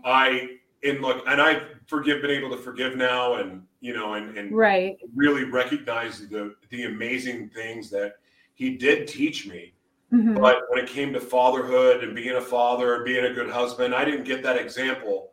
I 0.04 0.58
in 0.82 1.02
look, 1.02 1.24
and 1.28 1.40
I 1.42 1.62
forgive, 1.86 2.22
been 2.22 2.32
able 2.32 2.50
to 2.50 2.58
forgive 2.58 2.96
now, 2.96 3.36
and 3.36 3.64
you 3.80 3.94
know, 3.94 4.16
and 4.16 4.36
and 4.38 4.52
Right. 4.52 4.98
really 5.16 5.44
recognize 5.44 6.28
the 6.28 6.56
the 6.70 6.86
amazing 6.86 7.50
things 7.50 7.92
that 7.92 8.16
he 8.56 8.76
did 8.76 9.08
teach 9.08 9.48
me. 9.48 9.74
Mhm. 10.12 10.40
But 10.42 10.64
when 10.70 10.84
it 10.84 10.90
came 10.90 11.14
to 11.14 11.20
fatherhood 11.20 12.04
and 12.04 12.16
being 12.16 12.36
a 12.38 12.42
father 12.42 12.96
and 12.96 13.06
being 13.06 13.26
a 13.26 13.34
good 13.34 13.50
husband, 13.50 13.94
I 13.94 14.04
didn't 14.04 14.24
get 14.24 14.42
that 14.44 14.58
example. 14.58 15.32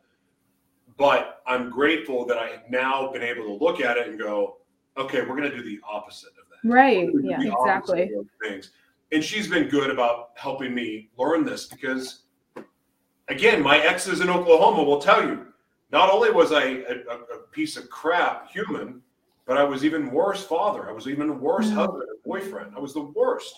But 0.97 1.41
I'm 1.47 1.69
grateful 1.71 2.25
that 2.27 2.37
I 2.37 2.49
have 2.49 2.69
now 2.69 3.11
been 3.11 3.23
able 3.23 3.45
to 3.45 3.53
look 3.63 3.81
at 3.81 3.97
it 3.97 4.07
and 4.07 4.17
go, 4.19 4.57
okay, 4.97 5.21
we're 5.21 5.35
going 5.35 5.49
to 5.49 5.55
do 5.55 5.63
the 5.63 5.79
opposite 5.87 6.29
of 6.29 6.45
that. 6.49 6.67
Right. 6.69 7.07
We're 7.13 7.21
gonna 7.21 7.37
do 7.37 7.47
Yeah, 7.47 7.53
exactly. 7.53 8.09
Things. 8.41 8.71
And 9.11 9.23
she's 9.23 9.47
been 9.47 9.67
good 9.67 9.91
about 9.91 10.29
helping 10.35 10.73
me 10.73 11.09
learn 11.17 11.45
this 11.45 11.67
because, 11.67 12.23
again, 13.27 13.61
my 13.61 13.77
exes 13.79 14.21
in 14.21 14.29
Oklahoma 14.29 14.83
will 14.83 14.99
tell 14.99 15.23
you, 15.25 15.47
not 15.91 16.09
only 16.09 16.31
was 16.31 16.51
I 16.51 16.63
a, 16.63 16.95
a, 17.09 17.35
a 17.35 17.37
piece 17.51 17.77
of 17.77 17.89
crap 17.89 18.49
human, 18.51 19.01
but 19.45 19.57
I 19.57 19.63
was 19.63 19.85
even 19.85 20.09
worse 20.11 20.43
father. 20.43 20.89
I 20.89 20.91
was 20.91 21.07
even 21.07 21.39
worse 21.39 21.67
Mm. 21.69 21.73
husband 21.73 22.03
and 22.09 22.23
boyfriend. 22.23 22.73
I 22.75 22.79
was 22.79 22.93
the 22.93 23.01
worst. 23.03 23.55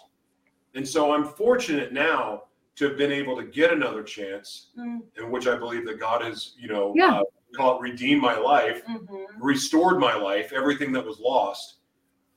And 0.75 0.85
so 0.87 1.13
I'm 1.13 1.23
fortunate 1.23 1.93
now 1.93 2.43
to 2.75 2.89
have 2.89 2.97
been 2.97 3.11
able 3.11 3.35
to 3.37 3.43
get 3.43 3.71
another 3.71 4.03
chance 4.03 4.71
Mm. 4.77 5.01
in 5.17 5.31
which 5.31 5.47
I 5.47 5.55
believe 5.55 5.85
that 5.85 5.99
God 5.99 6.23
has, 6.23 6.55
you 6.59 6.67
know, 6.67 6.93
Yeah. 6.95 7.21
uh, 7.21 7.23
call 7.55 7.77
it 7.77 7.81
redeemed 7.81 8.21
my 8.21 8.37
life, 8.37 8.85
Mhm. 8.85 9.25
restored 9.39 9.99
my 9.99 10.15
life, 10.15 10.51
everything 10.53 10.91
that 10.93 11.05
was 11.05 11.19
lost. 11.19 11.75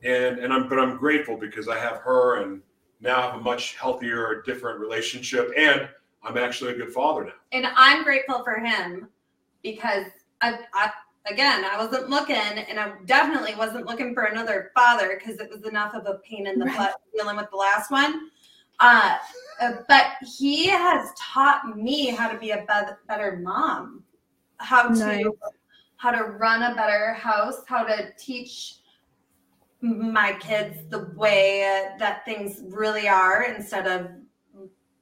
And 0.02 0.38
and 0.38 0.52
I'm 0.52 0.68
but 0.68 0.78
I'm 0.78 0.96
grateful 0.96 1.36
because 1.36 1.68
I 1.68 1.78
have 1.78 1.98
her 1.98 2.42
and 2.42 2.62
now 3.00 3.20
have 3.22 3.34
a 3.34 3.42
much 3.42 3.76
healthier, 3.76 4.42
different 4.46 4.80
relationship. 4.80 5.50
And 5.56 5.88
I'm 6.22 6.36
actually 6.38 6.72
a 6.72 6.76
good 6.76 6.92
father 6.92 7.24
now. 7.24 7.32
And 7.52 7.66
I'm 7.76 8.02
grateful 8.04 8.42
for 8.44 8.58
him 8.58 9.08
because 9.62 10.06
I, 10.40 10.58
I 10.74 10.90
again 11.26 11.64
I 11.64 11.76
wasn't 11.76 12.08
looking 12.08 12.36
and 12.36 12.80
I 12.80 12.92
definitely 13.04 13.54
wasn't 13.56 13.86
looking 13.86 14.14
for 14.14 14.24
another 14.24 14.70
father 14.74 15.18
because 15.18 15.38
it 15.38 15.50
was 15.50 15.64
enough 15.66 15.94
of 15.94 16.06
a 16.06 16.18
pain 16.18 16.46
in 16.46 16.58
the 16.58 16.66
Right. 16.66 16.76
butt 16.78 17.00
dealing 17.14 17.36
with 17.36 17.50
the 17.50 17.56
last 17.56 17.90
one. 17.90 18.30
Uh, 18.78 19.18
uh, 19.60 19.72
but 19.88 20.12
he 20.38 20.66
has 20.68 21.10
taught 21.18 21.76
me 21.76 22.06
how 22.06 22.30
to 22.30 22.38
be 22.38 22.52
a 22.52 22.64
better, 22.66 23.00
better 23.06 23.36
mom, 23.36 24.02
how 24.60 24.88
to 24.88 24.94
Nice. 24.98 25.26
how 25.96 26.10
to 26.10 26.24
run 26.24 26.62
a 26.62 26.74
better 26.74 27.12
house, 27.12 27.62
how 27.66 27.82
to 27.84 28.12
teach 28.16 28.76
my 29.82 30.32
kids 30.34 30.78
the 30.88 31.10
way 31.16 31.94
that 31.98 32.24
things 32.24 32.60
really 32.68 33.08
are 33.08 33.42
instead 33.44 33.86
of 33.86 34.10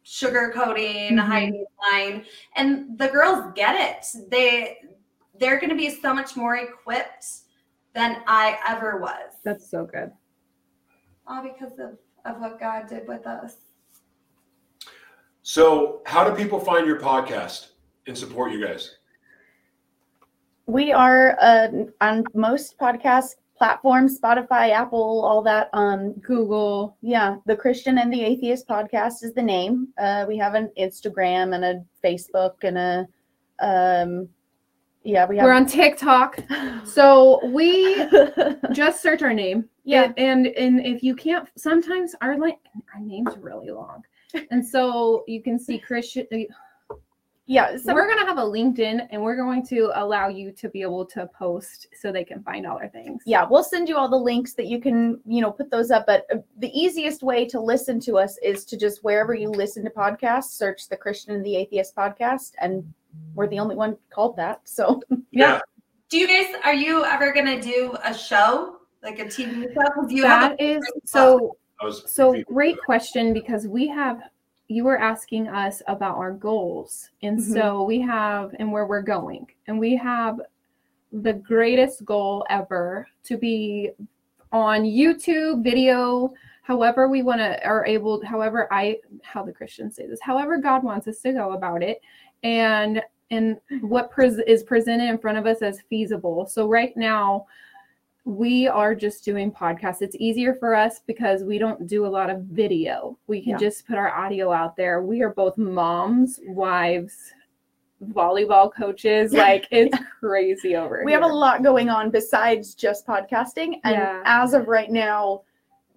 sugarcoating, 0.05 1.11
Mhm. 1.13 1.19
hiding 1.21 1.67
behind. 1.81 2.27
And 2.57 2.97
the 2.99 3.09
girls 3.09 3.53
get 3.55 3.75
it. 3.77 4.31
They 4.31 4.79
they're 5.39 5.61
going 5.61 5.71
to 5.71 5.77
be 5.77 5.91
so 5.91 6.13
much 6.13 6.35
more 6.37 6.57
equipped 6.57 7.25
than 7.93 8.25
I 8.27 8.59
ever 8.67 8.99
was. 8.99 9.35
That's 9.45 9.69
so 9.71 9.85
good. 9.85 10.13
all 11.29 11.43
because 11.43 11.79
of 11.79 11.99
of 12.25 12.41
what 12.41 12.59
God 12.59 12.89
did 12.89 13.07
with 13.07 13.27
us. 13.27 13.55
So, 15.43 16.03
how 16.07 16.29
do 16.29 16.35
people 16.37 16.59
find 16.61 16.87
your 16.87 16.99
podcast 17.01 17.73
and 18.07 18.17
support 18.19 18.53
you 18.53 18.65
guys? 18.67 18.98
We 20.69 20.93
are 20.93 21.35
uh, 21.41 21.69
on 22.03 22.25
most 22.35 22.77
podcast 22.79 23.37
platforms, 23.57 24.21
Spotify, 24.21 24.71
Apple, 24.71 25.25
all 25.25 25.41
that. 25.43 25.71
Um, 25.73 26.13
Google. 26.21 26.95
yeah, 27.01 27.37
the 27.47 27.57
Christian 27.57 27.97
and 27.97 28.13
the 28.13 28.23
Atheist 28.23 28.69
podcast 28.69 29.25
is 29.25 29.33
the 29.33 29.43
name. 29.43 29.89
Uh, 29.99 30.27
we 30.29 30.37
have 30.37 30.53
an 30.53 30.71
Instagram 30.79 31.55
and 31.55 31.65
a 31.65 31.83
Facebook 32.05 32.65
and 32.65 32.77
a 32.77 33.09
um, 33.61 34.29
yeah, 35.05 35.25
we 35.27 35.37
We're 35.37 35.53
on 35.53 35.65
TikTok. 35.65 36.45
So 36.85 37.45
we 37.47 38.07
just 38.73 39.03
search 39.03 39.23
our 39.23 39.33
name. 39.33 39.69
Yeah. 39.85 40.13
And, 40.19 40.19
and 40.19 40.47
and 40.49 40.87
if 40.87 41.03
you 41.03 41.15
can't 41.17 41.49
sometimes 41.57 42.15
our 42.21 42.37
like 42.39 42.59
our 42.95 43.01
name's 43.01 43.39
really 43.39 43.71
long. 43.71 44.03
And 44.51 44.67
so 44.67 45.25
you 45.27 45.43
can 45.43 45.59
see 45.59 45.79
Christian 45.79 46.27
yeah, 47.51 47.79
so 47.79 47.95
we're 47.95 48.07
gonna 48.07 48.27
have 48.27 48.37
a 48.37 48.43
LinkedIn 48.43 49.09
and 49.11 49.23
we're 49.23 49.37
going 49.37 49.65
to 49.69 49.91
allow 49.95 50.29
you 50.29 50.53
to 50.53 50.69
be 50.69 50.83
able 50.83 51.07
to 51.07 51.27
post 51.29 51.87
so 51.99 52.13
they 52.13 52.23
can 52.23 52.43
find 52.43 52.67
all 52.67 52.77
our 52.77 52.89
things. 52.89 53.23
yeah, 53.25 53.47
we'll 53.49 53.65
send 53.65 53.89
you 53.89 53.97
all 53.97 54.09
the 54.09 54.17
links 54.17 54.53
that 54.53 54.67
you 54.67 54.79
can, 54.81 55.19
you 55.27 55.41
know, 55.41 55.51
put 55.51 55.71
those 55.71 55.91
up. 55.91 56.05
But 56.07 56.27
uh, 56.31 56.37
the 56.59 56.71
easiest 56.79 57.23
way 57.23 57.47
to 57.47 57.59
listen 57.59 57.99
to 58.01 58.19
us 58.19 58.37
is 58.43 58.67
to 58.67 58.77
just 58.77 59.03
wherever 59.03 59.35
you 59.35 59.49
listen 59.49 59.83
to 59.85 59.91
podcasts, 59.91 60.51
search 60.51 60.89
the 60.89 60.97
Christian 60.97 61.35
and 61.35 61.45
the 61.45 61.57
Atheist 61.57 61.97
podcast, 61.97 62.53
and 62.61 62.85
we're 63.35 63.49
the 63.49 63.59
only 63.59 63.77
one 63.77 63.97
called 64.11 64.37
that. 64.37 64.61
So 64.65 65.01
Yeah. 65.31 65.61
Do 66.11 66.19
you 66.19 66.27
guys 66.29 66.55
are 66.65 66.75
you 66.75 67.05
ever 67.05 67.33
going 67.33 67.47
to 67.47 67.61
do 67.61 67.97
a 68.05 68.13
show 68.13 68.77
like 69.03 69.19
a 69.21 69.25
TV 69.25 69.73
show? 69.73 69.91
'Cause 69.95 70.13
you 70.13 70.25
have 70.25 70.51
That 70.59 70.61
is 70.61 70.81
so 71.07 71.57
So 72.07 72.43
great 72.45 72.77
question 72.85 73.33
because 73.33 73.67
we 73.67 73.89
have 73.89 74.21
you 74.69 74.85
were 74.85 74.99
asking 74.99 75.49
us 75.49 75.83
about 75.89 76.17
our 76.17 76.33
goals. 76.33 77.11
And 77.23 77.39
Mhm. 77.39 77.53
so 77.55 77.83
we 77.85 78.01
have 78.03 78.55
and 78.59 78.71
where 78.71 78.87
we're 78.87 79.03
going. 79.03 79.47
And 79.67 79.79
we 79.79 79.97
have 79.97 80.41
the 81.13 81.33
greatest 81.33 82.05
goal 82.05 82.47
ever 82.51 83.09
to 83.25 83.37
be 83.39 83.91
on 84.53 84.83
YouTube 84.83 85.63
video 85.63 86.33
however 86.63 87.09
we 87.09 87.23
want 87.23 87.41
to 87.41 87.67
are 87.67 87.85
able 87.87 88.23
however 88.25 88.69
I 88.71 88.99
how 89.23 89.43
the 89.43 89.53
Christians 89.53 89.97
say 89.97 90.07
this 90.07 90.21
however 90.21 90.59
God 90.59 90.83
wants 90.83 91.09
us 91.09 91.21
to 91.21 91.33
go 91.33 91.53
about 91.53 91.83
it. 91.83 92.01
And 92.43 93.03
and 93.31 93.59
what 93.83 94.11
pres- 94.11 94.39
is 94.47 94.63
presented 94.63 95.09
in 95.09 95.19
front 95.19 95.37
of 95.39 95.47
us 95.47 95.61
as 95.61 95.81
feasible. 95.83 96.47
So 96.47 96.67
right 96.67 96.97
now 96.97 97.47
we 98.29 98.69
are 98.69 98.95
just 98.95 99.25
doing 99.25 99.51
podcasts. 99.51 100.03
It's 100.03 100.15
easier 100.19 100.55
for 100.55 100.75
us 100.75 101.01
because 101.07 101.45
we 101.45 101.57
don't 101.57 101.87
do 101.87 102.05
a 102.05 102.09
lot 102.09 102.29
of 102.29 102.43
video. 102.43 103.17
We 103.27 103.41
can 103.41 103.53
Yeah. 103.53 103.57
just 103.57 103.87
put 103.87 103.97
our 103.97 104.11
audio 104.11 104.53
out 104.53 104.77
there. 104.77 105.03
We 105.03 105.23
are 105.23 105.31
both 105.31 105.57
moms, 105.57 106.39
wives, 106.47 107.33
volleyball 108.13 108.71
coaches. 108.73 109.33
Like 109.49 109.67
it's 109.71 109.97
crazy 110.21 110.77
over 110.77 110.97
we 110.97 110.99
here. 110.99 111.05
We 111.07 111.13
have 111.13 111.23
a 111.23 111.35
lot 111.35 111.63
going 111.63 111.89
on 111.89 112.11
besides 112.11 112.75
just 112.75 113.07
podcasting 113.07 113.81
and 113.85 113.95
Yeah. 113.97 114.23
as 114.27 114.53
of 114.53 114.69
right 114.69 114.91
now 114.91 115.43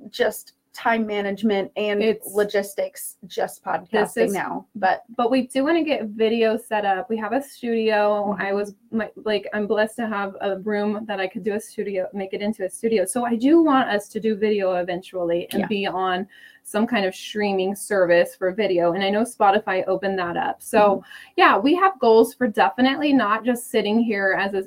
just 0.09 0.53
time 0.73 1.05
management 1.05 1.69
and 1.75 2.01
It's- 2.01 2.33
logistics 2.33 3.17
just 3.27 3.61
podcasting 3.63 4.27
is- 4.27 4.33
now 4.33 4.65
but 4.75 5.03
but 5.17 5.29
we 5.29 5.47
do 5.47 5.65
want 5.65 5.77
to 5.77 5.83
get 5.83 6.05
video 6.05 6.55
set 6.55 6.85
up. 6.85 7.09
We 7.09 7.17
have 7.17 7.33
a 7.33 7.41
studio. 7.41 8.31
Mm-hmm. 8.31 8.41
I 8.41 8.53
was 8.53 8.73
my, 8.89 9.09
like, 9.23 9.47
I'm 9.53 9.67
blessed 9.67 9.97
to 9.97 10.07
have 10.07 10.35
a 10.41 10.59
room 10.59 11.03
that 11.07 11.19
I 11.19 11.27
could 11.27 11.43
do 11.43 11.53
a 11.55 11.59
studio, 11.59 12.07
make 12.13 12.33
it 12.33 12.41
into 12.41 12.63
a 12.65 12.69
studio. 12.69 13.03
So 13.05 13.25
I 13.25 13.35
do 13.35 13.61
want 13.61 13.89
us 13.89 14.07
to 14.09 14.19
do 14.21 14.35
video 14.35 14.75
eventually 14.75 15.47
and 15.51 15.61
Yeah. 15.61 15.67
be 15.67 15.87
on 15.87 16.25
some 16.63 16.87
kind 16.87 17.05
of 17.05 17.13
streaming 17.13 17.75
service 17.75 18.35
for 18.35 18.51
video. 18.53 18.93
And 18.93 19.03
I 19.03 19.09
know 19.09 19.23
Spotify 19.23 19.85
opened 19.87 20.17
that 20.19 20.37
up. 20.37 20.61
So 20.61 20.79
Mm-hmm. 20.79 21.31
yeah, 21.35 21.57
we 21.57 21.75
have 21.75 21.99
goals 21.99 22.33
for 22.33 22.47
definitely 22.47 23.11
not 23.11 23.43
just 23.43 23.69
sitting 23.71 23.99
here 23.99 24.37
as 24.39 24.53
a, 24.53 24.63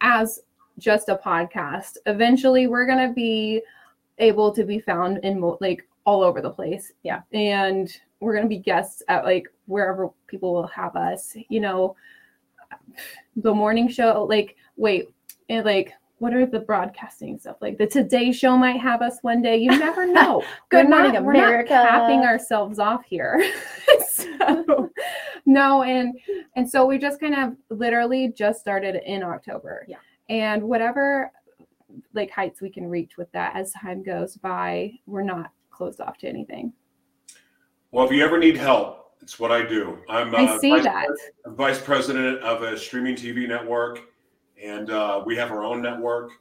as 0.00 0.40
just 0.78 1.08
a 1.08 1.16
podcast. 1.16 1.96
Eventually, 2.06 2.66
we're 2.68 2.86
gonna 2.86 3.12
be 3.12 3.62
able 4.20 4.52
to 4.52 4.64
be 4.64 4.78
found 4.78 5.18
in 5.18 5.40
mo- 5.40 5.58
like 5.60 5.86
all 6.04 6.22
over 6.22 6.40
the 6.40 6.50
place. 6.50 6.92
Yeah. 7.02 7.22
And 7.32 7.94
we're 8.20 8.32
going 8.32 8.44
to 8.44 8.48
be 8.48 8.58
guests 8.58 9.02
at 9.08 9.24
like 9.24 9.48
wherever 9.66 10.10
people 10.26 10.52
will 10.52 10.66
have 10.68 10.96
us, 10.96 11.36
you 11.48 11.60
know, 11.60 11.96
the 13.36 13.52
morning 13.52 13.88
show, 13.88 14.26
like, 14.28 14.56
wait, 14.76 15.10
and 15.48 15.64
like, 15.64 15.92
what 16.18 16.34
are 16.34 16.44
the 16.44 16.60
broadcasting 16.60 17.38
stuff? 17.38 17.56
Like 17.60 17.78
the 17.78 17.86
Today 17.86 18.30
Show 18.30 18.56
might 18.56 18.78
have 18.78 19.00
us 19.00 19.18
one 19.22 19.40
day. 19.40 19.56
You 19.56 19.70
never 19.70 20.06
know. 20.12 20.44
Good 20.68 20.84
We're 20.86 20.90
morning, 20.90 21.12
not, 21.14 21.24
we're 21.24 21.32
not 21.32 21.66
capping 21.66 22.20
ourselves 22.20 22.78
off 22.78 23.04
here. 23.04 23.42
so, 24.08 24.90
no, 25.46 25.82
and 25.82 26.18
and 26.56 26.68
so 26.68 26.84
we 26.84 26.98
just 26.98 27.20
kind 27.20 27.34
of 27.34 27.56
literally 27.76 28.32
just 28.36 28.60
started 28.60 29.00
in 29.06 29.22
October. 29.22 29.86
Yeah. 29.88 29.96
And 30.28 30.62
whatever 30.62 31.32
like 32.12 32.30
heights 32.30 32.60
we 32.60 32.70
can 32.70 32.86
reach 32.86 33.16
with 33.16 33.30
that 33.32 33.56
as 33.56 33.72
time 33.72 34.02
goes 34.02 34.36
by, 34.36 34.92
we're 35.06 35.22
not 35.22 35.52
closed 35.70 36.00
off 36.00 36.18
to 36.18 36.28
anything. 36.28 36.72
Well, 37.90 38.04
if 38.06 38.12
you 38.12 38.24
ever 38.24 38.38
need 38.38 38.56
help, 38.56 39.12
it's 39.20 39.38
what 39.38 39.50
I 39.52 39.62
do. 39.66 39.98
I'm 40.08 40.34
I 40.34 40.44
uh, 40.44 40.58
see 40.58 40.70
vice, 40.70 40.84
that. 40.84 41.06
I'm 41.44 41.54
vice 41.56 41.80
president 41.80 42.38
of 42.40 42.62
a 42.62 42.78
streaming 42.78 43.14
TV 43.16 43.48
network, 43.48 44.00
and 44.62 44.90
uh, 44.90 45.22
we 45.26 45.36
have 45.36 45.50
our 45.50 45.64
own 45.64 45.82
network, 45.82 46.32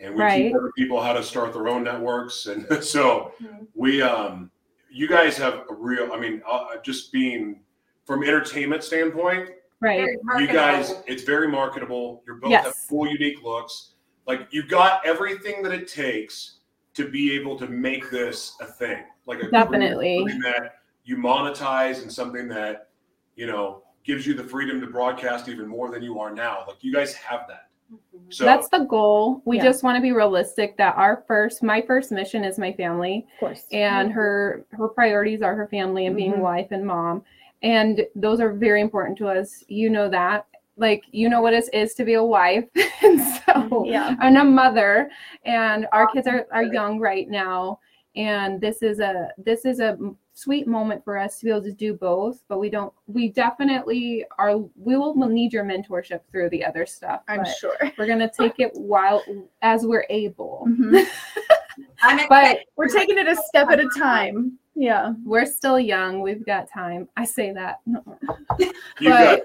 and 0.00 0.14
we 0.14 0.22
Right. 0.22 0.44
teach 0.44 0.54
other 0.54 0.72
people 0.76 1.00
how 1.02 1.12
to 1.12 1.22
start 1.22 1.52
their 1.52 1.68
own 1.68 1.82
networks. 1.84 2.46
And 2.46 2.66
so 2.84 3.32
Mhm. 3.42 3.66
we, 3.74 4.00
um, 4.02 4.50
you 4.90 5.08
guys 5.08 5.36
have 5.38 5.64
a 5.70 5.74
real. 5.74 6.12
I 6.12 6.18
mean, 6.18 6.42
uh, 6.48 6.76
just 6.82 7.12
being 7.12 7.60
from 8.04 8.22
entertainment 8.22 8.82
standpoint, 8.84 9.50
Right. 9.82 10.16
You 10.38 10.46
guys, 10.46 10.94
it's 11.08 11.24
very 11.24 11.48
marketable. 11.48 12.22
You're 12.24 12.36
both 12.36 12.52
have 12.52 12.66
Yes. 12.66 12.86
cool, 12.88 13.08
unique 13.08 13.42
looks. 13.42 13.91
Like 14.26 14.48
you've 14.50 14.68
got 14.68 15.04
everything 15.04 15.62
that 15.62 15.72
it 15.72 15.88
takes 15.88 16.58
to 16.94 17.08
be 17.08 17.34
able 17.34 17.58
to 17.58 17.66
make 17.66 18.10
this 18.10 18.56
a 18.60 18.66
thing. 18.66 19.04
Like 19.26 19.42
a 19.42 19.50
Definitely. 19.50 20.18
something 20.18 20.40
that 20.40 20.74
you 21.04 21.16
monetize 21.16 22.02
and 22.02 22.12
something 22.12 22.48
that 22.48 22.88
you 23.36 23.46
know 23.46 23.82
gives 24.04 24.26
you 24.26 24.34
the 24.34 24.44
freedom 24.44 24.80
to 24.80 24.86
broadcast 24.86 25.48
even 25.48 25.66
more 25.66 25.90
than 25.90 26.02
you 26.02 26.18
are 26.20 26.32
now. 26.32 26.64
Like 26.66 26.82
you 26.82 26.92
guys 26.92 27.14
have 27.14 27.46
that. 27.48 27.68
Mhm. 27.92 28.32
So 28.32 28.44
That's 28.44 28.68
the 28.68 28.80
goal. 28.80 29.42
We 29.44 29.56
Yeah. 29.56 29.64
just 29.64 29.82
want 29.82 29.96
to 29.96 30.02
be 30.02 30.12
realistic 30.12 30.76
that 30.76 30.96
our 30.96 31.24
first 31.26 31.62
my 31.62 31.82
first 31.82 32.12
mission 32.12 32.44
is 32.44 32.58
my 32.58 32.72
family 32.72 33.26
of 33.34 33.40
course 33.40 33.66
and 33.72 34.12
her 34.12 34.64
her 34.70 34.88
priorities 34.88 35.42
are 35.42 35.54
her 35.54 35.66
family 35.68 36.06
and 36.06 36.16
being 36.16 36.34
Mhm. 36.34 36.38
wife 36.40 36.68
and 36.70 36.86
mom. 36.86 37.24
And 37.62 38.04
those 38.16 38.40
are 38.40 38.52
very 38.52 38.80
important 38.80 39.16
to 39.18 39.28
us. 39.28 39.64
You 39.68 39.88
know 39.90 40.08
that. 40.08 40.46
Like 40.82 41.04
you 41.12 41.28
know 41.28 41.40
what 41.40 41.54
it 41.54 41.64
is 41.72 41.94
to 41.94 42.04
be 42.04 42.14
a 42.14 42.22
wife. 42.22 42.64
and 43.02 43.20
so 43.46 43.84
yeah. 43.86 44.16
And 44.20 44.36
a 44.36 44.44
mother 44.44 45.10
and 45.44 45.86
our 45.92 46.08
kids 46.08 46.26
are, 46.26 46.46
are 46.52 46.64
young 46.64 46.98
right 46.98 47.28
now. 47.28 47.78
And 48.16 48.60
this 48.60 48.82
is 48.82 49.00
a 49.00 49.28
this 49.38 49.64
is 49.64 49.80
a 49.80 49.96
sweet 50.34 50.66
moment 50.66 51.04
for 51.04 51.16
us 51.16 51.38
to 51.38 51.44
be 51.44 51.50
able 51.50 51.62
to 51.62 51.72
do 51.72 51.92
both 51.92 52.42
but 52.48 52.58
we 52.58 52.70
don't 52.70 52.90
we 53.06 53.28
definitely 53.28 54.24
are 54.38 54.56
we 54.76 54.96
will 54.96 55.14
need 55.28 55.52
your 55.52 55.62
mentorship 55.62 56.20
through 56.30 56.48
the 56.48 56.64
other 56.64 56.86
stuff 56.86 57.20
i'm 57.28 57.44
sure. 57.60 57.76
we're 57.98 58.06
gonna 58.06 58.30
take 58.30 58.58
it 58.58 58.70
while 58.72 59.22
as 59.60 59.84
we're 59.84 60.06
able. 60.08 60.66
Mhm. 60.68 61.06
I'm 62.02 62.26
but 62.28 62.60
we're 62.76 62.88
taking 62.88 63.18
it 63.18 63.28
a 63.28 63.36
step 63.36 63.68
at 63.70 63.78
a 63.78 63.88
time 63.96 64.58
yeah 64.74 65.12
we're 65.24 65.46
still 65.46 65.78
young 65.78 66.20
we've 66.20 66.44
got 66.46 66.68
time 66.70 67.08
i 67.16 67.24
say 67.24 67.52
that 67.52 67.80
you 69.00 69.08
got 69.08 69.40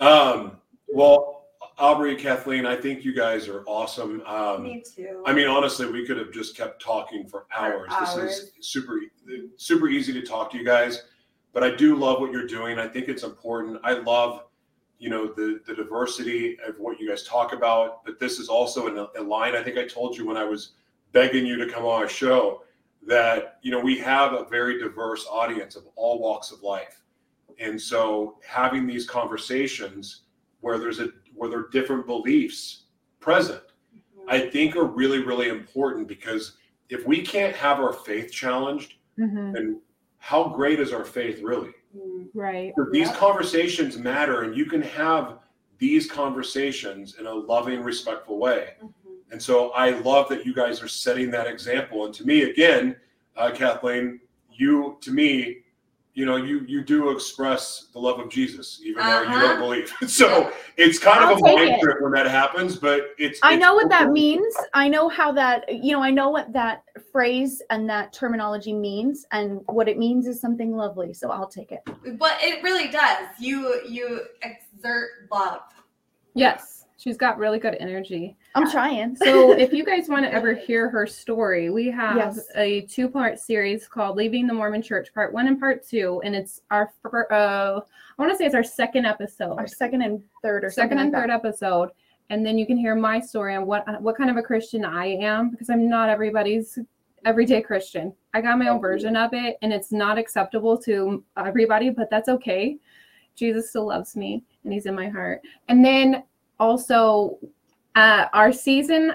um 0.00 0.52
well 0.88 1.34
Aubrey, 1.76 2.14
Kathleen, 2.14 2.66
I 2.66 2.76
think 2.76 3.04
you 3.04 3.12
guys 3.12 3.48
are 3.48 3.64
awesome. 3.66 4.22
Um, 4.26 4.62
Me 4.62 4.82
too. 4.82 5.22
I 5.26 5.32
mean, 5.32 5.48
honestly, 5.48 5.90
we 5.90 6.06
could 6.06 6.16
have 6.18 6.30
just 6.30 6.56
kept 6.56 6.80
talking 6.80 7.26
for 7.26 7.46
hours. 7.54 7.90
This 7.98 8.16
is 8.16 8.52
super, 8.60 9.00
super 9.56 9.88
easy 9.88 10.12
to 10.12 10.22
talk 10.22 10.52
to 10.52 10.58
you 10.58 10.64
guys, 10.64 11.02
but 11.52 11.64
I 11.64 11.74
do 11.74 11.96
love 11.96 12.20
what 12.20 12.30
you're 12.30 12.46
doing. 12.46 12.78
I 12.78 12.86
think 12.86 13.08
it's 13.08 13.24
important. 13.24 13.80
I 13.82 13.94
love, 13.94 14.44
you 15.00 15.10
know, 15.10 15.26
the 15.26 15.60
the 15.66 15.74
diversity 15.74 16.56
of 16.64 16.76
what 16.78 17.00
you 17.00 17.08
guys 17.08 17.24
talk 17.24 17.52
about. 17.52 18.04
But 18.04 18.20
this 18.20 18.38
is 18.38 18.48
also 18.48 18.86
in 18.86 18.96
a, 18.96 19.08
a 19.20 19.22
line. 19.22 19.56
I 19.56 19.62
think 19.62 19.76
I 19.76 19.84
told 19.84 20.16
you 20.16 20.26
when 20.26 20.36
I 20.36 20.44
was 20.44 20.74
begging 21.10 21.44
you 21.44 21.56
to 21.56 21.66
come 21.66 21.84
on 21.84 22.00
our 22.00 22.08
show 22.08 22.62
that 23.06 23.58
you 23.62 23.70
know 23.70 23.80
we 23.80 23.98
have 23.98 24.32
a 24.32 24.44
very 24.44 24.78
diverse 24.78 25.26
audience 25.30 25.76
of 25.76 25.84
all 25.96 26.18
walks 26.20 26.50
of 26.50 26.62
life, 26.62 27.02
and 27.58 27.80
so 27.80 28.38
having 28.46 28.86
these 28.86 29.06
conversations 29.08 30.22
where 30.60 30.78
there's 30.78 31.00
a 31.00 31.08
where 31.34 31.50
there 31.50 31.60
are 31.60 31.68
different 31.70 32.06
beliefs 32.06 32.84
present, 33.20 33.62
I 34.28 34.38
think 34.48 34.76
are 34.76 34.84
really, 34.84 35.18
really 35.22 35.48
important 35.48 36.06
because 36.08 36.56
if 36.90 37.06
we 37.06 37.22
can't 37.22 37.54
have 37.56 37.80
our 37.80 37.92
faith 37.92 38.30
challenged, 38.30 38.94
Mhm. 39.18 39.52
then 39.54 39.80
how 40.18 40.48
great 40.48 40.78
is 40.80 40.92
our 40.92 41.04
faith 41.04 41.42
really? 41.42 41.72
Mm. 41.96 42.28
Right. 42.34 42.72
These 42.92 43.08
Yeah. 43.08 43.16
conversations 43.16 43.98
matter, 43.98 44.42
and 44.42 44.56
you 44.56 44.66
can 44.66 44.82
have 44.82 45.38
these 45.78 46.10
conversations 46.10 47.18
in 47.18 47.26
a 47.26 47.34
loving, 47.34 47.80
respectful 47.82 48.38
way. 48.38 48.74
Mhm. 48.82 48.92
And 49.34 49.42
so 49.42 49.70
I 49.70 49.90
love 49.90 50.28
that 50.28 50.46
you 50.46 50.54
guys 50.54 50.80
are 50.80 50.86
setting 50.86 51.28
that 51.32 51.48
example. 51.48 52.04
And 52.04 52.14
to 52.14 52.24
me, 52.24 52.44
again, 52.44 52.94
uh, 53.36 53.50
Kathleen, 53.50 54.20
you 54.52 54.96
to 55.00 55.10
me, 55.10 55.56
you 56.12 56.24
know, 56.24 56.36
you 56.36 56.60
you 56.68 56.84
do 56.84 57.10
express 57.10 57.88
the 57.92 57.98
love 57.98 58.20
of 58.20 58.30
Jesus, 58.30 58.80
even 58.84 59.04
though 59.04 59.22
you 59.22 59.26
Uh-huh. 59.26 59.40
don't 59.40 59.58
believe. 59.58 59.92
So 60.08 60.52
it's 60.76 61.00
kind 61.00 61.18
I'll 61.24 61.32
of 61.32 61.38
a 61.38 61.42
mind 61.56 61.80
trip 61.82 62.00
when 62.00 62.12
that 62.12 62.28
happens, 62.28 62.76
but 62.76 63.06
it's. 63.18 63.40
I 63.42 63.54
it's 63.54 63.60
know 63.60 63.74
what 63.74 63.88
that 63.88 64.12
means. 64.12 64.54
I 64.72 64.88
know 64.88 65.08
how 65.08 65.32
that, 65.32 65.64
you 65.82 65.90
know, 65.90 66.00
I 66.00 66.12
know 66.12 66.28
what 66.28 66.52
that 66.52 66.84
phrase 67.10 67.60
and 67.70 67.90
that 67.90 68.12
terminology 68.12 68.72
means, 68.72 69.26
and 69.32 69.62
what 69.66 69.88
it 69.88 69.98
means 69.98 70.28
is 70.28 70.40
something 70.40 70.76
lovely. 70.76 71.12
So 71.12 71.32
I'll 71.32 71.48
take 71.48 71.72
it. 71.72 71.80
But 72.20 72.36
it 72.40 72.62
really 72.62 72.86
does. 72.86 73.26
You 73.40 73.80
you 73.84 74.26
exert 74.42 75.28
love. 75.28 75.62
Yes, 76.36 76.73
she's 77.04 77.18
got 77.18 77.36
really 77.36 77.58
good 77.58 77.76
energy. 77.80 78.34
I'm 78.54 78.70
trying. 78.70 79.14
So 79.14 79.52
if 79.58 79.74
you 79.74 79.84
guys 79.84 80.08
want 80.08 80.24
to 80.24 80.32
ever 80.32 80.54
hear 80.54 80.88
her 80.88 81.06
story, 81.06 81.68
we 81.68 81.90
have 81.90 82.16
Yes. 82.16 82.46
a 82.56 82.80
two-part 82.82 83.38
series 83.38 83.86
called 83.86 84.16
"Leaving 84.16 84.46
the 84.46 84.54
Mormon 84.54 84.80
Church," 84.80 85.12
Part 85.12 85.34
One 85.34 85.46
and 85.46 85.60
Part 85.60 85.86
Two, 85.86 86.22
and 86.24 86.34
it's 86.34 86.62
our 86.70 86.90
fir- 87.02 87.28
uh, 87.30 87.80
I 88.18 88.22
want 88.22 88.32
to 88.32 88.38
say 88.38 88.46
it's 88.46 88.54
our 88.54 88.64
second 88.64 89.04
episode, 89.04 89.58
Our 89.58 89.66
second 89.66 90.00
and 90.02 90.22
third 90.42 90.64
or 90.64 90.70
second 90.70 90.98
and 90.98 91.06
something 91.12 91.20
third 91.20 91.30
that. 91.30 91.44
episode, 91.44 91.90
and 92.30 92.44
then 92.44 92.56
you 92.56 92.64
can 92.66 92.78
hear 92.78 92.94
my 92.94 93.20
story 93.20 93.54
on 93.54 93.66
what 93.66 94.00
what 94.02 94.16
kind 94.16 94.30
of 94.30 94.38
a 94.38 94.42
Christian 94.42 94.82
I 94.84 95.06
am 95.06 95.50
because 95.50 95.68
I'm 95.68 95.88
not 95.88 96.08
everybody's 96.08 96.78
everyday 97.26 97.60
Christian. 97.60 98.14
I 98.32 98.40
got 98.40 98.58
my 98.58 98.68
own 98.68 98.80
version 98.80 99.14
of 99.16 99.34
it, 99.34 99.58
and 99.62 99.72
it's 99.74 99.92
not 99.92 100.16
acceptable 100.18 100.78
to 100.78 101.22
everybody, 101.36 101.90
but 101.90 102.08
that's 102.10 102.28
okay. 102.30 102.78
Jesus 103.36 103.68
still 103.70 103.86
loves 103.88 104.14
me, 104.16 104.42
and 104.64 104.72
He's 104.72 104.86
in 104.86 104.94
my 104.94 105.08
heart. 105.08 105.42
And 105.68 105.84
then 105.84 106.22
also, 106.60 107.38
uh, 107.96 108.26
our 108.32 108.52
season, 108.52 109.14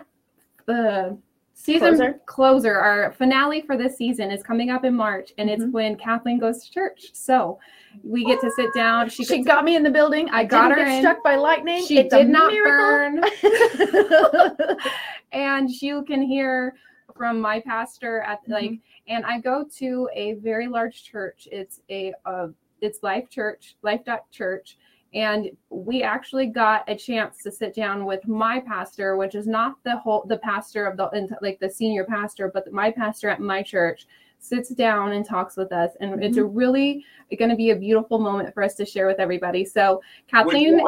the 0.66 1.18
season 1.54 1.96
Closer? 1.98 2.22
closer. 2.26 2.76
our 2.76 3.12
finale 3.14 3.62
for 3.62 3.76
this 3.76 3.98
season 3.98 4.32
is 4.32 4.42
coming 4.42 4.70
up 4.70 4.86
in 4.86 4.96
March, 4.96 5.34
and 5.38 5.50
it's 5.50 5.64
Mhm. 5.66 5.72
when 5.72 5.96
Kathleen 5.98 6.40
goes 6.40 6.64
to 6.66 6.72
church. 6.72 7.10
So 7.14 7.60
we 8.04 8.24
get 8.24 8.40
to 8.42 8.52
sit 8.52 8.74
down. 8.74 9.10
She, 9.10 9.26
She 9.26 9.44
got 9.44 9.66
me 9.66 9.76
in 9.76 9.84
the 9.84 9.90
building. 9.90 10.30
I, 10.30 10.46
got 10.46 10.72
her 10.72 10.80
in. 10.86 11.02
struck 11.02 11.22
by 11.24 11.36
lightning. 11.36 11.84
She 11.84 11.98
it's 12.00 12.14
did 12.16 12.30
not 12.30 12.54
miracle. 12.54 13.22
burn. 13.42 14.78
and 15.32 15.70
you 15.70 16.04
can 16.04 16.22
hear 16.22 16.76
from 17.18 17.40
my 17.42 17.60
pastor 17.60 18.22
at 18.22 18.42
Mm-hmm. 18.44 18.52
like 18.54 18.72
and 19.10 19.26
i 19.26 19.40
go 19.42 19.66
to 19.78 20.10
a 20.14 20.34
very 20.36 20.68
large 20.68 21.04
church 21.04 21.48
it's 21.52 21.82
a 21.90 22.14
uh, 22.26 22.48
it's 22.82 23.04
life 23.04 23.30
church 23.30 23.76
life 23.82 24.02
dot 24.06 24.30
church 24.32 24.78
and 25.14 25.50
we 25.70 26.04
actually 26.04 26.46
got 26.48 26.84
a 26.88 26.96
chance 26.96 27.42
to 27.44 27.52
sit 27.52 27.74
down 27.74 28.06
with 28.06 28.28
my 28.28 28.60
pastor 28.60 29.18
which 29.18 29.34
is 29.36 29.48
not 29.48 29.76
the 29.84 29.98
whole 29.98 30.24
the 30.28 30.38
pastor 30.38 30.86
of 30.86 30.98
the 30.98 31.28
like 31.42 31.60
the 31.60 31.70
senior 31.70 32.04
pastor 32.04 32.52
but 32.54 32.72
my 32.72 32.92
pastor 32.92 33.28
at 33.30 33.40
my 33.40 33.64
church 33.64 34.06
sits 34.38 34.70
down 34.70 35.14
and 35.14 35.26
talks 35.26 35.58
with 35.58 35.72
us 35.72 35.92
and 36.00 36.24
it's 36.24 36.38
a 36.38 36.42
Mm-hmm. 36.42 36.56
really 36.56 37.06
going 37.38 37.50
to 37.50 37.56
be 37.56 37.72
a 37.72 37.76
beautiful 37.76 38.20
moment 38.20 38.54
for 38.54 38.64
us 38.64 38.76
to 38.76 38.86
share 38.86 39.08
with 39.08 39.20
everybody 39.20 39.66
so 39.66 40.02
kathleen? 40.28 40.80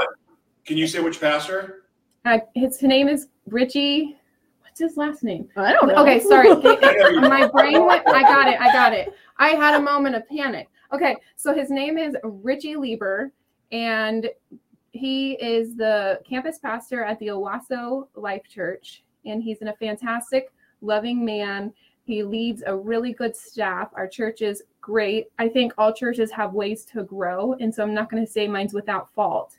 Can 0.65 0.77
you 0.77 0.87
say 0.87 0.99
which 0.99 1.19
pastor? 1.19 1.83
uh, 2.25 2.37
his 2.53 2.81
name 2.83 3.07
is 3.07 3.27
Richie. 3.47 4.15
What's 4.61 4.79
his 4.79 4.95
last 4.95 5.23
name? 5.23 5.49
I 5.57 5.73
don't 5.73 5.87
know. 5.87 5.95
Okay, 5.95 6.19
sorry. 6.19 6.49
I 6.49 6.53
know 6.53 7.09
you- 7.09 7.21
My 7.21 7.47
brain 7.47 7.83
went. 7.85 8.07
I 8.07 8.21
got 8.21 8.47
it. 8.47 8.61
I 8.61 8.71
got 8.71 8.93
it. 8.93 9.11
I 9.37 9.49
had 9.49 9.73
a 9.75 9.79
moment 9.81 10.15
of 10.15 10.25
panic. 10.29 10.69
Okay, 10.93 11.17
so 11.35 11.53
his 11.53 11.69
name 11.71 11.97
is 11.97 12.15
Richie 12.23 12.75
Lieber, 12.77 13.31
and 13.71 14.29
he 14.91 15.33
is 15.33 15.75
the 15.75 16.19
campus 16.27 16.59
pastor 16.59 17.03
at 17.03 17.17
the 17.19 17.27
Owasso 17.27 18.07
Life 18.15 18.43
Church, 18.49 19.03
and 19.25 19.41
he's 19.41 19.61
a 19.61 19.73
fantastic, 19.73 20.51
loving 20.81 21.23
man. 21.23 21.73
He 22.03 22.23
leads 22.23 22.63
a 22.65 22.75
really 22.75 23.13
good 23.13 23.35
staff. 23.35 23.89
Our 23.93 24.07
church 24.07 24.41
is 24.41 24.63
great. 24.81 25.27
I 25.39 25.47
think 25.47 25.73
all 25.77 25.93
churches 25.93 26.31
have 26.31 26.53
ways 26.53 26.83
to 26.85 27.03
grow, 27.03 27.53
and 27.59 27.73
so 27.73 27.83
I'm 27.83 27.93
not 27.93 28.09
going 28.09 28.25
to 28.25 28.29
say 28.31 28.47
mine's 28.47 28.73
without 28.73 29.13
fault, 29.13 29.57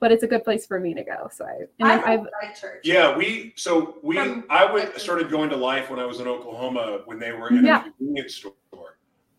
but 0.00 0.12
it's 0.12 0.22
a 0.22 0.26
good 0.26 0.44
place 0.44 0.66
for 0.66 0.78
me 0.78 0.92
to 0.94 1.02
go. 1.02 1.28
So 1.32 1.46
I, 1.46 1.52
and 1.78 1.88
I 1.88 1.94
I, 2.00 2.12
I've 2.14 2.20
Life 2.42 2.60
church. 2.60 2.80
Yeah, 2.84 3.16
we 3.16 3.54
so 3.56 3.96
we 4.02 4.16
From- 4.16 4.44
I 4.50 4.70
would 4.70 5.00
started 5.00 5.30
going 5.30 5.48
to 5.50 5.56
life 5.56 5.88
when 5.88 5.98
I 5.98 6.04
was 6.04 6.20
in 6.20 6.26
Oklahoma 6.26 7.00
when 7.06 7.18
they 7.18 7.32
were 7.32 7.48
in 7.48 7.64
Yeah. 7.64 7.80
a 7.86 7.90
convenience 7.92 8.34
store. 8.34 8.52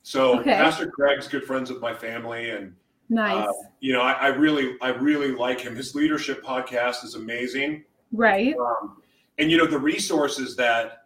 So 0.01 0.39
Okay. 0.39 0.53
Pastor 0.53 0.89
Craig's 0.89 1.27
good 1.27 1.43
friends 1.43 1.69
with 1.71 1.81
my 1.81 1.93
family, 1.93 2.49
and 2.49 2.73
nice, 3.09 3.47
uh, 3.47 3.51
you 3.79 3.93
know 3.93 4.01
I, 4.01 4.13
I 4.13 4.27
really 4.27 4.75
I 4.81 4.89
really 4.89 5.31
like 5.31 5.59
him. 5.59 5.75
His 5.75 5.95
leadership 5.95 6.43
podcast 6.43 7.03
is 7.03 7.15
amazing, 7.15 7.83
right? 8.11 8.55
um, 8.57 9.01
and 9.37 9.49
you 9.51 9.57
know 9.57 9.65
the 9.65 9.79
resources 9.79 10.55
that 10.57 11.05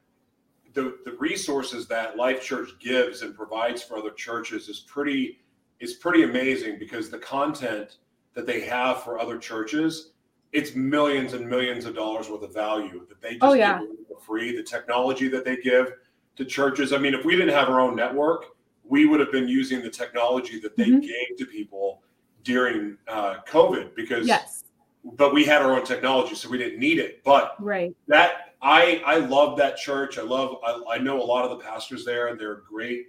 the 0.73 0.97
the 1.05 1.13
resources 1.19 1.87
that 1.87 2.17
Life 2.17 2.41
Church 2.43 2.69
gives 2.79 3.21
and 3.21 3.35
provides 3.35 3.81
for 3.83 3.97
other 3.97 4.11
churches 4.11 4.69
is 4.69 4.81
pretty 4.81 5.39
is 5.79 5.93
pretty 5.95 6.23
amazing 6.23 6.79
because 6.79 7.09
the 7.09 7.17
content 7.19 7.97
that 8.33 8.45
they 8.47 8.61
have 8.61 9.03
for 9.03 9.19
other 9.19 9.37
churches 9.37 10.11
it's 10.53 10.75
millions 10.75 11.33
and 11.33 11.47
millions 11.49 11.85
of 11.85 11.95
dollars 11.95 12.29
worth 12.29 12.43
of 12.43 12.53
value 12.53 13.05
that 13.09 13.19
they 13.21 13.31
just 13.31 13.43
Oh, 13.43 13.53
yeah. 13.53 13.79
give 13.79 14.07
for 14.07 14.19
free 14.19 14.55
the 14.55 14.61
technology 14.63 15.27
that 15.27 15.43
they 15.43 15.57
give 15.57 15.93
to 16.35 16.45
churches 16.45 16.93
i 16.93 16.97
mean 16.97 17.13
if 17.13 17.25
we 17.25 17.35
didn't 17.35 17.53
have 17.53 17.69
our 17.69 17.79
own 17.79 17.95
network 17.95 18.45
we 18.93 19.05
would 19.07 19.19
have 19.19 19.31
been 19.31 19.47
using 19.47 19.81
the 19.81 19.89
technology 19.89 20.59
that 20.59 20.77
they 20.77 20.85
Mhm. 20.85 21.01
gave 21.01 21.29
to 21.39 21.45
people 21.47 22.03
during 22.43 22.95
uh, 23.07 23.37
covid 23.47 23.95
because 23.95 24.27
Yes, 24.27 24.65
but 25.03 25.33
we 25.33 25.43
had 25.43 25.63
our 25.63 25.71
own 25.75 25.83
technology 25.83 26.35
so 26.35 26.47
we 26.47 26.59
didn't 26.59 26.79
need 26.79 26.99
it 26.99 27.23
but 27.23 27.55
right. 27.59 27.95
that 28.07 28.31
I 28.61 29.01
I 29.13 29.17
love 29.17 29.57
that 29.57 29.75
church. 29.77 30.17
I 30.17 30.21
love 30.21 30.49
I, 30.69 30.71
I 30.95 30.97
know 30.99 31.15
a 31.21 31.27
lot 31.33 31.43
of 31.43 31.49
the 31.57 31.61
pastors 31.69 32.05
there 32.05 32.27
and 32.27 32.39
they're 32.39 32.61
great 32.73 33.07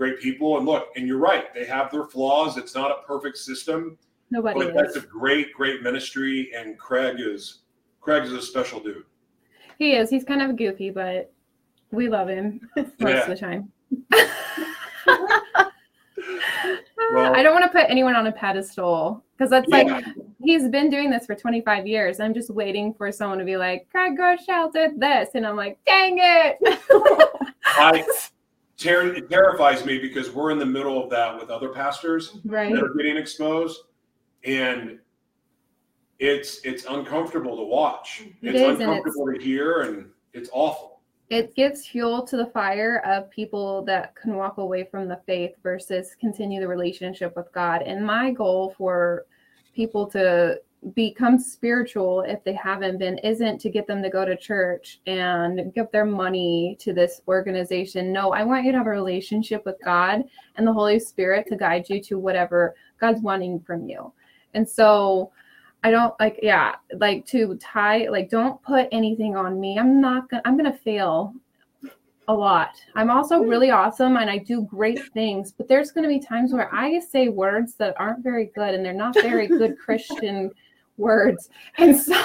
great 0.00 0.16
people. 0.26 0.56
And 0.56 0.64
look, 0.66 0.84
and 0.96 1.06
you're 1.08 1.24
right, 1.32 1.46
they 1.54 1.64
have 1.64 1.90
their 1.92 2.06
flaws. 2.14 2.56
It's 2.56 2.74
not 2.74 2.90
a 2.90 2.98
perfect 3.12 3.36
system, 3.38 3.96
Nobody 4.30 4.58
but 4.58 4.74
that's 4.74 4.96
a 4.96 5.00
great 5.20 5.48
great 5.60 5.78
ministry. 5.88 6.50
And 6.58 6.76
Craig 6.78 7.16
is 7.20 7.42
Craig 8.00 8.22
is 8.24 8.32
a 8.32 8.42
special 8.42 8.80
dude. 8.80 9.04
He 9.78 9.88
is. 10.00 10.10
He's 10.10 10.24
kind 10.24 10.42
of 10.42 10.56
goofy, 10.56 10.90
but 10.90 11.32
we 11.92 12.08
love 12.08 12.28
him 12.28 12.46
most 12.76 12.94
Yeah. 12.98 13.22
of 13.22 13.28
the 13.28 13.36
time. 13.48 13.62
Well- 17.12 17.34
I 17.34 17.42
don't 17.42 17.52
want 17.52 17.64
to 17.64 17.78
put 17.78 17.88
anyone 17.90 18.16
on 18.16 18.26
a 18.26 18.32
pedestal 18.32 19.24
because 19.36 19.50
that's 19.50 19.68
like 19.68 20.04
he's 20.42 20.68
been 20.68 20.90
doing 20.90 21.10
this 21.10 21.26
for 21.26 21.34
25 21.34 21.86
years. 21.86 22.20
I'm 22.20 22.34
just 22.34 22.50
waiting 22.50 22.94
for 22.94 23.12
someone 23.12 23.38
to 23.38 23.44
be 23.44 23.56
like, 23.56 23.88
Craig 23.90 24.16
Groeschel 24.18 24.72
did 24.72 24.98
this. 24.98 25.30
And 25.34 25.46
I'm 25.46 25.56
like, 25.56 25.78
dang 25.86 26.18
it. 26.18 26.58
I 27.64 28.04
ter- 28.76 29.14
it 29.14 29.28
terrifies 29.30 29.84
me 29.84 29.98
because 29.98 30.30
we're 30.30 30.50
in 30.50 30.58
the 30.58 30.66
middle 30.66 31.02
of 31.02 31.10
that 31.10 31.38
with 31.38 31.50
other 31.50 31.70
pastors 31.70 32.38
right. 32.44 32.72
that 32.72 32.82
are 32.82 32.94
getting 32.94 33.16
exposed, 33.16 33.80
and 34.44 34.98
it's 36.18 36.60
it's 36.64 36.84
uncomfortable 36.86 37.56
to 37.56 37.64
watch. 37.64 38.22
It 38.42 38.54
it's 38.54 38.60
is, 38.60 38.80
uncomfortable 38.80 39.32
to 39.32 39.38
hear, 39.42 39.82
and 39.82 40.10
it's 40.32 40.50
awful. 40.52 40.95
It 41.28 41.54
gives 41.54 41.86
fuel 41.86 42.22
to 42.22 42.36
the 42.36 42.46
fire 42.46 43.02
of 43.04 43.30
people 43.30 43.82
that 43.84 44.14
can 44.14 44.36
walk 44.36 44.58
away 44.58 44.84
from 44.84 45.08
the 45.08 45.20
faith 45.26 45.52
versus 45.62 46.14
continue 46.20 46.60
the 46.60 46.68
relationship 46.68 47.34
with 47.34 47.50
God. 47.52 47.82
And 47.82 48.06
my 48.06 48.30
goal 48.30 48.74
for 48.78 49.26
people 49.74 50.06
to 50.06 50.60
become 50.94 51.38
spiritual 51.38 52.20
if 52.22 52.44
they 52.44 52.52
haven't 52.52 52.98
been 52.98 53.18
isn't 53.18 53.60
to 53.60 53.70
get 53.70 53.88
them 53.88 54.02
to 54.02 54.10
go 54.10 54.24
to 54.24 54.36
church 54.36 55.00
and 55.06 55.74
give 55.74 55.90
their 55.90 56.04
money 56.04 56.76
to 56.78 56.92
this 56.92 57.22
organization. 57.26 58.12
No, 58.12 58.30
I 58.30 58.44
want 58.44 58.64
you 58.64 58.72
to 58.72 58.78
have 58.78 58.86
a 58.86 58.90
relationship 58.90 59.64
with 59.64 59.76
God 59.84 60.22
and 60.54 60.66
the 60.66 60.72
Holy 60.72 61.00
Spirit 61.00 61.48
to 61.48 61.56
guide 61.56 61.88
you 61.88 62.00
to 62.02 62.18
whatever 62.18 62.76
God's 63.00 63.20
wanting 63.20 63.60
from 63.60 63.88
you. 63.88 64.12
And 64.54 64.68
so 64.68 65.32
I 65.86 65.90
don't 65.92 66.18
like, 66.18 66.40
yeah, 66.42 66.74
like 66.98 67.24
to 67.26 67.54
tie, 67.58 68.08
like, 68.08 68.28
don't 68.28 68.60
put 68.60 68.88
anything 68.90 69.36
on 69.36 69.60
me. 69.60 69.78
I'm 69.78 70.00
not 70.00 70.28
gonna, 70.28 70.42
I'm 70.44 70.56
gonna 70.56 70.76
fail 70.76 71.32
a 72.26 72.34
lot. 72.34 72.70
I'm 72.96 73.08
also 73.08 73.40
mm. 73.40 73.48
really 73.48 73.70
awesome 73.70 74.16
and 74.16 74.28
I 74.28 74.38
do 74.38 74.62
great 74.62 74.98
things, 75.12 75.52
but 75.52 75.68
there's 75.68 75.92
gonna 75.92 76.08
be 76.08 76.18
times 76.18 76.52
where 76.52 76.74
I 76.74 76.98
say 76.98 77.28
words 77.28 77.76
that 77.76 77.94
aren't 78.00 78.24
very 78.24 78.46
good 78.56 78.74
and 78.74 78.84
they're 78.84 78.92
not 78.92 79.14
very 79.14 79.46
good 79.46 79.78
Christian 79.84 80.50
words. 80.96 81.50
And 81.78 81.96
so, 81.96 82.20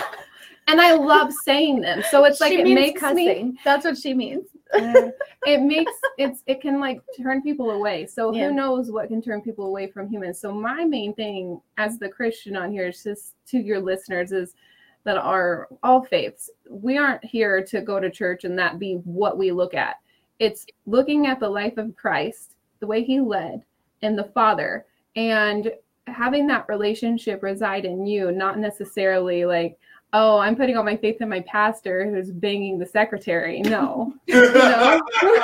and 0.68 0.82
I 0.82 0.96
love 0.96 1.32
saying 1.32 1.82
them. 1.82 2.02
So 2.10 2.26
it's 2.26 2.42
like, 2.42 2.54
she 2.54 2.62
it 2.62 2.74
makes 2.74 3.04
me. 3.14 3.60
That's 3.64 3.86
what 3.86 3.96
she 3.96 4.16
means. 4.16 4.48
Uh, 4.74 5.10
it 5.46 5.62
makes 5.62 5.94
it's 6.18 6.44
it 6.48 6.62
can 6.62 6.80
like 6.80 7.02
turn 7.22 7.42
people 7.42 7.72
away 7.72 8.06
so 8.06 8.34
Yeah. 8.34 8.48
who 8.48 8.54
knows 8.56 8.92
what 8.92 9.08
can 9.10 9.22
turn 9.22 9.42
people 9.42 9.66
away 9.68 9.88
from 9.88 10.10
humans 10.10 10.40
so 10.40 10.52
my 10.52 10.86
main 10.86 11.14
thing 11.14 11.62
as 11.78 11.98
the 11.98 12.10
christian 12.10 12.56
on 12.56 12.72
here 12.72 12.88
is 12.88 13.04
just 13.04 13.36
to 13.48 13.58
your 13.60 13.80
listeners 13.80 14.32
is 14.32 14.56
that 15.04 15.18
are 15.18 15.68
all 15.84 16.04
faiths. 16.04 16.50
We 16.70 16.98
aren't 16.98 17.24
here 17.26 17.64
to 17.66 17.82
go 17.82 18.00
to 18.00 18.10
church 18.10 18.44
and 18.44 18.58
that 18.60 18.80
be 18.80 18.96
what 19.04 19.38
we 19.38 19.52
look 19.52 19.74
at. 19.74 19.96
It's 20.40 20.66
looking 20.86 21.28
at 21.28 21.40
the 21.40 21.50
life 21.50 21.78
of 21.78 21.96
Christ, 21.96 22.56
the 22.80 22.88
way 22.88 23.04
he 23.04 23.20
led, 23.20 23.64
and 24.02 24.18
the 24.18 24.26
Father, 24.26 24.86
and 25.16 25.72
having 26.08 26.48
that 26.48 26.68
relationship 26.68 27.44
reside 27.44 27.86
in 27.86 28.06
you, 28.06 28.32
not 28.32 28.58
necessarily 28.58 29.46
like, 29.46 29.78
oh, 30.14 30.38
I'm 30.38 30.56
putting 30.56 30.78
all 30.78 30.84
my 30.84 30.98
faith 30.98 31.22
in 31.22 31.30
my 31.30 31.42
pastor 31.42 32.10
who's 32.10 32.32
banging 32.32 32.78
the 32.80 32.86
secretary. 32.86 33.62
No. 33.62 34.14
know? 34.28 35.02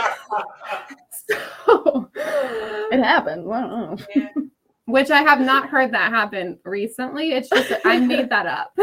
so, 1.65 2.09
It 2.15 3.03
happened. 3.03 3.51
I 3.51 3.61
don't 3.61 4.15
know. 4.15 4.49
which 4.85 5.11
I 5.11 5.21
have 5.21 5.41
not 5.41 5.69
heard 5.69 5.91
that 5.93 6.11
happen 6.11 6.59
recently. 6.63 7.31
It's 7.33 7.49
just 7.49 7.73
I 7.85 7.99
made 8.13 8.29
that 8.29 8.45
up. 8.45 8.77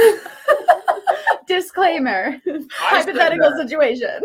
Disclaimer. 1.47 2.40
I 2.47 2.61
Hypothetical 2.70 3.52
situation. 3.56 4.20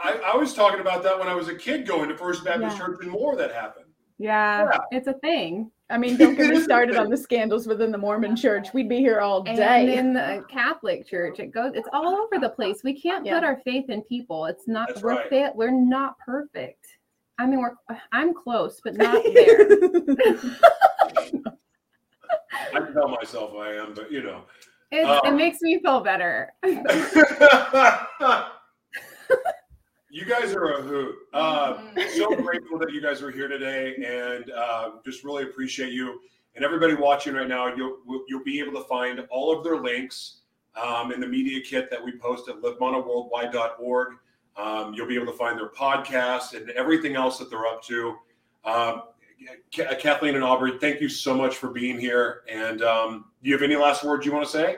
I, 0.00 0.32
I 0.34 0.36
was 0.36 0.54
talking 0.54 0.80
about 0.80 1.02
that 1.04 1.18
when 1.18 1.28
I 1.28 1.34
was 1.34 1.48
a 1.48 1.54
kid 1.54 1.86
going 1.86 2.08
to 2.08 2.16
First 2.16 2.44
Baptist 2.44 2.76
Yeah. 2.76 2.86
Church 2.86 3.02
in 3.02 3.10
Moore 3.10 3.36
that 3.36 3.52
happened. 3.52 3.83
Yeah, 4.18 4.68
Yeah. 4.72 4.78
it's 4.92 5.06
a 5.08 5.14
thing. 5.14 5.70
I 5.90 5.98
mean, 5.98 6.16
don't 6.18 6.34
get 6.34 6.50
me 6.50 6.60
started 6.60 6.96
on 6.96 7.10
the 7.10 7.16
scandals 7.16 7.66
within 7.66 7.90
the 7.92 7.98
Mormon 7.98 8.34
church. 8.36 8.72
We'd 8.72 8.88
be 8.88 8.98
here 8.98 9.20
all 9.20 9.42
And 9.46 9.56
day. 9.56 9.96
in 9.96 10.12
the 10.14 10.44
Catholic 10.50 11.06
Church, 11.06 11.38
it 11.40 11.50
goes. 11.52 11.72
It's 11.74 11.88
all 11.92 12.16
over 12.16 12.38
the 12.40 12.48
place. 12.50 12.82
We 12.82 12.98
can't 12.98 13.24
Yeah. 13.26 13.34
put 13.34 13.44
our 13.44 13.60
faith 13.64 13.90
in 13.90 14.02
people. 14.02 14.46
It's 14.46 14.66
not. 14.66 14.88
That's 14.88 15.02
we're 15.02 15.16
right. 15.16 15.28
fa- 15.28 15.52
we're 15.54 15.70
not 15.70 16.18
perfect. 16.18 16.86
I 17.38 17.46
mean, 17.46 17.60
we're. 17.60 17.74
I'm 18.12 18.32
close, 18.32 18.80
but 18.82 18.94
not 18.96 19.22
there. 19.34 19.66
I 22.72 22.78
can 22.80 22.92
tell 22.94 23.08
myself 23.08 23.52
I 23.56 23.72
am, 23.74 23.92
but 23.94 24.10
you 24.10 24.22
know. 24.22 24.42
It, 24.90 25.04
Oh. 25.04 25.20
it 25.28 25.32
makes 25.32 25.60
me 25.60 25.80
feel 25.80 26.00
better. 26.00 26.52
you 30.14 30.24
guys 30.24 30.54
are 30.54 30.74
a 30.78 30.80
hoot. 30.82 31.14
Uh, 31.32 31.74
Mhm. 31.96 32.08
so 32.10 32.34
grateful 32.36 32.78
that 32.78 32.92
you 32.92 33.00
guys 33.00 33.20
were 33.20 33.32
here 33.32 33.48
today, 33.48 33.96
and 33.96 34.48
uh, 34.52 34.90
just 35.04 35.24
really 35.24 35.42
appreciate 35.42 35.92
you. 35.92 36.20
And 36.54 36.64
everybody 36.64 36.94
watching 36.94 37.34
right 37.34 37.48
now, 37.48 37.74
you'll 37.74 37.98
you'll 38.28 38.44
be 38.44 38.60
able 38.60 38.80
to 38.80 38.86
find 38.88 39.18
all 39.28 39.56
of 39.56 39.64
their 39.64 39.76
links 39.76 40.42
um, 40.80 41.10
in 41.12 41.18
the 41.20 41.26
media 41.26 41.60
kit 41.60 41.90
that 41.90 42.02
we 42.04 42.12
post 42.16 42.48
at 42.48 42.56
livemonoworldwide.org. 42.62 44.14
Um, 44.56 44.94
you'll 44.94 45.08
be 45.08 45.16
able 45.16 45.26
to 45.32 45.38
find 45.38 45.58
their 45.58 45.68
podcast 45.70 46.54
and 46.54 46.70
everything 46.70 47.16
else 47.16 47.38
that 47.38 47.50
they're 47.50 47.66
up 47.66 47.82
to. 47.84 48.16
Um, 48.64 49.02
Ka- 49.76 49.94
Kathleen 49.98 50.36
and 50.36 50.44
Aubrey, 50.44 50.78
thank 50.80 51.00
you 51.00 51.08
so 51.08 51.34
much 51.34 51.56
for 51.56 51.68
being 51.70 51.98
here. 51.98 52.42
And 52.48 52.82
um, 52.82 53.26
do 53.42 53.50
you 53.50 53.54
have 53.56 53.62
any 53.62 53.76
last 53.76 54.04
words 54.04 54.24
you 54.24 54.32
want 54.32 54.44
to 54.46 54.50
say? 54.50 54.76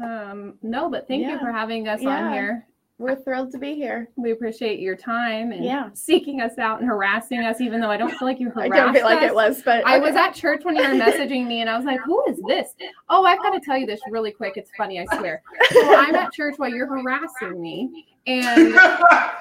Um, 0.00 0.54
no, 0.62 0.88
but 0.88 1.08
thank 1.08 1.26
you 1.26 1.36
for 1.40 1.50
having 1.52 1.88
us 1.88 2.00
Yeah. 2.00 2.26
on 2.28 2.32
here. 2.32 2.66
We're 2.98 3.14
thrilled 3.14 3.52
to 3.52 3.58
be 3.58 3.76
here. 3.76 4.08
We 4.16 4.32
appreciate 4.32 4.80
your 4.80 4.96
time 4.96 5.52
and 5.52 5.64
Yeah. 5.64 5.90
seeking 5.94 6.40
us 6.40 6.58
out 6.58 6.80
and 6.80 6.88
harassing 6.88 7.38
us, 7.44 7.60
even 7.60 7.80
though 7.80 7.90
I 7.92 7.96
don't 7.96 8.10
feel 8.10 8.26
like 8.26 8.40
you 8.40 8.50
harassed 8.50 8.72
I 8.74 8.76
don't 8.76 8.92
feel 8.92 9.04
like 9.04 9.22
us. 9.22 9.30
it 9.30 9.34
was, 9.34 9.62
but 9.62 9.86
I 9.86 9.98
okay. 9.98 10.06
was 10.06 10.16
at 10.16 10.32
church 10.34 10.64
when 10.64 10.74
you 10.74 10.82
were 10.82 10.88
messaging 10.88 11.46
me, 11.46 11.60
and 11.60 11.70
I 11.70 11.76
was 11.76 11.86
like, 11.86 12.00
"Who 12.00 12.24
is 12.28 12.40
this?" 12.48 12.74
Oh, 13.08 13.24
I've 13.24 13.38
got 13.40 13.50
to 13.50 13.60
tell 13.60 13.78
you 13.78 13.86
this 13.86 14.00
really 14.10 14.32
quick. 14.32 14.56
It's 14.56 14.72
funny, 14.76 14.98
I 14.98 15.04
swear. 15.16 15.42
So 15.70 15.94
I'm 15.96 16.16
at 16.16 16.32
church 16.32 16.54
while 16.58 16.70
you're 16.70 16.88
harassing 16.88 17.62
me, 17.62 18.04
and 18.26 18.74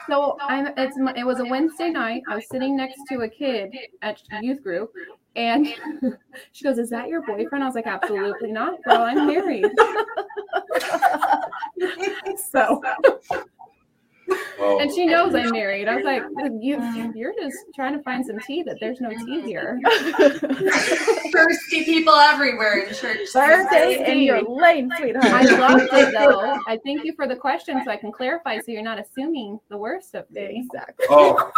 so 0.08 0.38
I'm. 0.42 0.68
It's 0.78 0.96
it 1.18 1.26
was 1.26 1.40
a 1.40 1.46
Wednesday 1.46 1.90
night. 1.90 2.22
I 2.30 2.36
was 2.36 2.48
sitting 2.52 2.78
next 2.78 3.00
to 3.10 3.22
a 3.22 3.28
kid 3.28 3.76
at 4.04 4.22
youth 4.40 4.62
group, 4.62 4.92
and 5.36 5.68
she 6.52 6.64
goes, 6.64 6.78
"Is 6.78 6.92
that 6.92 7.08
your 7.08 7.22
boyfriend?" 7.24 7.64
I 7.64 7.66
was 7.66 7.74
like, 7.76 7.88
"Absolutely 7.88 8.52
not, 8.52 8.84
girl. 8.84 8.98
I'm 9.02 9.26
married." 9.26 9.66
so, 12.52 12.82
Oh, 14.60 14.80
and 14.80 14.92
she 14.94 15.06
knows 15.06 15.34
I'm 15.36 15.52
married. 15.52 15.88
I 15.88 15.96
was 15.96 16.06
like, 16.06 16.24
"You, 16.60 16.78
um, 16.78 17.14
you're 17.16 17.34
just 17.40 17.58
trying 17.76 17.96
to 17.96 18.04
find 18.04 18.26
some 18.26 18.40
tea 18.40 18.64
that 18.64 18.78
there's 18.80 19.00
no 19.00 19.10
tea 19.10 19.42
here." 19.42 19.80
Thirsty 21.32 21.86
people 21.86 22.14
everywhere 22.14 22.80
in 22.80 22.94
church. 22.94 23.30
Thursday 23.32 24.04
in 24.12 24.20
your 24.24 24.42
lane, 24.42 24.92
sweetheart. 24.98 25.26
I 25.26 25.46
sweetheart. 25.46 25.72
loved 25.72 25.90
it 25.94 26.14
though. 26.14 26.60
I 26.68 26.78
thank 26.84 27.06
you 27.06 27.14
for 27.16 27.28
the 27.28 27.36
question 27.36 27.82
so 27.86 27.92
I 27.92 27.98
can 27.98 28.12
clarify 28.12 28.58
so 28.58 28.72
you're 28.72 28.82
not 28.82 29.00
assuming 29.00 29.60
the 29.70 29.78
worst 29.78 30.16
of 30.16 30.30
me. 30.32 30.66
Exactly. 30.66 31.06
Oh, 31.10 31.52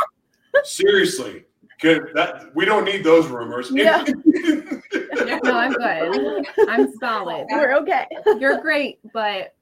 seriously. 0.63 1.45
Good. 1.81 2.11
That 2.13 2.53
we 2.55 2.65
don't 2.65 2.83
need 2.83 3.03
those 3.05 3.27
rumors. 3.27 3.71
Yeah. 3.71 4.03
No, 5.43 5.57
I'm 5.57 5.71
good. 5.71 6.45
I'm 6.67 6.91
solid. 6.97 7.47
We're 7.49 7.77
okay. 7.77 8.05
You're 8.37 8.59
great, 8.59 8.99
but 9.13 9.53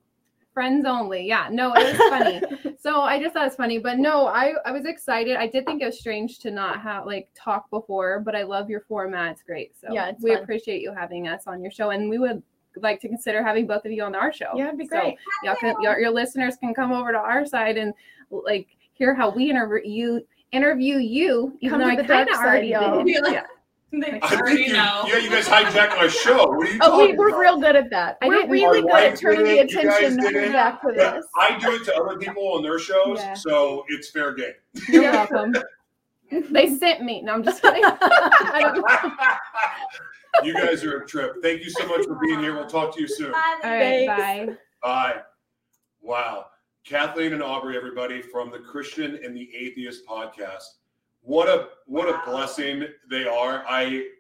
friends 0.57 0.88
only. 0.88 1.21
Yeah, 1.27 1.49
no, 1.51 1.71
it 1.75 1.84
was 1.84 2.09
funny. 2.09 2.41
So 2.79 3.01
I 3.01 3.19
just 3.21 3.34
thought 3.34 3.47
it's 3.47 3.55
funny, 3.55 3.79
but 3.79 3.97
no, 3.97 4.27
I 4.27 4.53
I 4.65 4.71
was 4.71 4.85
excited. 4.85 5.35
I 5.35 5.45
did 5.47 5.65
think 5.65 5.81
it 5.81 5.85
was 5.85 5.99
strange 5.99 6.39
to 6.39 6.51
not 6.51 6.79
have 6.81 7.05
like 7.05 7.27
talk 7.35 7.69
before, 7.69 8.21
but 8.21 8.34
I 8.35 8.43
love 8.43 8.69
your 8.69 8.81
format. 8.81 9.31
It's 9.31 9.41
great. 9.43 9.75
So 9.81 9.88
Yeah, 9.91 10.11
we 10.21 10.34
fun. 10.34 10.43
appreciate 10.43 10.81
you 10.81 10.93
having 10.93 11.27
us 11.27 11.47
on 11.47 11.61
your 11.61 11.71
show, 11.71 11.89
and 11.89 12.09
we 12.09 12.17
would 12.17 12.41
like 12.77 13.01
to 13.01 13.07
consider 13.09 13.43
having 13.43 13.67
both 13.67 13.84
of 13.85 13.91
you 13.91 14.03
on 14.03 14.15
our 14.15 14.31
show. 14.31 14.51
Yeah, 14.55 14.67
it'd 14.67 14.77
be 14.77 14.85
So 14.88 15.01
great. 15.01 15.17
y'all 15.43 15.55
can, 15.55 15.75
your, 15.81 15.99
your 15.99 16.11
listeners 16.11 16.55
can 16.55 16.73
come 16.73 16.93
over 16.93 17.11
to 17.11 17.17
our 17.17 17.45
side 17.45 17.77
and 17.77 17.93
like 18.29 18.67
hear 18.93 19.13
how 19.13 19.31
we 19.31 19.49
interview 19.49 19.81
you 19.84 20.27
interview 20.53 20.97
you 20.97 21.57
even 21.59 21.79
Come 21.81 21.81
though 21.81 22.01
I 22.01 22.05
kind 22.07 22.29
of 22.29 22.35
already 22.38 22.69
did. 22.69 23.23
Yeah. 23.34 23.45
They 23.91 24.19
I 24.22 24.35
already 24.35 24.64
you, 24.64 24.73
know. 24.73 25.05
yeah, 25.07 25.18
you 25.18 25.30
guys 25.30 25.47
hijacked 25.47 25.95
my 25.95 26.07
show. 26.09 26.49
What 26.49 26.68
are 26.68 26.72
you 26.73 26.80
Oh, 26.81 26.89
talking 26.99 27.11
we, 27.11 27.18
we're 27.18 27.30
about? 27.30 27.39
real 27.39 27.59
good 27.61 27.76
at 27.77 27.89
that. 27.91 28.18
I 28.22 28.27
we're 28.27 28.34
didn't- 28.35 28.51
really 28.51 28.81
My 28.81 28.88
good 29.01 29.14
at 29.14 29.19
turning 29.19 29.43
the 29.45 29.45
did 29.45 29.57
it, 29.59 29.72
you 29.72 29.84
guys 29.84 30.01
attention 30.18 30.51
back 30.51 30.81
to 30.81 30.93
Yeah, 30.95 31.11
this. 31.11 31.26
I 31.38 31.57
do 31.57 31.72
it 31.72 31.85
to 31.85 31.95
other 31.95 32.18
people 32.18 32.43
on 32.53 32.64
their 32.64 32.80
shows, 32.80 33.19
Yeah. 33.19 33.34
so 33.34 33.85
it's 33.88 34.09
fair 34.11 34.34
game. 34.34 34.53
You're 34.89 35.03
welcome. 35.03 35.55
They 36.30 36.76
sent 36.76 37.01
me. 37.03 37.22
No, 37.22 37.31
I'm 37.35 37.43
just 37.43 37.61
kidding. 37.61 37.81
I 37.85 38.72
don't 38.76 38.81
know. 38.81 40.43
you 40.45 40.53
guys 40.53 40.84
are 40.84 40.97
a 40.97 41.07
trip. 41.07 41.38
Thank 41.41 41.64
you 41.64 41.69
so 41.69 41.88
much 41.88 42.05
for 42.05 42.15
being 42.15 42.39
here. 42.39 42.53
We'll 42.55 42.68
talk 42.68 42.93
to 42.95 43.01
you 43.01 43.07
soon. 43.07 43.31
Bye. 43.31 43.59
All 43.64 43.69
right, 43.72 44.07
bye. 44.07 44.55
Bye. 44.84 45.22
Wow. 46.01 46.47
Kathleen 46.84 47.31
and 47.31 47.41
Aubrey, 47.41 47.77
everybody 47.77 48.22
from 48.22 48.51
the 48.51 48.59
Christian 48.59 49.19
and 49.23 49.34
the 49.35 49.49
Atheist 49.57 50.05
podcast. 50.05 50.64
What 51.27 51.49
a 51.49 51.67
what 51.87 52.07
a 52.07 52.21
blessing 52.25 52.85
they 53.09 53.27
are. 53.27 53.65
I 53.67 54.11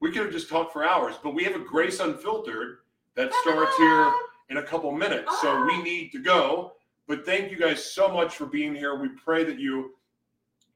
we 0.00 0.10
could 0.10 0.22
have 0.22 0.32
just 0.32 0.48
talked 0.48 0.72
for 0.72 0.82
hours, 0.82 1.16
but 1.22 1.34
we 1.34 1.44
have 1.44 1.54
a 1.54 1.58
Grace 1.58 2.00
Unfiltered 2.00 2.78
that 3.14 3.30
starts 3.42 3.76
here 3.76 4.10
in 4.48 4.56
a 4.56 4.62
couple 4.62 4.90
minutes. 4.90 5.38
So 5.42 5.66
we 5.66 5.82
need 5.82 6.12
to 6.12 6.18
go. 6.22 6.72
But 7.06 7.26
thank 7.26 7.50
you 7.50 7.58
guys 7.58 7.84
so 7.84 8.08
much 8.08 8.36
for 8.36 8.46
being 8.46 8.74
here. 8.74 8.98
We 8.98 9.08
pray 9.10 9.44
that 9.44 9.58
you 9.58 9.96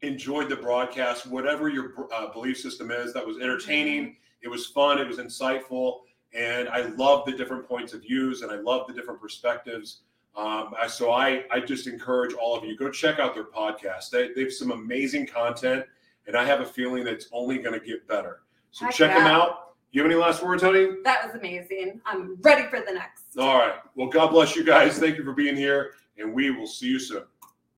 enjoyed 0.02 0.50
the 0.50 0.56
broadcast, 0.56 1.26
whatever 1.26 1.70
your 1.70 1.94
uh, 2.12 2.30
belief 2.30 2.58
system 2.58 2.90
is. 2.90 3.14
That 3.14 3.26
was 3.26 3.38
entertaining. 3.38 4.16
It 4.42 4.48
was 4.48 4.66
fun. 4.66 4.98
It 4.98 5.08
was 5.08 5.16
insightful. 5.16 6.00
And 6.34 6.68
I 6.68 6.82
love 6.88 7.24
the 7.24 7.32
different 7.32 7.66
points 7.66 7.94
of 7.94 8.02
views 8.02 8.42
and 8.42 8.52
I 8.52 8.56
love 8.56 8.86
the 8.86 8.92
different 8.92 9.18
perspectives. 9.18 10.00
Um, 10.38 10.72
so 10.86 11.10
I, 11.10 11.42
I 11.50 11.58
just 11.58 11.88
encourage 11.88 12.32
all 12.32 12.56
of 12.56 12.64
you 12.64 12.76
go 12.76 12.88
check 12.90 13.18
out 13.18 13.34
their 13.34 13.44
podcast. 13.44 14.10
They, 14.10 14.32
they 14.34 14.42
have 14.42 14.52
some 14.52 14.70
amazing 14.70 15.26
content, 15.26 15.84
and 16.28 16.36
I 16.36 16.44
have 16.44 16.60
a 16.60 16.64
feeling 16.64 17.02
that 17.04 17.14
it's 17.14 17.28
only 17.32 17.58
going 17.58 17.78
to 17.78 17.84
get 17.84 18.06
better. 18.06 18.42
So 18.70 18.84
Heck 18.84 18.94
check 18.94 19.16
them 19.16 19.26
out. 19.26 19.74
You 19.90 20.02
have 20.02 20.10
any 20.10 20.20
last 20.20 20.44
words, 20.44 20.62
honey? 20.62 20.90
That 21.02 21.26
was 21.26 21.34
amazing. 21.34 22.00
I'm 22.06 22.36
ready 22.42 22.68
for 22.68 22.78
the 22.78 22.92
next. 22.92 23.36
All 23.36 23.58
right. 23.58 23.74
Well, 23.96 24.06
God 24.06 24.28
bless 24.28 24.54
you 24.54 24.62
guys. 24.62 24.98
Thank 24.98 25.16
you 25.16 25.24
for 25.24 25.32
being 25.32 25.56
here, 25.56 25.94
and 26.18 26.32
we 26.32 26.50
will 26.50 26.68
see 26.68 26.86
you 26.86 27.00
soon. 27.00 27.24